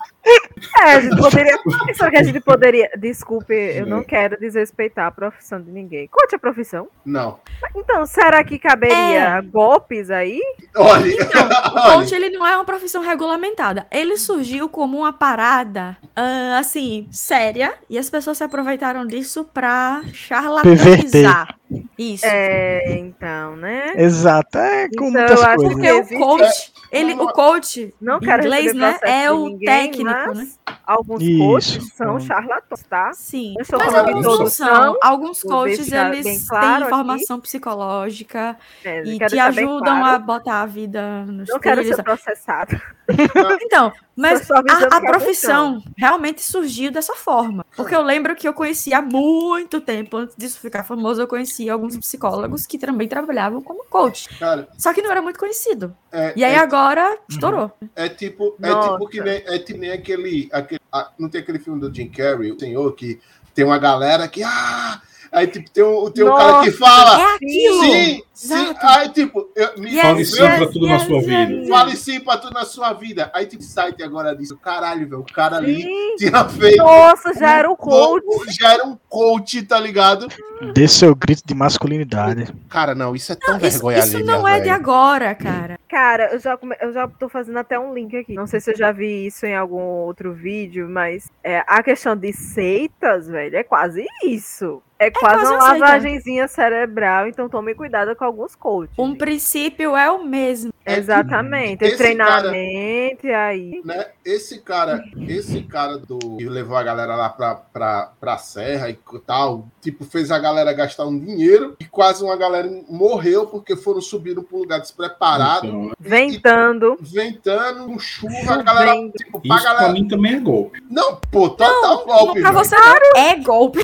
É, 0.81 0.84
a 0.94 0.99
gente 1.02 1.18
poderia. 1.18 1.60
Só 1.95 2.10
que 2.10 2.18
a 2.18 2.23
gente 2.23 2.40
poderia. 2.40 2.90
Desculpe, 2.98 3.53
eu 3.53 3.85
não 3.85 4.03
quero 4.03 4.40
desrespeitar 4.40 5.07
a 5.07 5.11
profissão 5.11 5.61
de 5.61 5.69
ninguém. 5.69 6.07
Conte 6.07 6.35
a 6.35 6.40
profissão. 6.40 6.88
Não. 7.06 7.40
Então, 7.76 8.06
será 8.06 8.44
que 8.44 8.57
caberia 8.57 9.38
É. 9.38 9.41
golpes 9.41 10.10
aí? 10.10 10.40
Olha, 10.76 11.14
O 11.73 11.80
olha. 11.80 11.94
coach, 11.95 12.15
ele 12.15 12.30
não 12.30 12.48
é 12.48 12.56
uma 12.56 12.65
profissão 12.65 13.02
regulamentada. 13.03 13.85
Ele 13.91 14.15
surgiu 14.18 14.69
como 14.69 14.98
uma 14.99 15.11
parada, 15.14 15.98
ah, 16.15 16.57
assim, 16.60 17.07
séria, 17.11 17.73
e 17.90 17.98
as 17.98 18.10
pessoas 18.10 18.38
se 18.38 18.44
aproveitaram 18.44 19.06
disso 19.06 19.44
pra 19.53 20.02
charlatanizar. 20.14 21.56
Isso. 21.98 22.26
É, 22.26 22.95
então, 22.98 23.56
né? 23.56 23.94
Exato, 23.98 24.57
é 24.57 24.88
com 24.90 25.10
Então, 25.10 25.11
muitas 25.11 25.40
eu 25.41 25.45
acho 25.45 25.56
coisas. 25.57 25.73
Porque 25.73 25.91
o 25.91 25.99
existe- 25.99 26.18
coach, 26.18 26.73
ele, 26.94 27.14
o 27.14 27.28
coach, 27.34 27.94
Não 27.99 28.18
em 28.18 28.20
quero 28.22 28.44
inglês, 28.44 28.74
né, 28.74 28.99
é 29.03 29.32
o 29.32 29.57
técnico, 29.60 30.11
mas 30.11 30.38
né? 30.38 30.48
Alguns 30.85 31.22
Isso. 31.22 31.38
coaches 31.39 31.93
são 31.93 32.15
Hum. 32.15 32.19
charlatões, 32.19 32.84
tá? 32.84 33.11
Sim. 33.14 33.53
Mas 33.57 33.72
alguns 33.95 34.23
não 34.39 34.47
são. 34.47 34.97
Alguns 35.01 35.41
coaches, 35.41 35.88
deixar 35.89 36.14
eles 36.14 36.23
bem 36.26 36.38
têm 36.38 36.45
claro 36.47 36.85
informação 36.85 37.39
psicológica 37.39 38.57
É, 38.84 39.01
e 39.03 39.18
te 39.18 39.30
bem 39.30 39.39
ajudam 39.39 39.80
claro. 39.99 40.05
a 40.15 40.19
botar 40.19 40.61
a 40.61 40.65
vida 40.65 41.26
nos 41.26 41.49
Não 41.49 41.60
quero 41.60 41.84
ser 41.84 42.03
processado. 42.03 42.80
Então, 43.64 43.91
mas 44.15 44.49
a, 44.49 44.60
a 44.93 44.97
é 44.97 45.01
profissão 45.05 45.84
realmente 45.97 46.41
surgiu 46.41 46.89
dessa 46.89 47.14
forma. 47.15 47.65
Porque 47.76 47.93
eu 47.93 48.01
lembro 48.01 48.34
que 48.34 48.47
eu 48.47 48.53
conhecia 48.53 48.99
há 48.99 49.01
muito 49.01 49.81
tempo, 49.81 50.15
antes 50.18 50.35
disso 50.38 50.57
ficar 50.60 50.84
famoso, 50.85 51.22
eu 51.22 51.27
conhecia 51.27 51.73
alguns 51.73 51.97
psicólogos 51.97 52.65
que 52.65 52.77
também 52.77 53.07
trabalhavam 53.07 53.61
como 53.61 53.84
coach. 53.89 54.30
Cara, 54.39 54.69
Só 54.77 54.93
que 54.93 55.01
não 55.01 55.11
era 55.11 55.22
muito 55.22 55.38
conhecido. 55.38 55.93
é, 56.14 56.31
E 56.35 56.45
aí 56.45 56.53
é, 56.53 56.57
agora 56.60 57.18
estourou. 57.27 57.72
é 57.93 58.07
tipo, 58.07 58.55
é 58.61 58.69
Nossa. 58.69 58.91
tipo 58.93 59.07
que 59.10 59.19
nem, 59.22 59.43
é 59.47 59.60
que 59.60 59.73
nem 59.73 59.91
aquele, 59.91 60.49
aquele 60.53 60.73
ah, 60.91 61.12
não 61.18 61.30
tem 61.30 61.41
aquele 61.41 61.60
filme 61.60 61.80
do 61.80 61.94
Jim 61.94 62.10
Carrey, 62.10 62.52
o 62.52 62.60
senhor 62.60 62.94
que 62.94 63.20
tem 63.54 63.66
uma 63.66 63.78
galera 63.78 64.28
que 64.28 64.44
ah, 64.44 65.02
aí 65.34 65.47
tipo 65.47 65.69
tem 65.72 65.84
um, 65.84 66.10
tem 66.11 66.23
um 66.23 66.35
cara 66.35 66.61
que 66.64 66.72
fala, 66.72 67.22
É 67.22 67.38
sim, 67.39 68.23
sim, 68.34 68.53
Exato. 68.55 68.80
aí 68.88 69.10
tipo, 69.10 69.49
eu, 69.55 69.77
me 69.80 69.91
Yes, 69.93 70.01
Fale 70.01 70.26
sim 70.26 70.41
yes, 70.43 70.57
pra 70.57 70.68
tudo 70.68 70.88
na 70.88 70.93
yes, 70.93 71.03
sua 71.03 71.15
yes, 71.18 71.26
vida. 71.26 71.51
yes. 71.53 71.69
Fale 71.69 71.95
sim 71.97 72.19
pra 72.19 72.38
tudo 72.38 72.53
na 72.53 72.65
sua 72.65 72.93
vida. 72.93 73.31
Aí 73.34 73.45
tem 73.45 73.61
site 73.61 74.01
agora 74.03 74.35
disso. 74.35 74.57
Caralho, 74.57 75.07
velho. 75.07 75.22
O 75.22 75.34
cara 75.34 75.57
ali 75.57 75.81
Sim. 75.84 76.15
tinha 76.18 76.47
feito. 76.49 76.77
Nossa, 76.77 77.34
já 77.34 77.51
era 77.57 77.69
o 77.72 77.76
coach. 77.77 78.23
Já 78.60 78.73
era 78.73 78.85
um 78.85 78.97
coach, 79.10 79.61
tá 79.64 79.80
ligado? 79.80 80.27
Dê 80.73 80.88
seu 80.88 81.14
grito 81.15 81.43
de 81.45 81.53
masculinidade. 81.53 82.53
Cara, 82.69 82.95
não, 82.95 83.15
isso 83.15 83.31
é 83.31 83.35
tão 83.35 83.57
Isso, 83.57 83.61
vergonha 83.61 83.99
isso 83.99 84.18
alheia, 84.18 84.26
não 84.26 84.47
é 84.47 84.55
de 84.60 84.64
velho. 84.65 84.76
agora, 84.76 85.35
cara. 85.35 85.80
Cara, 85.89 86.34
eu 86.34 86.39
já, 86.39 86.57
come- 86.57 86.77
eu 86.81 86.91
já 86.93 87.07
tô 87.07 87.30
fazendo 87.30 87.57
até 87.60 87.77
um 87.80 87.93
link 87.93 88.15
aqui. 88.15 88.34
Não 88.34 88.47
sei 88.47 88.60
se 88.60 88.72
eu 88.72 88.77
já 88.77 88.91
vi 88.91 89.27
isso 89.27 89.45
em 89.45 89.55
algum 89.55 89.80
outro 89.81 90.34
vídeo, 90.34 90.88
mas 90.89 91.30
é, 91.43 91.64
a 91.68 91.84
questão 91.84 92.15
de 92.15 92.34
seitas, 92.34 93.27
velho, 93.27 93.55
é 93.57 93.64
quase 93.64 94.05
isso. 94.23 94.81
É, 95.07 95.11
quase, 95.11 95.41
quase 95.43 95.53
uma 95.53 95.67
lavagenzinha 95.73 96.47
cerebral, 96.47 97.27
então 97.27 97.49
tome 97.49 97.73
cuidado 97.75 98.15
com 98.15 98.23
alguns 98.25 98.55
coaches. 98.55 98.93
Um 98.97 99.07
gente. 99.09 99.17
princípio 99.17 99.95
é 99.95 100.09
o 100.11 100.23
mesmo. 100.23 100.71
É 100.85 100.95
que 100.95 100.99
Exatamente. 100.99 101.85
esse 101.85 101.97
treinamento, 101.97 103.25
e 103.25 103.34
aí. 103.34 103.81
né? 103.85 104.07
Esse 104.25 104.59
cara, 104.59 105.01
esse 105.30 105.61
cara 105.63 105.97
do 105.97 106.17
que 106.38 106.45
levou 106.49 106.75
a 106.75 106.84
galera 106.84 107.15
lá 107.15 107.30
pra, 107.30 107.55
pra, 107.55 108.11
pra 108.19 108.38
serra 108.38 108.89
e 108.89 108.97
tal, 109.25 109.67
tipo, 109.81 110.03
fez 110.03 110.30
a 110.30 110.38
galera 110.39 110.73
gastar 110.73 111.05
um 111.05 111.17
dinheiro 111.17 111.77
e 111.80 111.85
quase 111.85 112.21
uma 112.21 112.35
galera 112.35 112.69
morreu 112.89 113.47
porque 113.47 113.77
foram 113.77 114.01
subindo 114.01 114.43
pra 114.43 114.57
um 114.57 114.61
lugar 114.61 114.81
despreparado, 114.81 115.67
Então, 115.67 115.91
Ventando. 115.99 116.97
ventando, 116.99 117.85
com 117.85 117.97
chuva, 117.99 118.53
a 118.55 118.61
galera, 118.61 118.91
tipo, 119.17 119.39
pra 119.39 119.55
isso 119.55 119.63
pra 119.65 119.73
galera. 119.73 119.93
mim 119.93 120.07
também 120.07 120.35
é 120.35 120.39
golpe. 120.39 120.84
Não, 120.89 121.15
pô, 121.31 121.49
total 121.49 122.05
golpe, 122.05 122.41
Pra 122.41 122.51
você 122.51 122.75
é 123.15 123.35
golpe. 123.38 123.81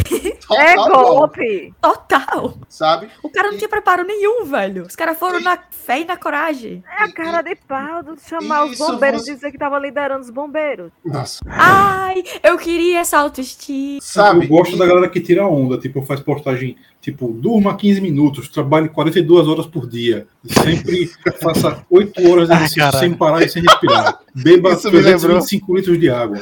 Total 0.47 0.57
É 0.65 0.75
golpe. 0.75 1.08
Total. 1.81 2.53
sabe? 2.67 3.09
O 3.23 3.29
cara 3.29 3.51
não 3.51 3.57
tinha 3.57 3.69
preparo 3.69 4.03
nenhum, 4.03 4.45
velho. 4.45 4.83
Os 4.83 4.95
caras 4.95 5.17
foram 5.17 5.39
E- 5.39 5.43
na 5.43 5.57
fé 5.69 6.01
e 6.01 6.05
na 6.05 6.17
coragem. 6.17 6.83
É 6.99 7.03
a 7.03 7.11
cara 7.11 7.41
de 7.41 7.55
pau 7.55 8.03
de 8.03 8.21
chamar 8.21 8.65
os 8.65 8.77
bombeiros 8.77 9.21
você- 9.23 9.31
e 9.31 9.35
dizer 9.35 9.51
que 9.51 9.57
tava 9.57 9.77
liderando 9.79 10.21
os 10.21 10.29
bombeiros. 10.29 10.91
Nossa, 11.05 11.39
Ai, 11.47 12.23
eu 12.43 12.57
queria 12.57 12.99
essa 12.99 13.17
autoestima. 13.17 13.99
sabe? 14.01 14.45
Eu 14.45 14.49
gosto 14.49 14.77
da 14.77 14.85
galera 14.85 15.09
que 15.09 15.19
tira 15.19 15.45
onda, 15.47 15.77
tipo, 15.77 16.01
faz 16.03 16.19
postagem, 16.19 16.75
tipo, 17.01 17.29
durma 17.31 17.75
15 17.75 18.01
minutos, 18.01 18.49
trabalhe 18.49 18.89
42 18.89 19.47
horas 19.47 19.65
por 19.65 19.87
dia, 19.87 20.27
sempre 20.45 21.07
faça 21.41 21.83
8 21.89 22.29
horas 22.29 22.47
de 22.47 22.53
Ai, 22.53 22.63
exercício 22.65 22.99
sem 22.99 23.13
parar 23.13 23.41
e 23.43 23.49
sem 23.49 23.61
respirar. 23.61 24.19
Beba 24.35 24.71
Isso 24.73 24.91
me 24.91 24.97
lembrou. 24.97 25.39
325 25.39 25.75
litros 25.75 25.99
de 25.99 26.09
água. 26.09 26.37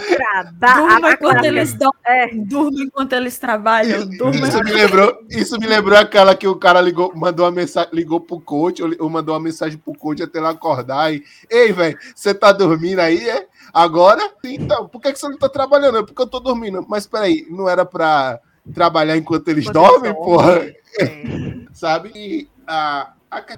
Durma 0.59 1.11
enquanto 1.13 1.45
eles 1.45 1.73
dão, 1.73 1.91
É. 2.05 2.27
durma 2.33 2.81
enquanto 2.81 3.13
eles 3.13 3.37
trabalham. 3.39 4.07
Durma. 4.09 4.47
Isso 4.47 4.63
me 4.63 4.71
lembrou, 4.71 5.17
isso 5.29 5.59
me 5.59 5.67
lembrou 5.67 5.97
aquela 5.97 6.35
que 6.35 6.47
o 6.47 6.55
cara 6.55 6.81
ligou, 6.81 7.13
mandou 7.15 7.45
uma 7.45 7.51
mensagem, 7.51 7.89
ligou 7.93 8.19
pro 8.19 8.39
coach, 8.39 8.81
ou 8.83 9.09
mandou 9.09 9.33
uma 9.35 9.41
mensagem 9.41 9.77
pro 9.77 9.93
coach 9.93 10.21
até 10.21 10.39
ele 10.39 10.47
acordar 10.47 11.13
e, 11.13 11.23
ei, 11.49 11.71
velho, 11.71 11.97
você 12.15 12.33
tá 12.33 12.51
dormindo 12.51 12.99
aí, 12.99 13.29
é? 13.29 13.47
Agora? 13.73 14.21
Então, 14.43 14.87
por 14.87 15.01
que, 15.01 15.13
que 15.13 15.19
você 15.19 15.27
não 15.27 15.37
tá 15.37 15.49
trabalhando? 15.49 15.97
É 15.99 16.03
porque 16.03 16.21
eu 16.21 16.27
tô 16.27 16.39
dormindo. 16.39 16.85
Mas 16.87 17.05
peraí, 17.05 17.45
não 17.49 17.67
era 17.69 17.85
pra 17.85 18.39
trabalhar 18.73 19.17
enquanto 19.17 19.47
eles 19.49 19.67
Enquanto 19.67 19.91
dormem, 19.91 20.11
eles 20.11 20.23
porra? 20.23 20.73
É. 20.99 21.67
Sabe? 21.73 22.11
E 22.15 22.49
a, 22.65 23.13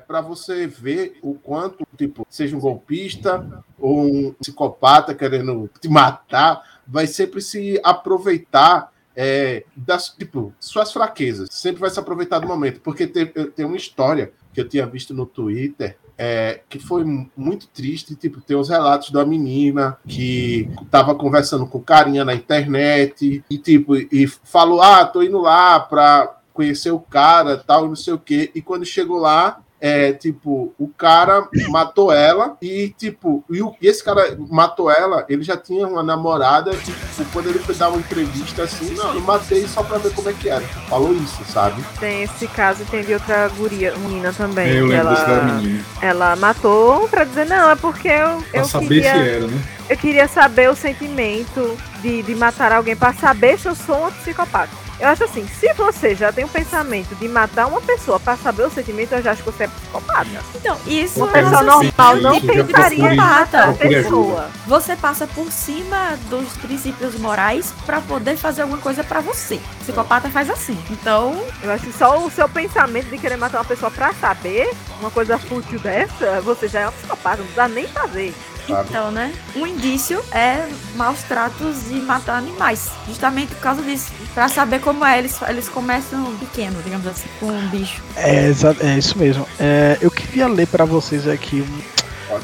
para 0.08 0.22
você 0.22 0.68
ver 0.68 1.18
o 1.22 1.36
quanto, 1.36 1.86
tipo, 1.98 2.26
seja 2.30 2.56
um 2.56 2.60
golpista 2.60 3.64
ou 3.78 4.04
um 4.04 4.34
psicopata 4.34 5.14
querendo 5.14 5.70
te 5.80 5.88
matar, 5.88 6.82
vai 6.88 7.08
sempre 7.08 7.42
se 7.42 7.80
aproveitar 7.84 8.92
é, 9.16 9.66
das 9.76 10.10
tipo 10.10 10.54
suas 10.60 10.92
fraquezas. 10.92 11.50
Sempre 11.52 11.82
vai 11.82 11.90
se 11.90 12.00
aproveitar 12.00 12.40
do 12.40 12.48
momento, 12.48 12.82
porque 12.82 13.06
tem, 13.06 13.26
tem 13.28 13.66
uma 13.66 13.78
história 13.78 14.32
que 14.54 14.62
eu 14.62 14.68
tinha 14.68 14.86
visto 14.86 15.14
no 15.14 15.26
Twitter 15.26 15.98
é, 16.22 16.60
que 16.68 16.78
foi 16.78 17.06
mu- 17.06 17.32
muito 17.36 17.68
triste. 17.70 18.14
Tipo, 18.14 18.42
tem 18.42 18.58
os 18.58 18.68
relatos 18.68 19.10
da 19.10 19.26
menina 19.26 19.98
que 20.06 20.70
tava 20.92 21.16
conversando 21.16 21.66
com 21.66 21.80
carinha 21.80 22.26
na 22.26 22.36
internet 22.36 23.42
e 23.50 23.58
tipo 23.58 23.96
e 23.96 24.28
falou: 24.28 24.82
"Ah, 24.82 25.06
tô 25.06 25.22
indo 25.24 25.40
lá 25.40 25.80
pra 25.80 26.36
conhecer 26.54 26.92
o 26.92 27.00
cara, 27.00 27.58
tal, 27.58 27.88
não 27.88 27.96
sei 27.96 28.14
o 28.14 28.20
quê". 28.20 28.52
E 28.54 28.62
quando 28.62 28.84
chegou 28.86 29.18
lá, 29.18 29.62
é, 29.82 30.12
tipo, 30.14 30.74
o 30.78 30.88
cara 30.90 31.48
matou 31.70 32.12
ela 32.12 32.58
e, 32.62 32.94
tipo, 32.98 33.44
e, 33.50 33.62
o- 33.62 33.74
e 33.82 33.88
esse 33.88 34.04
cara 34.04 34.38
matou 34.50 34.92
ela, 34.92 35.26
ele 35.30 35.42
já 35.44 35.56
tinha 35.56 35.88
uma 35.88 36.04
namorada, 36.04 36.72
e, 36.74 36.78
tipo, 36.78 36.98
quando 37.32 37.48
ele 37.50 37.60
foi 37.60 37.74
dar 37.76 37.90
uma 37.90 37.98
entrevista 38.00 38.64
assim, 38.64 38.94
não, 38.96 39.14
eu 39.14 39.22
matei 39.22 39.68
só 39.68 39.82
pra 39.84 39.98
ver 39.98 40.14
como 40.14 40.30
é 40.30 40.34
que 40.34 40.50
era. 40.50 40.62
Falou 40.90 41.14
isso, 41.14 41.44
sabe? 41.46 41.82
Tem 42.00 42.24
esse 42.24 42.48
caso 42.48 42.82
e 42.84 42.86
tem 42.86 43.04
de 43.04 43.14
outra 43.14 43.48
guria, 43.50 43.96
menina 43.98 44.34
também. 44.34 44.68
eu 44.76 44.86
lembro 44.88 45.10
desse 45.10 45.26
da 45.26 45.32
ela, 45.32 45.44
menina. 45.54 45.86
ela 46.02 46.36
matou 46.36 47.08
pra 47.08 47.24
dizer, 47.24 47.46
não, 47.46 47.70
é 47.72 47.76
porque 47.76 48.08
eu, 48.10 48.42
Pra 48.52 48.60
eu 48.62 48.66
saber 48.66 48.88
queria. 48.88 49.14
se 49.14 49.30
era, 49.30 49.48
né? 49.48 49.62
Eu 49.90 49.98
queria 49.98 50.28
saber 50.28 50.70
o 50.70 50.76
sentimento 50.76 51.78
de, 52.02 52.22
de 52.22 52.36
matar 52.36 52.72
alguém 52.72 52.96
pra 52.96 53.14
saber 53.14 53.58
se 53.58 53.68
eu 53.68 53.76
sou 53.76 53.98
uma 53.98 54.12
psicopata. 54.12 54.70
Eu 55.00 55.08
acho 55.08 55.24
assim, 55.24 55.48
se 55.48 55.72
você 55.74 56.14
já 56.14 56.32
tem 56.32 56.44
o 56.44 56.50
pensamento 56.50 57.16
de 57.16 57.28
matar 57.30 57.68
uma 57.68 57.80
pessoa 57.80 58.20
pra 58.20 58.36
saber 58.36 58.64
o 58.64 58.70
sentimento, 58.70 59.14
eu 59.14 59.22
já 59.22 59.32
acho 59.32 59.44
que 59.44 59.52
você 59.52 59.64
é 59.64 59.68
psicopata. 59.68 60.28
Então, 60.56 60.78
isso 60.86 61.20
Uma 61.24 61.30
é 61.30 61.42
pessoa 61.42 61.64
normal 61.64 62.16
não 62.18 62.42
pensaria 62.42 63.14
em 63.14 63.16
matar 63.16 63.70
a 63.70 63.74
pessoa. 63.74 64.50
Você 64.68 64.96
passa 64.98 65.26
por 65.28 65.50
cima 65.52 66.18
dos 66.30 66.58
princípios 66.58 67.16
morais 67.18 67.74
pra 67.86 68.02
poder 68.02 68.36
fazer 68.36 68.64
alguma 68.64 68.80
coisa 68.82 69.04
pra 69.04 69.22
você. 69.22 69.56
O 69.56 69.84
psicopata 69.84 70.30
faz 70.30 70.50
assim. 70.50 70.78
Então, 70.90 71.40
Eu 71.64 71.72
acho 71.72 71.86
que 71.86 71.94
só 71.94 72.26
o 72.26 72.30
seu 72.30 72.48
pensamento 72.48 73.10
de 73.10 73.18
querer 73.18 73.38
matar 73.38 73.60
uma 73.60 73.66
pessoa 73.66 73.92
pra 73.92 74.14
saber 74.14 74.72
uma 75.00 75.12
coisa 75.12 75.38
fútil 75.38 75.80
dessa, 75.80 76.42
você 76.42 76.68
já 76.68 76.82
é 76.82 76.90
um 76.90 76.92
psicopata, 76.92 77.38
não 77.38 77.46
precisa 77.46 77.68
nem 77.68 77.88
fazer. 77.88 78.34
Sabe? 78.70 78.90
então, 78.90 79.12
né? 79.12 79.34
Um 79.56 79.66
indício 79.66 80.24
é 80.32 80.68
maus 80.96 81.24
tratos 81.24 81.90
e 81.90 81.96
matar 81.96 82.38
animais. 82.38 82.90
Justamente 83.08 83.54
por 83.56 83.62
causa 83.62 83.82
disso. 83.82 84.12
Pra 84.34 84.48
saber 84.48 84.80
como 84.80 85.04
é. 85.04 85.20
Eles, 85.20 85.40
eles 85.48 85.70
começam 85.70 86.36
pequeno, 86.38 86.82
digamos 86.84 87.08
assim, 87.08 87.28
com 87.40 87.48
um 87.48 87.68
bicho. 87.70 88.02
É, 88.16 88.52
é 88.82 88.98
isso 88.98 89.18
mesmo. 89.18 89.48
É, 89.60 89.98
eu 90.02 90.12
queria 90.12 90.48
ler 90.48 90.68
pra 90.68 90.86
vocês 90.86 91.28
aqui 91.28 91.66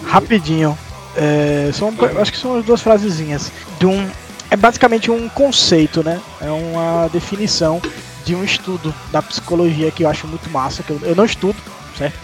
rapidinho. 0.06 0.78
É, 1.16 1.72
são, 1.74 1.94
acho 2.20 2.32
que 2.32 2.38
são 2.38 2.58
as 2.58 2.66
duas 2.66 2.82
frasezinhas. 2.82 3.52
De 3.80 3.86
um, 3.86 4.10
é 4.50 4.58
basicamente 4.58 5.10
um 5.10 5.30
conceito, 5.30 6.04
né? 6.04 6.20
É 6.42 6.50
uma 6.50 7.08
definição 7.10 7.82
de 8.26 8.36
um 8.36 8.44
estudo 8.44 8.94
da 9.12 9.22
psicologia 9.22 9.92
que 9.92 10.04
eu 10.04 10.10
acho 10.10 10.28
muito 10.28 10.50
massa. 10.50 10.84
Que 10.84 10.92
eu, 10.92 11.00
eu 11.04 11.16
não 11.16 11.26
estudo, 11.26 11.58
certo? 11.98 12.18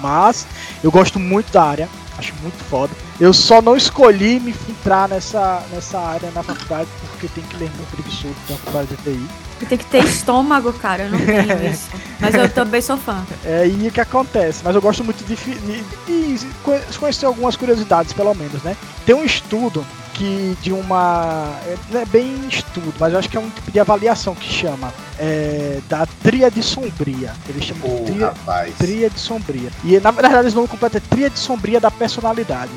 Mas 0.00 0.46
eu 0.82 0.90
gosto 0.90 1.18
muito 1.18 1.52
da 1.52 1.64
área. 1.64 1.88
Acho 2.18 2.34
muito 2.42 2.62
foda. 2.64 2.92
Eu 3.20 3.32
só 3.32 3.62
não 3.62 3.76
escolhi 3.76 4.40
me 4.40 4.52
entrar 4.68 5.08
nessa, 5.08 5.62
nessa 5.70 5.98
área 6.00 6.30
na 6.32 6.42
faculdade 6.42 6.88
porque 7.10 7.28
tem 7.28 7.44
que 7.44 7.56
ler 7.56 7.70
muito 7.76 7.90
preguiçoso 7.92 8.34
da 8.48 8.56
faculdade 8.56 8.88
de 8.88 8.96
TI. 8.96 9.26
E 9.60 9.66
tem 9.66 9.78
que 9.78 9.86
ter 9.86 10.04
estômago, 10.04 10.72
cara. 10.72 11.04
Eu 11.04 11.10
não 11.12 11.18
tenho 11.24 11.70
isso. 11.70 11.88
Mas 12.20 12.34
eu 12.34 12.48
também 12.48 12.80
sou 12.82 12.96
fã. 12.96 13.24
É 13.44 13.66
e 13.68 13.86
o 13.88 13.92
que 13.92 14.00
acontece, 14.00 14.62
mas 14.64 14.74
eu 14.74 14.80
gosto 14.82 15.04
muito 15.04 15.24
de, 15.24 15.36
de, 15.36 16.36
de 16.38 16.46
conhe- 16.64 16.80
conhecer 16.98 17.26
algumas 17.26 17.54
curiosidades, 17.56 18.12
pelo 18.12 18.34
menos, 18.34 18.62
né? 18.62 18.76
Tem 19.06 19.14
um 19.14 19.24
estudo 19.24 19.84
que 20.18 20.56
de 20.60 20.72
uma. 20.72 21.48
é, 21.66 21.76
Não 21.90 22.00
é 22.00 22.04
bem 22.04 22.34
estudo, 22.48 22.92
mas 22.98 23.12
eu 23.12 23.18
acho 23.18 23.28
que 23.28 23.36
é 23.36 23.40
um 23.40 23.48
tipo 23.48 23.70
de 23.70 23.78
avaliação 23.80 24.34
que 24.34 24.48
chama 24.52 24.92
é, 25.18 25.78
da 25.88 26.04
tríade 26.22 26.62
sombria. 26.62 27.32
Eles 27.48 27.64
chamam 27.64 27.88
de 27.88 28.02
Ô, 28.02 28.04
tria- 28.04 28.34
tríade 28.76 29.18
sombria. 29.20 29.70
E 29.84 29.98
na 30.00 30.10
verdade 30.10 30.48
o 30.48 30.54
nome 30.54 30.68
completo 30.68 30.96
é 30.96 31.00
tríade 31.00 31.38
sombria 31.38 31.80
da 31.80 31.90
personalidade. 31.90 32.72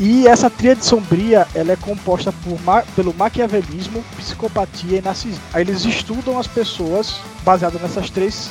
E 0.00 0.26
essa 0.26 0.50
tríade 0.50 0.84
sombria, 0.84 1.46
ela 1.54 1.72
é 1.72 1.76
composta 1.76 2.32
por 2.44 2.60
ma- 2.62 2.82
pelo 2.96 3.14
maquiavelismo, 3.14 4.04
psicopatia 4.16 4.98
e 4.98 5.02
narcisismo. 5.02 5.42
Aí 5.52 5.62
eles 5.62 5.84
estudam 5.84 6.38
as 6.38 6.46
pessoas 6.46 7.16
baseado 7.44 7.78
nessas 7.80 8.10
três 8.10 8.50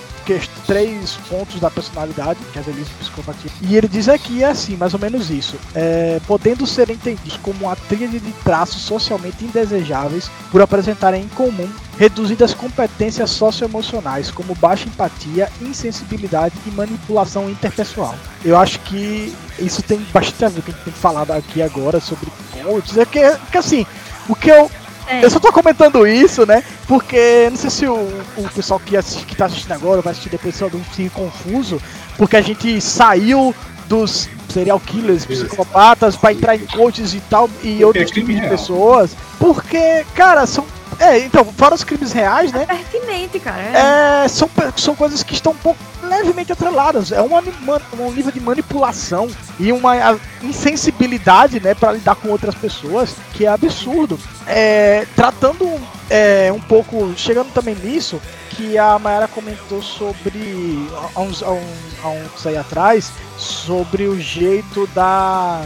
três 0.68 1.18
pontos 1.28 1.60
da 1.60 1.70
personalidade, 1.70 2.40
maquiavelismo, 2.46 2.94
psicopatia. 3.00 3.52
E 3.62 3.76
ele 3.76 3.88
diz 3.88 4.08
aqui 4.08 4.44
é 4.44 4.48
assim, 4.48 4.78
mais 4.78 4.94
ou 4.94 5.00
menos 5.00 5.30
isso, 5.30 5.56
é, 5.76 6.22
podendo 6.28 6.66
ser 6.66 6.90
entendidos 6.90 7.38
como 7.38 7.66
uma 7.66 7.76
tríade 7.76 8.20
de 8.20 8.32
traços 8.44 8.82
socialmente 8.84 9.44
indesejáveis 9.44 10.30
por 10.52 10.62
apresentarem 10.62 11.24
em 11.24 11.28
comum 11.30 11.68
reduzidas 12.02 12.52
competências 12.56 13.30
socioemocionais, 13.30 14.32
como 14.32 14.56
baixa 14.56 14.88
empatia, 14.88 15.48
insensibilidade 15.62 16.56
e 16.66 16.72
manipulação 16.72 17.48
interpessoal. 17.48 18.16
Eu 18.44 18.58
acho 18.58 18.80
que 18.80 19.32
isso 19.60 19.84
tem 19.84 20.00
bastante 20.12 20.46
a 20.46 20.50
ver 20.50 20.56
com 20.56 20.60
o 20.62 20.64
que 20.64 20.72
a 20.72 20.74
gente 20.74 20.84
tem 20.86 20.94
falado 20.94 21.30
aqui 21.30 21.62
agora 21.62 22.00
sobre 22.00 22.26
coaches. 22.52 22.98
É 22.98 23.06
que, 23.06 23.20
que 23.52 23.58
assim, 23.58 23.86
o 24.28 24.34
que 24.36 24.50
eu. 24.50 24.72
É. 25.06 25.24
Eu 25.24 25.30
só 25.30 25.40
tô 25.40 25.54
comentando 25.54 26.08
isso, 26.08 26.44
né? 26.44 26.64
Porque 26.88 27.48
não 27.52 27.58
sei 27.58 27.70
se 27.70 27.86
o, 27.86 27.94
o 27.94 28.50
pessoal 28.56 28.80
que, 28.80 28.98
assiste, 28.98 29.24
que 29.24 29.36
tá 29.36 29.46
assistindo 29.46 29.74
agora 29.74 30.02
vai 30.02 30.10
assistir 30.10 30.30
depois 30.30 30.56
só 30.56 30.68
não 30.74 30.84
fique 30.84 31.12
confuso, 31.12 31.80
porque 32.18 32.36
a 32.36 32.42
gente 32.42 32.82
saiu 32.82 33.54
dos 33.88 34.28
serial 34.50 34.80
killers, 34.80 35.24
psicopatas, 35.26 36.16
pra 36.16 36.34
entrar 36.34 36.56
em 36.56 36.66
coaches 36.66 37.14
e 37.14 37.20
tal, 37.30 37.48
e 37.62 37.68
Porque 37.68 37.86
outros 37.86 38.10
é 38.10 38.14
tipos 38.14 38.34
de 38.34 38.40
real. 38.40 38.50
pessoas. 38.50 39.12
Porque, 39.38 40.04
cara, 40.16 40.48
são. 40.48 40.66
É, 41.00 41.20
então, 41.20 41.46
fora 41.46 41.76
os 41.76 41.84
crimes 41.84 42.12
reais, 42.12 42.52
né? 42.52 42.66
Pertinente, 42.66 43.40
cara. 43.40 43.62
É. 43.62 44.26
É, 44.26 44.28
são, 44.28 44.50
são 44.78 44.96
coisas 44.96 45.24
que 45.24 45.34
estão 45.34 45.52
um 45.52 45.58
pouco 45.58 45.80
levemente 46.04 46.52
atreladas. 46.52 47.12
É 47.12 47.22
um, 47.22 47.30
um 48.00 48.12
nível 48.12 48.32
de 48.32 48.40
manipulação 48.40 49.30
e 49.60 49.72
uma 49.72 50.20
insensibilidade, 50.42 51.60
né, 51.60 51.74
para 51.74 51.94
lidar 51.94 52.16
com 52.16 52.30
outras 52.30 52.56
pessoas 52.56 53.16
que 53.34 53.46
é 53.46 53.50
absurdo. 53.50 54.20
É, 54.46 55.06
tratando 55.16 55.80
é, 56.10 56.52
um 56.52 56.60
pouco, 56.60 57.14
chegando 57.16 57.52
também 57.54 57.76
nisso, 57.76 58.22
que 58.52 58.78
a 58.78 59.00
Mayara 59.00 59.28
comentou 59.28 59.82
sobre 59.82 60.88
há 61.16 61.22
uns, 61.22 61.42
há 61.42 61.52
um, 61.52 61.74
há 62.04 62.10
uns 62.10 62.46
aí 62.46 62.58
atrás 62.58 63.12
sobre 63.38 64.08
o 64.08 64.20
jeito 64.20 64.86
da 64.88 65.64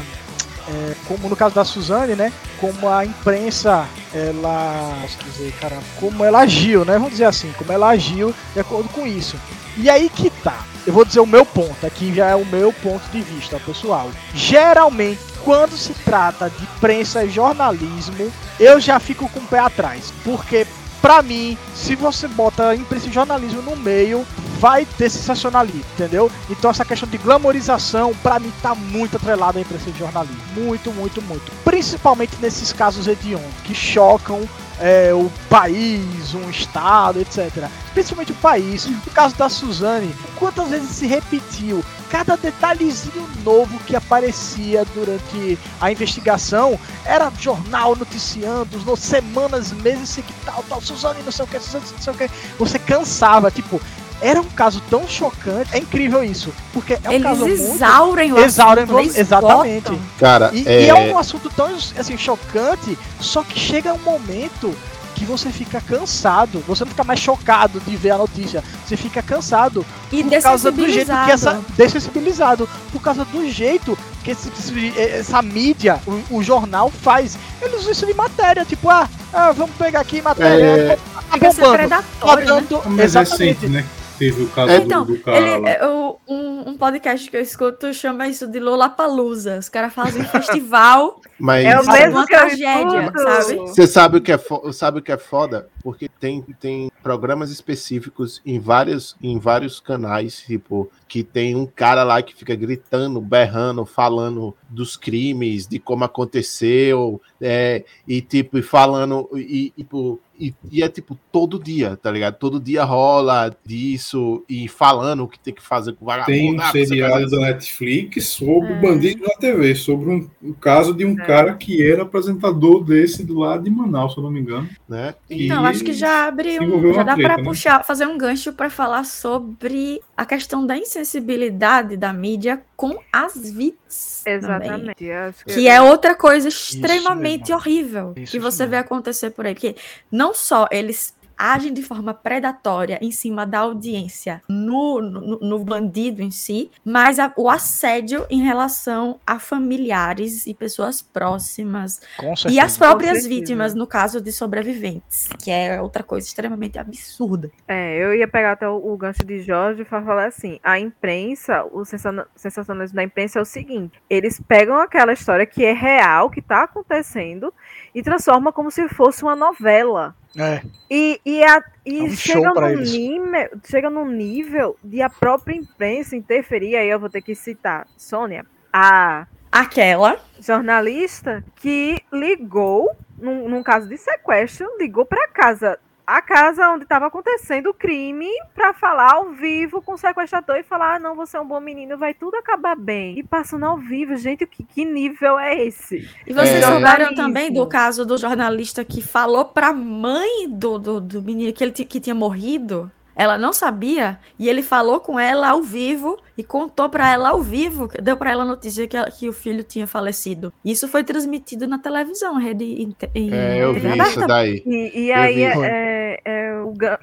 é, 0.68 0.96
como 1.08 1.30
no 1.30 1.36
caso 1.36 1.54
da 1.54 1.64
Suzane, 1.64 2.16
né? 2.16 2.32
Como 2.60 2.90
a 2.90 3.06
imprensa, 3.06 3.88
ela. 4.14 5.04
Dizer, 5.24 5.54
cara, 5.60 5.78
como 6.00 6.24
ela 6.24 6.40
agiu, 6.40 6.84
né? 6.84 6.94
Vamos 6.94 7.12
dizer 7.12 7.26
assim, 7.26 7.52
como 7.58 7.72
ela 7.72 7.90
agiu 7.90 8.34
de 8.54 8.60
acordo 8.60 8.90
com 8.90 9.06
isso. 9.06 9.40
E 9.78 9.90
aí 9.90 10.10
que 10.10 10.30
tá. 10.30 10.66
Eu 10.86 10.94
vou 10.94 11.04
dizer 11.04 11.20
o 11.20 11.26
meu 11.26 11.46
ponto, 11.46 11.86
aqui 11.86 12.14
já 12.14 12.28
é 12.28 12.36
o 12.36 12.46
meu 12.46 12.72
ponto 12.72 13.08
de 13.10 13.22
vista, 13.22 13.60
pessoal. 13.60 14.10
Geralmente, 14.34 15.20
quando 15.44 15.76
se 15.76 15.94
trata 15.94 16.50
de 16.50 16.64
imprensa 16.64 17.24
e 17.24 17.30
jornalismo, 17.30 18.32
eu 18.60 18.80
já 18.80 19.00
fico 19.00 19.28
com 19.30 19.40
o 19.40 19.48
pé 19.48 19.60
atrás. 19.60 20.14
Porque, 20.24 20.66
pra 21.02 21.22
mim, 21.22 21.58
se 21.76 21.96
você 21.96 22.28
bota 22.28 22.76
imprensa 22.76 23.08
e 23.08 23.12
jornalismo 23.12 23.62
no 23.62 23.76
meio, 23.76 24.26
vai 24.60 24.86
ter 24.86 25.10
sensacionalismo, 25.10 25.86
entendeu? 25.94 26.32
Então 26.50 26.72
essa 26.72 26.86
questão 26.86 27.08
de 27.08 27.18
glamorização, 27.18 28.14
pra 28.24 28.40
mim, 28.40 28.52
tá 28.62 28.74
muito 28.74 29.18
atrelada 29.18 29.60
à 29.60 29.62
imprensa 29.62 29.92
de 29.92 30.00
jornalismo. 30.00 30.42
Muito, 30.56 30.92
muito, 30.92 31.22
muito. 31.22 31.52
Principalmente 31.64 32.38
nesses 32.42 32.74
casos 32.74 33.08
hediondos, 33.08 33.48
que 33.64 33.76
chocam 33.76 34.42
é, 34.80 35.14
o 35.14 35.32
país, 35.50 36.34
um 36.34 36.50
estado, 36.50 37.20
etc. 37.20 37.70
Principalmente 37.94 38.32
o 38.32 38.36
país. 38.36 38.86
No 38.86 39.12
caso 39.12 39.36
da 39.36 39.50
Suzane, 39.50 40.14
quantas 40.38 40.70
vezes 40.70 40.90
se 40.90 41.08
repetiu 41.08 41.84
cada 42.10 42.38
detalhezinho 42.38 43.28
novo 43.44 43.78
que 43.80 43.96
aparecia 43.96 44.86
durante 44.94 45.58
a 45.82 45.92
investigação 45.92 46.80
era 47.04 47.32
jornal 47.40 47.96
noticiando, 47.96 48.80
no, 48.80 48.96
semanas, 48.96 49.72
meses, 49.72 50.16
que 50.16 50.34
tal, 50.46 50.64
tal, 50.70 50.82
Suzane, 50.82 51.22
não 51.24 51.32
sei 51.32 51.46
o 51.46 51.48
que, 51.48 51.60
Suzane, 51.60 51.86
não 51.92 52.02
sei 52.02 52.14
o 52.14 52.18
que. 52.18 52.30
Você 52.58 52.80
cansava, 52.80 53.52
tipo, 53.52 53.82
era 54.22 54.40
um 54.42 54.46
caso 54.46 54.82
tão 54.90 55.08
chocante. 55.08 55.70
É 55.74 55.78
incrível 55.80 56.24
isso, 56.24 56.54
porque 56.74 56.94
é 57.04 57.10
um 57.10 57.12
Eles 57.12 57.24
caso 57.24 57.48
muito. 57.48 57.62
exaurem 57.62 58.34
o 58.34 58.38
Exaurem 58.40 58.84
assunto, 58.86 59.18
exatamente. 59.18 60.00
Cara, 60.20 60.50
E 60.54 60.68
é, 60.68 60.82
e 60.86 60.90
é 60.90 60.94
um 60.94 61.18
assunto 61.18 61.50
tão 61.56 61.68
assim, 61.98 62.18
chocante, 62.18 62.98
só 63.20 63.44
que 63.44 63.60
chega 63.60 63.94
um 63.94 64.00
momento 64.00 64.76
que 65.16 65.24
você 65.24 65.50
fica 65.50 65.80
cansado, 65.80 66.62
você 66.68 66.84
não 66.84 66.92
fica 66.92 67.04
mais 67.06 67.22
chocado 67.22 67.80
de 67.80 67.96
ver 67.96 68.12
a 68.12 68.18
notícia, 68.18 68.62
você 68.86 68.98
fica 68.98 69.22
cansado 69.24 69.86
E 70.12 70.22
por 70.22 70.42
causa 70.42 70.70
do 70.72 70.90
jeito 70.90 71.10
que 71.26 71.32
essa 71.32 71.62
dessensibilizado. 71.78 72.68
por 72.92 73.02
causa 73.02 73.24
do 73.24 73.50
jeito 73.50 73.98
que 74.26 74.32
esse- 74.32 74.94
essa 75.00 75.42
mídia, 75.42 76.02
o, 76.06 76.38
o 76.38 76.44
jornal 76.44 76.90
faz. 76.92 77.38
Eles 77.62 77.80
usam 77.82 77.92
isso 77.94 78.06
de 78.06 78.14
matéria, 78.14 78.66
tipo, 78.66 78.90
ah, 78.90 79.08
ah, 79.32 79.52
vamos 79.54 79.76
pegar 79.78 80.02
aqui 80.02 80.22
matéria, 80.22 80.66
É, 80.66 80.98
tá 81.30 81.38
bombando, 81.38 81.74
predatório, 81.78 82.46
né? 82.46 82.62
tá 82.62 82.76
dando- 82.76 82.82
Mas 82.90 83.06
exatamente. 83.06 83.44
recente, 83.54 83.68
né? 83.68 83.86
Teve 84.18 84.44
o 84.44 84.50
caso 84.50 84.72
É, 84.72 84.80
do, 84.80 84.86
Então, 84.86 85.06
do 85.06 85.20
cara 85.20 85.38
ele, 85.38 85.58
lá. 85.60 85.72
eu- 85.74 86.20
um, 86.28 86.70
um 86.72 86.78
podcast 86.78 87.30
que 87.30 87.38
eu 87.38 87.42
escuto 87.42 87.94
chama 87.94 88.28
isso 88.28 88.48
de 88.48 88.60
Lollapalooza. 88.60 89.60
Os 89.60 89.70
caras 89.70 89.94
fazem 89.94 90.22
um 90.22 90.26
festival. 90.30 91.22
mas 91.40 91.66
É 91.66 91.80
o 91.80 91.84
Sabe, 91.84 92.00
mesmo 92.00 92.16
uma 92.18 92.26
que 92.26 92.34
eu 92.34 92.40
tragédia, 92.40 93.12
sabe? 93.14 93.56
Você 93.58 93.88
sabe 93.88 94.18
o 94.18 94.22
que 94.22 94.32
é 94.32 94.40
sabe 94.74 95.00
o 95.00 95.02
que 95.02 95.12
é 95.12 95.18
foda? 95.18 95.68
Porque 95.84 96.10
tem, 96.10 96.42
tem 96.60 96.92
programas 97.04 97.52
específicos 97.52 98.42
em 98.46 98.60
vários, 98.60 99.16
em 99.22 99.38
vários 99.38 99.80
canais, 99.80 100.42
tipo, 100.42 100.90
que 101.08 101.24
tem 101.24 101.56
um 101.56 101.66
cara 101.68 102.04
lá 102.04 102.22
que 102.24 102.34
fica 102.34 102.56
gritando, 102.56 103.22
berrando, 103.22 103.86
falando 103.86 104.56
dos 104.70 104.98
crimes, 104.98 105.68
de 105.68 105.78
como 105.78 106.04
aconteceu, 106.06 107.22
é, 107.40 107.84
e 108.08 108.22
tipo, 108.22 108.58
e 108.58 108.62
falando, 108.64 109.30
e, 109.36 109.68
e, 109.68 109.70
tipo, 109.78 110.20
e, 110.40 110.54
e 110.72 110.84
é 110.84 110.90
tipo 110.90 111.18
todo 111.32 111.60
dia, 111.60 111.98
tá 111.98 112.12
ligado? 112.12 112.36
Todo 112.38 112.60
dia 112.60 112.84
rola 112.84 113.56
disso 113.66 114.44
e 114.50 114.68
falando 114.68 115.24
o 115.24 115.28
que 115.28 115.40
tem 115.40 115.54
que 115.54 115.62
fazer 115.62 115.94
com 115.94 116.04
o 116.04 116.08
vagabundo. 116.08 116.32
Tem 116.38 116.54
um 116.56 116.62
ah, 116.62 116.72
seriado 116.72 117.30
da 117.30 117.40
Netflix 117.40 118.28
sobre 118.28 118.74
É. 118.74 118.82
bandido 118.82 119.24
na 119.24 119.36
TV, 119.36 119.76
sobre 119.76 120.10
um, 120.10 120.30
um 120.44 120.54
caso 120.54 120.94
de 120.94 121.06
um 121.06 121.20
É. 121.20 121.26
cara 121.26 121.54
que 121.56 121.86
era 121.86 122.04
apresentador 122.04 122.84
desse 122.84 123.24
do 123.24 123.40
lado 123.40 123.64
de 123.64 123.70
Manaus, 123.70 124.14
se 124.14 124.20
eu 124.20 124.24
não 124.24 124.32
me 124.32 124.40
engano. 124.40 124.70
né? 124.88 125.16
Então, 125.30 125.66
acho 125.66 125.84
que 125.84 125.94
já 125.94 126.28
abre 126.28 126.60
um, 126.60 126.94
já 126.94 127.04
dá 127.04 127.16
para 127.16 127.38
né? 127.38 127.44
puxar, 127.44 127.84
fazer 127.84 128.08
um 128.08 128.18
gancho 128.18 128.54
para 128.54 128.70
falar 128.70 129.04
sobre 129.06 130.02
a 130.16 130.26
questão 130.26 130.66
da 130.66 130.78
insensibilidade 130.78 131.98
da 131.98 132.14
mídia 132.14 132.62
com 132.76 132.98
as 133.12 133.36
vítimas. 133.52 134.22
também. 134.24 134.38
Exatamente. 134.38 135.12
acho 135.12 135.46
Que 135.46 135.68
é 135.68 135.82
outra 135.82 136.16
coisa 136.16 136.50
extremamente 136.50 137.54
horrível 137.54 138.14
Isso 138.18 138.32
que 138.32 138.40
você 138.40 138.64
mesmo. 138.64 138.72
vê 138.72 138.78
acontecer 138.78 139.30
por 139.32 139.46
aí. 139.46 139.54
Porque 139.54 139.76
não 140.12 140.25
só 140.34 140.68
eles 140.72 141.16
agem 141.38 141.74
de 141.74 141.82
forma 141.82 142.14
predatória 142.14 142.98
em 143.02 143.12
cima 143.12 143.46
da 143.46 143.60
audiência 143.60 144.42
no, 144.48 145.02
no, 145.02 145.40
no 145.40 145.64
bandido 145.64 146.22
em 146.22 146.32
si, 146.32 146.72
mas 146.84 147.20
a, 147.20 147.34
o 147.36 147.50
assédio 147.50 148.26
em 148.30 148.42
relação 148.42 149.20
a 149.26 149.40
familiares 149.40 150.48
e 150.48 150.54
pessoas 150.54 151.02
próximas 151.02 152.02
e 152.50 152.60
as 152.60 152.78
próprias 152.78 153.26
vítimas 153.26 153.74
no 153.74 153.86
caso 153.86 154.22
de 154.22 154.32
sobreviventes, 154.32 155.30
que 155.44 155.52
é 155.52 155.82
outra 155.82 156.04
coisa 156.04 156.28
extremamente 156.28 156.80
absurda. 156.80 157.52
É, 157.68 157.98
eu 157.98 158.14
ia 158.14 158.28
pegar 158.28 158.54
até 158.54 158.68
o, 158.68 158.94
o 158.94 158.98
gancho 158.98 159.26
de 159.26 159.42
Jorge 159.42 159.84
para 159.84 160.04
falar 160.04 160.28
assim: 160.28 160.60
a 160.64 160.80
imprensa, 160.80 161.66
o 161.72 161.84
sensa- 161.84 162.28
sensacionalismo 162.36 162.96
da 162.96 163.04
imprensa 163.04 163.40
é 163.40 163.42
o 163.42 163.46
seguinte: 163.46 164.00
eles 164.10 164.40
pegam 164.48 164.78
aquela 164.80 165.14
história 165.14 165.46
que 165.46 165.64
é 165.66 165.74
real, 165.74 166.30
que 166.30 166.42
tá 166.42 166.64
acontecendo, 166.64 167.54
e 167.96 168.04
transformam 168.04 168.52
como 168.54 168.70
se 168.70 168.88
fosse 168.90 169.24
uma 169.24 169.36
novela. 169.36 170.14
É, 170.38 170.62
E, 170.92 171.20
e, 171.26 171.42
a- 171.46 171.64
e 171.86 172.00
É 172.00 172.04
um 172.04 172.10
chega, 172.10 172.54
num 172.54 172.76
nível, 172.82 173.50
chega 173.64 173.90
num 173.90 174.06
nível 174.06 174.78
de 174.84 175.02
a 175.02 175.10
própria 175.10 175.56
imprensa 175.56 176.16
interferir, 176.16 176.76
aí 176.76 176.90
eu 176.90 177.00
vou 177.00 177.10
ter 177.10 177.22
que 177.22 177.34
citar 177.34 177.88
Sônia, 177.98 178.46
a 178.74 179.26
Aquela. 179.50 180.20
jornalista 180.42 181.42
que 181.56 182.02
ligou, 182.12 182.94
num, 183.18 183.48
num 183.48 183.64
caso 183.64 183.88
de 183.88 183.98
sequestro, 183.98 184.68
ligou 184.78 185.06
para 185.06 185.30
casa, 185.30 185.80
a 186.06 186.22
casa 186.22 186.70
onde 186.70 186.84
estava 186.84 187.08
acontecendo 187.08 187.70
o 187.70 187.74
crime, 187.74 188.30
para 188.54 188.74
falar 188.74 189.14
ao 189.14 189.32
vivo 189.32 189.82
com 189.82 189.94
o 189.94 189.98
sequestrador 189.98 190.58
e 190.58 190.64
falar: 190.64 190.96
ah, 190.96 191.00
não, 191.00 191.16
você 191.16 191.38
é 191.38 191.42
um 191.42 191.48
bom 191.48 191.60
menino, 191.60 191.98
vai 191.98 192.14
tudo 192.14 192.36
acabar 192.36 192.76
bem. 192.76 193.18
E 193.20 193.24
passando 193.24 193.66
ao 193.66 193.78
vivo, 193.78 194.16
gente, 194.16 194.46
que, 194.46 194.64
que 194.64 194.86
nível 194.86 195.40
é 195.40 195.56
esse? 195.66 196.08
E 196.26 196.34
vocês 196.34 196.62
É. 196.62 196.62
souberam 196.62 197.14
também 197.16 197.52
do 197.52 197.66
caso 197.68 198.06
do 198.06 198.18
jornalista 198.18 198.84
que 198.86 199.02
falou 199.02 199.46
pra 199.46 199.74
mãe 199.74 200.50
do, 200.50 200.78
do, 200.80 201.02
do 201.02 201.22
menino 201.22 201.52
que 201.54 201.64
ele 201.64 201.72
que 201.72 202.00
tinha 202.00 202.16
morrido? 202.16 202.92
Ela 203.16 203.38
não 203.38 203.54
sabia 203.54 204.20
e 204.38 204.50
ele 204.50 204.62
falou 204.62 205.00
com 205.00 205.20
ela 205.20 205.50
ao 205.50 205.62
vivo 205.64 206.18
e 206.38 206.44
contou 206.44 206.90
pra 206.90 207.10
ela 207.12 207.30
ao 207.30 207.42
vivo, 207.42 207.88
deu 208.02 208.18
pra 208.18 208.32
ela 208.32 208.44
a 208.44 208.46
notícia 208.46 208.86
que, 208.88 208.98
ela- 208.98 209.10
que 209.10 209.30
o 209.30 209.34
filho 209.34 209.64
tinha 209.64 209.88
falecido. 209.88 210.52
Isso 210.66 210.88
foi 210.88 211.04
transmitido 211.04 211.66
na 211.68 211.80
televisão, 211.80 212.36
rede 212.38 212.66
em, 212.66 212.96
em 213.16 213.34
É, 213.34 213.64
eu 213.64 213.74
vi 213.74 213.88
aberta. 213.88 214.10
isso 214.10 214.28
daí. 214.28 214.62
E, 214.66 215.00
e 215.06 215.10
Eu 215.12 215.16
aí 215.16 215.44
é, 215.44 215.54
é- 215.64 216.22
é 216.26 216.56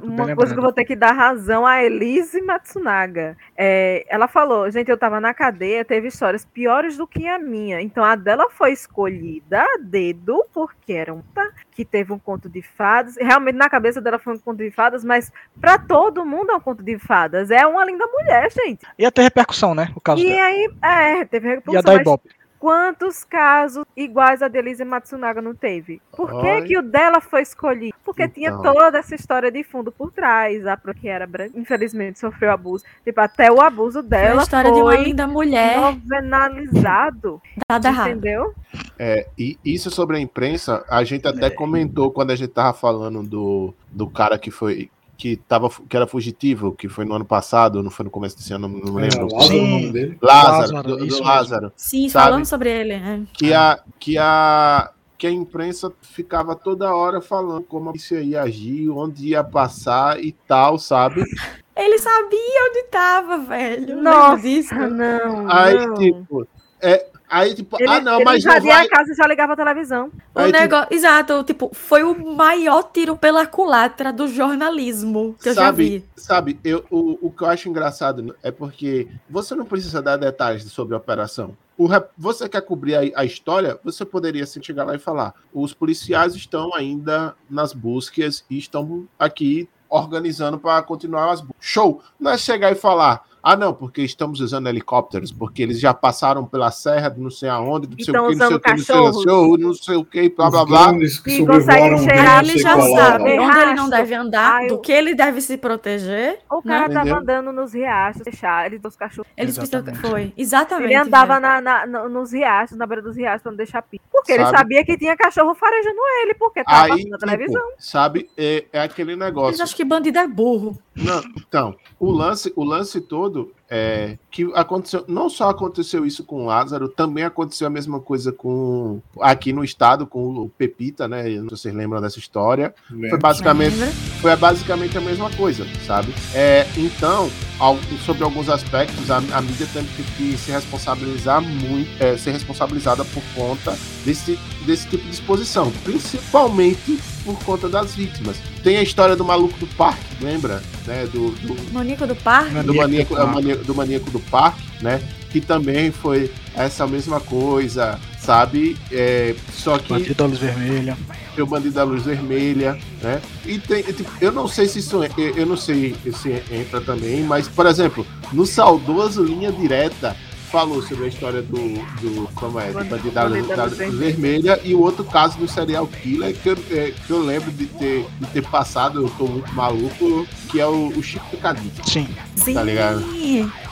uma 0.03 0.35
coisa 0.35 0.53
que 0.53 0.59
eu 0.59 0.63
vou 0.63 0.73
ter 0.73 0.85
que 0.85 0.95
dar 0.97 1.13
razão 1.13 1.67
a 1.67 1.83
Elise 1.83 2.43
Matsunaga. 2.43 3.37
É, 3.57 4.05
ela 4.09 4.29
falou, 4.29 4.71
gente, 4.71 4.91
eu 4.91 4.99
tava 4.99 5.21
na 5.21 5.33
cadeia, 5.33 5.85
teve 5.85 6.09
histórias 6.09 6.45
piores 6.45 6.97
do 6.97 7.07
que 7.07 7.27
a 7.27 7.39
minha. 7.39 7.81
Então 7.81 8.05
a 8.05 8.15
dela 8.17 8.49
foi 8.51 8.73
escolhida 8.73 9.63
a 9.63 9.79
dedo, 9.81 10.45
porque 10.53 10.93
era 10.93 11.15
um 11.15 11.23
que 11.71 11.85
teve 11.85 12.13
um 12.13 12.19
conto 12.19 12.49
de 12.51 12.61
fadas. 12.61 13.17
Realmente 13.17 13.55
na 13.57 13.71
cabeça 13.71 14.01
dela 14.01 14.19
foi 14.19 14.35
um 14.35 14.39
conto 14.39 14.59
de 14.59 14.71
fadas, 14.71 15.03
mas 15.05 15.33
pra 15.61 15.79
todo 16.03 16.25
mundo 16.25 16.51
é 16.51 16.57
um 16.57 16.61
conto 16.61 16.83
de 16.83 16.99
fadas. 16.99 17.51
É 17.51 17.67
uma 17.67 17.85
linda 17.85 18.05
mulher, 18.07 18.51
gente. 18.51 18.85
ia 18.99 19.13
ter 19.13 19.23
repercussão, 19.23 19.75
né? 19.75 19.91
O 19.95 20.01
caso 20.01 20.21
E 20.23 20.27
dela. 20.29 20.43
aí, 20.47 20.71
é, 20.83 21.25
teve 21.25 21.47
Ia 21.49 21.55
repercussão, 21.57 21.83
dar 21.83 21.93
mas 21.93 22.01
ibope. 22.01 22.29
Quantos 22.59 23.25
casos 23.25 23.85
iguais 23.97 24.41
a 24.41 24.47
de 24.47 24.57
Elise 24.57 24.85
Matsunaga 24.85 25.43
não 25.43 25.53
teve? 25.53 26.01
Por 26.17 26.31
que, 26.41 26.47
Ai. 26.49 26.63
que 26.63 26.79
o 26.79 26.83
dela 26.83 27.21
foi 27.21 27.43
escolhido? 27.43 27.93
Porque 28.05 28.29
tinha 28.29 28.51
Então. 28.51 28.73
toda 28.73 28.99
essa 28.99 29.17
história 29.17 29.51
de 29.51 29.65
fundo 29.65 29.91
por 29.91 30.13
trás. 30.13 30.65
A 30.65 30.77
que 30.77 31.09
era 31.09 31.27
branca, 31.27 31.59
infelizmente, 31.59 32.21
sofreu 32.21 32.53
abuso. 32.53 32.85
Tipo, 33.05 33.21
até 33.21 33.51
o 33.51 33.61
abuso 33.61 33.99
Foi 34.01 34.09
dela 34.09 34.43
a 34.43 34.45
história 34.45 34.71
de 34.71 34.81
uma 34.81 34.93
foi 34.95 35.03
linda 35.03 35.27
mulher 35.27 35.77
novenalizado. 35.81 37.43
dada. 37.69 37.91
Entendeu? 37.91 38.55
É, 38.97 39.27
e 39.37 39.59
isso 39.65 39.91
sobre 39.91 40.17
a 40.17 40.21
imprensa, 40.21 40.85
a 40.89 41.03
gente 41.03 41.27
até 41.27 41.51
comentou 41.51 42.13
quando 42.13 42.31
a 42.31 42.37
gente 42.37 42.53
tava 42.53 42.73
falando 42.73 43.25
do, 43.25 43.75
do 43.91 44.09
cara 44.09 44.39
que 44.39 44.53
foi. 44.53 44.89
Que, 45.23 45.37
tava, 45.37 45.71
que 45.89 45.97
era 45.97 46.05
fugitivo, 46.05 46.73
que 46.73 46.89
foi 46.89 47.05
no 47.05 47.15
ano 47.15 47.25
passado, 47.25 47.81
não 47.81 47.93
foi 47.93 48.03
no 48.03 48.11
começo 48.11 48.37
desse 48.37 48.53
ano, 48.53 48.67
não 48.67 48.99
É, 48.99 49.03
lembro. 49.03 49.29
Lázaro, 49.33 49.53
Sim. 49.53 49.61
o 49.61 49.71
nome 49.71 49.93
dele. 49.93 50.19
Lázaro, 50.21 50.53
Lázaro, 50.59 50.89
do, 50.89 50.97
do 50.97 51.07
isso. 51.07 51.23
Lázaro. 51.23 51.73
Sim, 51.77 52.09
Sabe? 52.09 52.25
falando 52.25 52.45
sobre 52.45 52.71
ele. 52.71 52.93
é. 52.95 53.21
que 53.33 53.55
a, 53.55 53.79
que 54.01 54.19
a 54.19 54.91
que 55.17 55.27
a 55.29 55.31
imprensa 55.31 55.93
ficava 56.03 56.57
toda 56.57 56.93
hora 56.93 57.21
falando 57.21 57.63
como 57.63 57.91
a 57.91 57.93
polícia 57.93 58.21
ia 58.21 58.43
agir, 58.43 58.91
onde 58.91 59.29
ia 59.29 59.45
passar 59.45 60.19
e 60.21 60.33
tal, 60.33 60.77
sabe? 60.77 61.23
Ele 61.77 61.99
sabia 62.01 62.69
onde 62.69 62.83
tava, 62.91 63.39
velho. 63.39 64.03
Nossa, 64.03 64.43
disso? 64.43 64.75
não. 64.75 65.49
Aí, 65.49 65.87
não. 65.87 65.95
tipo, 65.95 66.49
é, 66.81 67.07
aí, 67.33 67.55
tipo, 67.55 67.77
Ele, 67.81 67.89
ah, 67.91 68.01
não, 68.01 68.15
ele 68.17 68.25
mas 68.25 68.45
não 68.45 68.53
invadia 68.53 68.73
vai. 68.75 68.87
a 68.87 68.89
casa 68.89 69.13
e 69.13 69.15
já 69.17 69.27
ligava 69.27 69.55
a 69.55 69.57
televisão. 69.57 70.13
O 70.35 70.41
Aí, 70.41 70.53
tipo, 70.53 70.59
negócio, 70.61 70.89
exato, 70.95 71.43
tipo, 71.45 71.71
foi 71.75 72.03
o 72.05 72.35
maior 72.37 72.83
tiro 72.93 73.17
pela 73.17 73.47
culatra 73.47 74.13
do 74.13 74.29
jornalismo 74.29 75.35
que 75.43 75.49
eu 75.49 75.55
já 75.55 75.63
Sabe, 75.63 75.85
vi. 75.99 76.05
sabe 76.17 76.61
eu, 76.65 76.85
o, 76.91 77.27
o 77.29 77.31
que 77.31 77.43
eu 77.43 77.49
acho 77.49 77.69
engraçado 77.69 78.37
é 78.43 78.51
porque 78.51 79.09
você 79.29 79.55
não 79.55 79.65
precisa 79.65 80.01
dar 80.03 80.17
detalhes 80.17 80.65
sobre 80.65 80.95
a 80.95 80.99
operação. 80.99 81.57
O 81.77 81.87
rep- 81.87 82.11
você 82.17 82.49
quer 82.49 82.61
cobrir 82.63 82.95
a, 82.95 83.21
a 83.21 83.25
história, 83.25 83.79
você 83.83 84.05
poderia 84.05 84.45
assim, 84.45 84.63
chegar 84.63 84.85
lá 84.85 84.95
e 84.95 84.99
falar: 84.99 85.35
os 85.53 85.73
policiais 85.75 86.35
estão 86.35 86.75
ainda 86.75 87.35
nas 87.49 87.73
buscas 87.73 88.45
e 88.49 88.59
estão 88.59 89.09
aqui 89.19 89.69
organizando 89.89 90.59
para 90.59 90.83
continuar 90.83 91.31
as 91.33 91.41
buscas. 91.41 91.57
Show! 91.61 92.03
Não 92.21 92.31
é 92.31 92.39
chegar 92.39 92.71
e 92.71 92.75
falar. 92.75 93.25
Ah, 93.43 93.57
não, 93.57 93.75
porque 93.75 94.03
estamos 94.03 94.41
usando 94.41 94.69
helicópteros, 94.69 95.33
porque 95.33 95.63
eles 95.63 95.81
já 95.81 95.93
passaram 95.93 96.47
pela 96.47 96.71
serra, 96.71 97.09
de 97.09 97.21
não 97.21 97.31
sei 97.31 97.49
aonde, 97.49 97.89
não 97.89 97.97
sei 97.99 98.15
o 98.15 98.29
que, 98.29 98.35
não 98.37 98.47
sei 98.49 98.57
o 98.57 98.61
que, 98.61 98.71
não 98.71 98.79
sei 98.79 98.97
o 98.97 99.13
show, 99.23 99.59
não 99.59 99.75
sei 99.75 99.97
o 99.97 100.05
que, 100.05 100.29
blá 100.31 100.49
blá 100.51 100.65
blá. 100.65 100.93
que 100.97 101.05
E 101.33 101.47
consegue 101.47 101.89
rio 101.97 102.09
Ele 102.41 102.59
já 102.59 102.81
sabe 102.81 103.39
onde 103.39 103.59
ele 103.59 103.75
não 103.75 103.91
deve 103.91 104.15
andar, 104.15 104.55
Ai, 104.57 104.67
do 104.69 104.79
que 104.79 104.93
ele 104.93 105.15
deve 105.15 105.41
se 105.41 105.57
proteger. 105.57 106.39
O 106.51 106.63
cara 106.63 106.85
Entendeu? 106.85 107.05
tava 107.05 107.21
andando 107.21 107.53
nos 107.53 107.73
riachos, 107.75 108.23
deixar 108.23 108.67
ele 108.67 108.79
dos 108.79 108.95
cachorros. 108.95 109.29
Eles 109.37 109.57
precisam. 109.59 109.81
Exatamente. 109.81 110.09
Foi, 110.09 110.33
exatamente. 110.37 110.85
Ele 110.87 110.95
andava 110.95 111.41
velho. 111.41 111.41
na, 111.41 111.61
na- 111.61 111.87
no- 111.87 112.09
nos 112.09 112.33
riachos, 112.33 112.77
na 112.77 112.87
beira 112.87 113.03
dos 113.03 113.17
riachos, 113.17 113.43
pra 113.43 113.51
não 113.51 113.57
deixar 113.57 113.83
pico. 113.83 114.05
Porque 114.13 114.33
ele 114.33 114.45
Sabe? 114.45 114.59
sabia 114.59 114.85
que 114.85 114.97
tinha 114.97 115.17
cachorro 115.17 115.55
farejando 115.55 115.97
ele, 116.23 116.35
porque 116.35 116.63
tava 116.63 116.83
Aí, 116.85 116.89
passando 116.91 117.09
na 117.11 117.17
tipo, 117.19 117.27
televisão. 117.31 117.63
sabe, 117.77 118.31
é, 118.39 118.65
é 118.73 118.83
aquele 118.83 119.13
Eles 119.13 119.19
negócio. 119.25 119.63
acham 119.63 119.77
que 119.77 119.85
bandido 119.85 120.19
é 120.19 120.29
burro. 120.29 120.79
Não, 120.95 121.23
então, 121.37 121.75
o 121.99 122.11
lance, 122.11 122.53
o 122.55 122.65
lance 122.65 123.01
todo 123.01 123.53
é 123.75 124.19
que 124.31 124.51
aconteceu, 124.55 125.03
não 125.09 125.31
só 125.31 125.49
aconteceu 125.49 126.05
isso 126.05 126.23
com 126.25 126.43
o 126.43 126.47
Lázaro, 126.47 126.89
também 126.89 127.25
aconteceu 127.25 127.67
a 127.67 127.71
mesma 127.71 127.99
coisa 128.01 128.31
com 128.33 129.01
aqui 129.21 129.51
no 129.53 129.65
estado 129.65 130.07
com 130.07 130.23
o 130.41 130.49
Pepita, 130.51 131.09
né? 131.09 131.23
Não 131.23 131.49
sei 131.49 131.57
se 131.57 131.63
vocês 131.63 131.75
lembram 131.75 132.01
dessa 132.01 132.19
história. 132.19 132.75
Foi 133.09 133.19
basicamente, 133.19 133.77
Lembra? 133.77 133.95
foi 134.21 134.37
basicamente 134.37 134.99
a 134.99 135.01
mesma 135.01 135.31
coisa, 135.31 135.67
sabe? 135.87 136.15
É, 136.35 136.67
então, 136.77 137.31
al- 137.59 137.79
sobre 138.05 138.23
alguns 138.25 138.49
aspectos, 138.51 139.11
a, 139.11 139.17
a 139.17 139.41
mídia 139.41 139.67
tem 139.73 139.85
que, 139.85 140.03
que 140.17 140.37
se 140.37 140.51
responsabilizar 140.51 141.41
muito, 141.41 141.91
é, 142.03 142.17
ser 142.19 142.33
responsabilizada 142.33 143.05
por 143.07 143.23
conta 143.35 143.75
desse, 144.05 144.39
desse 144.67 144.87
tipo 144.89 145.05
de 145.05 145.11
exposição, 145.13 145.73
principalmente 145.83 146.99
por 147.25 147.39
conta 147.45 147.69
das 147.69 147.95
vítimas. 147.95 148.37
Tem 148.63 148.77
a 148.79 148.83
história 148.83 149.15
do 149.15 149.25
maluco 149.25 149.57
do 149.59 149.67
parque, 149.77 150.03
lembra? 150.25 150.63
Né? 150.87 151.07
Do, 151.07 151.31
do, 151.31 151.73
Maníaco 151.73 152.07
do 152.07 152.15
parque. 152.17 152.55
do 152.63 152.75
maníaco, 152.75 153.17
é, 153.17 153.25
maníaco- 153.27 153.62
do 153.63 153.75
maníaco 153.75 154.11
do 154.11 154.21
parque, 154.21 154.63
né? 154.83 155.01
Que 155.31 155.41
também 155.41 155.91
foi 155.91 156.31
essa 156.55 156.87
mesma 156.87 157.21
coisa, 157.21 157.99
sabe? 158.21 158.77
É, 158.91 159.35
só 159.53 159.79
que 159.79 159.93
Bandido 159.93 160.15
da 160.15 160.27
luz 160.27 160.39
vermelha. 160.39 160.97
o 161.39 161.47
bandido 161.47 161.75
da 161.75 161.85
luz 161.85 162.03
vermelha, 162.05 162.79
né? 163.03 163.21
E 163.47 163.59
tem, 163.59 163.83
tipo, 163.83 164.11
eu 164.21 164.31
não 164.31 164.47
sei 164.47 164.69
se 164.69 164.79
isso, 164.81 165.03
eu, 165.17 165.37
eu 165.37 165.47
não 165.47 165.57
sei 165.57 165.97
se 166.15 166.43
entra 166.51 166.81
também, 166.81 167.23
mas 167.25 167.49
por 167.49 167.67
exemplo, 167.67 168.07
no 168.33 168.45
saudoso 168.45 169.25
linha 169.25 169.51
direta 169.51 170.15
falou 170.53 170.83
sobre 170.83 171.07
a 171.07 171.09
história 171.09 171.41
do, 171.43 171.57
do 172.01 172.29
como 172.35 172.61
é, 172.61 172.71
do 172.71 172.85
Bandido- 172.85 173.11
da, 173.11 173.27
da 173.27 173.57
da 173.57 173.67
vermelha 173.67 174.61
e 174.63 174.75
o 174.75 174.81
outro 174.81 175.03
caso 175.03 175.39
do 175.39 175.49
serial 175.49 175.87
killer 175.87 176.37
que 176.37 176.51
eu, 176.51 176.57
é, 176.71 176.91
que 176.91 177.11
eu 177.11 177.21
lembro 177.25 177.51
de 177.51 177.65
ter, 177.67 178.07
de 178.21 178.27
ter 178.27 178.43
passado, 178.47 179.01
eu 179.03 179.11
tô 179.17 179.27
muito 179.27 179.51
maluco, 179.55 180.27
que 180.51 180.61
é 180.61 180.67
o, 180.67 180.89
o 180.89 181.03
Chico 181.03 181.25
Picadinho. 181.31 181.73
Sim. 181.85 182.07
Sim. 182.37 182.53
Tá 182.55 182.63
ligado? 182.63 183.03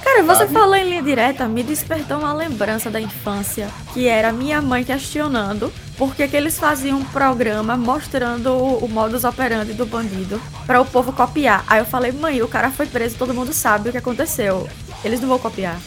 Cara, 0.03 0.23
você 0.23 0.39
Sabe? 0.45 0.53
falou 0.55 0.75
em 0.75 0.89
linha 0.89 1.03
direta, 1.03 1.47
me 1.47 1.63
despertou 1.63 2.19
uma 2.19 2.33
lembrança 2.33 2.91
da 2.91 2.99
infância, 3.01 3.69
que 3.93 4.09
era 4.09 4.33
minha 4.33 4.63
mãe 4.63 4.83
questionando 4.83 5.71
por 5.99 6.15
que, 6.17 6.27
que 6.27 6.37
eles 6.37 6.59
faziam 6.59 6.99
um 6.99 7.05
programa 7.05 7.77
mostrando 7.77 8.53
o, 8.55 8.79
o 8.79 8.89
modus 8.89 9.25
operandi 9.25 9.75
do 9.75 9.85
bandido 9.85 10.41
para 10.67 10.81
o 10.81 10.87
povo 10.87 11.13
copiar. 11.13 11.63
Aí 11.67 11.79
eu 11.81 11.85
falei, 11.85 12.11
mãe, 12.11 12.41
o 12.41 12.49
cara 12.49 12.71
foi 12.71 12.87
preso, 12.87 13.17
todo 13.19 13.35
mundo 13.35 13.53
sabe 13.53 13.91
o 13.91 13.93
que 13.93 13.99
aconteceu. 13.99 14.67
Eles 15.05 15.21
não 15.21 15.29
vão 15.29 15.39
copiar. 15.39 15.79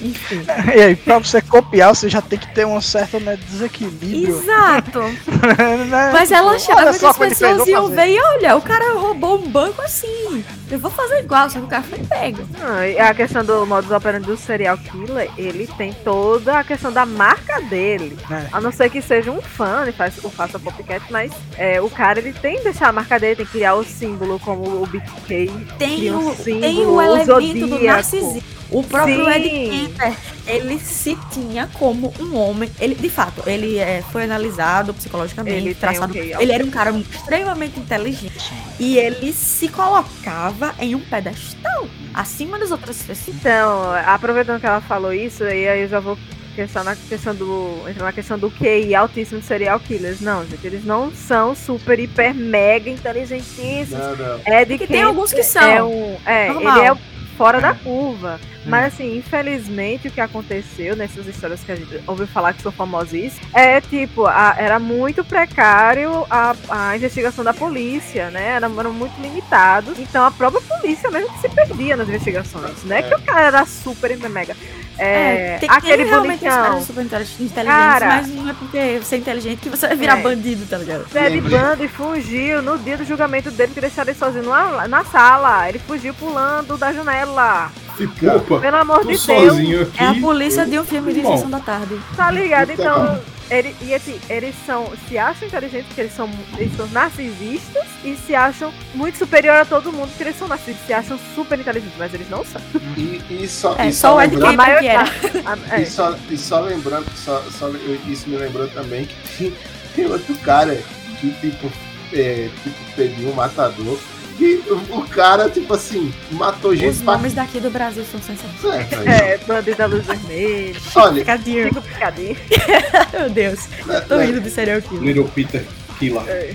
Enfim. 0.00 0.44
E 0.78 0.82
aí, 0.82 0.96
pra 0.96 1.18
você 1.18 1.40
copiar, 1.40 1.94
você 1.94 2.08
já 2.08 2.20
tem 2.20 2.38
que 2.38 2.52
ter 2.54 2.66
um 2.66 2.80
certo 2.80 3.18
né, 3.18 3.36
desequilíbrio. 3.36 4.28
Exato. 4.28 5.00
né? 5.88 6.10
Mas 6.12 6.30
ela 6.30 6.52
achava 6.52 6.96
que 6.96 7.04
as 7.04 7.20
ele 7.20 7.34
fez, 7.34 7.38
pessoas 7.38 7.68
iam 7.68 7.88
ver 7.88 8.08
e 8.08 8.20
olha, 8.20 8.56
o 8.56 8.62
cara 8.62 8.94
roubou 8.94 9.38
um 9.38 9.48
banco 9.48 9.80
assim. 9.82 10.44
Eu 10.70 10.78
vou 10.78 10.90
fazer 10.90 11.20
igual, 11.20 11.48
só 11.48 11.58
que 11.58 11.64
o 11.64 11.68
cara 11.68 11.82
foi 11.82 11.98
pego. 11.98 12.46
E 12.94 12.98
a 12.98 13.14
questão 13.14 13.44
do 13.44 13.66
modus 13.66 13.90
operandi 13.90 14.26
do 14.26 14.36
serial 14.36 14.76
killer, 14.76 15.30
ele 15.38 15.66
tem 15.78 15.92
toda 15.92 16.58
a 16.58 16.64
questão 16.64 16.92
da 16.92 17.06
marca 17.06 17.60
dele. 17.62 18.18
É. 18.30 18.48
A 18.52 18.60
não 18.60 18.70
ser 18.70 18.90
que 18.90 19.00
seja 19.00 19.30
um 19.30 19.40
fã 19.40 19.86
e 19.88 19.92
faz, 19.92 20.18
o 20.22 20.28
faça 20.28 20.58
copycat, 20.58 21.02
mas 21.10 21.32
é, 21.56 21.80
o 21.80 21.88
cara 21.88 22.18
ele 22.18 22.34
tem 22.34 22.58
que 22.58 22.64
deixar 22.64 22.88
a 22.88 22.92
marca 22.92 23.18
dele, 23.18 23.36
tem 23.36 23.46
que 23.46 23.52
criar 23.52 23.74
o 23.74 23.84
símbolo 23.84 24.38
como 24.38 24.82
o 24.82 24.86
BK. 24.86 25.50
Tem 25.78 25.96
Cria 25.96 26.12
um 26.12 26.28
o, 26.28 26.36
símbolo, 26.36 26.60
tem 26.60 26.86
o 26.86 26.98
o 26.98 27.02
elemento 27.02 27.66
do 27.66 27.82
narcisismo. 27.82 28.57
O 28.70 28.82
próprio 28.82 29.24
Sim. 29.24 29.30
Ed 29.30 29.70
Kemper, 29.70 30.16
ele 30.46 30.78
se 30.78 31.16
tinha 31.32 31.68
como 31.74 32.12
um 32.20 32.36
homem. 32.36 32.70
Ele, 32.78 32.94
de 32.94 33.08
fato, 33.08 33.42
ele 33.46 33.78
é, 33.78 34.02
foi 34.12 34.24
analisado 34.24 34.92
psicologicamente, 34.92 35.56
Ele 35.56 35.74
traçado. 35.74 36.12
o 36.12 36.14
quê? 36.14 36.34
ele 36.38 36.52
era 36.52 36.64
um 36.64 36.70
cara 36.70 36.90
extremamente 36.90 37.80
inteligente. 37.80 38.52
E 38.78 38.98
ele 38.98 39.32
se 39.32 39.68
colocava 39.68 40.74
em 40.78 40.94
um 40.94 41.00
pedestal 41.00 41.88
acima 42.12 42.58
das 42.58 42.70
outras 42.70 43.02
pessoas. 43.02 43.36
Então, 43.36 43.92
aproveitando 44.06 44.60
que 44.60 44.66
ela 44.66 44.80
falou 44.80 45.12
isso, 45.12 45.44
e 45.44 45.68
aí 45.68 45.82
eu 45.82 45.88
já 45.88 46.00
vou 46.00 46.18
questão 46.58 46.82
na 46.82 46.96
questão 46.96 47.34
do. 47.34 47.88
entrar 47.88 48.06
na 48.06 48.12
questão 48.12 48.38
do 48.38 48.50
QI 48.50 48.94
altíssimo 48.94 49.40
de 49.40 49.46
serial 49.46 49.78
killers. 49.78 50.20
Não, 50.20 50.44
gente, 50.44 50.66
eles 50.66 50.84
não 50.84 51.12
são 51.12 51.54
super, 51.54 51.98
hiper, 52.00 52.34
mega 52.34 52.90
inteligentíssimos. 52.90 53.92
Não, 53.92 54.16
não. 54.16 54.40
É 54.44 54.64
de 54.64 54.72
Porque 54.72 54.86
quem 54.88 54.96
tem 54.96 55.02
alguns 55.02 55.32
que 55.32 55.42
são. 55.44 55.62
É 55.62 55.82
um, 55.82 56.16
é, 56.26 56.52
Normal. 56.52 56.78
ele 56.78 56.86
é 56.88 56.96
fora 57.36 57.60
da 57.60 57.74
curva. 57.74 58.40
Mas 58.68 58.94
assim, 58.94 59.16
infelizmente 59.16 60.08
o 60.08 60.10
que 60.10 60.20
aconteceu 60.20 60.94
nessas 60.96 61.26
histórias 61.26 61.60
que 61.64 61.72
a 61.72 61.76
gente 61.76 62.00
ouviu 62.06 62.26
falar 62.26 62.52
que 62.52 62.62
são 62.62 62.70
famosíssimas 62.72 63.46
é 63.54 63.80
tipo, 63.80 64.26
a- 64.26 64.54
era 64.58 64.78
muito 64.78 65.24
precário 65.24 66.26
a, 66.30 66.54
a 66.68 66.96
investigação 66.96 67.42
da 67.44 67.54
polícia, 67.54 68.30
né? 68.30 68.50
Eram, 68.56 68.78
eram 68.78 68.92
muito 68.92 69.20
limitados. 69.20 69.98
Então 69.98 70.24
a 70.24 70.30
própria 70.30 70.60
polícia 70.62 71.10
mesmo 71.10 71.32
que 71.32 71.40
se 71.40 71.48
perdia 71.48 71.96
nas 71.96 72.08
investigações. 72.08 72.84
Não 72.84 72.96
é, 72.96 73.02
que 73.02 73.14
o 73.14 73.20
cara 73.22 73.46
era 73.46 73.66
super 73.66 74.16
mega. 74.28 74.56
É, 75.00 75.58
tem, 75.58 75.70
aquele 75.70 75.98
tem 76.02 76.06
realmente 76.06 76.40
bonitão. 76.40 76.82
super 76.82 77.04
inteligentes, 77.04 77.52
Cara. 77.54 78.06
mas 78.06 78.28
não 78.28 78.50
é 78.50 78.52
porque 78.52 78.98
você 79.00 79.14
é 79.14 79.18
inteligente 79.18 79.60
que 79.60 79.68
você 79.68 79.86
vai 79.86 79.96
virar 79.96 80.18
É. 80.18 80.22
bandido, 80.22 80.66
tá 80.66 80.76
ligado? 80.76 81.04
Ted 81.08 81.40
Lembrei. 81.40 81.56
Bundy 81.58 81.86
fugiu 81.88 82.60
no 82.62 82.76
dia 82.78 82.96
do 82.98 83.04
julgamento 83.04 83.48
dele 83.52 83.72
que 83.72 83.80
deixaram 83.80 84.10
ele 84.10 84.18
sozinho 84.18 84.46
na, 84.50 84.88
na 84.88 85.04
sala. 85.04 85.68
Ele 85.68 85.78
fugiu 85.78 86.12
pulando 86.14 86.76
da 86.76 86.92
janela. 86.92 87.70
Tipo, 87.98 88.26
opa, 88.36 88.60
Pelo 88.60 88.76
amor 88.76 89.00
de 89.00 89.06
Deus. 89.08 89.20
sozinho 89.22 89.82
aqui. 89.82 90.02
É 90.02 90.06
a 90.06 90.14
polícia 90.14 90.64
de 90.64 90.78
um 90.78 90.84
filme 90.84 91.12
de 91.12 91.20
sessão 91.22 91.50
da 91.50 91.60
tarde. 91.60 91.98
Tá 92.16 92.30
ligado? 92.30 92.68
Puta 92.68 92.82
Então, 92.82 93.20
ele, 93.50 93.74
e 93.82 93.94
assim, 93.94 94.20
eles 94.30 94.54
são, 94.64 94.90
se 95.08 95.18
acham 95.18 95.48
inteligentes 95.48 95.86
porque 95.88 96.00
eles 96.02 96.14
são, 96.14 96.30
eles 96.58 96.76
são 96.76 96.86
narcisistas 96.88 97.84
e 98.04 98.14
se 98.16 98.34
acham 98.34 98.72
muito 98.94 99.18
superior 99.18 99.56
a 99.56 99.64
todo 99.64 99.90
mundo 99.92 100.08
porque 100.10 100.22
eles 100.22 100.36
são 100.38 100.46
narcisistas, 100.46 100.86
se 100.86 100.92
acham 100.92 101.18
super 101.34 101.58
inteligentes, 101.58 101.94
mas 101.98 102.12
eles 102.14 102.28
não 102.30 102.44
são. 102.44 102.60
E, 102.96 103.20
e 103.30 103.48
só, 103.48 103.74
É, 103.78 103.88
e 103.88 103.92
só 103.92 104.16
o 104.16 104.20
Ed 104.22 104.36
lembrando- 104.36 104.56
Kemper 104.58 104.80
que 104.80 104.86
era. 104.86 105.04
Ah, 105.46 105.58
é. 105.76 105.82
E 105.82 105.86
só, 105.86 106.14
e 106.30 106.36
só 106.36 106.60
lembrando, 106.60 107.06
só, 107.16 107.42
só, 107.58 107.68
isso 108.06 108.28
me 108.28 108.36
lembrou 108.36 108.68
também 108.68 109.06
que 109.06 109.16
tem, 109.38 109.54
tem 109.96 110.06
outro 110.06 110.34
cara 110.44 110.78
que, 111.20 111.30
tipo, 111.40 111.72
é, 112.12 112.48
tipo, 112.62 112.76
pediu 112.94 113.30
um 113.30 113.34
matador. 113.34 113.98
E 114.38 114.62
o, 114.90 115.02
cara, 115.08 115.48
tipo 115.50 115.74
assim, 115.74 116.12
matou 116.30 116.70
Os 116.72 116.78
gente 116.78 116.98
pra 117.02 117.16
nomes 117.16 117.34
daqui 117.34 117.58
do 117.60 117.70
Brasil 117.70 118.04
são 118.04 118.20
sensacionais. 118.22 118.92
É. 119.06 119.34
É, 119.34 119.38
bandido 119.46 119.76
da 119.76 119.86
luz 119.86 120.06
vermelha, 120.06 120.80
Olha, 120.94 121.14
Picadinho. 121.14 121.68
fico 121.68 121.82
picadinho. 121.82 122.36
Meu 123.12 123.30
Deus. 123.30 123.68
né, 123.86 124.00
Tô 124.02 124.16
né, 124.16 124.26
rindo 124.26 124.40
de 124.40 124.50
serial 124.50 124.80
killer. 124.82 125.02
Little 125.02 125.28
Peter 125.34 125.64
Killer. 125.98 126.22
É. 126.28 126.54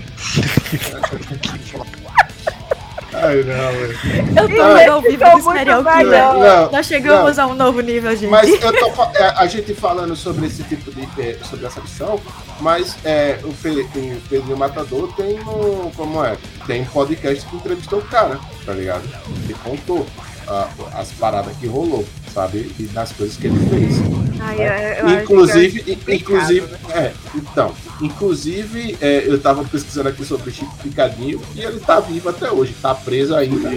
ai, 3.14 3.42
não, 3.42 3.72
velho. 3.72 3.98
Eu 4.36 4.48
tô 4.48 4.76
rindo 4.76 4.92
ao 4.92 5.02
vivo 5.02 5.24
muito 5.24 5.52
serial 5.52 5.84
killer. 5.84 6.20
Não, 6.20 6.70
Nós 6.70 6.86
chegamos 6.86 7.38
a 7.38 7.46
um 7.46 7.54
novo 7.54 7.80
nível, 7.80 8.14
gente. 8.16 8.30
Mas 8.30 8.48
eu 8.50 8.72
tô 8.72 9.02
é, 9.16 9.34
a 9.36 9.46
gente 9.46 9.74
falando 9.74 10.14
sobre 10.16 10.46
esse 10.46 10.62
tipo 10.64 10.90
de. 10.92 11.06
sobre 11.44 11.66
essa 11.66 11.80
missão, 11.80 12.20
mas 12.60 12.96
é, 13.04 13.38
o, 13.44 13.52
Pe, 13.52 13.70
o 13.70 14.20
Pedrinho 14.28 14.56
Matador 14.56 15.12
tem 15.14 15.38
um. 15.40 15.90
Como 15.96 16.24
é? 16.24 16.36
Tem 16.66 16.82
um 16.82 16.86
podcast 16.86 17.46
que 17.46 17.56
entrevistou 17.56 18.00
o 18.00 18.04
cara, 18.04 18.38
tá 18.64 18.72
ligado? 18.72 19.04
Ele 19.44 19.54
contou 19.62 20.06
as 20.94 21.10
paradas 21.12 21.56
que 21.56 21.66
rolou, 21.66 22.04
sabe? 22.34 22.72
E 22.78 22.82
das 22.84 23.12
coisas 23.12 23.36
que 23.36 23.46
ele 23.46 23.58
fez. 23.70 23.94
Ai, 24.40 24.56
eu- 24.58 24.62
eu 24.98 25.06
acho 25.06 25.22
Inclusive, 25.22 25.82
que 25.82 26.10
é 26.10 26.14
inclusive, 26.16 26.66
né? 26.66 26.78
é, 26.90 27.12
então, 27.34 27.72
inclusive, 28.02 28.96
é, 29.00 29.24
eu 29.26 29.40
tava 29.40 29.64
pesquisando 29.64 30.08
aqui 30.08 30.24
sobre 30.24 30.50
o 30.50 30.52
Chico 30.52 30.76
Picadinho 30.82 31.40
e 31.54 31.60
ele 31.62 31.80
tá 31.80 32.00
vivo 32.00 32.28
até 32.28 32.50
hoje, 32.50 32.74
tá 32.82 32.94
preso 32.94 33.34
ainda. 33.34 33.70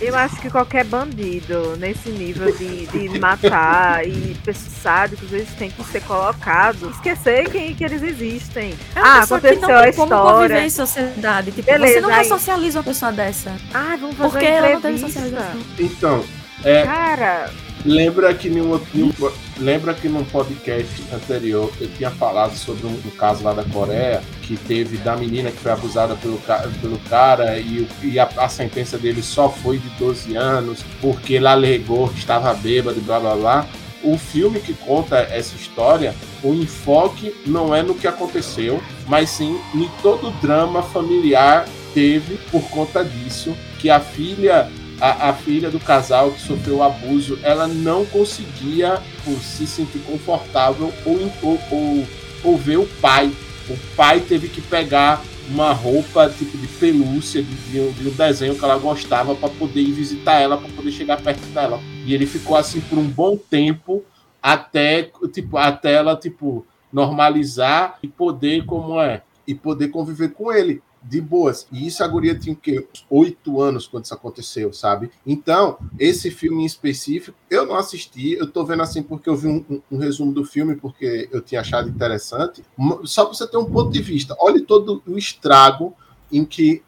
Eu 0.00 0.14
acho 0.16 0.36
que 0.40 0.50
qualquer 0.50 0.84
bandido 0.84 1.76
nesse 1.78 2.10
nível 2.10 2.52
de, 2.56 2.86
de 2.86 3.18
matar 3.18 4.06
e 4.06 4.36
pessoas 4.44 4.66
sádicos, 4.82 5.32
eles 5.32 5.48
têm 5.58 5.70
que 5.70 5.82
ser 5.84 6.00
colocados, 6.02 6.90
esquecer 6.94 7.48
que, 7.50 7.74
que 7.74 7.84
eles 7.84 8.02
existem. 8.02 8.74
É 8.94 9.00
uma 9.00 9.08
Ah, 9.08 9.22
aconteceu 9.22 9.60
não 9.68 9.76
a 9.78 9.82
tem 9.82 9.92
como 9.94 10.10
conviver 10.10 10.44
história. 10.44 10.66
em 10.66 10.70
sociedade. 10.70 11.50
Tipo, 11.50 11.66
Beleza, 11.72 11.94
você 11.94 12.00
não 12.00 12.10
aí- 12.10 12.16
ressocializa 12.18 12.78
uma 12.78 12.84
pessoa 12.84 13.12
dessa. 13.12 13.52
Ah, 13.74 13.96
vamos 14.00 14.16
fazer 14.16 14.30
Porque 14.30 14.46
uma 14.46 14.54
ela 14.56 14.70
não 14.74 14.80
teve 14.80 14.98
socialização. 14.98 15.60
Então, 15.78 16.24
é, 16.64 16.84
Cara, 16.84 17.50
Lembra 17.86 18.34
que, 18.34 18.50
outro- 18.60 18.88
num- 18.94 19.32
lembra 19.58 19.94
que 19.94 20.08
num 20.08 20.24
podcast 20.24 21.02
anterior 21.12 21.72
eu 21.80 21.88
tinha 21.96 22.10
falado 22.10 22.56
sobre 22.56 22.86
um, 22.86 22.90
um 22.90 23.10
caso 23.16 23.44
lá 23.44 23.52
da 23.52 23.62
Coreia 23.64 24.20
que 24.42 24.56
teve 24.56 24.96
da 24.98 25.16
menina 25.16 25.50
que 25.50 25.58
foi 25.58 25.70
abusada 25.72 26.14
pelo, 26.16 26.38
pelo 26.80 26.98
cara 27.08 27.58
e, 27.58 27.86
e 28.02 28.18
a, 28.18 28.28
a 28.38 28.48
sentença 28.48 28.98
dele 28.98 29.22
só 29.22 29.48
foi 29.48 29.78
de 29.78 29.88
12 29.98 30.36
anos 30.36 30.84
porque 31.00 31.34
ele 31.34 31.46
alegou 31.46 32.08
que 32.08 32.18
estava 32.18 32.52
bêbado 32.54 32.98
e 32.98 33.02
blá 33.02 33.20
blá 33.20 33.34
blá. 33.36 33.66
O 34.02 34.16
filme 34.18 34.60
que 34.60 34.72
conta 34.74 35.16
essa 35.18 35.56
história, 35.56 36.14
o 36.42 36.52
enfoque 36.54 37.34
não 37.46 37.74
é 37.74 37.82
no 37.82 37.94
que 37.94 38.06
aconteceu, 38.06 38.80
mas 39.06 39.30
sim 39.30 39.58
em 39.74 39.88
todo 40.02 40.28
o 40.28 40.30
drama 40.32 40.82
familiar 40.82 41.66
teve 41.94 42.36
por 42.50 42.62
conta 42.68 43.02
disso, 43.04 43.56
que 43.80 43.88
a 43.90 43.98
filha 43.98 44.68
a, 45.00 45.30
a 45.30 45.32
filha 45.34 45.70
do 45.70 45.78
casal 45.78 46.30
que 46.32 46.40
sofreu 46.40 46.82
abuso, 46.82 47.38
ela 47.42 47.66
não 47.66 48.04
conseguia 48.06 49.02
se 49.42 49.66
sentir 49.66 49.98
confortável 50.00 50.92
ou, 51.04 51.32
ou, 51.42 51.60
ou, 51.70 52.06
ou 52.44 52.56
ver 52.56 52.78
o 52.78 52.86
pai. 53.00 53.32
O 53.68 53.76
pai 53.96 54.20
teve 54.20 54.48
que 54.48 54.60
pegar 54.60 55.22
uma 55.48 55.72
roupa 55.72 56.28
tipo 56.28 56.56
de 56.56 56.66
pelúcia 56.66 57.42
de, 57.42 57.54
de 57.54 57.80
um, 57.80 57.92
de 57.92 58.08
um 58.08 58.12
desenho 58.12 58.56
que 58.56 58.64
ela 58.64 58.78
gostava 58.78 59.34
para 59.34 59.48
poder 59.48 59.80
ir 59.80 59.92
visitar 59.92 60.40
ela, 60.40 60.56
para 60.56 60.68
poder 60.70 60.90
chegar 60.90 61.20
perto 61.20 61.46
dela. 61.52 61.80
E 62.04 62.14
ele 62.14 62.26
ficou 62.26 62.56
assim 62.56 62.80
por 62.80 62.98
um 62.98 63.06
bom 63.06 63.36
tempo 63.36 64.04
até 64.42 65.10
tipo 65.32 65.56
até 65.56 65.94
ela 65.94 66.16
tipo 66.16 66.66
normalizar 66.92 67.98
e 68.02 68.08
poder 68.08 68.64
como 68.64 69.00
é 69.00 69.22
e 69.46 69.54
poder 69.54 69.88
conviver 69.88 70.30
com 70.32 70.52
ele 70.52 70.82
de 71.08 71.20
boas. 71.20 71.66
E 71.70 71.86
isso 71.86 72.02
a 72.02 72.08
guria 72.08 72.34
tinha 72.34 72.52
o 72.52 72.56
quê? 72.56 72.86
Oito 73.08 73.60
anos 73.60 73.86
quando 73.86 74.04
isso 74.04 74.14
aconteceu, 74.14 74.72
sabe? 74.72 75.10
Então, 75.26 75.78
esse 75.98 76.30
filme 76.30 76.62
em 76.62 76.66
específico, 76.66 77.36
eu 77.50 77.64
não 77.66 77.76
assisti, 77.76 78.32
eu 78.32 78.46
tô 78.46 78.64
vendo 78.64 78.82
assim 78.82 79.02
porque 79.02 79.28
eu 79.28 79.36
vi 79.36 79.46
um, 79.48 79.64
um- 79.70 79.80
um 79.92 79.98
resumo 79.98 80.32
do 80.32 80.44
filme, 80.44 80.74
porque 80.76 81.28
eu 81.30 81.40
tinha 81.40 81.60
achado 81.60 81.88
interessante. 81.88 82.62
Só 83.04 83.24
pra 83.24 83.34
você 83.34 83.46
ter 83.46 83.56
um 83.56 83.64
ponto 83.66 83.90
de 83.90 84.02
vista, 84.02 84.34
olhe 84.40 84.60
todo 84.62 85.02
o 85.06 85.16
estrago 85.16 85.94
em 86.32 86.44
que 86.44 86.82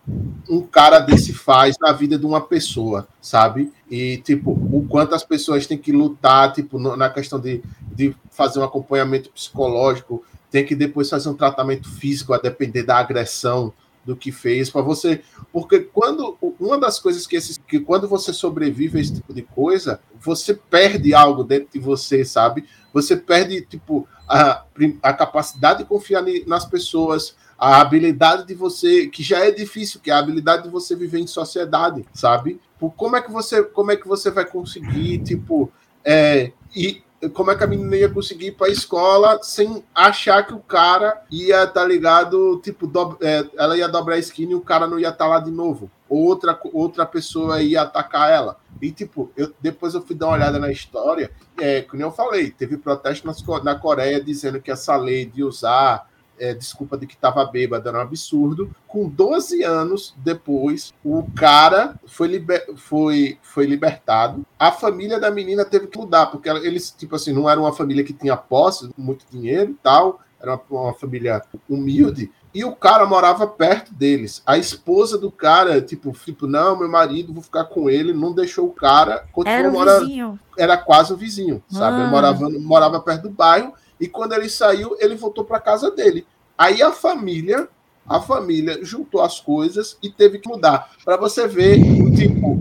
um 0.48 0.60
cara 0.62 0.98
desse 0.98 1.32
faz 1.32 1.76
na 1.80 1.92
vida 1.92 2.18
de 2.18 2.26
uma 2.26 2.40
pessoa, 2.40 3.06
sabe? 3.20 3.72
E, 3.90 4.18
tipo, 4.18 4.50
o 4.50 4.84
quanto 4.88 5.14
as 5.14 5.22
pessoas 5.22 5.66
têm 5.66 5.78
que 5.78 5.92
lutar, 5.92 6.52
tipo, 6.52 6.78
na 6.78 7.08
questão 7.08 7.38
de, 7.38 7.62
de 7.94 8.14
fazer 8.30 8.58
um 8.58 8.64
acompanhamento 8.64 9.30
psicológico, 9.30 10.24
tem 10.50 10.64
que 10.64 10.74
depois 10.74 11.08
fazer 11.08 11.28
um 11.28 11.34
tratamento 11.34 11.88
físico 11.88 12.32
a 12.32 12.38
depender 12.38 12.82
da 12.82 12.98
agressão 12.98 13.72
do 14.08 14.16
que 14.16 14.32
fez 14.32 14.70
para 14.70 14.80
você, 14.80 15.20
porque 15.52 15.80
quando 15.80 16.38
uma 16.58 16.80
das 16.80 16.98
coisas 16.98 17.26
que 17.26 17.38
que 17.68 17.78
quando 17.78 18.08
você 18.08 18.32
sobrevive 18.32 18.96
a 18.96 19.00
esse 19.02 19.16
tipo 19.16 19.34
de 19.34 19.42
coisa, 19.42 20.00
você 20.18 20.54
perde 20.54 21.12
algo 21.12 21.44
dentro 21.44 21.68
de 21.74 21.78
você, 21.78 22.24
sabe? 22.24 22.64
Você 22.90 23.14
perde 23.14 23.60
tipo 23.60 24.08
a, 24.26 24.64
a 25.02 25.12
capacidade 25.12 25.80
de 25.80 25.84
confiar 25.84 26.24
nas 26.46 26.64
pessoas, 26.64 27.36
a 27.58 27.82
habilidade 27.82 28.46
de 28.46 28.54
você, 28.54 29.08
que 29.08 29.22
já 29.22 29.44
é 29.44 29.50
difícil, 29.50 30.00
que 30.00 30.10
é 30.10 30.14
a 30.14 30.18
habilidade 30.18 30.62
de 30.62 30.70
você 30.70 30.96
viver 30.96 31.18
em 31.18 31.26
sociedade, 31.26 32.02
sabe? 32.14 32.58
Como 32.96 33.14
é 33.14 33.20
que 33.20 33.30
você, 33.30 33.62
como 33.62 33.90
é 33.90 33.96
que 33.96 34.08
você 34.08 34.30
vai 34.30 34.46
conseguir, 34.46 35.18
tipo, 35.18 35.70
é, 36.02 36.52
e 36.74 37.02
como 37.32 37.50
é 37.50 37.56
que 37.56 37.64
a 37.64 37.66
menina 37.66 37.96
ia 37.96 38.08
conseguir 38.08 38.46
ir 38.46 38.52
pra 38.52 38.68
escola 38.68 39.40
sem 39.42 39.82
achar 39.94 40.46
que 40.46 40.54
o 40.54 40.60
cara 40.60 41.22
ia, 41.30 41.66
tá 41.66 41.84
ligado, 41.84 42.60
tipo, 42.62 42.86
dob- 42.86 43.18
é, 43.20 43.44
ela 43.56 43.76
ia 43.76 43.88
dobrar 43.88 44.14
a 44.14 44.18
esquina 44.18 44.52
e 44.52 44.54
o 44.54 44.60
cara 44.60 44.86
não 44.86 44.98
ia 44.98 45.08
estar 45.08 45.26
lá 45.26 45.40
de 45.40 45.50
novo. 45.50 45.90
Outra, 46.08 46.58
outra 46.72 47.04
pessoa 47.04 47.60
ia 47.60 47.82
atacar 47.82 48.30
ela. 48.30 48.56
E, 48.80 48.90
tipo, 48.92 49.30
eu, 49.36 49.52
depois 49.60 49.94
eu 49.94 50.02
fui 50.02 50.14
dar 50.14 50.26
uma 50.28 50.36
olhada 50.36 50.58
na 50.58 50.70
história. 50.70 51.30
É, 51.60 51.82
como 51.82 52.00
eu 52.02 52.10
falei, 52.12 52.50
teve 52.50 52.76
protesto 52.78 53.26
na 53.64 53.74
Coreia 53.74 54.22
dizendo 54.22 54.60
que 54.60 54.70
essa 54.70 54.96
lei 54.96 55.26
de 55.26 55.42
usar 55.42 56.07
é, 56.38 56.54
desculpa 56.54 56.96
de 56.96 57.06
que 57.06 57.14
estava 57.14 57.44
bêbado 57.44 57.88
era 57.88 57.98
um 57.98 58.02
absurdo. 58.02 58.70
Com 58.86 59.08
12 59.08 59.62
anos 59.62 60.14
depois, 60.18 60.92
o 61.04 61.24
cara 61.34 61.98
foi, 62.06 62.28
liber, 62.28 62.66
foi, 62.76 63.38
foi 63.42 63.66
libertado. 63.66 64.46
A 64.58 64.72
família 64.72 65.18
da 65.18 65.30
menina 65.30 65.64
teve 65.64 65.86
que 65.86 65.98
mudar, 65.98 66.26
porque 66.26 66.48
eles, 66.48 66.90
tipo 66.90 67.16
assim, 67.16 67.32
não 67.32 67.48
era 67.48 67.60
uma 67.60 67.72
família 67.72 68.04
que 68.04 68.12
tinha 68.12 68.36
posse, 68.36 68.90
muito 68.96 69.24
dinheiro 69.30 69.72
e 69.72 69.76
tal. 69.82 70.20
Era 70.40 70.54
uma, 70.70 70.82
uma 70.82 70.94
família 70.94 71.42
humilde 71.68 72.30
e 72.54 72.64
o 72.64 72.74
cara 72.74 73.04
morava 73.06 73.46
perto 73.46 73.92
deles. 73.92 74.42
A 74.46 74.56
esposa 74.56 75.18
do 75.18 75.30
cara, 75.30 75.80
tipo, 75.80 76.12
tipo, 76.12 76.46
não, 76.46 76.78
meu 76.78 76.88
marido, 76.88 77.32
vou 77.32 77.42
ficar 77.42 77.64
com 77.64 77.90
ele, 77.90 78.12
não 78.12 78.32
deixou 78.32 78.66
o 78.66 78.72
cara, 78.72 79.26
continuou 79.32 79.58
Era 79.58 79.68
o 79.68 79.72
morando. 79.72 80.06
vizinho. 80.06 80.40
Era 80.56 80.76
quase 80.76 81.12
o 81.12 81.16
vizinho, 81.16 81.62
sabe? 81.68 82.02
Ah. 82.02 82.06
morava, 82.06 82.50
morava 82.50 83.00
perto 83.00 83.22
do 83.24 83.30
bairro 83.30 83.72
e 84.00 84.06
quando 84.08 84.32
ele 84.34 84.48
saiu, 84.48 84.96
ele 85.00 85.14
voltou 85.16 85.44
para 85.44 85.60
casa 85.60 85.90
dele. 85.90 86.26
Aí 86.56 86.82
a 86.82 86.92
família, 86.92 87.68
a 88.06 88.20
família 88.20 88.78
juntou 88.84 89.20
as 89.20 89.38
coisas 89.40 89.96
e 90.02 90.10
teve 90.10 90.38
que 90.38 90.48
mudar. 90.48 90.90
Para 91.04 91.16
você 91.16 91.46
ver, 91.46 91.78
tipo, 92.16 92.58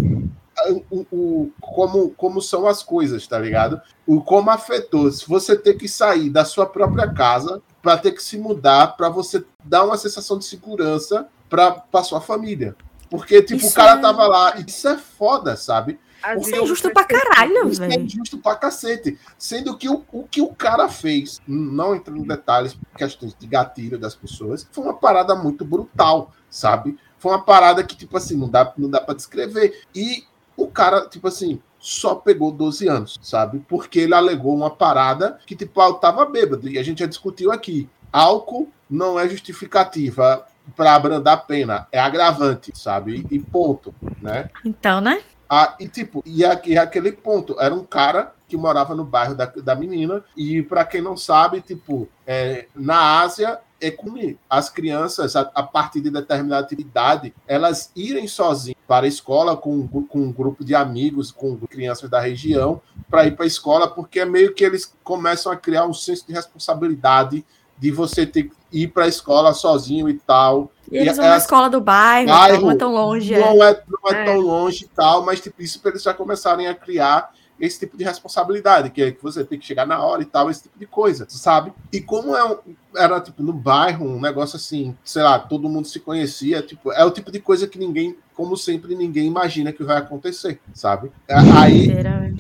o, 0.89 1.05
o- 1.11 1.51
como, 1.61 2.09
como 2.11 2.41
são 2.41 2.67
as 2.67 2.83
coisas, 2.83 3.25
tá 3.27 3.37
ligado? 3.39 3.79
O 4.05 4.21
como 4.21 4.49
afetou. 4.49 5.11
Se 5.11 5.27
você 5.27 5.55
ter 5.55 5.75
que 5.75 5.87
sair 5.87 6.29
da 6.29 6.43
sua 6.45 6.65
própria 6.65 7.07
casa 7.13 7.61
para 7.81 7.97
ter 7.97 8.11
que 8.11 8.21
se 8.23 8.37
mudar, 8.37 8.97
para 8.97 9.09
você 9.09 9.43
dar 9.63 9.83
uma 9.85 9.97
sensação 9.97 10.37
de 10.37 10.45
segurança 10.45 11.27
para 11.49 12.03
sua 12.03 12.19
família. 12.19 12.75
Porque, 13.09 13.41
tipo, 13.41 13.61
Isso 13.61 13.69
o 13.69 13.73
cara 13.73 13.97
é- 13.99 14.01
tava 14.01 14.27
lá. 14.27 14.57
E 14.59 14.65
isso 14.67 14.87
é 14.87 14.97
foda, 14.97 15.55
sabe? 15.55 15.97
As 16.21 16.41
Isso 16.45 16.55
é 16.55 16.59
injusto 16.59 16.91
pra 16.91 17.03
caralho, 17.03 17.69
Isso 17.69 17.83
é 17.83 17.87
velho. 17.87 18.03
injusto 18.03 18.37
pra 18.37 18.55
cacete. 18.55 19.17
Sendo 19.37 19.77
que 19.77 19.89
o, 19.89 20.03
o 20.11 20.23
que 20.23 20.41
o 20.41 20.53
cara 20.53 20.89
fez, 20.89 21.41
não 21.47 21.95
entrando 21.95 22.19
em 22.19 22.27
detalhes, 22.27 22.77
questões 22.95 23.35
de 23.37 23.47
gatilho 23.47 23.97
das 23.97 24.15
pessoas, 24.15 24.67
foi 24.71 24.83
uma 24.83 24.93
parada 24.93 25.35
muito 25.35 25.63
brutal, 25.63 26.31
sabe? 26.49 26.97
Foi 27.19 27.31
uma 27.31 27.43
parada 27.43 27.83
que, 27.83 27.95
tipo 27.95 28.15
assim, 28.17 28.37
não 28.37 28.49
dá, 28.49 28.73
não 28.77 28.89
dá 28.89 29.01
pra 29.01 29.15
descrever. 29.15 29.81
E 29.95 30.23
o 30.55 30.67
cara, 30.67 31.07
tipo 31.07 31.27
assim, 31.27 31.59
só 31.79 32.15
pegou 32.15 32.51
12 32.51 32.87
anos, 32.87 33.19
sabe? 33.21 33.63
Porque 33.67 33.99
ele 33.99 34.13
alegou 34.13 34.55
uma 34.55 34.69
parada 34.69 35.39
que, 35.45 35.55
tipo, 35.55 35.81
eu 35.81 35.93
tava 35.95 36.25
bêbado. 36.25 36.67
E 36.67 36.77
a 36.77 36.83
gente 36.83 36.99
já 36.99 37.05
discutiu 37.05 37.51
aqui. 37.51 37.89
Álcool 38.11 38.69
não 38.89 39.19
é 39.19 39.27
justificativa 39.27 40.45
para 40.75 40.95
abrandar 40.95 41.33
a 41.33 41.37
pena, 41.37 41.87
é 41.91 41.99
agravante, 41.99 42.71
sabe? 42.75 43.25
E 43.31 43.39
ponto, 43.39 43.93
né? 44.21 44.49
Então, 44.65 44.99
né? 44.99 45.21
Ah, 45.49 45.75
e 45.79 45.87
tipo, 45.87 46.21
e, 46.25 46.43
a- 46.45 46.59
e 46.65 46.77
aquele 46.77 47.11
ponto, 47.11 47.59
era 47.59 47.73
um 47.73 47.83
cara 47.83 48.33
que 48.47 48.57
morava 48.57 48.95
no 48.95 49.03
bairro 49.03 49.35
da, 49.35 49.45
da 49.45 49.75
menina, 49.75 50.23
e 50.35 50.61
para 50.61 50.85
quem 50.85 51.01
não 51.01 51.17
sabe, 51.17 51.61
tipo, 51.61 52.07
é, 52.25 52.67
na 52.75 53.21
Ásia 53.21 53.59
é 53.79 53.91
comum 53.91 54.35
as 54.49 54.69
crianças, 54.69 55.35
a, 55.35 55.41
a 55.53 55.61
partir 55.63 56.01
de 56.01 56.09
determinada 56.09 56.67
idade, 56.73 57.33
elas 57.47 57.91
irem 57.95 58.27
sozinhas 58.27 58.77
para 58.87 59.05
a 59.05 59.09
escola 59.09 59.55
com, 59.55 59.87
com 59.87 60.19
um 60.19 60.31
grupo 60.31 60.63
de 60.65 60.73
amigos, 60.73 61.31
com 61.31 61.57
crianças 61.57 62.09
da 62.09 62.19
região, 62.19 62.81
para 63.09 63.25
ir 63.25 63.35
para 63.35 63.43
a 63.43 63.47
escola, 63.47 63.87
porque 63.87 64.19
é 64.21 64.25
meio 64.25 64.53
que 64.53 64.63
eles 64.63 64.91
começam 65.03 65.51
a 65.51 65.55
criar 65.57 65.85
um 65.85 65.93
senso 65.93 66.25
de 66.27 66.33
responsabilidade 66.33 67.45
de 67.77 67.91
você 67.91 68.25
ter 68.25 68.43
que 68.43 68.55
ir 68.71 68.87
para 68.87 69.05
a 69.05 69.07
escola 69.07 69.53
sozinho 69.53 70.09
e 70.09 70.15
tal. 70.15 70.71
E 70.91 70.97
eles 70.97 71.13
E 71.13 71.19
vão 71.19 71.25
na 71.27 71.35
as- 71.35 71.43
escola 71.43 71.69
do 71.69 71.81
bairro, 71.81 72.27
Bairro, 72.29 72.61
não 72.61 72.71
é 72.71 72.75
tão 72.75 72.91
longe. 72.93 73.33
é. 73.33 73.39
Não 73.39 73.63
é, 73.63 73.81
não 73.87 74.11
é, 74.11 74.21
É. 74.21 74.25
tão 74.25 74.39
longe 74.39 74.85
e 74.85 74.87
tal, 74.87 75.23
mas 75.25 75.41
tipo, 75.41 75.61
isso 75.61 75.79
para 75.81 75.91
eles 75.91 76.03
já 76.03 76.13
começarem 76.13 76.67
a 76.67 76.73
criar 76.75 77.29
esse 77.59 77.79
tipo 77.79 77.97
de 77.97 78.03
responsabilidade, 78.03 78.89
que 78.89 79.01
é 79.01 79.11
que 79.11 79.21
você 79.23 79.43
tem 79.43 79.57
que 79.59 79.65
chegar 79.65 79.85
na 79.85 79.99
hora 80.03 80.21
e 80.21 80.25
tal, 80.25 80.49
esse 80.49 80.63
tipo 80.63 80.77
de 80.77 80.85
coisa, 80.85 81.25
sabe? 81.29 81.73
E 81.91 81.99
como 81.99 82.35
é 82.35 82.43
um- 82.43 82.57
era 82.95 83.19
tipo 83.19 83.41
no 83.43 83.53
bairro, 83.53 84.05
um 84.07 84.19
negócio 84.21 84.55
assim, 84.57 84.95
sei 85.03 85.23
lá, 85.23 85.37
todo 85.39 85.69
mundo 85.69 85.87
se 85.87 85.99
conhecia, 85.99 86.61
tipo, 86.61 86.91
é 86.91 87.03
o 87.03 87.11
tipo 87.11 87.31
de 87.31 87.39
coisa 87.39 87.67
que 87.67 87.77
ninguém, 87.77 88.15
como 88.35 88.55
sempre, 88.57 88.95
ninguém 88.95 89.25
imagina 89.27 89.71
que 89.71 89.83
vai 89.83 89.97
acontecer, 89.97 90.59
sabe? 90.73 91.11
É, 91.27 91.35
Aí, 91.35 91.87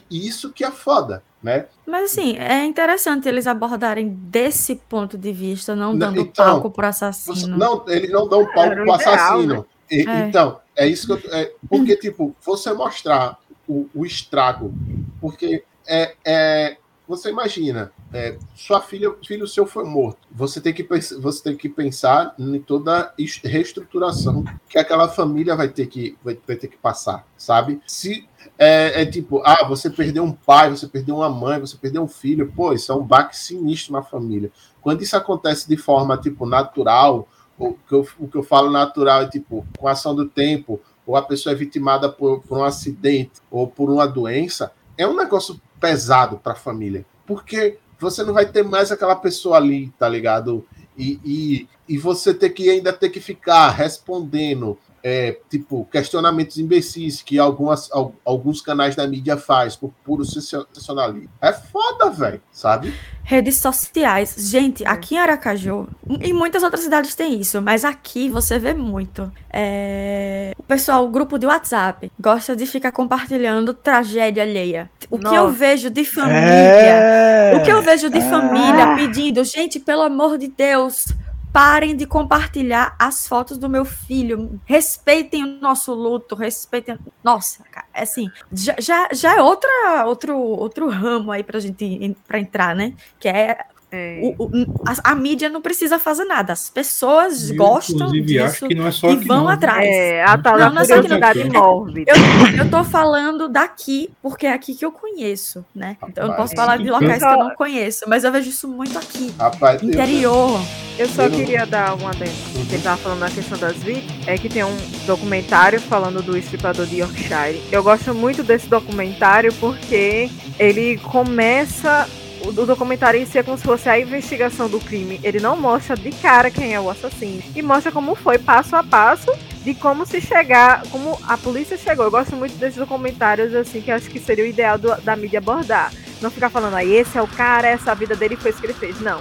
isso 0.09 0.51
que 0.51 0.63
é 0.63 0.71
foda, 0.71 1.23
né? 1.41 1.65
Mas 1.85 2.11
assim, 2.11 2.35
é 2.37 2.63
interessante 2.65 3.27
eles 3.27 3.47
abordarem 3.47 4.09
desse 4.09 4.75
ponto 4.75 5.17
de 5.17 5.31
vista, 5.31 5.75
não 5.75 5.97
dando 5.97 6.19
então, 6.19 6.45
palco 6.45 6.71
pro 6.71 6.87
assassino. 6.87 7.57
não, 7.57 7.83
eles 7.87 8.11
não 8.11 8.27
dão 8.27 8.45
palco 8.45 8.71
Era 8.71 8.81
o 8.83 8.85
pro 8.85 8.95
ideal, 8.95 9.13
assassino. 9.15 9.65
E- 9.89 10.05
É. 10.07 10.27
Então, 10.27 10.59
é 10.75 10.85
isso 10.87 11.07
que 11.07 11.13
eu. 11.27 11.33
É, 11.33 11.53
porque, 11.69 11.95
tipo, 11.95 12.35
você 12.45 12.73
mostrar 12.73 13.39
o, 13.67 13.87
o 13.95 14.05
estrago, 14.05 14.73
porque 15.19 15.63
é, 15.87 16.15
é, 16.25 16.77
você 17.07 17.29
imagina, 17.29 17.91
é, 18.13 18.37
sua 18.53 18.81
filha, 18.81 19.13
filho 19.25 19.47
seu 19.47 19.65
foi 19.65 19.85
morto. 19.85 20.19
Você 20.31 20.59
tem 20.59 20.73
que, 20.73 20.83
você 20.83 21.43
tem 21.43 21.55
que 21.55 21.69
pensar 21.69 22.35
em 22.37 22.59
toda 22.59 22.99
a 22.99 23.13
es- 23.17 23.39
reestruturação 23.43 24.43
que 24.67 24.77
aquela 24.77 25.07
família 25.07 25.55
vai 25.55 25.69
ter 25.69 25.87
que, 25.87 26.17
vai, 26.23 26.37
vai 26.45 26.55
ter 26.57 26.67
que 26.67 26.77
passar, 26.77 27.25
sabe? 27.37 27.81
Se 27.87 28.27
é, 28.57 29.01
é 29.03 29.05
tipo, 29.05 29.41
ah, 29.45 29.65
você 29.67 29.89
perdeu 29.89 30.23
um 30.23 30.33
pai, 30.33 30.69
você 30.69 30.87
perdeu 30.87 31.17
uma 31.17 31.29
mãe, 31.29 31.59
você 31.59 31.77
perdeu 31.77 32.03
um 32.03 32.07
filho, 32.07 32.51
pô, 32.53 32.73
isso 32.73 32.91
é 32.91 32.95
um 32.95 33.03
baque 33.03 33.37
sinistro 33.37 33.93
na 33.93 34.01
família. 34.03 34.51
Quando 34.81 35.01
isso 35.01 35.15
acontece 35.15 35.67
de 35.67 35.77
forma, 35.77 36.17
tipo, 36.17 36.45
natural, 36.45 37.27
o 37.57 37.73
que 37.73 37.93
eu, 37.93 38.07
o 38.19 38.27
que 38.27 38.37
eu 38.37 38.43
falo 38.43 38.69
natural 38.69 39.21
é, 39.23 39.29
tipo, 39.29 39.65
com 39.77 39.87
a 39.87 39.91
ação 39.91 40.15
do 40.15 40.27
tempo, 40.27 40.79
ou 41.05 41.15
a 41.15 41.21
pessoa 41.21 41.53
é 41.53 41.55
vitimada 41.55 42.09
por, 42.11 42.41
por 42.41 42.57
um 42.57 42.63
acidente 42.63 43.31
ou 43.49 43.67
por 43.67 43.89
uma 43.89 44.05
doença, 44.05 44.71
é 44.97 45.07
um 45.07 45.15
negócio 45.15 45.61
pesado 45.79 46.37
para 46.37 46.53
a 46.53 46.55
família. 46.55 47.05
Porque 47.25 47.77
você 47.99 48.23
não 48.23 48.33
vai 48.33 48.45
ter 48.45 48.63
mais 48.63 48.91
aquela 48.91 49.15
pessoa 49.15 49.57
ali, 49.57 49.89
tá 49.97 50.07
ligado? 50.07 50.65
E, 50.97 51.19
e, 51.23 51.67
e 51.87 51.97
você 51.97 52.33
ter 52.33 52.49
que 52.49 52.69
ainda 52.69 52.91
ter 52.91 53.09
que 53.09 53.19
ficar 53.19 53.69
respondendo 53.69 54.77
é, 55.03 55.37
tipo, 55.49 55.85
questionamentos 55.91 56.57
imbecis 56.57 57.21
que 57.21 57.37
algumas, 57.39 57.91
al- 57.91 58.13
alguns 58.25 58.61
canais 58.61 58.95
da 58.95 59.07
mídia 59.07 59.37
faz 59.37 59.75
por 59.75 59.91
puro 60.03 60.25
sensacionalismo. 60.25 61.29
É 61.41 61.53
foda, 61.53 62.09
velho, 62.09 62.41
sabe? 62.51 62.93
Redes 63.23 63.57
sociais. 63.57 64.35
Gente, 64.37 64.85
aqui 64.85 65.15
em 65.15 65.19
Aracaju, 65.19 65.87
em 66.21 66.31
muitas 66.33 66.63
outras 66.63 66.83
cidades 66.83 67.13
tem 67.15 67.39
isso, 67.39 67.61
mas 67.61 67.83
aqui 67.83 68.29
você 68.29 68.57
vê 68.57 68.73
muito. 68.73 69.31
É, 69.51 70.53
O 70.57 70.63
pessoal, 70.63 71.05
o 71.05 71.09
grupo 71.09 71.37
de 71.37 71.45
WhatsApp, 71.45 72.11
gosta 72.19 72.55
de 72.55 72.65
ficar 72.65 72.91
compartilhando 72.91 73.73
tragédia 73.73 74.43
alheia. 74.43 74.89
O 75.09 75.17
que 75.19 75.25
eu 75.27 75.31
Nossa. 75.45 75.51
vejo 75.51 75.89
de 75.89 76.03
família. 76.05 76.37
É. 76.41 77.55
O 77.57 77.63
que 77.63 77.71
eu 77.71 77.81
vejo 77.81 78.09
de 78.09 78.19
Ah. 78.19 78.29
família 78.29 78.95
pedindo, 78.95 79.43
gente, 79.43 79.79
pelo 79.79 80.01
amor 80.03 80.37
de 80.37 80.47
Deus, 80.47 81.05
parem 81.51 81.95
de 81.95 82.05
compartilhar 82.05 82.95
as 82.99 83.27
fotos 83.27 83.57
do 83.57 83.69
meu 83.69 83.85
filho. 83.85 84.59
Respeitem 84.65 85.43
o 85.43 85.59
nosso 85.59 85.93
luto, 85.93 86.35
respeitem. 86.35 86.97
Nossa, 87.23 87.63
cara, 87.63 87.87
é 87.93 88.03
assim, 88.03 88.29
já, 88.51 88.75
já, 88.79 89.09
já 89.11 89.37
é 89.37 89.41
outra, 89.41 90.05
outro, 90.05 90.37
outro 90.37 90.89
ramo 90.89 91.31
aí 91.31 91.43
pra 91.43 91.59
gente 91.59 92.15
pra 92.27 92.39
entrar, 92.39 92.75
né? 92.75 92.93
Que 93.19 93.27
é. 93.27 93.65
É. 93.89 94.19
o- 94.21 94.43
o- 94.43 94.81
a, 94.85 95.11
a 95.11 95.15
mídia 95.15 95.47
não 95.47 95.61
precisa 95.61 95.97
fazer 95.97 96.25
nada. 96.25 96.51
As 96.51 96.69
pessoas 96.69 97.49
Eu, 97.49 97.55
gostam 97.55 98.11
disso 98.11 98.67
que 98.67 98.75
não 98.75 98.85
é 98.87 98.91
só 98.91 99.09
e 99.09 99.15
vão 99.15 99.43
não. 99.45 99.49
atrás. 99.49 99.87
É, 99.87 100.23
a 100.25 100.37
tal 100.37 100.53
Não, 100.53 100.59
da 100.59 100.69
não 100.71 100.81
é 100.81 100.85
só 100.85 100.95
aqui, 100.95 101.07
não. 101.07 101.17
curiosidade 101.19 101.49
mórbida. 101.57 102.11
Eu 102.57 102.69
tô 102.69 102.83
falando 102.83 103.47
daqui, 103.47 104.09
porque 104.21 104.45
é 104.45 104.51
aqui 104.51 104.75
que 104.75 104.83
eu 104.83 104.91
conheço, 104.91 105.65
né? 105.73 105.95
Então 106.09 106.25
eu 106.25 106.29
não 106.31 106.35
posso 106.35 106.53
falar 106.53 106.77
de 106.77 106.89
locais 106.89 107.19
que 107.19 107.29
eu 107.29 107.37
não 107.37 107.55
conheço, 107.55 108.03
mas 108.09 108.23
eu 108.25 108.31
vejo 108.31 108.49
isso 108.49 108.67
muito 108.67 108.97
aqui. 108.97 109.33
Rapaz, 109.39 109.81
eu- 109.81 109.87
Interior. 109.89 110.59
Eu 110.99 111.07
só 111.07 111.23
Eu 111.23 111.31
queria 111.31 111.65
dar 111.65 111.93
uma 111.93 112.09
adendo. 112.09 112.31
Que 112.67 112.73
ele 112.75 112.81
tava 112.83 112.97
falando 112.97 113.19
na 113.19 113.29
questão 113.29 113.57
das 113.57 113.75
vítimas. 113.77 114.27
É 114.27 114.35
que 114.37 114.49
tem 114.49 114.63
um 114.65 114.75
documentário 115.05 115.79
falando 115.79 116.21
do 116.23 116.35
estripador 116.35 116.85
de 116.87 116.97
Yorkshire. 116.99 117.61
Eu 117.71 117.83
gosto 117.83 118.13
muito 118.15 118.43
desse 118.43 118.67
documentário 118.67 119.53
porque 119.61 120.29
ele 120.59 120.97
começa. 120.97 122.09
O 122.43 122.49
o 122.49 122.65
documentário 122.65 123.19
em 123.19 123.25
si 123.25 123.37
é 123.37 123.43
como 123.43 123.57
se 123.57 123.63
fosse 123.63 123.87
a 123.89 123.99
investigação 123.99 124.67
do 124.69 124.79
crime. 124.79 125.19
Ele 125.23 125.39
não 125.39 125.55
mostra 125.55 125.95
de 125.95 126.11
cara 126.11 126.49
quem 126.49 126.73
é 126.73 126.79
o 126.79 126.89
assassino. 126.89 127.41
E 127.55 127.61
mostra 127.61 127.91
como 127.91 128.15
foi 128.15 128.37
passo 128.37 128.75
a 128.75 128.83
passo 128.83 129.31
de 129.63 129.73
como 129.75 130.05
se 130.05 130.19
chegar, 130.21 130.83
como 130.89 131.19
a 131.27 131.37
polícia 131.37 131.77
chegou. 131.77 132.05
Eu 132.05 132.11
gosto 132.11 132.35
muito 132.35 132.55
desses 132.55 132.77
documentários, 132.77 133.53
assim, 133.53 133.81
que 133.81 133.91
acho 133.91 134.09
que 134.09 134.19
seria 134.19 134.43
o 134.45 134.47
ideal 134.47 134.77
do- 134.77 134.95
da 135.01 135.15
mídia 135.15 135.39
abordar. 135.39 135.91
Não 136.21 136.31
ficar 136.31 136.49
falando, 136.49 136.75
aí 136.75 136.93
esse 136.95 137.17
é 137.17 137.21
o 137.21 137.27
cara, 137.27 137.67
essa 137.67 137.93
vida 137.93 138.15
dele 138.15 138.35
foi 138.35 138.51
isso 138.51 138.59
que 138.59 138.65
ele 138.67 138.73
fez. 138.73 138.99
Não. 139.01 139.19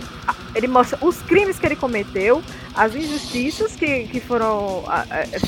Ele 0.54 0.66
mostra 0.68 0.98
os 1.02 1.20
crimes 1.22 1.58
que 1.58 1.66
ele 1.66 1.76
cometeu, 1.76 2.42
as 2.76 2.94
injustiças 2.94 3.74
que, 3.74 4.04
que 4.04 4.20
foram 4.20 4.84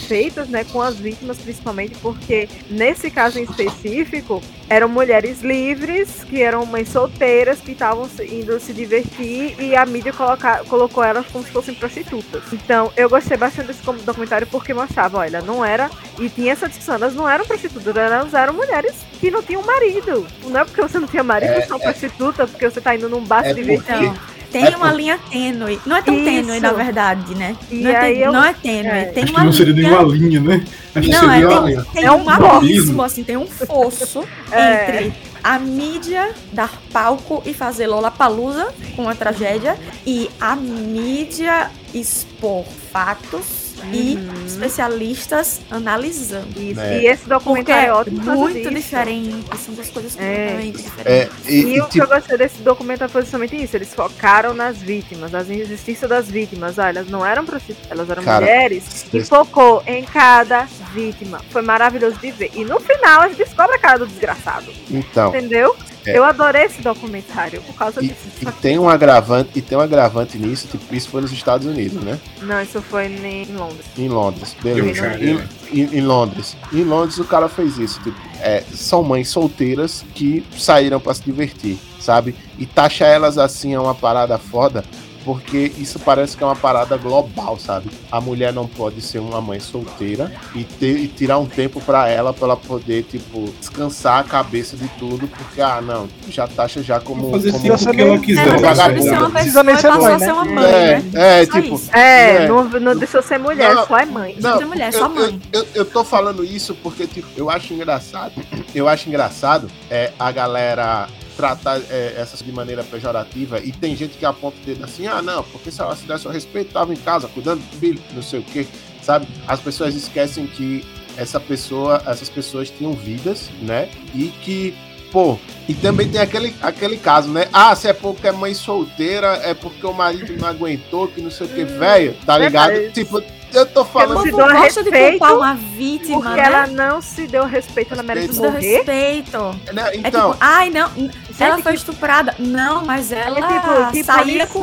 feitas 0.06 0.48
né, 0.48 0.64
com 0.64 0.80
as 0.80 0.96
vítimas, 0.96 1.38
principalmente 1.38 1.94
porque, 2.00 2.48
nesse 2.70 3.10
caso 3.10 3.38
em 3.38 3.42
específico, 3.42 4.42
eram 4.68 4.88
mulheres 4.88 5.42
livres, 5.42 6.24
que 6.24 6.42
eram 6.42 6.64
mães 6.64 6.88
solteiras, 6.88 7.60
que 7.60 7.72
estavam 7.72 8.08
indo 8.20 8.58
se 8.58 8.72
divertir 8.72 9.54
e 9.58 9.76
a 9.76 9.84
mídia 9.84 10.12
coloca, 10.12 10.64
colocou 10.68 11.04
elas 11.04 11.26
como 11.26 11.44
se 11.44 11.50
fossem 11.50 11.74
prostitutas. 11.74 12.42
Então, 12.52 12.90
eu 12.96 13.08
gostei 13.08 13.36
bastante 13.36 13.68
desse 13.68 13.82
documentário 13.82 14.46
porque 14.46 14.72
mostrava, 14.72 15.18
olha, 15.18 15.42
não 15.42 15.64
era. 15.64 15.90
E 16.18 16.28
tinha 16.28 16.52
essa 16.52 16.68
discussão, 16.68 16.94
elas 16.94 17.14
não 17.14 17.28
eram 17.28 17.44
prostitutas, 17.44 17.94
elas 17.94 18.32
eram 18.32 18.54
mulheres 18.54 18.94
que 19.20 19.30
não 19.30 19.42
tinham 19.42 19.62
marido. 19.62 20.26
Não 20.44 20.60
é 20.60 20.64
porque 20.64 20.80
você 20.80 20.98
não 20.98 21.08
tinha 21.08 21.22
marido, 21.22 21.52
é, 21.52 21.60
você 21.60 21.72
é 21.72 21.74
uma 21.74 21.80
prostituta, 21.80 22.46
porque 22.46 22.70
você 22.70 22.80
tá 22.80 22.94
indo 22.94 23.08
num 23.08 23.24
bar 23.24 23.44
é 23.44 23.48
se 23.48 23.54
divertir. 23.54 24.04
Então, 24.04 24.37
tem 24.50 24.64
é 24.64 24.76
uma 24.76 24.90
por... 24.90 24.96
linha 24.96 25.18
tênue. 25.30 25.80
Não 25.84 25.96
é 25.96 26.02
tão 26.02 26.14
Isso. 26.14 26.24
tênue, 26.24 26.60
na 26.60 26.72
verdade, 26.72 27.34
né? 27.34 27.56
Não 27.70 27.90
é, 27.90 28.00
tênue, 28.00 28.20
eu... 28.20 28.32
não 28.32 28.44
é 28.44 28.54
tênue. 28.54 28.90
É. 28.90 29.04
Tem 29.06 29.24
Acho 29.24 29.32
uma 29.32 29.44
não 29.44 29.52
seria 29.52 29.74
linha... 29.74 29.90
nenhuma 29.90 30.14
linha, 30.14 30.40
né? 30.40 30.64
Acho 30.94 31.10
não, 31.10 31.30
é, 31.30 31.40
tem, 31.40 31.84
tem 31.92 32.04
é 32.04 32.12
um, 32.12 32.24
um 32.24 32.30
abismo, 32.30 33.02
assim, 33.02 33.22
tem 33.22 33.36
um 33.36 33.46
fosso 33.46 34.24
é. 34.50 34.82
entre 34.82 35.14
a 35.42 35.58
mídia 35.58 36.34
dar 36.52 36.80
palco 36.92 37.42
e 37.46 37.54
fazer 37.54 37.86
Lollapalooza 37.86 38.68
com 38.96 39.02
uma 39.02 39.14
tragédia 39.14 39.76
e 40.06 40.28
a 40.40 40.56
mídia 40.56 41.70
expor 41.94 42.64
fatos 42.92 43.67
e 43.92 44.16
uhum. 44.16 44.46
especialistas 44.46 45.60
analisando. 45.70 46.48
Isso. 46.60 46.80
É. 46.80 47.02
E 47.02 47.06
esse 47.06 47.28
documentário 47.28 47.88
é 47.88 47.92
ótimo. 47.92 48.22
Muito 48.22 48.70
diferente, 48.70 49.44
são 49.56 49.74
duas 49.74 49.90
coisas 49.90 50.16
é. 50.18 50.18
completamente 50.18 50.82
diferentes. 50.82 51.46
É, 51.46 51.50
e, 51.50 51.54
e, 51.54 51.74
e, 51.74 51.80
o 51.80 51.84
que 51.84 51.92
tipo... 51.92 52.04
eu 52.04 52.08
gostei 52.08 52.38
desse 52.38 52.62
documentário 52.62 53.12
foi 53.12 53.22
justamente 53.22 53.56
isso. 53.56 53.76
Eles 53.76 53.94
focaram 53.94 54.54
nas 54.54 54.78
vítimas, 54.78 55.30
nas 55.30 55.48
injustiças 55.48 56.08
das 56.08 56.30
vítimas. 56.30 56.78
Ah, 56.78 56.88
elas 56.88 57.08
não 57.08 57.24
eram 57.24 57.44
prostitutas, 57.44 57.90
elas 57.90 58.08
eram 58.10 58.22
Cara, 58.22 58.40
mulheres. 58.40 59.06
E 59.12 59.24
focou 59.24 59.82
em 59.86 60.04
cada 60.04 60.66
vítima. 60.92 61.40
Foi 61.50 61.62
maravilhoso 61.62 62.16
de 62.18 62.30
ver. 62.30 62.50
E 62.54 62.64
no 62.64 62.80
final 62.80 63.22
a 63.22 63.28
gente 63.28 63.38
descobre 63.38 63.76
a 63.76 63.78
cara 63.78 63.98
do 63.98 64.06
desgraçado. 64.06 64.66
Então. 64.90 65.28
Entendeu? 65.28 65.76
É. 66.08 66.16
Eu 66.16 66.24
adorei 66.24 66.64
esse 66.64 66.80
documentário 66.80 67.60
por 67.62 67.74
causa 67.74 68.02
e, 68.02 68.08
disso. 68.08 68.28
E 68.40 68.46
tem 68.46 68.78
um 68.78 68.88
agravante, 68.88 69.50
e 69.56 69.62
tem 69.62 69.76
um 69.76 69.80
agravante 69.80 70.38
nisso, 70.38 70.68
tipo, 70.68 70.94
isso 70.94 71.10
foi 71.10 71.20
nos 71.20 71.32
Estados 71.32 71.66
Unidos, 71.66 72.02
né? 72.02 72.18
Não, 72.42 72.60
isso 72.62 72.80
foi 72.82 73.06
em 73.06 73.44
Londres. 73.54 73.86
Em 73.96 74.08
Londres, 74.08 74.56
beleza. 74.62 75.16
Em, 75.18 75.38
em, 75.72 75.98
em, 75.98 76.00
Londres. 76.00 76.56
Em 76.72 76.82
Londres 76.82 77.18
o 77.18 77.24
cara 77.24 77.48
fez 77.48 77.78
isso, 77.78 78.00
tipo, 78.02 78.16
é, 78.40 78.62
são 78.72 79.02
mães 79.02 79.28
solteiras 79.28 80.04
que 80.14 80.44
saíram 80.56 80.98
para 80.98 81.14
se 81.14 81.22
divertir, 81.22 81.78
sabe? 82.00 82.34
E 82.58 82.64
taxa 82.64 83.04
elas 83.04 83.36
assim 83.38 83.74
é 83.74 83.80
uma 83.80 83.94
parada 83.94 84.38
foda, 84.38 84.84
porque 85.28 85.70
isso 85.76 85.98
parece 85.98 86.34
que 86.34 86.42
é 86.42 86.46
uma 86.46 86.56
parada 86.56 86.96
global, 86.96 87.58
sabe? 87.58 87.90
A 88.10 88.18
mulher 88.18 88.50
não 88.50 88.66
pode 88.66 89.02
ser 89.02 89.18
uma 89.18 89.42
mãe 89.42 89.60
solteira 89.60 90.32
e, 90.54 90.64
ter, 90.64 90.96
e 90.96 91.06
tirar 91.06 91.36
um 91.36 91.44
tempo 91.44 91.82
para 91.82 92.08
ela, 92.08 92.32
para 92.32 92.46
ela 92.46 92.56
poder, 92.56 93.02
tipo, 93.02 93.52
descansar 93.60 94.20
a 94.20 94.24
cabeça 94.24 94.74
de 94.74 94.88
tudo, 94.98 95.28
porque, 95.28 95.60
ah, 95.60 95.82
não, 95.82 96.08
já 96.30 96.48
taxa 96.48 96.82
já 96.82 96.98
como. 96.98 97.30
Fazer 97.30 97.52
como 97.52 97.78
se 97.78 97.90
que 97.90 98.00
ela 98.00 98.18
quiser. 98.18 98.48
Ela 98.48 98.88
deixou 98.88 98.94
de 98.94 99.02
ser 99.02 99.16
uma 99.18 99.30
pessoa 99.30 99.64
passou 99.64 100.06
a 100.06 100.18
ser 100.18 100.32
uma 100.32 100.44
mãe, 100.46 100.64
é, 100.64 101.00
né? 101.00 101.42
É, 101.42 101.46
tipo. 101.46 101.82
É, 101.92 102.34
é, 102.44 102.48
não, 102.48 102.64
não 102.64 102.96
deixou 102.96 103.22
ser 103.22 103.38
mulher, 103.38 103.74
não, 103.74 103.86
só 103.86 103.98
é 103.98 104.06
mãe. 104.06 104.34
Não, 104.40 104.56
ser 104.56 104.64
mulher, 104.64 104.92
só 104.94 105.10
mãe. 105.10 105.38
Eu, 105.52 105.60
eu, 105.60 105.68
eu, 105.74 105.84
tô 105.84 106.04
falando 106.04 106.42
isso 106.42 106.74
porque, 106.76 107.06
tipo, 107.06 107.28
eu 107.36 107.50
acho 107.50 107.74
engraçado. 107.74 108.32
Eu 108.74 108.88
acho 108.88 109.06
engraçado 109.10 109.70
é, 109.90 110.10
a 110.18 110.32
galera 110.32 111.06
tratar 111.38 111.80
é, 111.88 112.14
essas 112.16 112.42
de 112.42 112.50
maneira 112.50 112.82
pejorativa 112.82 113.60
e 113.60 113.70
tem 113.70 113.94
gente 113.94 114.18
que 114.18 114.26
aponta 114.26 114.56
o 114.60 114.66
dedo 114.66 114.84
assim, 114.84 115.06
ah, 115.06 115.22
não, 115.22 115.44
porque 115.44 115.70
se 115.70 115.80
ela 115.80 115.94
se 115.94 116.04
desse 116.04 116.26
o 116.26 116.30
respeito, 116.30 116.66
estava 116.66 116.92
em 116.92 116.96
casa 116.96 117.28
cuidando 117.28 117.60
do 117.60 117.76
filho, 117.76 118.02
não 118.12 118.22
sei 118.22 118.40
o 118.40 118.42
quê, 118.42 118.66
sabe? 119.00 119.28
As 119.46 119.60
pessoas 119.60 119.94
esquecem 119.94 120.48
que 120.48 120.84
essa 121.16 121.38
pessoa, 121.38 122.02
essas 122.06 122.28
pessoas 122.28 122.70
tinham 122.70 122.92
vidas, 122.92 123.50
né? 123.62 123.88
E 124.12 124.28
que, 124.42 124.74
pô, 125.12 125.38
e 125.68 125.74
também 125.74 126.08
tem 126.08 126.20
aquele, 126.20 126.52
aquele 126.60 126.96
caso, 126.96 127.28
né? 127.28 127.46
Ah, 127.52 127.74
se 127.76 127.86
é 127.86 127.92
porque 127.92 128.26
é 128.26 128.32
mãe 128.32 128.52
solteira, 128.52 129.40
é 129.44 129.54
porque 129.54 129.86
o 129.86 129.92
marido 129.92 130.36
não 130.36 130.48
aguentou, 130.48 131.06
que 131.06 131.20
não 131.20 131.30
sei 131.30 131.46
o 131.46 131.50
que, 131.50 131.62
velho, 131.62 132.16
tá 132.26 132.36
ligado? 132.36 132.72
É, 132.72 132.88
tipo, 132.88 133.22
eu 133.52 133.66
tô 133.66 133.84
falando. 133.84 134.28
Ela 134.28 134.52
não 134.52 134.60
gosta 134.60 134.82
de 134.82 134.90
culpar 134.90 135.36
uma 135.36 135.54
vítima, 135.54 136.20
porque 136.20 136.36
né? 136.36 136.46
ela 136.46 136.66
não 136.66 137.00
se 137.00 137.26
deu 137.26 137.44
respeito, 137.44 137.94
ela 137.94 138.02
merece 138.02 138.38
morrer. 138.38 138.76
respeito. 138.76 139.38
Não, 139.38 139.92
então, 139.94 140.02
é 140.04 140.10
tipo, 140.10 140.36
ai, 140.40 140.70
não, 140.70 140.90
ela 141.38 141.58
foi 141.58 141.74
estuprada. 141.74 142.34
Não, 142.38 142.84
mas 142.84 143.12
ela 143.12 143.38
é 143.38 143.92
tipo, 143.92 144.04
saía 144.04 144.46
com 144.46 144.62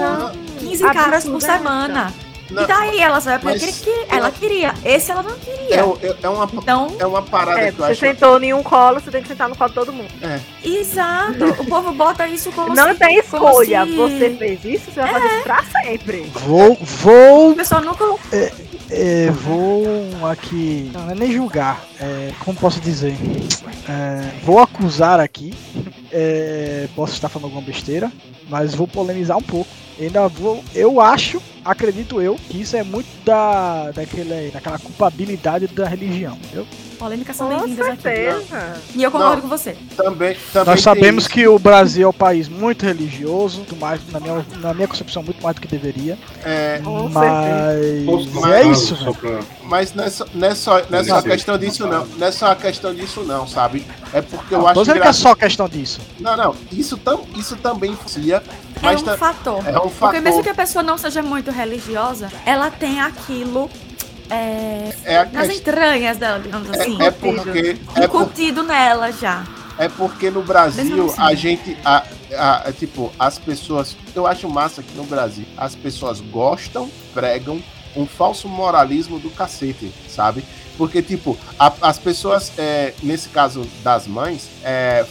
15 0.60 0.84
caras 0.84 1.26
por 1.26 1.42
semana. 1.42 2.14
Não, 2.50 2.64
e 2.64 2.68
daí 2.68 3.00
ela 3.00 3.20
sabe 3.20 3.44
porque 3.44 3.72
que 3.72 4.06
ela 4.08 4.30
queria. 4.32 4.74
Esse 4.84 5.12
ela 5.12 5.24
não 5.24 5.36
queria. 5.40 5.76
É, 5.76 5.80
é, 5.80 6.16
é 6.22 6.30
uma, 6.30 6.48
então, 6.54 6.96
é 7.00 7.06
uma 7.06 7.22
parada 7.22 7.60
é, 7.60 7.72
que 7.72 7.80
eu 7.80 7.86
você 7.86 7.92
acho. 7.92 8.00
Você 8.00 8.08
sentou 8.08 8.42
em 8.42 8.54
um 8.54 8.62
colo, 8.62 9.00
você 9.00 9.10
tem 9.10 9.22
que 9.22 9.28
sentar 9.28 9.50
no 9.50 9.56
colo 9.56 9.70
de 9.70 9.76
todo 9.76 9.92
mundo. 9.92 10.12
É. 10.22 10.40
Exato. 10.64 11.44
o 11.60 11.66
povo 11.66 11.92
bota 11.92 12.28
isso 12.28 12.52
como 12.52 12.76
Não 12.76 12.94
se, 12.94 13.00
tem 13.00 13.18
escolha. 13.18 13.86
Se... 13.86 13.96
Você 13.96 14.36
fez 14.38 14.66
isso, 14.66 14.92
você 14.92 15.02
vai 15.02 15.14
fazer 15.14 15.28
isso 15.28 15.44
pra 15.44 15.64
sempre. 15.64 16.22
Vou. 16.34 16.78
Vou. 16.80 17.52
O 17.52 17.56
pessoal 17.56 17.82
nunca. 17.82 18.06
É, 18.32 18.52
é, 18.92 19.32
vou 19.32 20.28
aqui. 20.30 20.92
Não, 20.94 21.10
é 21.10 21.16
nem 21.16 21.32
julgar. 21.32 21.84
É, 22.00 22.32
como 22.40 22.58
posso 22.58 22.80
dizer? 22.80 23.16
É, 23.90 24.44
vou 24.44 24.60
acusar 24.60 25.20
aqui. 25.20 25.54
É, 26.18 26.88
posso 26.96 27.12
estar 27.12 27.28
falando 27.28 27.48
alguma 27.48 27.62
besteira, 27.62 28.10
mas 28.50 28.76
vou 28.76 28.88
polemizar 28.88 29.38
um 29.38 29.42
pouco. 29.42 29.70
Ainda 30.00 30.28
vou. 30.28 30.64
Eu 30.74 31.00
acho, 31.00 31.42
acredito 31.64 32.22
eu, 32.22 32.36
que 32.36 32.62
isso 32.62 32.76
é 32.76 32.84
muito 32.84 33.08
da, 33.24 33.92
daquele, 33.92 34.52
daquela 34.52 34.78
culpabilidade 34.78 35.68
da 35.68 35.88
religião, 35.88 36.36
entendeu? 36.36 36.68
Polêmicas 36.96 37.36
são 37.36 37.50
bem-vindas 37.50 37.88
aqui. 37.88 38.88
E 38.96 39.04
eu 39.04 39.12
concordo 39.12 39.36
não, 39.36 39.42
com 39.42 39.48
você. 39.48 39.78
Também, 39.96 40.36
também 40.52 40.74
Nós 40.74 40.82
sabemos 40.82 41.28
que 41.28 41.48
o 41.48 41.60
Brasil 41.60 42.08
é 42.08 42.10
um 42.10 42.14
país 42.14 42.48
muito 42.48 42.86
religioso, 42.86 43.58
muito 43.58 43.76
mais, 43.76 44.00
na, 44.12 44.20
minha, 44.20 44.46
na 44.60 44.74
minha 44.74 44.88
concepção, 44.88 45.22
muito 45.22 45.42
mais 45.44 45.56
do 45.56 45.62
que 45.62 45.68
deveria. 45.68 46.18
É, 46.44 46.80
mas, 47.12 48.28
mas 48.34 48.52
é 48.52 48.64
isso, 48.64 48.96
Mas 49.64 49.94
nessa, 49.94 50.26
nessa, 50.34 50.86
nessa 50.90 51.22
questão 51.22 51.58
disso 51.58 51.86
não. 51.86 52.06
Nessa 52.18 52.56
questão 52.56 52.94
disso 52.94 53.24
não, 53.24 53.48
sabe? 53.48 53.86
É 54.14 54.22
porque 54.22 54.56
eu 54.56 54.60
não, 54.60 54.68
acho 54.68 54.86
que. 54.86 54.94
que 54.94 55.08
é 55.08 55.14
só 55.14 55.36
questão 55.36 55.68
disso. 55.68 56.00
Não, 56.20 56.38
não. 56.38 56.56
Isso, 56.72 56.98
tam, 56.98 57.22
isso 57.36 57.56
também 57.58 57.92
influencia. 57.92 58.35
É 58.82 58.92
um 58.92 59.18
fator. 59.18 59.68
É 59.68 59.80
um 59.80 59.90
fator. 59.90 59.92
Porque 60.00 60.22
mesmo 60.22 60.44
que 60.44 60.50
a 60.50 60.56
pessoa 60.56 60.84
não 60.84 60.98
seja 60.98 61.22
muito 61.22 61.52
religiosa, 61.52 62.32
ela 62.46 62.70
tem 62.70 63.02
aquilo 63.02 63.70
é, 64.30 64.94
é 65.04 65.26
nas 65.26 65.50
entranhas 65.50 66.18
dela, 66.18 66.40
digamos 66.40 66.70
é, 66.70 66.82
assim. 66.82 67.02
É 67.02 67.12
porque. 67.12 67.78
É 67.96 68.06
incutido 68.06 68.62
por, 68.62 68.68
nela 68.68 69.12
já. 69.12 69.44
É 69.78 69.90
porque 69.90 70.30
no 70.30 70.42
Brasil 70.42 71.06
assim. 71.06 71.22
a 71.22 71.34
gente. 71.36 71.78
A, 71.84 72.04
a, 72.38 72.72
tipo, 72.72 73.12
as 73.20 73.38
pessoas. 73.38 73.96
Eu 74.16 74.26
acho 74.26 74.50
massa 74.50 74.82
que 74.82 74.96
no 74.96 75.04
Brasil 75.04 75.46
as 75.58 75.76
pessoas 75.76 76.22
gostam, 76.22 76.90
pregam 77.14 77.62
um 77.96 78.06
falso 78.06 78.48
moralismo 78.50 79.20
do 79.20 79.30
cacete, 79.30 79.92
sabe? 80.10 80.44
Porque, 80.78 81.02
tipo, 81.02 81.38
a, 81.58 81.74
as 81.82 81.98
pessoas, 81.98 82.52
é, 82.58 82.94
nesse 83.02 83.30
caso 83.30 83.66
das 83.84 84.08
mães, 84.08 84.50
é, 84.64 85.06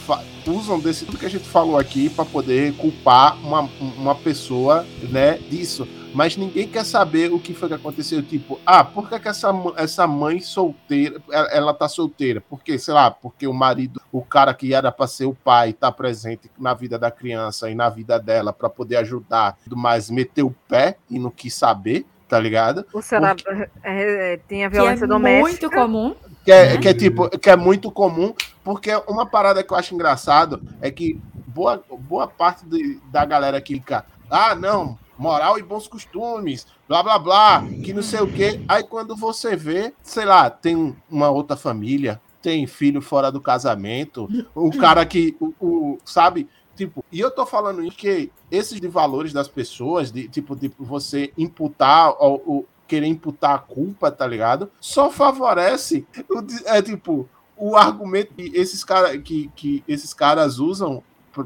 usam 0.47 0.78
desse 0.78 1.05
tudo 1.05 1.19
que 1.19 1.27
a 1.27 1.31
gente 1.31 1.49
falou 1.49 1.78
aqui 1.78 2.09
para 2.09 2.24
poder 2.24 2.74
culpar 2.74 3.36
uma, 3.39 3.69
uma 3.81 4.15
pessoa, 4.15 4.86
né, 5.11 5.39
disso 5.51 5.86
mas 6.15 6.36
ninguém 6.36 6.69
quer 6.69 6.85
saber 6.85 7.32
o 7.32 7.41
que 7.41 7.53
foi 7.53 7.69
que 7.69 7.74
aconteceu. 7.74 8.23
Tipo, 8.23 8.61
ah, 8.65 8.85
por 8.85 9.09
que, 9.09 9.19
que 9.19 9.28
essa, 9.28 9.53
essa 9.77 10.07
mãe 10.07 10.41
solteira, 10.41 11.20
ela, 11.31 11.49
ela 11.49 11.74
tá 11.74 11.89
solteira? 11.89 12.41
Porque, 12.41 12.78
sei 12.78 12.95
lá, 12.95 13.11
porque 13.11 13.49
o 13.49 13.53
marido, 13.53 14.01
o 14.12 14.23
cara 14.23 14.55
que 14.55 14.73
era 14.73 14.93
para 14.93 15.09
ser 15.09 15.24
o 15.27 15.35
pai, 15.35 15.73
tá 15.73 15.91
presente 15.91 16.49
na 16.57 16.73
vida 16.73 16.97
da 16.97 17.11
criança 17.11 17.69
e 17.69 17.74
na 17.74 17.89
vida 17.89 18.19
dela 18.19 18.53
para 18.53 18.70
poder 18.70 18.97
ajudar, 18.99 19.59
mas 19.69 20.09
meteu 20.09 20.47
o 20.47 20.57
pé 20.69 20.97
e 21.11 21.19
não 21.19 21.31
quis 21.31 21.53
saber, 21.53 22.07
tá 22.28 22.38
ligado? 22.38 22.84
Ou 22.92 23.02
será 23.02 23.34
porque... 23.34 23.68
é, 23.82 24.32
é, 24.32 24.36
tem 24.48 24.64
a 24.64 24.68
violência 24.68 24.98
que 24.98 25.05
é 25.05 25.06
doméstica. 25.14 25.48
Muito 25.48 25.70
comum. 25.70 26.14
Que 26.44 26.52
é, 26.52 26.74
né? 26.74 26.78
que 26.78 26.88
é 26.88 26.94
tipo, 26.94 27.28
que 27.38 27.48
é 27.48 27.56
muito 27.56 27.90
comum, 27.90 28.34
porque 28.62 28.90
uma 29.09 29.24
parada 29.24 29.62
que 29.62 29.72
eu 29.72 29.76
acho 29.76 29.94
engraçado 29.94 30.62
é 30.80 30.90
que 30.90 31.18
boa, 31.46 31.82
boa 32.01 32.26
parte 32.26 32.66
de, 32.66 33.01
da 33.10 33.24
galera 33.24 33.60
que 33.60 33.74
fica, 33.74 34.05
ah, 34.28 34.55
não, 34.55 34.98
moral 35.16 35.59
e 35.59 35.62
bons 35.62 35.86
costumes, 35.86 36.66
blá 36.88 37.02
blá 37.02 37.18
blá, 37.18 37.64
que 37.82 37.92
não 37.92 38.02
sei 38.02 38.20
o 38.20 38.30
quê. 38.30 38.60
Aí 38.68 38.82
quando 38.82 39.16
você 39.16 39.56
vê, 39.56 39.94
sei 40.02 40.24
lá, 40.24 40.51
tem 40.51 40.94
uma 41.09 41.30
outra 41.30 41.56
família, 41.56 42.20
tem 42.42 42.66
filho 42.66 43.01
fora 43.01 43.32
do 43.32 43.40
casamento, 43.40 44.28
o 44.55 44.70
cara 44.70 45.06
que, 45.06 45.34
o, 45.40 45.55
o 45.59 45.98
sabe? 46.05 46.46
Tipo, 46.76 47.05
e 47.10 47.20
eu 47.20 47.30
tô 47.30 47.46
falando 47.46 47.84
isso 47.84 47.96
que 47.96 48.30
esses 48.51 48.80
de 48.80 48.88
valores 48.88 49.32
das 49.32 49.48
pessoas, 49.48 50.10
de 50.10 50.28
tipo, 50.28 50.56
de 50.56 50.70
você 50.78 51.32
imputar 51.38 52.14
ou, 52.18 52.42
ou 52.46 52.68
querer 52.86 53.06
imputar 53.06 53.55
a 53.55 53.59
culpa, 53.59 54.10
tá 54.10 54.26
ligado? 54.26 54.70
Só 54.80 55.10
favorece 55.10 56.06
o, 56.28 56.44
é 56.66 56.82
tipo 56.82 57.28
o 57.56 57.76
argumento 57.76 58.34
que 58.34 58.51
esses 58.55 58.82
caras 58.82 59.20
que, 59.22 59.51
que 59.55 59.84
esses 59.86 60.12
caras 60.12 60.59
usam 60.59 61.02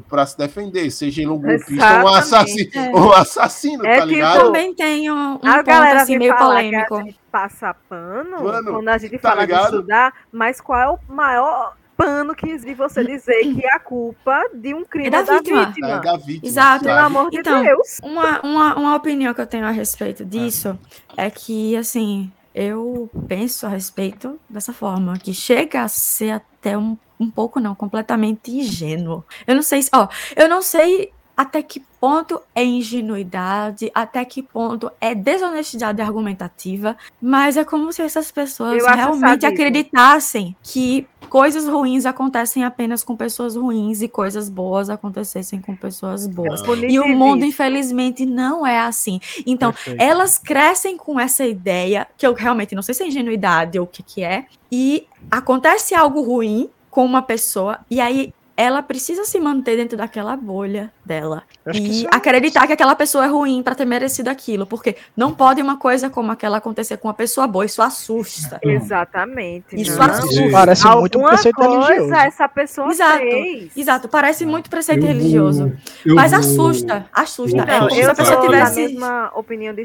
pra 0.07 0.23
se 0.25 0.37
defender, 0.37 0.91
seja 0.91 1.21
ele 1.21 1.31
um 1.31 1.41
golpista 1.41 2.03
ou 2.03 2.11
um 2.11 2.13
assassino, 2.13 2.69
é. 2.75 2.89
um 2.95 3.11
assassino 3.11 3.85
É 3.87 3.97
tá 3.97 4.01
que 4.05 4.13
ligado? 4.13 4.41
Também 4.41 4.75
tem 4.75 5.09
um, 5.09 5.35
a 5.35 5.37
ponto 5.37 5.63
galera 5.63 6.01
assim 6.03 6.17
meio 6.17 6.37
polêmico. 6.37 6.87
que 6.87 6.93
a 6.93 7.03
gente 7.05 7.19
passa 7.31 7.73
pano, 7.87 8.43
Mano, 8.43 8.73
quando 8.73 8.89
a 8.89 8.97
gente 8.99 9.17
tá 9.17 9.29
fala 9.29 9.41
ligado? 9.41 9.69
de 9.69 9.75
estudar, 9.77 10.13
mas 10.31 10.61
qual 10.61 10.79
é 10.79 10.89
o 10.89 10.99
maior 11.11 11.75
pano 11.99 12.33
que 12.33 12.47
existe 12.49 12.73
você 12.75 13.03
dizer 13.03 13.41
que 13.53 13.65
a 13.67 13.77
culpa 13.77 14.41
de 14.53 14.73
um 14.73 14.85
crime 14.85 15.07
É 15.07 15.11
da 15.11 15.17
é 15.17 15.23
da 15.25 15.33
vítima. 15.33 15.65
vítima? 15.65 15.89
É 15.89 15.99
da 15.99 16.15
vítima, 16.15 16.47
Exato. 16.47 16.85
Pelo 16.85 16.99
amor 16.99 17.29
de 17.29 17.39
Então, 17.39 17.61
Deus. 17.61 17.99
Uma, 18.01 18.39
uma, 18.41 18.75
uma 18.75 18.95
opinião 18.95 19.33
que 19.33 19.41
eu 19.41 19.47
tenho 19.47 19.65
a 19.65 19.71
respeito 19.71 20.23
disso 20.23 20.79
é 21.17 21.29
que, 21.29 21.75
assim, 21.75 22.31
eu 22.55 23.09
penso 23.27 23.65
a 23.65 23.69
respeito 23.69 24.39
dessa 24.49 24.71
forma, 24.71 25.17
que 25.19 25.33
chega 25.33 25.81
a 25.81 25.89
ser 25.89 26.31
até 26.31 26.77
um, 26.77 26.97
um 27.19 27.29
pouco, 27.29 27.59
não, 27.59 27.75
completamente 27.75 28.49
ingênuo. 28.49 29.25
Eu 29.45 29.55
não 29.55 29.61
sei 29.61 29.81
se, 29.81 29.89
ó, 29.93 30.07
eu 30.37 30.47
não 30.47 30.61
sei 30.61 31.11
até 31.39 31.61
que 31.61 31.81
ponto 32.01 32.41
é 32.53 32.65
ingenuidade, 32.65 33.89
até 33.95 34.25
que 34.25 34.43
ponto 34.43 34.91
é 34.99 35.15
desonestidade 35.15 36.01
argumentativa, 36.01 36.97
mas 37.21 37.55
é 37.55 37.63
como 37.63 37.93
se 37.93 38.01
essas 38.01 38.29
pessoas 38.29 38.85
realmente 38.85 39.45
acreditassem 39.45 40.53
que 40.61 41.07
coisas 41.29 41.65
ruins 41.65 42.05
acontecem 42.05 42.65
apenas 42.65 43.05
com 43.05 43.15
pessoas 43.15 43.55
ruins 43.55 44.01
e 44.01 44.09
coisas 44.09 44.49
boas 44.49 44.89
acontecessem 44.89 45.61
com 45.61 45.73
pessoas 45.77 46.27
boas. 46.27 46.61
E 46.89 46.99
o 46.99 47.07
mundo, 47.07 47.45
infelizmente, 47.45 48.25
não 48.25 48.67
é 48.67 48.81
assim. 48.81 49.21
Então, 49.47 49.71
Perfeito. 49.71 50.01
elas 50.01 50.37
crescem 50.37 50.97
com 50.97 51.17
essa 51.17 51.45
ideia, 51.45 52.05
que 52.17 52.27
eu 52.27 52.33
realmente 52.33 52.75
não 52.75 52.81
sei 52.81 52.93
se 52.93 53.03
é 53.03 53.07
ingenuidade 53.07 53.79
ou 53.79 53.85
o 53.85 53.87
que, 53.87 54.03
que 54.03 54.21
é, 54.21 54.45
e 54.69 55.07
acontece 55.31 55.95
algo 55.95 56.21
ruim 56.21 56.69
com 56.91 57.05
uma 57.05 57.21
pessoa, 57.21 57.79
e 57.89 58.01
aí 58.01 58.33
ela 58.59 58.83
precisa 58.83 59.23
se 59.23 59.39
manter 59.39 59.77
dentro 59.77 59.97
daquela 59.97 60.35
bolha 60.35 60.91
dela. 61.09 61.41
Eu 61.65 61.73
E 61.73 62.05
é- 62.05 62.09
acreditar 62.11 62.67
que 62.67 62.73
aquela 62.73 62.95
pessoa 62.95 63.25
é 63.25 63.27
ruim 63.27 63.63
para 63.63 63.73
ter 63.73 63.83
merecido 63.85 64.29
aquilo. 64.29 64.65
Porque 64.67 64.95
não 65.17 65.33
pode 65.33 65.59
uma 65.61 65.75
coisa 65.77 66.07
como 66.09 66.31
aquela 66.31 66.57
acontecer 66.57 66.97
com 66.97 67.07
uma 67.07 67.13
pessoa 67.15 67.47
boa, 67.47 67.65
isso 67.65 67.81
assusta. 67.81 68.59
Exatamente. 68.61 69.75
Isso 69.75 69.97
não. 69.97 70.05
assusta. 70.05 70.49
Parece 70.51 70.87
muito 70.87 71.17
um 71.17 71.21
Alguma 71.21 71.29
preceito 71.29 71.55
coisa 71.55 71.87
religioso. 71.87 72.13
essa 72.13 72.47
pessoa 72.47 72.89
Exato, 72.91 73.17
fez. 73.19 73.77
Exato, 73.77 74.07
parece 74.07 74.45
muito 74.45 74.69
preceito 74.69 74.99
Eu 74.99 75.07
vou- 75.07 75.15
religioso. 75.15 75.73
eu 76.05 76.15
Mas 76.15 76.31
vou- 76.31 76.39
assusta, 76.39 77.05
assusta. 77.11 77.57
vou 77.57 77.65
É 77.65 77.71
Não, 77.71 77.79
como 77.87 77.91
se 77.91 78.01
eu 78.01 78.11
a 78.11 78.15
pessoa 78.15 78.41
tivesse- 78.41 78.81
mesma 78.81 79.31
opinião 79.35 79.73
de 79.73 79.83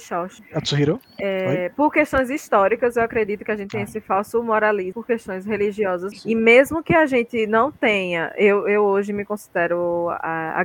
Tsuhiro? 0.63 1.01
É, 1.19 1.71
por 1.71 1.91
questões 1.93 2.29
históricas, 2.29 2.97
eu 2.97 3.03
acredito 3.03 3.45
que 3.45 3.51
a 3.51 3.57
gente 3.57 3.71
tem 3.71 3.83
esse 3.83 4.01
falso 4.01 4.43
moralismo 4.43 4.93
por 4.95 5.07
questões 5.07 5.47
religiosas. 5.47 6.13
E 6.27 6.35
mesmo 6.35 6.83
que 6.83 6.95
a 6.95 7.07
gente 7.07 7.47
não 7.47 7.71
tenha, 7.73 8.31
eu, 8.37 8.69
eu 8.69 8.83
hoje 8.85 9.13
me 9.13 9.25
considero 9.25 10.09
a- 10.11 10.61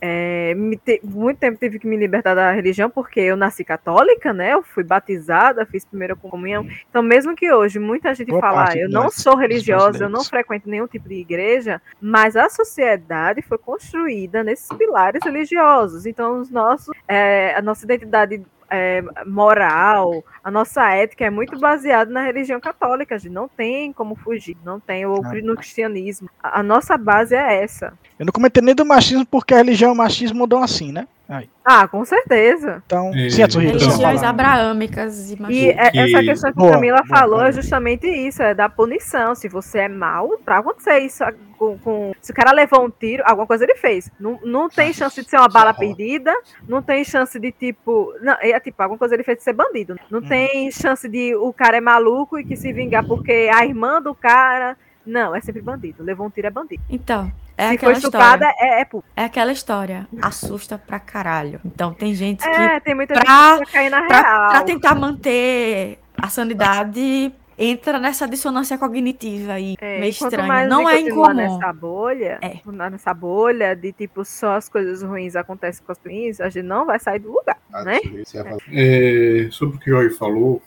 é, 0.00 0.54
te- 0.84 1.00
muito 1.04 1.38
tempo 1.38 1.58
tive 1.58 1.78
que 1.78 1.86
me 1.86 1.96
libertar 1.96 2.34
da 2.34 2.50
religião 2.52 2.90
porque 2.90 3.20
eu 3.20 3.36
nasci 3.36 3.64
católica, 3.64 4.32
né? 4.32 4.52
Eu 4.54 4.62
fui 4.62 4.82
batizada, 4.84 5.64
fiz 5.66 5.84
primeira 5.84 6.14
comunhão. 6.16 6.66
Então, 6.88 7.02
mesmo 7.02 7.34
que 7.34 7.52
hoje 7.52 7.78
muita 7.78 8.14
gente 8.14 8.28
Boa 8.28 8.40
fala, 8.40 8.64
parte 8.64 8.78
"Ah, 8.78 8.82
eu 8.82 8.88
não 8.90 9.10
sou 9.10 9.36
religiosa, 9.36 10.04
eu 10.04 10.08
não 10.08 10.24
frequento 10.24 10.68
nenhum 10.68 10.86
tipo 10.86 11.08
de 11.08 11.14
igreja, 11.16 11.80
mas 12.00 12.36
a 12.36 12.48
sociedade 12.48 13.42
foi 13.42 13.58
construída 13.58 14.42
nesses 14.42 14.68
pilares 14.76 15.22
religiosos. 15.24 16.06
Então, 16.06 16.40
os 16.40 16.50
nossos, 16.50 16.88
é, 17.06 17.54
a 17.54 17.62
nossa 17.62 17.84
identidade 17.84 18.42
é, 18.72 19.02
moral, 19.26 20.24
a 20.42 20.50
nossa 20.50 20.88
ética 20.90 21.24
é 21.24 21.30
muito 21.30 21.58
baseada 21.58 22.10
na 22.10 22.22
religião 22.22 22.58
católica. 22.60 23.14
A 23.14 23.18
gente 23.18 23.32
não 23.32 23.48
tem 23.48 23.92
como 23.92 24.14
fugir, 24.14 24.56
não 24.64 24.80
tem 24.80 25.04
ou 25.06 25.24
Ah. 25.24 25.32
no 25.42 25.56
cristianismo. 25.56 26.28
A, 26.42 26.60
a 26.60 26.62
nossa 26.62 26.96
base 26.96 27.34
é 27.34 27.62
essa. 27.62 27.92
Eu 28.18 28.26
não 28.26 28.32
comentei 28.32 28.62
nem 28.62 28.74
do 28.74 28.84
machismo 28.84 29.26
porque 29.26 29.54
a 29.54 29.58
religião 29.58 29.90
e 29.90 29.94
o 29.94 29.96
machismo 29.96 30.38
mudam 30.38 30.62
assim, 30.62 30.92
né? 30.92 31.06
Aí. 31.28 31.48
Ah, 31.64 31.86
com 31.88 32.04
certeza. 32.04 32.82
Então, 32.84 33.10
É, 33.14 33.30
você 33.30 33.46
vai 33.46 33.64
Religiões 33.66 34.20
falar. 34.20 34.28
abraâmicas 34.28 35.30
e 35.30 35.36
E 35.50 35.70
é- 35.70 35.90
essa 35.96 36.22
questão 36.22 36.52
que 36.52 36.66
a 36.66 36.70
Camila 36.72 36.96
boa, 36.98 37.06
falou 37.06 37.36
boa. 37.38 37.48
é 37.48 37.52
justamente 37.52 38.06
isso, 38.06 38.42
é 38.42 38.52
da 38.54 38.68
punição. 38.68 39.34
Se 39.34 39.48
você 39.48 39.80
é 39.80 39.88
mal, 39.88 40.28
pra 40.44 40.58
acontecer 40.58 40.98
isso 40.98 41.24
com, 41.58 41.78
com- 41.78 42.12
Se 42.20 42.32
o 42.32 42.34
cara 42.34 42.52
levou 42.52 42.84
um 42.84 42.90
tiro, 42.90 43.22
alguma 43.26 43.46
coisa 43.46 43.64
ele 43.64 43.76
fez. 43.76 44.10
Não, 44.20 44.38
não 44.44 44.68
tem 44.68 44.92
chance 44.92 45.22
de 45.22 45.28
ser 45.30 45.36
uma 45.36 45.48
bala 45.48 45.72
perdida, 45.72 46.34
não 46.68 46.82
tem 46.82 47.04
chance 47.04 47.38
de, 47.38 47.50
tipo. 47.52 48.12
Não, 48.20 48.36
é 48.40 48.58
tipo, 48.60 48.82
alguma 48.82 48.98
coisa 48.98 49.14
ele 49.14 49.22
fez 49.24 49.38
de 49.38 49.44
ser 49.44 49.52
bandido. 49.52 49.96
Não 50.10 50.20
Uhum. 50.20 50.28
tem 50.28 50.70
chance 50.70 51.08
de 51.08 51.34
o 51.36 51.52
cara 51.52 51.76
é 51.76 51.80
maluco 51.80 52.38
e 52.38 52.44
que 52.44 52.56
se 52.56 52.72
vingar 52.72 53.06
porque 53.06 53.48
a 53.54 53.64
irmã 53.64 54.02
do 54.02 54.14
cara. 54.14 54.76
Não, 55.04 55.34
é 55.34 55.40
sempre 55.40 55.60
bandido. 55.62 56.02
Levou 56.04 56.26
um 56.26 56.30
tiro 56.30 56.46
é 56.46 56.50
bandido. 56.50 56.82
Então, 56.88 57.30
é 57.56 57.68
Se 57.68 57.74
aquela 57.74 57.92
história. 57.92 58.54
é, 58.58 58.80
é 58.82 58.86
É 59.16 59.24
aquela 59.24 59.52
história. 59.52 60.08
Assusta 60.20 60.78
pra 60.78 60.98
caralho. 60.98 61.60
Então, 61.64 61.92
tem 61.94 62.14
gente 62.14 62.42
que 62.42 62.48
É, 62.48 62.80
tem 62.80 62.94
muita 62.94 63.14
pra- 63.14 63.56
gente 63.58 63.66
que 63.66 63.72
vai 63.72 63.72
cair 63.72 63.90
na 63.90 64.02
pra, 64.06 64.20
real. 64.22 64.50
pra 64.50 64.62
tentar 64.62 64.94
manter 64.94 65.98
a 66.16 66.28
sanidade, 66.28 67.32
entra 67.58 67.98
nessa 67.98 68.26
dissonância 68.26 68.76
cognitiva 68.78 69.52
aí, 69.54 69.76
É, 69.80 70.00
meio 70.00 70.10
estranha. 70.10 70.66
Não 70.66 70.88
é 70.88 71.00
incomum. 71.00 71.32
nessa 71.34 71.72
bolha, 71.72 72.38
É. 72.40 72.60
nessa 72.90 73.12
bolha 73.14 73.74
de 73.76 73.92
tipo 73.92 74.24
só 74.24 74.56
as 74.56 74.68
coisas 74.68 75.02
ruins 75.02 75.36
acontecem 75.36 75.84
com 75.84 75.92
as 75.92 75.98
ruins, 76.04 76.40
a 76.40 76.48
gente 76.48 76.64
não 76.64 76.86
vai 76.86 76.98
sair 76.98 77.18
do 77.18 77.32
lugar, 77.32 77.56
Ah, 77.72 77.84
né? 77.84 78.00
falar. 78.32 78.56
É, 78.72 79.48
sobre 79.50 79.76
o 79.76 79.78
que 79.80 79.90
o 79.90 79.94
Jorge 79.94 80.16
falou, 80.16 80.62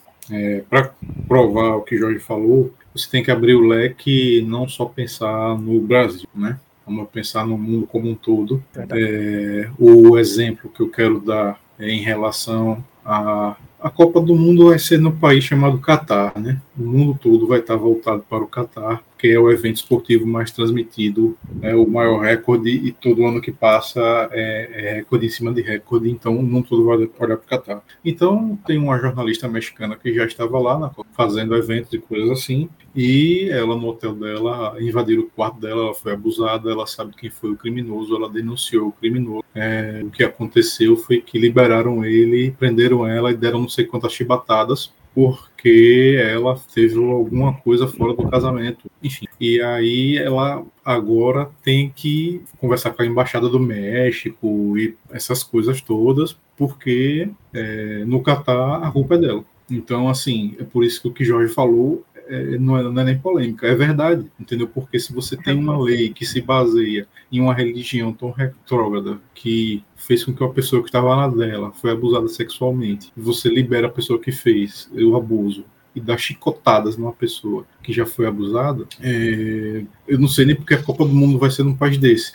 para 0.69 0.91
provar 1.27 1.75
o 1.75 1.81
que 1.81 1.95
o 1.95 1.99
Jorge 1.99 2.19
falou, 2.19 2.73
você 2.93 3.09
tem 3.09 3.21
que 3.23 3.29
abrir 3.31 3.55
o 3.55 3.61
leque 3.67 4.39
e 4.39 4.41
não 4.41 4.67
só 4.67 4.85
pensar 4.85 5.57
no 5.57 5.79
Brasil, 5.81 6.27
né? 6.33 6.57
Vamos 6.85 7.09
pensar 7.09 7.45
no 7.45 7.57
mundo 7.57 7.87
como 7.87 8.09
um 8.09 8.15
todo. 8.15 8.63
É, 8.91 9.69
o 9.79 10.17
exemplo 10.17 10.69
que 10.69 10.81
eu 10.81 10.89
quero 10.89 11.19
dar 11.19 11.59
é 11.79 11.89
em 11.89 12.01
relação 12.01 12.83
a 13.03 13.55
a 13.85 13.89
Copa 13.91 14.19
do 14.19 14.35
Mundo 14.35 14.69
vai 14.69 14.79
ser 14.79 14.99
no 14.99 15.11
país 15.11 15.43
chamado 15.43 15.77
Catar, 15.77 16.33
né? 16.39 16.59
O 16.77 16.83
mundo 16.83 17.17
todo 17.21 17.47
vai 17.47 17.59
estar 17.59 17.75
voltado 17.75 18.25
para 18.29 18.43
o 18.43 18.47
Catar, 18.47 19.01
que 19.17 19.29
é 19.29 19.39
o 19.39 19.49
evento 19.49 19.77
esportivo 19.77 20.27
mais 20.27 20.51
transmitido, 20.51 21.37
é 21.61 21.73
o 21.73 21.87
maior 21.87 22.19
recorde 22.19 22.69
e 22.69 22.91
todo 22.91 23.25
ano 23.25 23.41
que 23.41 23.51
passa 23.51 24.01
é, 24.31 24.69
é 24.73 24.93
recorde 24.95 25.25
em 25.25 25.29
cima 25.29 25.53
de 25.53 25.61
recorde, 25.61 26.09
então 26.09 26.37
o 26.37 26.43
mundo 26.43 26.67
todo 26.67 26.85
vai 26.85 26.97
olhar 26.97 27.07
para 27.07 27.35
o 27.35 27.37
Catar. 27.39 27.81
Então 28.03 28.59
tem 28.67 28.77
uma 28.77 28.99
jornalista 28.99 29.47
mexicana 29.47 29.95
que 29.95 30.13
já 30.13 30.25
estava 30.25 30.59
lá 30.59 30.77
na 30.77 30.91
fazendo 31.13 31.55
eventos 31.55 31.93
e 31.93 31.97
coisas 31.97 32.29
assim, 32.29 32.69
e 32.93 33.47
ela 33.51 33.75
no 33.75 33.87
hotel 33.87 34.13
dela 34.13 34.75
invadiram 34.79 35.23
o 35.23 35.29
quarto 35.29 35.59
dela, 35.59 35.85
ela 35.85 35.93
foi 35.93 36.11
abusada, 36.11 36.69
ela 36.69 36.85
sabe 36.85 37.13
quem 37.17 37.29
foi 37.29 37.51
o 37.51 37.57
criminoso, 37.57 38.15
ela 38.15 38.29
denunciou 38.29 38.89
o 38.89 38.91
criminoso. 38.91 39.43
É, 39.53 40.01
o 40.03 40.09
que 40.09 40.23
aconteceu 40.23 40.97
foi 40.97 41.21
que 41.21 41.39
liberaram 41.39 42.03
ele, 42.03 42.51
prenderam 42.51 43.07
ela 43.07 43.31
e 43.31 43.35
deram 43.35 43.61
não 43.61 43.69
sei 43.69 43.85
quantas 43.85 44.11
chibatadas 44.11 44.91
porque 45.15 46.17
ela 46.21 46.59
teve 46.73 46.97
alguma 46.97 47.53
coisa 47.53 47.87
fora 47.87 48.13
do 48.13 48.27
casamento, 48.27 48.91
enfim. 49.01 49.25
E 49.39 49.61
aí 49.61 50.17
ela 50.17 50.61
agora 50.83 51.49
tem 51.63 51.89
que 51.89 52.41
conversar 52.57 52.91
com 52.91 53.01
a 53.01 53.05
embaixada 53.05 53.47
do 53.47 53.57
México 53.57 54.77
e 54.77 54.93
essas 55.09 55.41
coisas 55.41 55.79
todas, 55.79 56.37
porque 56.57 57.29
é, 57.53 58.03
no 58.05 58.21
Catar 58.21 58.83
a 58.83 58.91
culpa 58.91 59.15
é 59.15 59.17
dela. 59.17 59.45
Então, 59.71 60.09
assim, 60.09 60.53
é 60.59 60.63
por 60.65 60.83
isso 60.83 61.01
que 61.01 61.07
o 61.07 61.13
que 61.13 61.23
Jorge 61.23 61.51
falou 61.53 62.03
é, 62.27 62.57
não, 62.57 62.77
é, 62.77 62.83
não 62.83 63.01
é 63.01 63.05
nem 63.05 63.17
polêmica, 63.17 63.67
é 63.67 63.75
verdade, 63.75 64.25
entendeu? 64.39 64.67
Porque 64.67 64.99
se 64.99 65.13
você 65.13 65.37
tem 65.37 65.57
uma 65.57 65.77
lei 65.77 66.09
que 66.13 66.25
se 66.25 66.41
baseia 66.41 67.07
em 67.31 67.39
uma 67.39 67.53
religião 67.53 68.11
tão 68.13 68.31
retrógrada 68.31 69.19
que 69.33 69.83
fez 69.95 70.23
com 70.23 70.33
que 70.33 70.43
uma 70.43 70.53
pessoa 70.53 70.81
que 70.81 70.89
estava 70.89 71.15
na 71.15 71.27
dela 71.27 71.71
foi 71.71 71.91
abusada 71.91 72.27
sexualmente, 72.27 73.11
você 73.15 73.49
libera 73.49 73.87
a 73.87 73.91
pessoa 73.91 74.19
que 74.19 74.31
fez 74.31 74.89
o 74.93 75.15
abuso 75.15 75.65
e 75.95 75.99
dá 76.01 76.17
chicotadas 76.17 76.97
numa 76.97 77.13
pessoa 77.13 77.65
que 77.81 77.93
já 77.93 78.05
foi 78.05 78.25
abusada, 78.25 78.85
é, 79.01 79.83
eu 80.07 80.19
não 80.19 80.27
sei 80.27 80.45
nem 80.45 80.55
porque 80.55 80.73
a 80.73 80.81
Copa 80.81 81.05
do 81.05 81.13
Mundo 81.13 81.37
vai 81.37 81.51
ser 81.51 81.63
num 81.63 81.75
país 81.75 81.97
desse. 81.97 82.33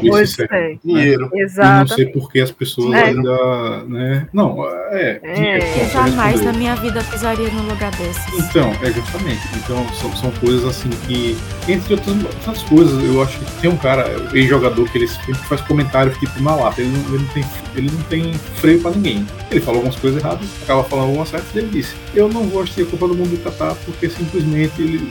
bem 0.00 0.10
Pois 0.10 0.30
sincero, 0.30 0.54
é. 0.54 0.68
né? 0.70 0.78
Dinheiro. 0.84 1.12
Eu 1.12 1.20
não 1.22 1.28
sei 1.30 1.42
Exatamente. 1.42 2.12
por 2.12 2.30
que 2.30 2.40
as 2.40 2.50
pessoas 2.50 2.94
É. 2.94 3.04
ainda. 3.04 3.84
Né? 3.84 4.28
Não, 4.32 4.64
é. 4.90 5.20
É, 5.22 5.58
pronto, 5.58 5.92
jamais 5.92 6.40
na 6.42 6.52
minha 6.52 6.74
vida 6.76 7.02
pisaria 7.04 7.48
num 7.50 7.68
lugar 7.68 7.90
desses. 7.92 8.38
Então, 8.38 8.70
é 8.82 8.92
justamente. 8.92 9.40
Então, 9.56 9.86
são, 9.94 10.16
são 10.16 10.30
coisas 10.32 10.64
assim 10.64 10.88
que, 11.06 11.36
entre 11.68 11.94
outras, 11.94 12.24
outras 12.24 12.62
coisas, 12.62 13.04
eu 13.04 13.22
acho 13.22 13.38
que 13.38 13.60
tem 13.60 13.70
um 13.70 13.76
cara, 13.76 14.06
ex-jogador, 14.32 14.88
que 14.90 14.98
ele 14.98 15.08
sempre 15.08 15.34
faz 15.34 15.60
comentários 15.62 16.16
tipo 16.18 16.40
na 16.40 16.54
lata. 16.54 16.80
Ele 16.80 16.90
não, 16.90 17.14
ele, 17.14 17.18
não 17.24 17.28
tem, 17.32 17.44
ele 17.76 17.90
não 17.90 18.02
tem 18.04 18.34
freio 18.34 18.80
pra 18.80 18.92
ninguém. 18.92 19.26
Ele 19.52 19.60
falou 19.60 19.80
algumas 19.80 19.96
coisas 19.98 20.22
erradas, 20.22 20.48
acaba 20.62 20.82
falando 20.84 21.06
algumas 21.08 21.28
certas, 21.28 21.54
e 21.54 21.58
ele 21.58 21.68
disse: 21.68 21.94
Eu 22.14 22.28
não 22.28 22.44
vou 22.48 22.62
assistir 22.62 22.82
a 22.82 22.86
Copa 22.86 23.06
do 23.08 23.14
Mundo 23.14 23.30
do 23.30 23.44
Catar 23.44 23.74
porque 23.84 24.08
simplesmente 24.08 24.80
ele 24.80 25.08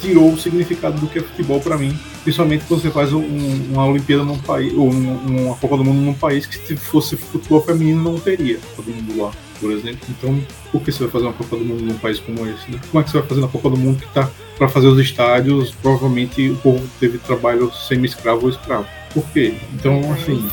tirou 0.00 0.32
o 0.32 0.38
significado 0.38 0.98
do 1.00 1.06
que 1.06 1.18
é 1.20 1.22
futebol 1.22 1.60
pra 1.60 1.78
mim. 1.78 1.96
Principalmente 2.24 2.64
quando 2.66 2.82
você 2.82 2.90
faz 2.90 3.12
um- 3.12 3.24
uma 3.70 3.86
Olimpíada 3.86 4.24
num 4.24 4.38
país, 4.38 4.72
ou 4.74 4.90
um- 4.90 5.46
uma 5.46 5.54
Copa 5.56 5.76
do 5.76 5.84
Mundo 5.84 6.00
num 6.00 6.14
país 6.14 6.46
que 6.46 6.58
se 6.58 6.74
fosse 6.76 7.16
futebol 7.16 7.60
feminino 7.62 8.02
não 8.02 8.18
teria 8.18 8.58
Copa 8.58 8.82
do 8.90 8.96
Mundo 8.96 9.22
lá, 9.22 9.30
por 9.60 9.70
exemplo. 9.70 10.00
Então, 10.08 10.40
por 10.72 10.82
que 10.82 10.90
você 10.90 11.04
vai 11.04 11.08
fazer 11.12 11.24
uma 11.26 11.32
Copa 11.32 11.56
do 11.56 11.64
Mundo 11.64 11.84
num 11.84 11.98
país 11.98 12.18
como 12.18 12.44
esse? 12.46 12.70
Né? 12.70 12.80
Como 12.90 13.00
é 13.00 13.04
que 13.04 13.10
você 13.10 13.18
vai 13.18 13.26
fazer 13.28 13.40
uma 13.40 13.48
Copa 13.48 13.70
do 13.70 13.76
Mundo 13.76 14.00
que 14.00 14.08
tá 14.12 14.28
para 14.58 14.68
fazer 14.68 14.88
os 14.88 14.98
estádios? 14.98 15.70
Provavelmente 15.80 16.50
o 16.50 16.56
povo 16.56 16.82
teve 16.98 17.18
trabalho 17.18 17.70
semi-escravo 17.72 18.42
ou 18.44 18.48
escravo. 18.50 18.86
Por 19.12 19.22
quê? 19.32 19.54
Então, 19.74 20.12
assim. 20.12 20.44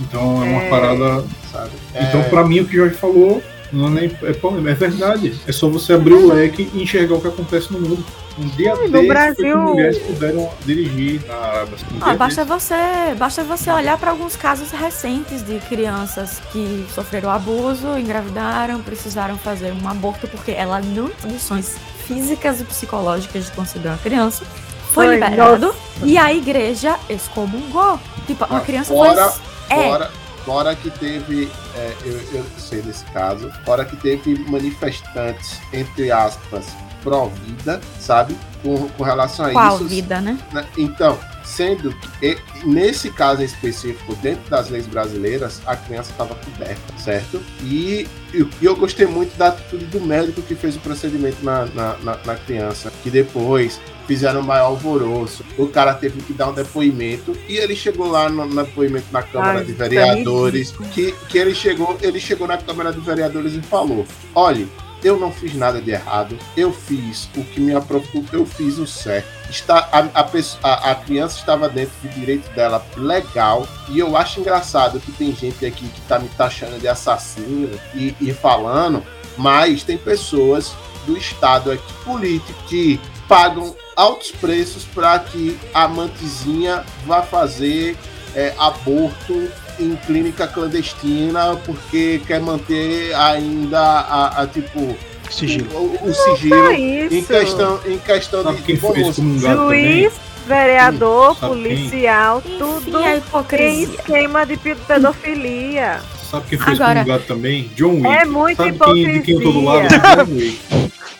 Então 0.00 0.42
é 0.44 0.48
uma 0.48 0.62
É. 0.62 0.68
parada. 0.70 1.24
Sabe? 1.52 1.70
Então, 1.94 2.20
É, 2.20 2.28
pra 2.28 2.44
mim, 2.46 2.60
o 2.60 2.64
que 2.66 2.76
o 2.76 2.80
Jorge 2.80 2.94
falou 2.96 3.42
não 3.72 3.86
é, 3.88 3.90
nem, 3.90 4.16
é 4.22 4.32
polêmica, 4.32 4.70
é 4.70 4.74
verdade. 4.74 5.40
É 5.46 5.52
só 5.52 5.68
você 5.68 5.92
abrir 5.92 6.14
o 6.14 6.32
leque 6.32 6.70
e 6.74 6.82
enxergar 6.82 7.14
o 7.16 7.20
que 7.20 7.28
acontece 7.28 7.72
no 7.72 7.80
mundo. 7.80 8.04
Um 8.38 8.46
dia 8.48 8.70
no 8.74 8.88
foi 8.88 9.00
que 9.02 9.06
Brasil- 9.08 9.58
mulheres 9.58 9.98
puderam 9.98 10.48
dirigir 10.64 11.20
na 11.26 11.34
Arábia. 11.34 11.76
Um 11.92 11.98
Ah, 12.00 12.14
basta 12.14 12.44
você, 12.44 12.74
basta 13.18 13.42
você 13.44 13.70
olhar 13.70 13.98
para 13.98 14.12
alguns 14.12 14.34
casos 14.36 14.70
recentes 14.70 15.42
de 15.44 15.58
crianças 15.68 16.40
que 16.52 16.86
sofreram 16.94 17.30
abuso, 17.30 17.98
engravidaram, 17.98 18.80
precisaram 18.80 19.36
fazer 19.36 19.72
um 19.72 19.86
aborto 19.88 20.26
porque 20.28 20.52
ela 20.52 20.80
não 20.80 21.08
tem 21.08 21.16
condições 21.30 21.76
físicas 22.06 22.60
e 22.60 22.64
psicológicas 22.64 23.46
de 23.46 23.50
conceber 23.52 23.90
uma 23.92 23.98
criança. 23.98 24.44
Foi 24.92 25.06
liberado 25.14 25.74
e 26.02 26.16
a 26.16 26.32
igreja 26.32 26.96
excomungou. 27.08 27.98
Tipo, 28.26 28.44
uma 28.46 28.58
Ah, 28.58 28.62
criança 28.62 28.92
fora- 28.94 29.28
foi. 29.30 29.49
É, 29.70 29.82
Fora, 29.88 30.10
fora 30.44 30.74
que 30.76 30.90
teve, 30.90 31.50
é, 31.76 31.96
eu, 32.04 32.20
eu 32.32 32.44
sei 32.58 32.82
desse 32.82 33.04
caso, 33.06 33.50
fora 33.64 33.84
que 33.84 33.96
teve 33.96 34.38
manifestantes, 34.50 35.58
entre 35.72 36.10
aspas, 36.10 36.66
pró-vida, 37.02 37.80
sabe? 37.98 38.36
Com, 38.62 38.88
com 38.90 39.02
relação 39.04 39.46
a 39.46 39.52
qual 39.52 39.76
isso. 39.76 39.86
vida, 39.88 40.20
né? 40.20 40.38
né? 40.52 40.66
Então, 40.76 41.18
sendo 41.44 41.94
que 42.20 42.36
nesse 42.64 43.10
caso 43.10 43.40
em 43.40 43.46
específico, 43.46 44.14
dentro 44.16 44.50
das 44.50 44.68
leis 44.68 44.86
brasileiras, 44.86 45.62
a 45.66 45.74
criança 45.76 46.10
estava 46.10 46.34
coberta, 46.34 46.92
certo? 46.98 47.40
E, 47.62 48.06
e 48.34 48.46
eu 48.60 48.76
gostei 48.76 49.06
muito 49.06 49.34
da 49.38 49.48
atitude 49.48 49.86
do 49.86 50.00
médico 50.00 50.42
que 50.42 50.54
fez 50.54 50.76
o 50.76 50.80
procedimento 50.80 51.42
na, 51.42 51.64
na, 51.66 51.96
na- 52.02 52.18
na 52.24 52.34
criança, 52.34 52.92
que 53.02 53.08
depois 53.10 53.80
fizeram 54.10 54.40
um 54.40 54.42
maior 54.42 54.66
alvoroço. 54.66 55.44
O 55.56 55.68
cara 55.68 55.94
teve 55.94 56.20
que 56.22 56.32
dar 56.32 56.48
um 56.48 56.52
depoimento 56.52 57.36
e 57.48 57.56
ele 57.56 57.76
chegou 57.76 58.08
lá 58.08 58.28
no, 58.28 58.44
no 58.44 58.64
depoimento 58.64 59.06
na 59.12 59.22
Câmara 59.22 59.60
Ai, 59.60 59.64
de 59.64 59.72
Vereadores, 59.72 60.72
que, 60.92 61.12
que 61.28 61.38
ele 61.38 61.54
chegou, 61.54 61.96
ele 62.02 62.18
chegou 62.18 62.48
na 62.48 62.58
Câmara 62.58 62.92
de 62.92 62.98
Vereadores 62.98 63.54
e 63.54 63.62
falou: 63.62 64.04
olha, 64.34 64.66
eu 65.04 65.16
não 65.16 65.30
fiz 65.30 65.54
nada 65.54 65.80
de 65.80 65.92
errado, 65.92 66.36
eu 66.56 66.72
fiz 66.72 67.30
o 67.36 67.44
que 67.44 67.60
me 67.60 67.72
aprovou, 67.72 68.24
eu 68.32 68.44
fiz 68.44 68.78
o 68.78 68.86
certo. 68.86 69.28
Está, 69.48 69.88
a, 69.92 70.00
a, 70.20 70.90
a- 70.90 70.94
criança 70.96 71.38
estava 71.38 71.68
dentro 71.68 71.92
do 72.02 72.08
direito 72.08 72.52
dela 72.52 72.84
legal, 72.96 73.64
e 73.90 74.00
eu 74.00 74.16
acho 74.16 74.40
engraçado 74.40 74.98
que 74.98 75.12
tem 75.12 75.32
gente 75.32 75.64
aqui 75.64 75.86
que 75.86 76.00
tá 76.02 76.18
me 76.18 76.28
taxando 76.30 76.80
de 76.80 76.88
assassino 76.88 77.70
e, 77.94 78.12
e 78.20 78.34
falando, 78.34 79.04
mas 79.38 79.84
tem 79.84 79.96
pessoas 79.96 80.72
do 81.06 81.16
Estado 81.16 81.70
aqui 81.70 81.92
político 82.04 82.58
que 82.66 83.00
pagam 83.30 83.76
altos 83.94 84.32
preços 84.32 84.84
para 84.92 85.16
que 85.20 85.56
a 85.72 85.86
mantezinha 85.86 86.82
vá 87.06 87.22
fazer 87.22 87.96
é, 88.34 88.52
aborto 88.58 89.48
em 89.78 89.94
clínica 90.04 90.48
clandestina 90.48 91.56
porque 91.64 92.20
quer 92.26 92.40
manter 92.40 93.14
ainda 93.14 93.78
a, 93.80 94.42
a, 94.42 94.46
tipo 94.48 94.96
Sigilo. 95.30 95.68
o, 95.72 96.08
o 96.08 96.12
sigilo 96.12 96.72
em 96.72 97.06
isso. 97.18 97.28
questão 97.28 97.80
em 97.86 97.98
questão 97.98 98.42
Sabe 98.42 98.56
de 98.56 98.62
quem 98.64 98.74
vamos- 98.74 98.98
excomungado 98.98 99.60
também? 99.60 99.92
Juiz, 100.02 100.12
vereador, 100.48 101.36
Sabe 101.38 101.62
quem? 101.62 101.76
policial, 101.76 102.42
Enfim, 102.44 102.58
tudo 102.58 102.96
a 102.98 103.62
em 103.62 103.82
esquema 103.84 104.44
de 104.44 104.56
pe- 104.56 104.74
pedofilia. 104.74 106.00
Sabe 106.28 106.46
quem 106.48 106.58
foi 106.58 106.72
Agora- 106.74 107.18
também? 107.20 107.70
John 107.76 107.94
Wick. 108.00 108.06
É 108.08 108.24
muita 108.24 108.64
Sabe 108.64 108.78
quem, 108.92 109.12
de 109.12 109.20
quem 109.20 109.34
eu 109.36 109.42
tô 109.42 109.52
do 109.52 109.64
lado? 109.64 109.86
John 109.88 110.34
Wick. 110.34 110.58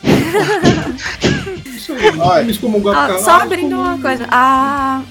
Me 2.45 2.51
excomungou 2.51 2.91
Ah, 2.93 3.17
só 3.19 3.31
Ah, 3.31 3.43
abrindo 3.43 3.75
uma 3.79 3.97
coisa. 3.99 4.25
A, 4.31 5.01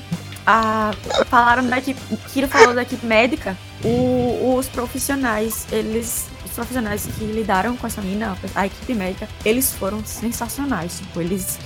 a, 0.47 0.90
falaram 1.27 1.66
da 1.66 1.78
equipe. 1.78 2.01
O 2.11 2.16
Kiro 2.16 2.48
falou 2.48 2.74
da 2.74 2.82
equipe 2.82 3.05
médica. 3.07 3.57
O- 3.85 4.57
os 4.57 4.69
profissionais, 4.69 5.66
eles. 5.73 6.27
Os 6.44 6.51
profissionais 6.52 7.07
que 7.19 7.24
lidaram 7.24 7.77
com 7.77 7.86
essa 7.86 8.01
mina, 8.02 8.36
a 8.55 8.66
equipe 8.66 8.93
médica, 8.94 9.28
eles 9.44 9.73
foram 9.73 10.05
sensacionais. 10.05 10.98
Tipo, 10.98 11.20
eles, 11.20 11.59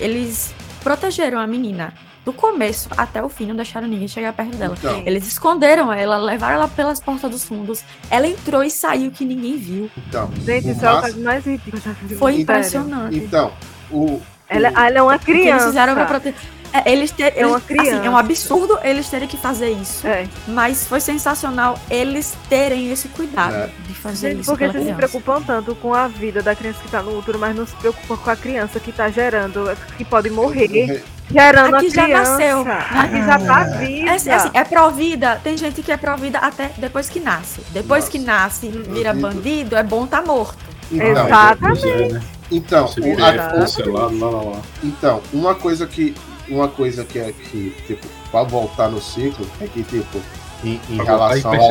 eles 0.00 0.52
protegeram 0.82 1.38
a 1.38 1.46
menina 1.46 1.94
do 2.24 2.32
começo 2.32 2.88
até 2.96 3.22
o 3.22 3.28
fim, 3.28 3.46
não 3.46 3.56
deixaram 3.56 3.86
ninguém 3.88 4.06
chegar 4.08 4.32
perto 4.32 4.56
dela. 4.56 4.74
Então, 4.78 5.02
Eles 5.06 5.26
esconderam 5.26 5.92
ela, 5.92 6.16
levaram 6.18 6.54
ela 6.56 6.68
pelas 6.68 7.00
portas 7.00 7.30
dos 7.30 7.44
fundos. 7.44 7.82
Ela 8.10 8.26
entrou 8.28 8.62
e 8.64 8.70
saiu 8.70 9.10
que 9.12 9.24
ninguém 9.24 9.56
viu. 9.56 9.90
então, 10.08 10.28
Gente, 10.44 10.70
isso 10.70 10.84
é 10.84 10.92
o 10.92 11.00
caso 11.00 11.20
mais 11.20 11.44
ridículo. 11.44 11.82
Foi 12.18 12.32
Sério. 12.32 12.42
impressionante. 12.42 13.16
então 13.16 13.52
o, 13.90 14.20
Ela, 14.56 14.68
ela 14.86 14.98
é 14.98 15.02
uma 15.02 15.16
O 15.16 15.18
que 15.18 15.30
eles 15.30 15.42
criança. 15.42 15.66
fizeram 15.66 15.94
pra 15.94 16.04
proteger. 16.06 16.34
É, 16.74 16.90
eles 16.90 17.10
ter, 17.10 17.34
É 17.36 17.46
uma 17.46 17.60
eles- 17.68 17.80
assim, 17.80 17.90
é 17.90 17.96
um 17.96 18.00
criança. 18.00 18.18
absurdo 18.18 18.78
eles 18.82 19.06
terem 19.10 19.28
que 19.28 19.36
fazer 19.36 19.68
isso. 19.72 20.06
É. 20.06 20.26
Mas 20.48 20.86
foi 20.86 21.00
sensacional 21.00 21.78
eles 21.90 22.34
terem 22.48 22.90
esse 22.90 23.08
cuidado 23.08 23.54
É. 23.54 23.68
de 23.86 23.92
fazer 23.94 24.30
Gente, 24.30 24.40
isso 24.40 24.50
porque 24.50 24.64
vocês 24.64 24.84
se 24.84 24.92
criança. 24.94 24.96
preocupam 25.10 25.42
tanto 25.42 25.74
com 25.74 25.92
a 25.92 26.08
vida 26.08 26.42
da 26.42 26.54
criança 26.54 26.78
que 26.82 26.90
tá 26.90 27.02
no 27.02 27.18
útero, 27.18 27.38
mas 27.38 27.54
não 27.54 27.66
se 27.66 27.74
preocupam 27.76 28.16
com 28.16 28.30
a 28.30 28.36
criança 28.36 28.80
que 28.80 28.90
tá 28.90 29.10
gerando, 29.10 29.70
que 29.98 30.04
pode 30.04 30.30
morrer. 30.30 31.02
Gerando 31.30 31.76
Aqui 31.76 31.86
a 31.86 31.90
já 31.90 32.04
criança. 32.04 32.30
nasceu. 32.32 32.66
Aqui 33.00 33.22
já 33.26 33.38
tá 33.38 33.64
viva. 33.78 34.08
É, 34.10 34.14
assim, 34.14 34.30
assim, 34.30 34.50
é 34.54 34.64
provida, 34.64 35.40
tem 35.44 35.56
gente 35.58 35.82
que 35.82 35.92
é 35.92 35.96
provida 35.98 36.38
até 36.38 36.70
depois 36.78 37.08
que 37.10 37.20
nasce. 37.20 37.60
Depois 37.70 38.04
Nossa. 38.04 38.10
que 38.12 38.18
nasce 38.18 38.66
e 38.66 38.70
vira 38.70 39.12
Bandido. 39.12 39.20
bandido, 39.42 39.76
é 39.76 39.82
bom 39.82 40.06
tá 40.06 40.22
morto. 40.22 40.56
então, 40.90 41.06
Exatamente. 41.06 42.20
É, 42.52 42.56
então, 42.56 42.84
o- 42.86 43.24
a- 43.24 43.48
cancelado, 43.48 44.18
lá, 44.18 44.30
lá, 44.30 44.42
lá. 44.42 44.62
então, 44.82 45.20
uma 45.32 45.54
coisa 45.54 45.86
que 45.86 46.14
uma 46.48 46.68
coisa 46.68 47.04
que 47.04 47.18
é 47.18 47.32
que 47.32 47.74
tipo 47.86 48.06
para 48.30 48.42
voltar 48.44 48.88
no 48.88 49.00
ciclo 49.00 49.46
é 49.60 49.66
que 49.66 49.82
tipo 49.82 50.20
em, 50.64 50.80
em 50.90 50.96
relação 51.04 51.52
ao, 51.52 51.70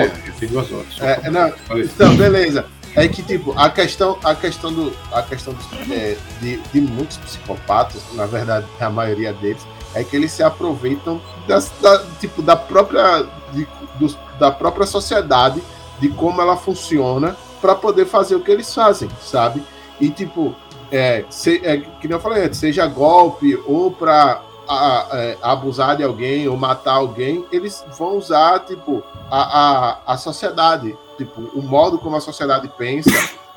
duas 0.49 0.71
horas. 0.71 0.99
É, 0.99 1.29
não. 1.29 1.51
Então, 1.77 2.15
beleza. 2.15 2.65
É 2.93 3.07
que, 3.07 3.23
tipo, 3.23 3.53
a 3.57 3.69
questão, 3.69 4.17
a 4.21 4.35
questão, 4.35 4.73
do, 4.73 4.93
a 5.13 5.21
questão 5.23 5.53
dos, 5.53 5.65
é, 5.89 6.17
de, 6.41 6.57
de 6.73 6.81
muitos 6.81 7.15
psicopatas, 7.15 8.01
na 8.15 8.25
verdade, 8.25 8.65
a 8.81 8.89
maioria 8.89 9.31
deles, 9.31 9.65
é 9.95 10.03
que 10.03 10.13
eles 10.13 10.29
se 10.33 10.43
aproveitam 10.43 11.21
das, 11.47 11.71
da, 11.81 12.03
tipo, 12.19 12.41
da 12.41 12.53
própria, 12.57 13.25
de- 13.53 13.65
dos- 13.97 14.17
da 14.37 14.51
própria 14.51 14.85
sociedade, 14.85 15.63
de 16.01 16.09
como 16.09 16.41
ela 16.41 16.57
funciona, 16.57 17.37
para 17.61 17.75
poder 17.75 18.05
fazer 18.07 18.35
o 18.35 18.41
que 18.41 18.51
eles 18.51 18.73
fazem, 18.75 19.09
sabe? 19.23 19.63
E, 19.97 20.09
tipo, 20.09 20.53
é, 20.91 21.25
se, 21.29 21.61
é, 21.63 21.77
que 21.77 22.07
nem 22.07 22.15
eu 22.15 22.19
falei 22.19 22.45
antes, 22.45 22.59
seja 22.59 22.85
golpe 22.85 23.55
ou 23.65 23.91
para 23.91 24.41
abusar 25.41 25.97
de 25.97 26.03
alguém 26.03 26.47
ou 26.47 26.55
matar 26.55 26.93
alguém, 26.93 27.45
eles 27.51 27.83
vão 27.97 28.17
usar, 28.17 28.59
tipo, 28.59 29.03
a, 29.29 29.41
a, 29.41 30.13
a 30.13 30.17
sociedade, 30.17 30.97
tipo, 31.17 31.41
o 31.53 31.61
modo 31.61 31.97
como 31.97 32.15
a 32.15 32.21
sociedade 32.21 32.71
pensa, 32.77 33.11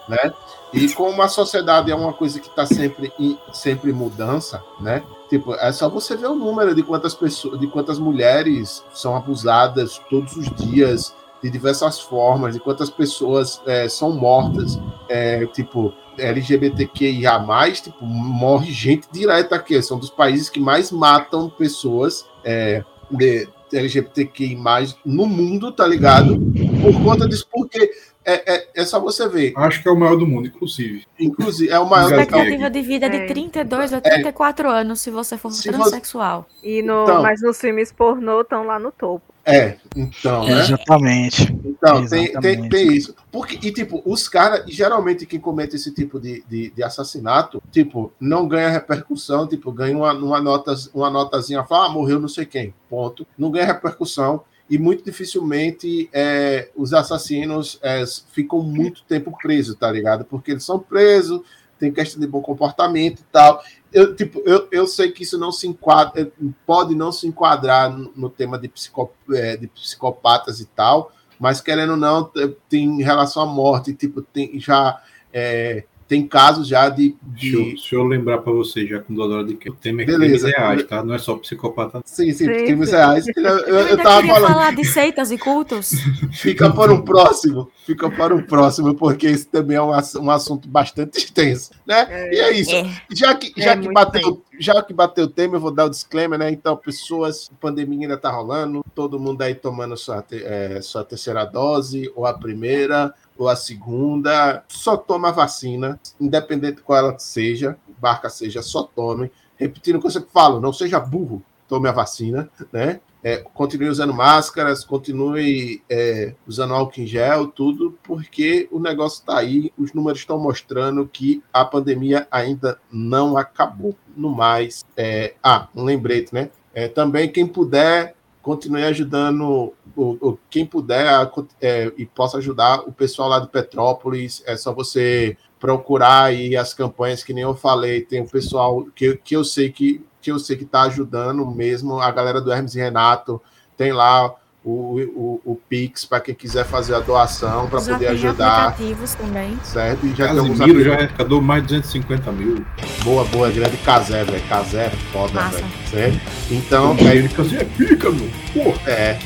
né? 0.09 0.33
E 0.73 0.93
como 0.93 1.23
a 1.23 1.29
sociedade 1.29 1.91
é 1.91 1.95
uma 1.95 2.13
coisa 2.13 2.41
que 2.41 2.49
está 2.49 2.67
sempre 2.67 3.13
em 3.19 3.39
sempre 3.53 3.91
em 3.91 3.95
mudança, 3.95 4.63
né? 4.81 5.05
Tipo, 5.29 5.55
é 5.55 5.71
só 5.71 5.89
você 5.89 6.17
ver 6.17 6.27
o 6.27 6.35
número 6.35 6.75
de 6.75 6.83
quantas 6.83 7.15
pessoas, 7.15 7.61
de 7.61 7.69
quantas 7.69 7.99
mulheres 7.99 8.85
são 8.93 9.15
abusadas 9.15 10.01
todos 10.11 10.37
os 10.37 10.51
dias 10.51 11.15
de 11.45 11.51
diversas 11.51 12.01
formas, 12.01 12.55
de 12.55 12.61
quantas 12.61 12.89
pessoas 12.89 13.61
é, 13.67 13.87
são 13.87 14.13
mortas, 14.13 14.81
é, 15.11 15.45
tipo 15.49 15.93
LGBTQIA+, 16.17 17.39
tipo, 17.83 18.07
morre 18.07 18.73
gente 18.73 19.07
direta 19.13 19.57
aqui, 19.57 19.83
são 19.83 19.99
dos 19.99 20.09
países 20.09 20.49
que 20.49 20.59
mais 20.59 20.91
matam 20.91 21.51
pessoas 21.51 22.25
é, 22.43 22.83
de 23.11 23.47
LGBTQI+, 23.71 24.57
no 25.05 25.27
mundo, 25.27 25.71
tá 25.71 25.87
ligado? 25.87 26.41
Por 26.81 27.05
conta 27.05 27.29
disso, 27.29 27.47
porque 27.53 27.91
é, 28.25 28.55
é, 28.55 28.69
é 28.75 28.85
só 28.85 28.99
você 29.01 29.29
ver, 29.29 29.53
Acho 29.57 29.83
que 29.83 29.89
é 29.89 29.93
o 29.93 29.97
maior 29.99 30.17
do 30.17 30.27
mundo, 30.27 30.47
inclusive. 30.49 31.05
inclusive, 31.19 31.71
é 31.71 31.79
o 31.79 31.89
maior... 31.89 32.07
Exato. 32.13 32.23
Expectativa 32.23 32.71
de 32.71 32.83
vida 32.83 33.07
É. 33.07 33.09
de 33.09 33.27
32 33.27 33.93
a 33.93 34.01
34 34.01 34.69
anos 34.71 35.01
se 35.01 35.11
você 35.11 35.37
for 35.37 35.51
Se 35.53 35.63
você- 35.63 35.73
transexual. 35.73 36.47
E 36.63 36.83
no, 36.83 37.03
Então. 37.05 37.23
mas 37.23 37.43
nos 37.43 37.59
filmes 37.61 37.93
pornô 37.93 38.41
estão 38.41 38.65
lá 38.65 38.79
no 38.79 38.91
topo. 38.91 39.23
É, 39.47 39.77
então, 39.95 40.43
né? 40.47 40.53
Exatamente. 40.61 41.55
Então, 41.65 42.07
tem, 42.07 42.09
tem, 42.09 42.25
Exatamente. 42.31 42.69
tem 42.71 42.93
isso. 42.97 43.15
Porque, 43.31 43.59
e, 43.67 43.71
tipo, 43.71 44.01
os 44.07 44.27
caras, 44.27 44.65
geralmente, 44.67 45.27
quem 45.27 45.39
comete 45.39 45.77
esse 45.77 45.93
tipo 45.93 46.19
de, 46.19 46.43
de, 46.49 46.71
de 46.71 46.83
assassinato, 46.83 47.63
tipo, 47.71 48.11
não 48.19 48.49
ganha 48.49 48.71
repercussão, 48.71 49.47
tipo, 49.47 49.71
ganha 49.71 49.95
uma, 49.95 50.15
uma, 50.15 50.41
nota, 50.41 50.75
uma 50.95 51.11
notazinha, 51.11 51.63
fala, 51.65 51.87
ah, 51.87 51.89
morreu 51.91 52.19
não 52.19 52.29
sei 52.29 52.47
quem, 52.47 52.73
ponto. 52.89 53.27
Não 53.37 53.51
ganha 53.51 53.67
repercussão. 53.67 54.43
E 54.69 54.79
muito 54.79 55.05
dificilmente 55.05 56.09
é, 56.13 56.71
os 56.75 56.95
assassinos 56.95 57.79
é, 57.83 58.03
ficam 58.33 58.63
muito 58.63 59.03
tempo 59.05 59.37
presos, 59.41 59.77
tá 59.77 59.91
ligado? 59.91 60.25
Porque 60.25 60.53
eles 60.53 60.65
são 60.65 60.79
presos, 60.79 61.43
tem 61.79 61.93
questão 61.93 62.21
de 62.21 62.27
bom 62.27 62.41
comportamento 62.41 63.21
e 63.21 63.25
tal. 63.31 63.63
Eu, 63.93 64.17
tipo, 64.17 64.43
eu, 64.47 64.67
eu 64.73 64.87
sei 64.87 65.13
que 65.13 65.23
isso 65.23 65.39
não 65.39 65.53
se 65.53 65.69
enquadra, 65.69 66.33
pode 66.67 66.95
não 66.95 67.13
se 67.13 67.27
enquadrar 67.27 67.91
no, 67.91 68.11
no 68.17 68.31
tema 68.31 68.59
de, 68.59 68.69
psico, 68.69 69.13
é, 69.33 69.57
de 69.57 69.67
psicopatas 69.67 70.61
e 70.61 70.67
tal, 70.67 71.13
mas 71.39 71.61
querendo 71.61 71.91
ou 71.91 71.97
não, 71.97 72.25
te- 72.25 72.57
tem 72.69 72.85
em 72.85 73.03
relação 73.03 73.43
à 73.43 73.47
morte, 73.47 73.93
tipo, 73.93 74.23
tem 74.23 74.59
já 74.59 75.03
é, 75.33 75.85
tem 76.07 76.27
casos 76.27 76.69
já 76.69 76.89
de. 76.89 77.17
de... 77.23 77.51
Deixa, 77.53 77.57
eu, 77.57 77.65
deixa 77.65 77.97
eu 77.97 78.05
lembrar 78.05 78.39
para 78.39 78.53
você, 78.53 78.87
já 78.87 79.01
com 79.01 79.15
dodó 79.15 79.43
de 79.43 79.55
que 79.55 79.71
o 79.71 79.75
tema 79.75 80.03
é 80.03 80.05
Beleza. 80.05 80.47
crimes 80.49 80.57
reais, 80.57 80.83
tá? 80.85 81.03
Não 81.03 81.15
é 81.15 81.19
só 81.19 81.37
psicopata. 81.37 82.03
Sim, 82.05 82.33
sim, 82.33 82.45
Sim, 82.47 82.65
crimes 82.65 82.91
sim. 82.91 82.97
reais. 82.97 83.27
Eu, 83.29 83.43
eu, 83.45 83.79
eu 83.89 83.97
tava 83.97 84.17
queria 84.21 84.35
falando. 84.35 84.53
falar 84.53 84.75
de 84.75 84.85
seitas 84.85 85.31
e 85.31 85.39
cultos. 85.39 85.93
Fica 86.35 86.71
para 86.71 86.93
o 86.93 87.03
próximo, 87.03 87.71
fica 87.87 88.11
para 88.11 88.35
o 88.35 88.43
próximo, 88.43 88.95
porque 88.95 89.27
esse 89.27 89.47
também 89.47 89.77
é 89.77 89.83
um, 89.83 89.91
um 89.91 90.31
assunto 90.31 90.69
bastante 90.69 91.19
extenso, 91.19 91.71
né? 91.87 92.31
E 92.33 92.37
é 92.39 92.53
isso. 92.53 92.75
É. 92.75 92.85
Já 93.13 93.35
que, 93.35 93.53
É 93.57 93.65
já, 93.65 93.73
que 93.73 93.85
muito 93.85 93.95
bateu, 93.95 94.45
já 94.59 94.83
que 94.83 94.93
bateu 94.93 95.25
o 95.25 95.29
tema, 95.29 95.57
eu 95.57 95.61
vou 95.61 95.71
dar 95.71 95.87
o 95.87 95.91
disclaimer, 95.91 96.39
né? 96.39 96.51
Então, 96.51 96.77
pessoas, 96.77 97.51
a 97.53 97.57
pandemia 97.61 98.03
ainda 98.03 98.17
tá 98.17 98.31
rolando, 98.31 98.85
todo 98.95 99.19
mundo 99.19 99.43
aí 99.43 99.55
tomando 99.55 99.97
sua, 99.97 100.25
é, 100.31 100.81
sua 100.83 101.05
terceira 101.05 101.45
dose, 101.45 102.11
ou 102.15 102.27
a 102.27 102.35
primeira, 102.35 103.13
ou 103.39 103.49
a 103.49 103.57
segunda. 103.57 104.65
Só 104.69 104.97
toma 104.97 105.29
a 105.29 105.33
vacina, 105.33 106.01
independente 106.21 106.77
de 106.77 106.83
qual 106.83 106.99
ela 106.99 107.19
seja, 107.19 107.77
barca 107.99 108.29
seja, 108.29 108.63
só 108.63 108.83
tome. 108.83 109.31
Repetindo 109.57 109.97
o 109.97 110.01
que 110.01 110.07
eu 110.07 110.11
sempre 110.11 110.31
falo, 110.33 110.61
não 110.61 110.73
seja 110.73 110.99
burro, 110.99 111.43
tome 111.69 111.89
a 111.89 111.93
vacina, 111.93 112.51
né? 112.73 113.01
É, 113.23 113.39
continue 113.39 113.89
usando 113.89 114.13
máscaras, 114.13 114.85
continue 114.85 115.83
é, 115.89 116.35
usando 116.47 116.75
álcool 116.75 117.01
em 117.01 117.07
gel, 117.07 117.47
tudo, 117.47 117.99
porque 118.03 118.69
o 118.71 118.79
negócio 118.79 119.21
está 119.21 119.39
aí, 119.39 119.73
os 119.79 119.95
números 119.95 120.21
estão 120.21 120.39
mostrando 120.39 121.09
que 121.11 121.43
a 121.51 121.65
pandemia 121.65 122.29
ainda 122.31 122.79
não 122.93 123.39
acabou. 123.39 123.97
No 124.15 124.31
mais, 124.31 124.85
é, 124.97 125.35
ah, 125.43 125.69
um 125.75 125.83
lembrete, 125.83 126.35
né? 126.35 126.51
É, 126.75 126.87
também 126.87 127.33
quem 127.33 127.47
puder, 127.47 128.15
continue 128.45 128.85
ajudando, 128.85 129.73
o, 129.97 130.03
o- 130.31 130.39
quem 130.51 130.67
puder 130.67 131.09
a- 131.09 131.31
é, 131.61 131.93
e 131.97 132.07
possa 132.07 132.39
ajudar 132.39 132.81
o 132.89 132.93
pessoal 132.93 133.29
lá 133.29 133.41
de 133.41 133.49
Petrópolis, 133.49 134.43
é 134.47 134.57
só 134.57 134.73
você 134.73 135.37
procurar 135.59 136.25
aí 136.25 136.57
as 136.57 136.75
campanhas 136.75 137.25
que 137.25 137.33
nem 137.33 137.43
eu 137.43 137.55
falei, 137.57 138.03
tem 138.03 138.21
o 138.23 138.29
pessoal 138.29 138.85
que, 138.95 139.17
que 139.17 139.35
eu 139.37 139.45
sei 139.45 139.71
que 139.73 140.05
que 140.21 140.33
eu 140.33 140.39
sei 140.39 140.57
que 140.57 140.65
está 140.65 140.83
ajudando 140.85 141.45
mesmo, 141.51 142.01
a 142.01 142.11
galera 142.11 142.41
do 142.41 142.51
Hermes 142.51 142.75
e 142.75 142.79
Renato, 142.79 143.43
tem 143.77 143.93
lá 143.93 144.35
o, 144.65 145.41
o, 145.45 145.53
o 145.53 145.57
Pix 145.69 146.07
para 146.07 146.21
quem 146.21 146.35
quiser 146.35 146.65
fazer 146.65 146.95
a 146.95 147.01
doação 147.01 147.69
para 147.69 147.81
poder 147.83 148.07
ajudar, 148.09 148.69
aplicativos 148.69 149.15
também. 149.15 149.59
certo? 149.63 150.07
E 150.07 150.15
já 150.15 150.29
Casimiro 150.29 150.83
já 150.83 150.95
arrecadou 150.95 151.43
mais 151.43 151.63
de 151.63 151.69
250 151.81 152.33
mil. 152.33 152.65
boa, 153.03 153.25
boa, 153.25 153.51
grande 153.51 153.77
Casé, 153.79 154.25
velho, 154.25 154.43
Casé 154.49 154.87
é 154.87 154.91
foda, 155.13 155.39
velho, 155.49 155.67
certo? 155.91 156.19
Então, 156.51 156.97
Aí 157.01 157.19
ele 157.19 157.29
fica 157.29 157.43
assim, 157.43 157.57
é 157.57 157.65
pica, 157.65 158.11
meu. 158.11 158.31
Pô, 158.55 158.75
é, 158.89 159.19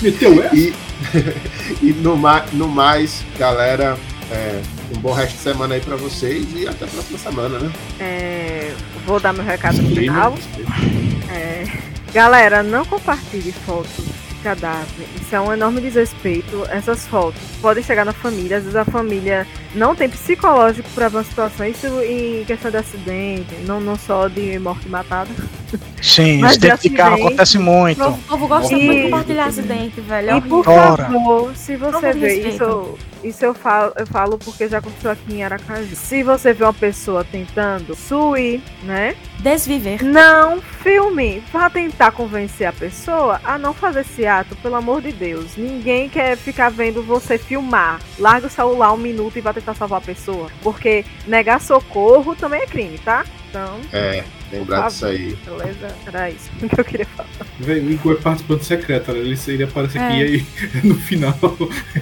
meteu 0.00 0.40
essa? 0.44 0.54
e, 0.54 0.72
e 1.82 1.92
no, 1.94 2.16
ma- 2.16 2.44
no 2.52 2.68
mais, 2.68 3.24
galera, 3.36 3.98
é, 4.30 4.60
um 4.96 5.00
bom 5.00 5.12
resto 5.12 5.34
de 5.36 5.42
semana 5.42 5.74
aí 5.74 5.80
para 5.80 5.96
vocês 5.96 6.46
e 6.54 6.68
até 6.68 6.84
a 6.84 6.88
próxima 6.88 7.18
semana, 7.18 7.58
né? 7.58 7.72
É, 7.98 8.72
vou 9.04 9.18
dar 9.18 9.32
meu 9.32 9.44
recado 9.44 9.82
no 9.82 9.88
final. 9.88 10.34
É, 11.28 11.64
galera, 12.12 12.62
não 12.62 12.84
compartilhe 12.84 13.50
fotos 13.50 14.19
cadáver. 14.40 15.06
Isso 15.20 15.34
é 15.34 15.40
um 15.40 15.52
enorme 15.52 15.80
desrespeito. 15.80 16.64
Essas 16.70 17.06
fotos 17.06 17.40
podem 17.60 17.82
chegar 17.82 18.04
na 18.04 18.12
família. 18.12 18.56
Às 18.58 18.62
vezes 18.64 18.76
a 18.76 18.84
família 18.84 19.46
não 19.74 19.94
tem 19.94 20.08
psicológico 20.08 20.88
para 20.94 21.08
uma 21.08 21.22
situação. 21.24 21.66
Isso 21.66 21.86
em 22.02 22.44
questão 22.44 22.70
de 22.70 22.76
acidente, 22.78 23.54
não, 23.66 23.80
não 23.80 23.96
só 23.96 24.28
de 24.28 24.58
morte 24.58 24.88
matada. 24.88 25.30
Sim, 26.02 26.38
Mas 26.40 26.52
acidente 26.52 26.88
de 26.88 26.90
carro 26.96 27.14
acontece 27.16 27.58
muito. 27.58 28.02
o 28.04 28.18
povo 28.18 28.48
gosta 28.48 28.74
E- 28.74 28.84
muito 28.84 28.96
de 28.98 29.02
compartilhar 29.04 29.44
acidente, 29.46 30.00
velho. 30.00 30.30
É 30.30 30.36
E 30.38 30.40
por 30.40 30.64
favor, 30.64 31.54
se 31.54 31.76
você 31.76 32.12
vê 32.12 32.48
isso, 32.48 32.98
isso 33.22 33.44
eu 33.44 33.54
falo, 33.54 33.92
eu 33.96 34.06
falo 34.06 34.38
porque 34.38 34.68
já 34.68 34.78
aconteceu 34.78 35.10
aqui 35.10 35.34
em 35.34 35.44
Aracaju. 35.44 35.94
Se 35.94 36.22
você 36.22 36.52
vê 36.52 36.64
uma 36.64 36.72
pessoa 36.72 37.24
tentando 37.24 37.94
suir, 37.94 38.60
né? 38.82 39.14
Desviver. 39.40 40.02
Não 40.02 40.60
filme. 40.60 41.42
Vá 41.52 41.68
tentar 41.68 42.12
convencer 42.12 42.66
a 42.66 42.72
pessoa 42.72 43.40
a 43.44 43.58
não 43.58 43.74
fazer 43.74 44.00
esse 44.00 44.26
ato, 44.26 44.56
pelo 44.56 44.76
amor 44.76 45.02
de 45.02 45.12
Deus. 45.12 45.56
Ninguém 45.56 46.08
quer 46.08 46.36
ficar 46.36 46.70
vendo 46.70 47.02
você 47.02 47.38
filmar. 47.38 48.00
Larga 48.18 48.46
o 48.46 48.50
celular 48.50 48.92
um 48.92 48.98
minuto 48.98 49.36
e 49.36 49.40
vá 49.40 49.52
tentar 49.52 49.74
salvar 49.74 49.98
a 49.98 50.04
pessoa. 50.04 50.48
Porque 50.62 51.04
negar 51.26 51.60
socorro 51.60 52.34
também 52.34 52.62
é 52.62 52.66
crime, 52.66 52.98
tá? 52.98 53.24
Então, 53.48 53.80
É, 53.92 54.24
lembrar 54.52 54.88
disso 54.88 55.06
aí. 55.06 55.36
beleza? 55.44 55.96
Era 56.06 56.30
isso 56.30 56.50
que 56.50 56.80
eu 56.80 56.84
queria 56.84 57.06
falar. 57.06 57.28
Velho, 57.58 57.86
o 57.86 57.90
Igor 57.90 58.12
é 58.12 58.20
participante 58.20 58.64
secreto, 58.64 59.12
né? 59.12 59.18
ele, 59.18 59.38
ele 59.46 59.64
aparece 59.64 59.98
aqui 59.98 60.14
É. 60.14 60.18
e 60.18 60.22
aí 60.22 60.46
no 60.84 60.94
final. 60.96 61.36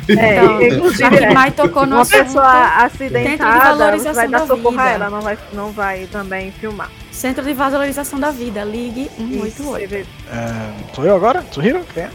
É, 0.09 0.37
Então, 0.37 0.63
inclusive, 0.63 0.99
Já 0.99 1.11
que 1.11 1.17
é, 1.17 1.35
Mai 1.35 1.51
tocou 1.51 1.87
no 1.87 1.97
uma 1.97 2.07
pessoa 2.07 2.77
acidentada, 2.85 3.87
vai 4.13 4.29
dar 4.29 4.41
da 4.41 4.47
socorro 4.47 4.79
a 4.81 4.89
ela, 4.89 5.11
não 5.11 5.21
vai, 5.21 5.39
não 5.53 5.73
vai 5.73 6.07
também 6.07 6.53
filmar. 6.53 6.91
Centro 7.19 7.45
de 7.45 7.53
Valorização 7.53 8.21
da 8.21 8.31
Vida, 8.31 8.63
ligue 8.63 9.11
Isso, 9.19 9.63
188. 9.63 9.63
você 9.65 9.87
vê- 9.89 10.07
É, 10.31 10.95
sou 10.95 11.05
eu 11.05 11.17
agora? 11.17 11.45
Sou 11.51 11.63
Hiro? 11.65 11.85
Quem 11.93 12.05
é? 12.05 12.11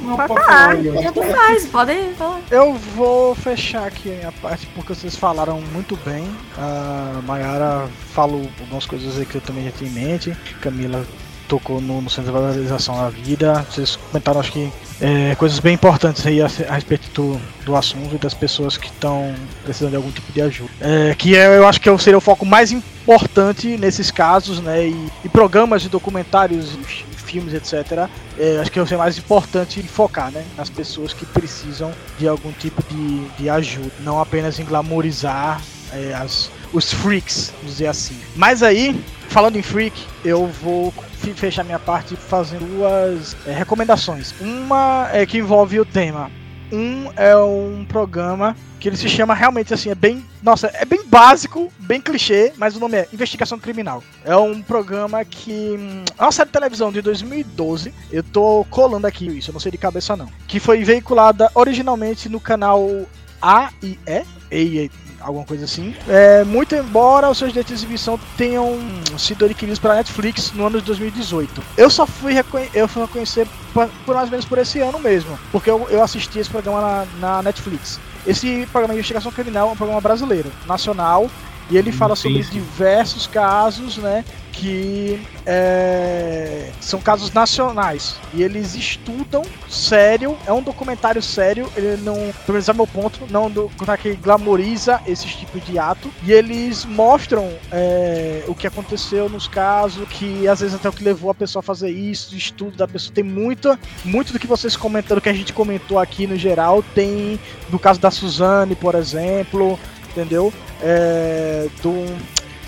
Não, 0.00 0.16
Pode 0.16 0.28
falar. 0.28 0.76
Tanto 0.76 1.22
faz, 1.24 1.66
pode 1.66 2.14
falar. 2.16 2.40
Eu 2.48 2.74
vou 2.74 3.34
fechar 3.34 3.84
aqui 3.88 4.12
a 4.12 4.14
minha 4.14 4.32
parte 4.32 4.64
porque 4.68 4.94
vocês 4.94 5.16
falaram 5.16 5.60
muito 5.72 5.96
bem. 6.04 6.24
A 6.56 7.20
Mayara 7.24 7.88
falou 8.14 8.48
algumas 8.60 8.86
coisas 8.86 9.18
aí 9.18 9.26
que 9.26 9.34
eu 9.34 9.40
também 9.40 9.64
já 9.64 9.72
tinha 9.72 9.90
em 9.90 9.92
mente. 9.92 10.30
Camila 10.60 11.04
tocou 11.46 11.80
no, 11.80 12.00
no 12.02 12.10
Centro 12.10 12.32
de 12.32 12.38
Valorização 12.38 12.96
da 12.96 13.08
Vida. 13.08 13.66
Vocês 13.70 13.96
comentaram, 13.96 14.40
acho 14.40 14.52
que, 14.52 14.70
é, 15.00 15.34
coisas 15.36 15.58
bem 15.58 15.74
importantes 15.74 16.26
aí 16.26 16.40
a, 16.40 16.46
a 16.46 16.74
respeito 16.74 17.08
do, 17.10 17.40
do 17.64 17.76
assunto 17.76 18.14
e 18.14 18.18
das 18.18 18.34
pessoas 18.34 18.76
que 18.76 18.86
estão 18.88 19.34
precisando 19.64 19.90
de 19.90 19.96
algum 19.96 20.10
tipo 20.10 20.32
de 20.32 20.42
ajuda. 20.42 20.70
É, 20.80 21.14
que 21.14 21.36
é, 21.36 21.56
eu 21.56 21.66
acho 21.66 21.80
que 21.80 21.98
seria 21.98 22.18
o 22.18 22.20
foco 22.20 22.44
mais 22.44 22.72
importante 22.72 23.76
nesses 23.76 24.10
casos, 24.10 24.60
né? 24.60 24.88
E, 24.88 25.06
e 25.24 25.28
programas 25.28 25.82
de 25.82 25.88
documentários, 25.88 26.70
fi- 26.84 27.04
filmes, 27.24 27.54
etc. 27.54 28.08
É, 28.38 28.58
acho 28.60 28.70
que 28.70 28.78
é 28.78 28.82
o 28.82 28.98
mais 28.98 29.18
importante 29.18 29.82
focar, 29.82 30.30
né? 30.30 30.44
Nas 30.56 30.70
pessoas 30.70 31.12
que 31.12 31.26
precisam 31.26 31.92
de 32.18 32.26
algum 32.28 32.52
tipo 32.52 32.82
de, 32.88 33.24
de 33.38 33.50
ajuda. 33.50 33.90
Não 34.00 34.20
apenas 34.20 34.58
em 34.58 34.64
glamorizar 34.64 35.60
é, 35.92 36.14
as, 36.14 36.50
os 36.72 36.92
freaks, 36.92 37.52
dizer 37.62 37.88
assim. 37.88 38.16
Mas 38.34 38.62
aí, 38.62 38.98
falando 39.28 39.56
em 39.56 39.62
freak, 39.62 40.00
eu 40.24 40.46
vou 40.46 40.92
fechar 41.16 41.64
minha 41.64 41.78
parte 41.78 42.16
fazendo 42.16 42.66
duas 42.66 43.36
é, 43.46 43.52
recomendações. 43.52 44.34
Uma 44.40 45.08
é 45.12 45.24
que 45.26 45.38
envolve 45.38 45.80
o 45.80 45.84
tema. 45.84 46.30
Um 46.72 47.10
é 47.16 47.36
um 47.36 47.84
programa 47.88 48.56
que 48.78 48.88
ele 48.88 48.96
se 48.96 49.08
chama 49.08 49.34
realmente 49.34 49.72
assim, 49.72 49.90
é 49.90 49.94
bem. 49.94 50.24
Nossa, 50.42 50.70
é 50.74 50.84
bem 50.84 51.04
básico, 51.06 51.72
bem 51.78 52.00
clichê, 52.00 52.52
mas 52.56 52.76
o 52.76 52.80
nome 52.80 52.98
é 52.98 53.08
Investigação 53.12 53.58
Criminal. 53.58 54.02
É 54.24 54.36
um 54.36 54.62
programa 54.62 55.24
que. 55.24 55.76
hum, 55.78 56.04
É 56.18 56.22
uma 56.22 56.32
série 56.32 56.48
de 56.48 56.52
televisão 56.52 56.92
de 56.92 57.00
2012. 57.00 57.92
Eu 58.12 58.22
tô 58.22 58.66
colando 58.70 59.06
aqui 59.06 59.26
isso, 59.26 59.50
eu 59.50 59.52
não 59.52 59.60
sei 59.60 59.72
de 59.72 59.78
cabeça 59.78 60.16
não. 60.16 60.28
Que 60.46 60.60
foi 60.60 60.84
veiculada 60.84 61.50
originalmente 61.54 62.28
no 62.28 62.40
canal 62.40 62.88
A 63.40 63.70
e 63.82 63.98
E. 64.50 64.90
Alguma 65.26 65.44
coisa 65.44 65.64
assim. 65.64 65.92
É, 66.08 66.44
muito 66.44 66.72
embora 66.76 67.28
os 67.28 67.36
seus 67.36 67.50
direitos 67.50 67.70
de 67.70 67.84
exibição 67.84 68.16
tenham 68.36 68.74
hum, 68.74 69.18
sido 69.18 69.44
adquiridos 69.44 69.80
pela 69.80 69.96
Netflix 69.96 70.52
no 70.52 70.68
ano 70.68 70.78
de 70.78 70.86
2018. 70.86 71.62
Eu 71.76 71.90
só 71.90 72.06
fui, 72.06 72.34
eu 72.72 72.86
fui 72.86 73.02
reconhecer 73.02 73.44
por, 73.74 73.88
por 74.04 74.14
mais 74.14 74.26
ou 74.26 74.30
menos 74.30 74.46
por 74.46 74.56
esse 74.58 74.78
ano 74.78 75.00
mesmo, 75.00 75.36
porque 75.50 75.68
eu, 75.68 75.84
eu 75.90 76.00
assisti 76.00 76.38
esse 76.38 76.48
programa 76.48 76.80
na, 76.80 77.06
na 77.18 77.42
Netflix. 77.42 77.98
Esse 78.24 78.68
programa 78.70 78.94
de 78.94 79.00
investigação 79.00 79.32
criminal 79.32 79.70
é 79.70 79.72
um 79.72 79.76
programa 79.76 80.00
brasileiro, 80.00 80.52
nacional, 80.64 81.28
e 81.68 81.76
ele 81.76 81.90
fala 81.90 82.14
sobre 82.14 82.44
diversos 82.44 83.26
casos, 83.26 83.96
né? 83.96 84.24
Que 84.58 85.20
é, 85.44 86.70
são 86.80 87.00
casos 87.00 87.32
nacionais. 87.32 88.16
E 88.32 88.42
eles 88.42 88.74
estudam 88.74 89.42
sério, 89.68 90.36
é 90.46 90.52
um 90.52 90.62
documentário 90.62 91.22
sério, 91.22 91.70
ele 91.76 91.98
não, 92.02 92.14
pelo 92.14 92.54
menos 92.54 92.68
é 92.68 92.72
meu 92.72 92.86
ponto, 92.86 93.20
não 93.30 93.44
é 93.44 93.46
um 93.46 93.50
documentário 93.50 94.02
que 94.02 94.14
glamoriza 94.14 95.00
esses 95.06 95.34
tipos 95.34 95.64
de 95.64 95.78
ato. 95.78 96.10
E 96.22 96.32
eles 96.32 96.84
mostram 96.84 97.52
é, 97.70 98.44
o 98.48 98.54
que 98.54 98.66
aconteceu 98.66 99.28
nos 99.28 99.46
casos, 99.46 100.08
que 100.08 100.48
às 100.48 100.60
vezes 100.60 100.74
até 100.74 100.88
o 100.88 100.92
que 100.92 101.04
levou 101.04 101.30
a 101.30 101.34
pessoa 101.34 101.60
a 101.60 101.62
fazer 101.62 101.90
isso, 101.90 102.34
estudo 102.34 102.76
da 102.76 102.88
pessoa. 102.88 103.14
Tem 103.14 103.24
muita, 103.24 103.78
muito 104.04 104.32
do 104.32 104.38
que 104.38 104.46
vocês 104.46 104.76
comentaram, 104.76 105.20
que 105.20 105.28
a 105.28 105.34
gente 105.34 105.52
comentou 105.52 105.98
aqui 105.98 106.26
no 106.26 106.36
geral, 106.36 106.82
tem 106.94 107.38
no 107.70 107.78
caso 107.78 108.00
da 108.00 108.10
Suzane, 108.10 108.74
por 108.74 108.94
exemplo, 108.94 109.78
entendeu? 110.10 110.52
É, 110.82 111.68
do, 111.82 111.92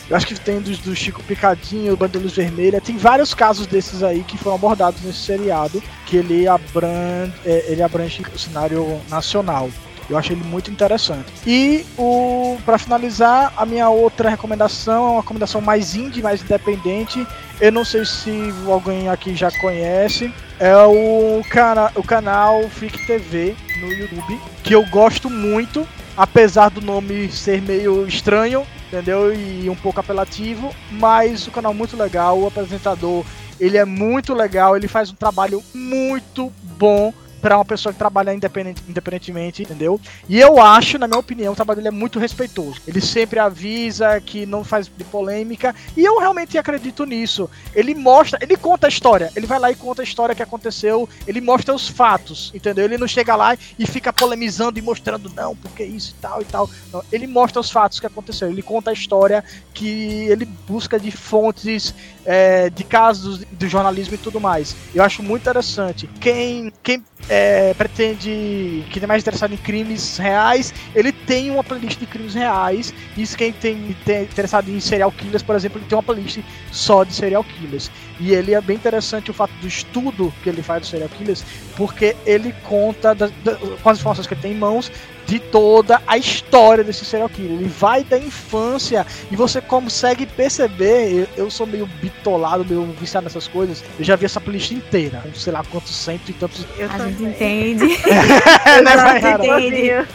eu 0.08 0.16
acho 0.16 0.26
que 0.26 0.40
tem 0.40 0.60
dos 0.60 0.78
do 0.78 0.96
Chico 0.96 1.22
Picadinho, 1.22 1.96
Banda 1.96 2.18
Luz 2.18 2.34
Vermelha, 2.34 2.80
tem 2.80 2.96
vários 2.96 3.34
casos 3.34 3.66
desses 3.66 4.02
aí 4.02 4.24
que 4.24 4.38
foram 4.38 4.56
abordados 4.56 5.02
nesse 5.02 5.18
seriado, 5.18 5.82
que 6.06 6.16
ele 6.16 6.48
abrange, 6.48 7.32
é, 7.44 7.66
ele 7.68 7.82
abrange 7.82 8.22
o 8.34 8.38
cenário 8.38 9.00
nacional. 9.08 9.68
Eu 10.08 10.16
achei 10.16 10.34
ele 10.34 10.44
muito 10.44 10.70
interessante. 10.70 11.30
E 11.46 11.84
o 11.98 12.56
para 12.64 12.78
finalizar, 12.78 13.52
a 13.54 13.66
minha 13.66 13.90
outra 13.90 14.30
recomendação 14.30 14.94
é 14.94 15.10
uma 15.10 15.20
recomendação 15.20 15.60
mais 15.60 15.94
indie, 15.94 16.22
mais 16.22 16.42
independente. 16.42 17.26
Eu 17.60 17.70
não 17.70 17.84
sei 17.84 18.06
se 18.06 18.54
alguém 18.66 19.10
aqui 19.10 19.36
já 19.36 19.50
conhece. 19.60 20.32
É 20.58 20.74
o, 20.74 21.42
cana 21.50 21.92
o 21.94 22.02
canal 22.02 22.66
Freak 22.70 23.06
TV 23.06 23.54
no 23.82 23.92
YouTube, 23.92 24.40
que 24.62 24.74
eu 24.74 24.84
gosto 24.86 25.28
muito. 25.28 25.86
apesar 26.16 26.68
do 26.68 26.80
nome 26.80 27.30
ser 27.30 27.62
meio 27.62 28.04
estranho, 28.04 28.66
entendeu? 28.88 29.34
E 29.34 29.70
um 29.70 29.76
pouco 29.76 30.00
apelativo, 30.00 30.74
mas 30.90 31.46
o 31.46 31.50
canal 31.50 31.72
é 31.72 31.74
muito 31.74 31.96
legal, 31.96 32.38
o 32.38 32.46
apresentador, 32.46 33.24
ele 33.60 33.76
é 33.76 33.84
muito 33.84 34.34
legal, 34.34 34.76
ele 34.76 34.88
faz 34.88 35.10
um 35.10 35.14
trabalho 35.14 35.62
muito 35.72 36.52
bom 36.78 37.12
para 37.40 37.56
uma 37.56 37.64
pessoa 37.64 37.92
que 37.92 37.98
trabalha 37.98 38.34
independente, 38.34 38.82
independentemente, 38.88 39.62
entendeu? 39.62 40.00
E 40.28 40.38
eu 40.38 40.60
acho, 40.60 40.98
na 40.98 41.06
minha 41.06 41.18
opinião, 41.18 41.52
o 41.52 41.56
trabalho 41.56 41.78
dele 41.78 41.88
é 41.88 41.90
muito 41.90 42.18
respeitoso. 42.18 42.80
Ele 42.86 43.00
sempre 43.00 43.38
avisa 43.38 44.20
que 44.20 44.44
não 44.46 44.64
faz 44.64 44.90
de 44.94 45.04
polêmica, 45.04 45.74
e 45.96 46.04
eu 46.04 46.18
realmente 46.18 46.58
acredito 46.58 47.04
nisso. 47.04 47.48
Ele 47.74 47.94
mostra, 47.94 48.38
ele 48.42 48.56
conta 48.56 48.86
a 48.86 48.88
história, 48.88 49.30
ele 49.36 49.46
vai 49.46 49.58
lá 49.58 49.70
e 49.70 49.76
conta 49.76 50.02
a 50.02 50.04
história 50.04 50.34
que 50.34 50.42
aconteceu, 50.42 51.08
ele 51.26 51.40
mostra 51.40 51.74
os 51.74 51.88
fatos, 51.88 52.50
entendeu? 52.54 52.84
Ele 52.84 52.98
não 52.98 53.08
chega 53.08 53.36
lá 53.36 53.56
e 53.78 53.86
fica 53.86 54.12
polemizando 54.12 54.78
e 54.78 54.82
mostrando, 54.82 55.30
não, 55.34 55.54
porque 55.56 55.84
isso 55.84 56.14
e 56.16 56.20
tal 56.20 56.42
e 56.42 56.44
tal. 56.44 56.70
Não, 56.92 57.02
ele 57.12 57.26
mostra 57.26 57.60
os 57.60 57.70
fatos 57.70 58.00
que 58.00 58.06
aconteceu, 58.06 58.48
ele 58.48 58.62
conta 58.62 58.90
a 58.90 58.92
história 58.92 59.44
que 59.72 60.26
ele 60.28 60.44
busca 60.44 60.98
de 60.98 61.10
fontes 61.10 61.94
é, 62.24 62.68
de 62.68 62.84
casos 62.84 63.44
do 63.52 63.68
jornalismo 63.68 64.14
e 64.14 64.18
tudo 64.18 64.40
mais. 64.40 64.76
Eu 64.94 65.02
acho 65.02 65.22
muito 65.22 65.42
interessante. 65.42 66.08
Quem, 66.20 66.72
quem 66.82 67.02
é, 67.28 67.74
pretende, 67.74 68.84
que 68.90 69.02
é 69.02 69.06
mais 69.06 69.22
interessado 69.22 69.52
em 69.52 69.56
crimes 69.56 70.16
reais, 70.16 70.72
ele 70.94 71.12
tem 71.12 71.50
uma 71.50 71.62
playlist 71.62 71.98
de 71.98 72.06
crimes 72.06 72.34
reais. 72.34 72.92
Isso 73.16 73.36
quem 73.36 73.52
tem, 73.52 73.96
tem 74.04 74.22
interessado 74.22 74.70
em 74.70 74.80
serial 74.80 75.12
killers, 75.12 75.42
por 75.42 75.54
exemplo, 75.54 75.78
ele 75.78 75.86
tem 75.86 75.96
uma 75.96 76.02
playlist 76.02 76.40
só 76.72 77.04
de 77.04 77.14
serial 77.14 77.44
killers. 77.44 77.90
E 78.20 78.32
ele 78.32 78.54
é 78.54 78.60
bem 78.60 78.76
interessante 78.76 79.30
o 79.30 79.34
fato 79.34 79.52
do 79.60 79.68
estudo 79.68 80.32
que 80.42 80.48
ele 80.48 80.62
faz 80.62 80.80
dos 80.80 80.90
serial 80.90 81.08
killers, 81.10 81.44
porque 81.76 82.16
ele 82.26 82.54
conta 82.64 83.14
da, 83.14 83.28
da, 83.44 83.56
com 83.56 83.90
as 83.90 83.98
informações 83.98 84.26
que 84.26 84.34
ele 84.34 84.40
tem 84.40 84.52
em 84.52 84.58
mãos 84.58 84.90
de 85.28 85.38
toda 85.38 86.00
a 86.06 86.16
história 86.16 86.82
desse 86.82 87.04
serial 87.04 87.28
killer. 87.28 87.52
Ele 87.52 87.68
vai 87.68 88.02
da 88.02 88.18
infância 88.18 89.06
e 89.30 89.36
você 89.36 89.60
consegue 89.60 90.24
perceber. 90.24 91.28
Eu, 91.36 91.44
eu 91.44 91.50
sou 91.50 91.66
meio 91.66 91.86
bitolado, 92.00 92.64
meio 92.64 92.82
viciado 92.98 93.24
nessas 93.24 93.46
coisas. 93.46 93.84
Eu 93.98 94.04
já 94.04 94.16
vi 94.16 94.24
essa 94.24 94.40
playlist 94.40 94.70
inteira, 94.70 95.20
com 95.20 95.34
sei 95.34 95.52
lá 95.52 95.62
quantos 95.70 95.94
cento 95.94 96.30
e 96.30 96.32
tantos. 96.32 96.64
Eu 96.78 96.90
a 96.90 96.98
gente 96.98 97.22
entende. 97.22 97.84
é, 98.08 98.80
né, 98.80 99.34
entende. 99.34 100.06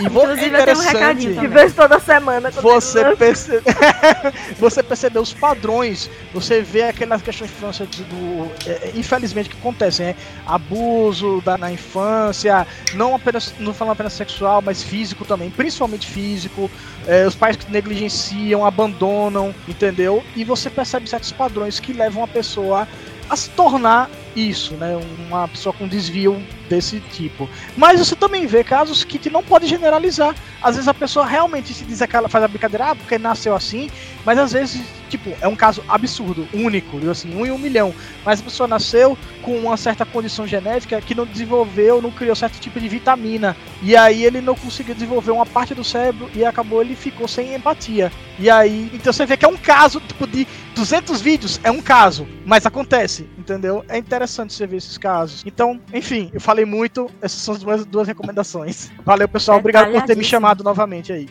E 0.00 0.08
vou, 0.08 0.24
Inclusive, 0.24 0.58
eu 0.58 0.64
tenho 0.64 0.78
um 0.78 0.80
recadinho 0.80 1.40
Que 1.40 1.46
vejo 1.46 1.74
toda 1.74 2.00
semana. 2.00 2.50
Você, 2.50 3.14
perce... 3.16 3.62
você 4.58 4.82
percebeu 4.82 5.22
os 5.22 5.32
padrões, 5.32 6.10
você 6.32 6.62
vê 6.62 6.84
aquelas 6.84 7.22
questões 7.22 7.50
de 7.50 7.56
infância 7.56 7.86
do. 7.86 8.50
é, 8.66 8.92
infelizmente 8.94 9.48
que 9.48 9.56
acontecem, 9.56 10.06
né? 10.06 10.16
Abuso 10.46 11.40
da, 11.44 11.56
na 11.56 11.70
infância, 11.70 12.66
não 12.94 13.14
apenas. 13.14 13.54
não 13.58 13.72
falando 13.72 13.92
apenas 13.92 14.12
sexual, 14.14 14.33
mas 14.62 14.82
físico 14.82 15.24
também, 15.24 15.50
principalmente 15.50 16.06
físico. 16.06 16.70
é, 17.06 17.26
os 17.26 17.34
pais 17.34 17.56
que 17.56 17.70
negligenciam, 17.70 18.64
abandonam, 18.64 19.54
entendeu? 19.68 20.24
E 20.34 20.44
você 20.44 20.70
percebe 20.70 21.08
certos 21.08 21.32
padrões 21.32 21.78
que 21.78 21.92
levam 21.92 22.24
a 22.24 22.28
pessoa 22.28 22.88
a 23.28 23.36
se 23.36 23.50
tornar 23.50 24.10
isso, 24.36 24.74
né? 24.74 24.98
Uma 25.28 25.48
pessoa 25.48 25.72
com 25.72 25.86
desvio 25.86 26.42
desse 26.74 27.00
tipo. 27.00 27.48
Mas 27.76 27.98
você 27.98 28.16
também 28.16 28.46
vê 28.46 28.64
casos 28.64 29.04
que 29.04 29.30
não 29.30 29.42
pode 29.42 29.66
generalizar. 29.66 30.34
Às 30.62 30.76
vezes 30.76 30.88
a 30.88 30.94
pessoa 30.94 31.26
realmente 31.26 31.72
se 31.72 31.84
diz 31.84 32.02
aquela, 32.02 32.28
faz 32.28 32.44
a 32.44 32.48
brincadeira, 32.48 32.90
ah, 32.90 32.94
porque 32.94 33.18
nasceu 33.18 33.54
assim, 33.54 33.90
mas 34.24 34.38
às 34.38 34.52
vezes, 34.52 34.82
tipo, 35.08 35.30
é 35.40 35.46
um 35.46 35.54
caso 35.54 35.82
absurdo, 35.88 36.48
único, 36.52 36.98
assim, 37.10 37.34
um 37.34 37.46
em 37.46 37.50
um 37.50 37.58
milhão. 37.58 37.94
Mas 38.24 38.40
a 38.40 38.42
pessoa 38.42 38.66
nasceu 38.66 39.16
com 39.42 39.56
uma 39.58 39.76
certa 39.76 40.04
condição 40.04 40.46
genética 40.46 41.00
que 41.00 41.14
não 41.14 41.26
desenvolveu, 41.26 42.00
não 42.00 42.10
criou 42.10 42.34
certo 42.34 42.58
tipo 42.58 42.80
de 42.80 42.88
vitamina. 42.88 43.56
E 43.82 43.94
aí 43.94 44.24
ele 44.24 44.40
não 44.40 44.54
conseguiu 44.54 44.94
desenvolver 44.94 45.30
uma 45.30 45.46
parte 45.46 45.74
do 45.74 45.84
cérebro 45.84 46.30
e 46.34 46.44
acabou 46.44 46.80
ele 46.80 46.96
ficou 46.96 47.28
sem 47.28 47.54
empatia. 47.54 48.10
E 48.38 48.50
aí, 48.50 48.90
então 48.92 49.12
você 49.12 49.24
vê 49.26 49.36
que 49.36 49.44
é 49.44 49.48
um 49.48 49.56
caso, 49.56 50.00
tipo, 50.00 50.26
de 50.26 50.46
200 50.74 51.20
vídeos, 51.20 51.60
é 51.62 51.70
um 51.70 51.80
caso, 51.80 52.26
mas 52.44 52.66
acontece, 52.66 53.28
entendeu? 53.38 53.84
É 53.88 53.96
interessante 53.96 54.52
você 54.52 54.66
ver 54.66 54.78
esses 54.78 54.98
casos. 54.98 55.44
Então, 55.46 55.80
enfim, 55.92 56.30
eu 56.32 56.40
falei 56.40 56.63
muito, 56.64 57.10
essas 57.20 57.40
são 57.40 57.54
as 57.54 57.62
duas, 57.62 57.86
duas 57.86 58.08
recomendações. 58.08 58.90
Valeu, 59.04 59.28
pessoal, 59.28 59.58
obrigado 59.58 59.92
por 59.92 60.02
ter 60.02 60.16
me 60.16 60.24
chamado 60.24 60.64
novamente 60.64 61.12
aí. 61.12 61.28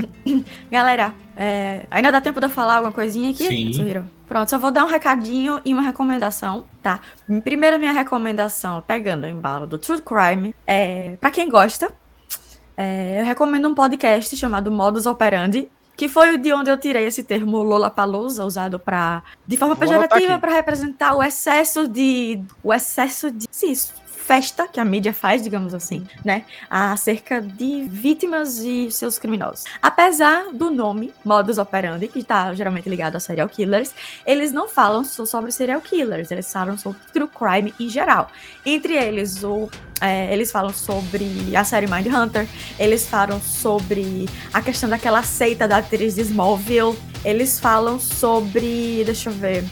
Galera, 0.70 1.14
é, 1.36 1.86
ainda 1.90 2.12
dá 2.12 2.20
tempo 2.20 2.40
de 2.40 2.46
eu 2.46 2.50
falar 2.50 2.76
alguma 2.76 2.92
coisinha 2.92 3.30
aqui? 3.30 3.46
Sim. 3.46 3.72
Suhiro? 3.72 4.04
Pronto, 4.26 4.48
só 4.48 4.58
vou 4.58 4.70
dar 4.70 4.84
um 4.84 4.88
recadinho 4.88 5.60
e 5.64 5.72
uma 5.72 5.82
recomendação, 5.82 6.64
tá? 6.82 7.00
Primeiro, 7.42 7.78
minha 7.78 7.92
recomendação, 7.92 8.82
pegando 8.86 9.24
o 9.24 9.28
embalo 9.28 9.66
do 9.66 9.76
True 9.76 10.00
Crime, 10.00 10.54
é, 10.66 11.16
pra 11.20 11.30
quem 11.30 11.48
gosta, 11.48 11.92
é, 12.76 13.20
eu 13.20 13.24
recomendo 13.24 13.68
um 13.68 13.74
podcast 13.74 14.36
chamado 14.36 14.70
Modus 14.70 15.04
Operandi, 15.06 15.68
que 16.00 16.08
foi 16.08 16.38
de 16.38 16.50
onde 16.50 16.70
eu 16.70 16.78
tirei 16.78 17.04
esse 17.04 17.22
termo 17.22 17.62
Lollapalooza, 17.62 18.42
usado 18.42 18.78
para 18.78 19.22
de 19.46 19.54
forma 19.58 19.74
Vou 19.74 19.86
pejorativa 19.86 20.38
para 20.38 20.50
representar 20.50 21.14
o 21.14 21.22
excesso 21.22 21.86
de 21.86 22.40
o 22.62 22.72
excesso 22.72 23.30
de 23.30 23.46
sim, 23.50 23.74
festa 24.30 24.68
que 24.68 24.78
a 24.78 24.84
mídia 24.84 25.12
faz, 25.12 25.42
digamos 25.42 25.74
assim, 25.74 26.06
né, 26.24 26.44
acerca 26.70 27.42
de 27.42 27.82
vítimas 27.82 28.58
e 28.58 28.88
seus 28.88 29.18
criminosos. 29.18 29.64
Apesar 29.82 30.52
do 30.52 30.70
nome 30.70 31.12
Modus 31.24 31.58
Operandi, 31.58 32.06
que 32.06 32.20
está 32.20 32.54
geralmente 32.54 32.88
ligado 32.88 33.16
a 33.16 33.20
serial 33.20 33.48
killers, 33.48 33.92
eles 34.24 34.52
não 34.52 34.68
falam 34.68 35.02
só 35.02 35.26
sobre 35.26 35.50
serial 35.50 35.80
killers, 35.80 36.30
eles 36.30 36.52
falam 36.52 36.78
sobre 36.78 37.00
true 37.12 37.26
crime 37.26 37.74
em 37.80 37.88
geral. 37.88 38.30
Entre 38.64 38.94
eles, 38.94 39.42
o 39.42 39.68
é, 40.00 40.32
eles 40.32 40.52
falam 40.52 40.72
sobre 40.72 41.56
a 41.56 41.64
série 41.64 41.88
Mindhunter, 41.88 42.46
eles 42.78 43.08
falam 43.08 43.40
sobre 43.40 44.28
a 44.52 44.62
questão 44.62 44.88
daquela 44.88 45.24
seita 45.24 45.66
da 45.66 45.78
atriz 45.78 46.14
de 46.14 46.20
Smallville, 46.20 46.96
eles 47.24 47.58
falam 47.58 47.98
sobre. 47.98 49.02
Deixa 49.04 49.28
eu 49.28 49.34
ver. 49.34 49.64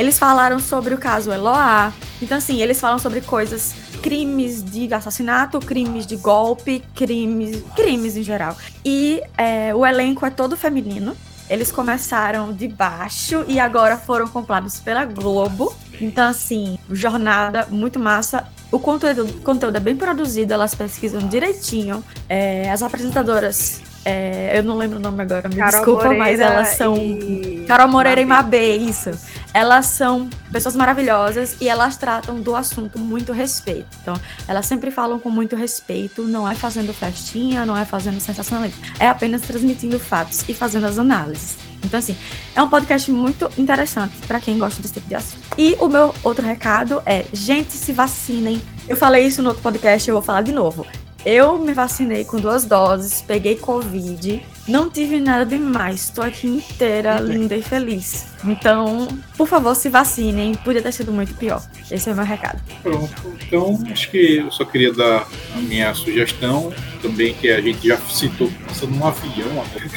Eles 0.00 0.18
falaram 0.18 0.58
sobre 0.58 0.94
o 0.94 0.98
caso 0.98 1.30
Eloá. 1.30 1.92
Então, 2.22 2.38
assim, 2.38 2.62
eles 2.62 2.80
falam 2.80 2.98
sobre 2.98 3.20
coisas, 3.20 3.74
crimes 4.02 4.64
de 4.64 4.92
assassinato, 4.94 5.60
crimes 5.60 6.06
de 6.06 6.16
golpe, 6.16 6.82
crimes, 6.94 7.62
crimes 7.76 8.16
em 8.16 8.22
geral. 8.22 8.56
E 8.82 9.22
é, 9.36 9.74
o 9.74 9.84
elenco 9.84 10.24
é 10.24 10.30
todo 10.30 10.56
feminino. 10.56 11.14
Eles 11.50 11.70
começaram 11.70 12.50
de 12.50 12.66
baixo 12.66 13.44
e 13.46 13.60
agora 13.60 13.98
foram 13.98 14.26
comprados 14.26 14.80
pela 14.80 15.04
Globo. 15.04 15.76
Então, 16.00 16.30
assim, 16.30 16.78
jornada 16.90 17.66
muito 17.70 17.98
massa. 17.98 18.48
O 18.72 18.78
conteúdo, 18.78 19.24
o 19.24 19.40
conteúdo 19.42 19.76
é 19.76 19.80
bem 19.80 19.96
produzido, 19.96 20.54
elas 20.54 20.74
pesquisam 20.74 21.20
direitinho. 21.28 22.02
É, 22.26 22.70
as 22.70 22.82
apresentadoras, 22.82 23.82
é, 24.02 24.56
eu 24.56 24.62
não 24.62 24.78
lembro 24.78 24.98
o 24.98 25.02
nome 25.02 25.20
agora, 25.22 25.46
me 25.46 25.56
Carol 25.56 25.72
desculpa, 25.72 26.04
mas 26.14 26.38
Moreira 26.38 26.44
elas 26.44 26.68
são. 26.68 26.96
e 26.96 27.64
Carol 27.68 27.88
Moreira 27.88 28.24
Mabê. 28.24 28.76
e 28.76 28.78
Mabê, 28.78 28.90
isso. 28.90 29.10
Elas 29.52 29.86
são 29.86 30.28
pessoas 30.52 30.76
maravilhosas 30.76 31.56
e 31.60 31.68
elas 31.68 31.96
tratam 31.96 32.40
do 32.40 32.54
assunto 32.54 32.98
muito 32.98 33.32
respeito. 33.32 33.88
Então, 34.02 34.14
elas 34.46 34.66
sempre 34.66 34.90
falam 34.90 35.18
com 35.18 35.30
muito 35.30 35.56
respeito, 35.56 36.22
não 36.22 36.48
é 36.48 36.54
fazendo 36.54 36.92
festinha, 36.92 37.66
não 37.66 37.76
é 37.76 37.84
fazendo 37.84 38.20
sensacionalismo, 38.20 38.80
é 38.98 39.08
apenas 39.08 39.42
transmitindo 39.42 39.98
fatos 39.98 40.48
e 40.48 40.54
fazendo 40.54 40.86
as 40.86 40.98
análises. 40.98 41.56
Então, 41.84 41.98
assim, 41.98 42.16
é 42.54 42.62
um 42.62 42.68
podcast 42.68 43.10
muito 43.10 43.50
interessante 43.56 44.14
para 44.26 44.38
quem 44.38 44.58
gosta 44.58 44.80
desse 44.82 44.94
tipo 44.94 45.08
de 45.08 45.14
assunto. 45.14 45.42
E 45.56 45.76
o 45.80 45.88
meu 45.88 46.14
outro 46.22 46.44
recado 46.44 47.02
é: 47.06 47.24
gente, 47.32 47.72
se 47.72 47.92
vacinem. 47.92 48.60
Eu 48.88 48.96
falei 48.96 49.26
isso 49.26 49.42
no 49.42 49.48
outro 49.48 49.62
podcast, 49.62 50.08
eu 50.08 50.14
vou 50.14 50.22
falar 50.22 50.42
de 50.42 50.52
novo. 50.52 50.86
Eu 51.24 51.58
me 51.58 51.74
vacinei 51.74 52.24
com 52.24 52.38
duas 52.38 52.64
doses, 52.64 53.20
peguei 53.20 53.56
Covid, 53.56 54.42
não 54.66 54.88
tive 54.88 55.20
nada 55.20 55.44
demais, 55.44 56.04
estou 56.04 56.24
aqui 56.24 56.46
inteira, 56.46 57.20
linda 57.20 57.54
e 57.54 57.62
feliz. 57.62 58.26
Então, 58.44 59.06
por 59.36 59.46
favor, 59.46 59.74
se 59.74 59.90
vacinem, 59.90 60.54
podia 60.54 60.80
ter 60.80 60.92
sido 60.92 61.12
muito 61.12 61.34
pior. 61.34 61.62
Esse 61.90 62.08
é 62.08 62.12
o 62.12 62.16
meu 62.16 62.24
recado. 62.24 62.58
Pronto. 62.82 63.34
Então, 63.46 63.78
acho 63.90 64.10
que 64.10 64.36
eu 64.38 64.50
só 64.50 64.64
queria 64.64 64.94
dar 64.94 65.28
a 65.54 65.58
minha 65.58 65.92
sugestão 65.92 66.72
também, 67.02 67.34
que 67.34 67.50
a 67.50 67.60
gente 67.60 67.86
já 67.86 67.98
citou 67.98 68.50
passando 68.66 68.92
num 68.94 69.06
avião 69.06 69.48
agora. 69.50 69.90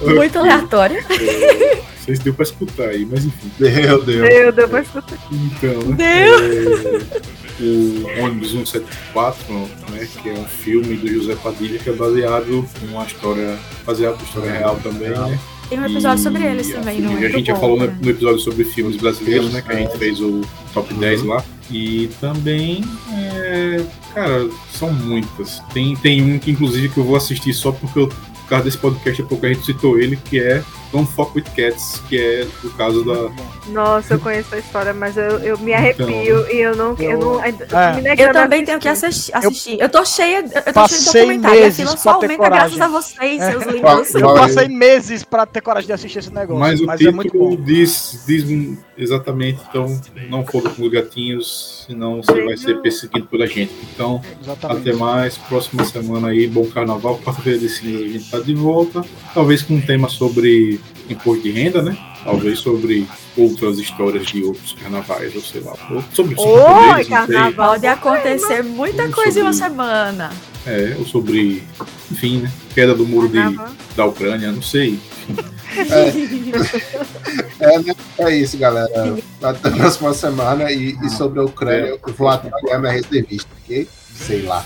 Muito 0.14 0.38
aleatório. 0.38 1.04
É, 1.10 1.74
Não 1.74 1.82
sei 2.04 2.16
se 2.16 2.22
deu 2.22 2.32
pra 2.32 2.44
escutar 2.44 2.88
aí, 2.88 3.04
mas 3.04 3.24
enfim. 3.24 3.50
Meu 3.58 4.02
Deus. 4.02 4.28
Meu 4.28 4.52
Deus, 4.52 4.70
pra 4.70 4.80
escutar. 4.80 5.18
Então, 5.30 5.82
né? 5.94 6.24
é, 6.26 7.49
o 7.60 8.24
ônibus 8.24 8.50
174, 8.50 9.52
né, 9.90 10.08
que 10.22 10.28
é 10.28 10.32
um 10.32 10.44
filme 10.44 10.96
do 10.96 11.08
José 11.08 11.36
Padilha, 11.36 11.78
que 11.78 11.90
é 11.90 11.92
baseado 11.92 12.66
numa 12.82 13.04
história, 13.04 13.58
baseado 13.84 14.16
na 14.16 14.22
história 14.24 14.52
real 14.52 14.76
também, 14.82 15.10
né? 15.10 15.38
Tem 15.68 15.78
um 15.78 15.84
episódio 15.84 16.18
E, 16.18 16.22
sobre 16.24 16.44
eles 16.44 16.68
também, 16.68 16.96
assim, 16.96 17.02
não 17.02 17.18
é? 17.18 17.26
A 17.26 17.28
gente 17.28 17.46
já 17.46 17.56
falou 17.56 17.78
no, 17.78 17.86
no 17.86 18.10
episódio 18.10 18.40
sobre 18.40 18.64
filmes 18.64 18.96
brasileiros, 18.96 19.52
né? 19.52 19.62
Que 19.62 19.70
a 19.70 19.76
gente 19.76 19.96
fez 19.98 20.20
o 20.20 20.40
top 20.74 20.92
10 20.92 21.22
lá. 21.22 21.44
E 21.70 22.10
também, 22.20 22.82
é, 23.12 23.84
cara, 24.12 24.48
são 24.72 24.92
muitas. 24.92 25.62
Tem, 25.72 25.94
tem 25.94 26.22
um 26.22 26.40
que, 26.40 26.50
inclusive, 26.50 26.88
que 26.88 26.98
eu 26.98 27.04
vou 27.04 27.14
assistir 27.14 27.54
só 27.54 27.70
porque 27.70 28.00
eu, 28.00 28.08
por 28.08 28.48
causa 28.48 28.64
desse 28.64 28.78
podcast, 28.78 29.22
há 29.22 29.24
pouco 29.24 29.46
a 29.46 29.52
gente 29.52 29.64
citou 29.64 29.96
ele, 29.96 30.16
que 30.16 30.40
é 30.40 30.64
Don't 30.92 31.08
Fuck 31.12 31.32
With 31.36 31.44
Cats, 31.56 32.02
que 32.08 32.18
é 32.20 32.46
o 32.64 32.70
caso 32.70 33.04
da. 33.04 33.30
Nossa, 33.70 34.14
eu 34.14 34.18
conheço 34.18 34.54
a 34.54 34.58
história, 34.58 34.92
mas 34.92 35.16
eu, 35.16 35.38
eu 35.38 35.56
me 35.58 35.72
arrepio 35.72 36.08
Então. 36.08 36.50
e 36.52 36.60
eu 36.60 36.76
não. 36.76 36.96
Eu, 36.98 37.18
não 37.18 37.34
eu 37.34 37.40
É. 37.44 38.26
Eu 38.28 38.32
também 38.32 38.64
tenho 38.64 38.78
que 38.80 38.88
assistir. 38.88 39.34
assistir. 39.34 39.78
Eu 39.80 39.88
tô 39.88 40.04
cheia, 40.04 40.38
eu 40.38 40.42
tô 40.44 40.52
cheia 40.52 40.62
de 40.64 40.72
Passei 40.72 41.22
documentário. 41.22 41.56
E 41.56 41.60
a 41.60 41.62
meses 41.64 41.76
fila 41.76 41.90
pra 41.92 41.98
só 41.98 42.14
ter 42.18 42.26
aumenta 42.26 42.44
graças 42.48 42.72
coragem. 42.72 42.82
a 42.82 42.88
vocês, 43.00 43.42
seus 43.44 43.64
Qual- 43.80 43.96
lindos. 43.98 44.14
Eu 44.14 44.30
é? 44.30 44.34
passei 44.40 44.68
meses 44.68 45.24
pra 45.24 45.46
ter 45.46 45.60
coragem 45.60 45.86
de 45.86 45.92
assistir 45.92 46.18
esse 46.18 46.32
negócio. 46.34 46.58
Mas 46.60 46.80
Mas, 46.80 47.00
o 47.00 47.08
é 47.08 47.12
muito 47.12 47.30
título 47.30 47.56
bom. 47.56 47.62
diz, 47.64 48.24
diz 48.26 48.44
exatamente, 48.98 49.60
então 49.68 50.00
não 50.28 50.44
foram 50.44 50.70
com 50.74 50.82
os 50.82 50.90
gatinhos, 50.90 51.84
senão 51.86 52.22
você 52.22 52.42
vai 52.44 52.56
ser 52.56 52.80
perseguido 52.82 53.26
pela 53.26 53.46
gente. 53.46 53.72
Então, 53.94 54.20
Exatamente. 54.42 54.88
até 54.90 54.92
mais, 54.98 55.38
próxima 55.38 55.84
semana 55.84 56.28
aí, 56.28 56.46
bom 56.46 56.66
carnaval, 56.66 57.18
quarta-feira 57.24 57.58
de 57.58 57.68
cinza 57.68 57.98
a 58.04 58.08
gente 58.08 58.30
tá 58.30 58.38
de 58.40 58.54
volta. 58.54 59.02
Talvez 59.32 59.62
com 59.62 59.74
um 59.74 59.80
tema 59.80 60.08
sobre 60.08 60.79
imposto 61.08 61.42
de 61.42 61.50
renda, 61.50 61.82
né? 61.82 61.96
Talvez 62.24 62.58
sobre 62.58 63.06
outras 63.36 63.78
histórias 63.78 64.26
de 64.26 64.42
outros 64.44 64.72
carnavais, 64.74 65.34
ou 65.34 65.40
sei 65.40 65.60
lá, 65.62 65.72
ou 65.90 66.02
sobre 66.12 66.34
Oi, 66.38 66.46
não 66.46 66.94
sei. 66.96 67.04
carnaval. 67.06 67.70
Pode 67.70 67.86
acontecer 67.86 68.62
muita 68.62 69.02
Vamos 69.02 69.14
coisa 69.14 69.38
em 69.38 69.42
uma 69.42 69.52
sobre- 69.52 69.68
semana. 69.70 70.30
É, 70.66 70.94
ou 70.98 71.06
sobre, 71.06 71.62
enfim, 72.10 72.40
né? 72.42 72.52
Queda 72.74 72.94
do 72.94 73.06
muro 73.06 73.28
de, 73.28 73.38
da 73.96 74.04
Ucrânia, 74.04 74.52
não 74.52 74.62
sei. 74.62 74.98
É, 77.60 77.78
né? 77.78 77.94
é 78.18 78.36
isso, 78.36 78.58
galera. 78.58 78.88
Até 79.42 79.68
a 79.68 79.70
próxima 79.70 80.12
semana. 80.12 80.70
E, 80.72 80.96
e 81.04 81.10
sobre 81.10 81.38
a 81.40 81.44
Ucrânia, 81.44 81.96
eu 82.06 82.12
vou 82.14 82.28
atrapalhar 82.28 82.78
minha 82.80 82.92
reservista, 82.92 83.48
ok? 83.64 83.88
Sei 84.26 84.42
lá. 84.42 84.64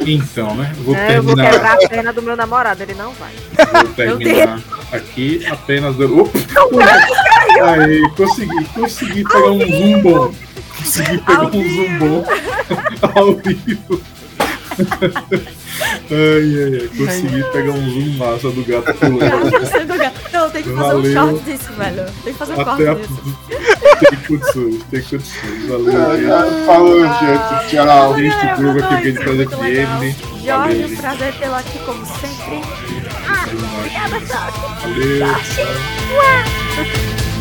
Então, 0.00 0.54
né? 0.56 0.72
Vou 0.78 0.94
É, 0.94 1.18
eu 1.18 1.22
vou 1.22 1.34
terminar. 1.34 1.52
quebrar 1.52 1.74
a 1.74 1.88
perna 1.88 2.12
do 2.12 2.22
meu 2.22 2.36
namorado, 2.36 2.82
ele 2.82 2.94
não 2.94 3.12
vai. 3.12 3.32
Vou 3.84 4.18
terminar 4.18 4.60
aqui 4.92 5.46
apenas 5.46 5.94
dando. 5.96 6.22
Opa! 6.22 6.34
Aí, 7.62 8.00
consegui, 8.16 8.64
consegui 8.74 9.24
pegar 9.24 9.50
um 9.50 9.60
zoom 9.60 10.02
bom. 10.02 10.34
Consegui 10.78 11.18
pegar 11.18 11.40
Ao 11.40 11.46
um 11.48 11.50
zoom 11.50 11.98
bom 11.98 12.24
ao 13.14 13.36
vivo. 13.36 14.02
Ai, 15.80 16.62
ai, 16.62 16.80
ai. 16.82 16.88
Consegui 16.96 17.42
pegar 17.52 17.72
um 17.72 17.90
zoom 17.90 18.16
massa 18.16 18.50
do 18.50 18.64
gato 18.64 18.94
pulando. 18.94 19.50
Não, 20.32 20.50
tem 20.50 20.62
que 20.62 20.70
fazer 20.70 20.82
Valeu. 20.82 20.98
um 21.00 21.12
short 21.12 21.44
disso, 21.44 21.72
velho. 21.72 22.04
Tem 22.24 22.32
que 22.32 22.38
fazer 22.38 22.52
um 22.54 22.60
Até 22.60 22.88
a... 22.88 22.94
corte 22.94 23.08
disso. 23.08 23.38
Tem 24.10 24.18
condições, 24.26 24.82
tem 24.90 25.02
condições. 25.02 25.68
Valeu, 25.68 26.66
Falou, 26.66 27.00
gente. 27.00 27.70
Tchau. 27.70 28.16
gente. 28.16 28.26
Este 28.28 28.60
jogo 28.60 28.78
aqui 28.80 28.88
que 28.88 28.94
a 28.94 29.12
gente 29.12 29.24
faz 29.24 29.36
Muito 29.36 29.56
legal. 29.60 30.00
FM. 30.00 30.44
Jorge, 30.44 30.84
um 30.84 30.96
prazer 30.96 31.34
tê-lo 31.34 31.54
aqui 31.54 31.78
como 31.80 32.04
sempre. 32.06 32.60
Valeu. 34.82 35.34
Tchau. 36.76 37.33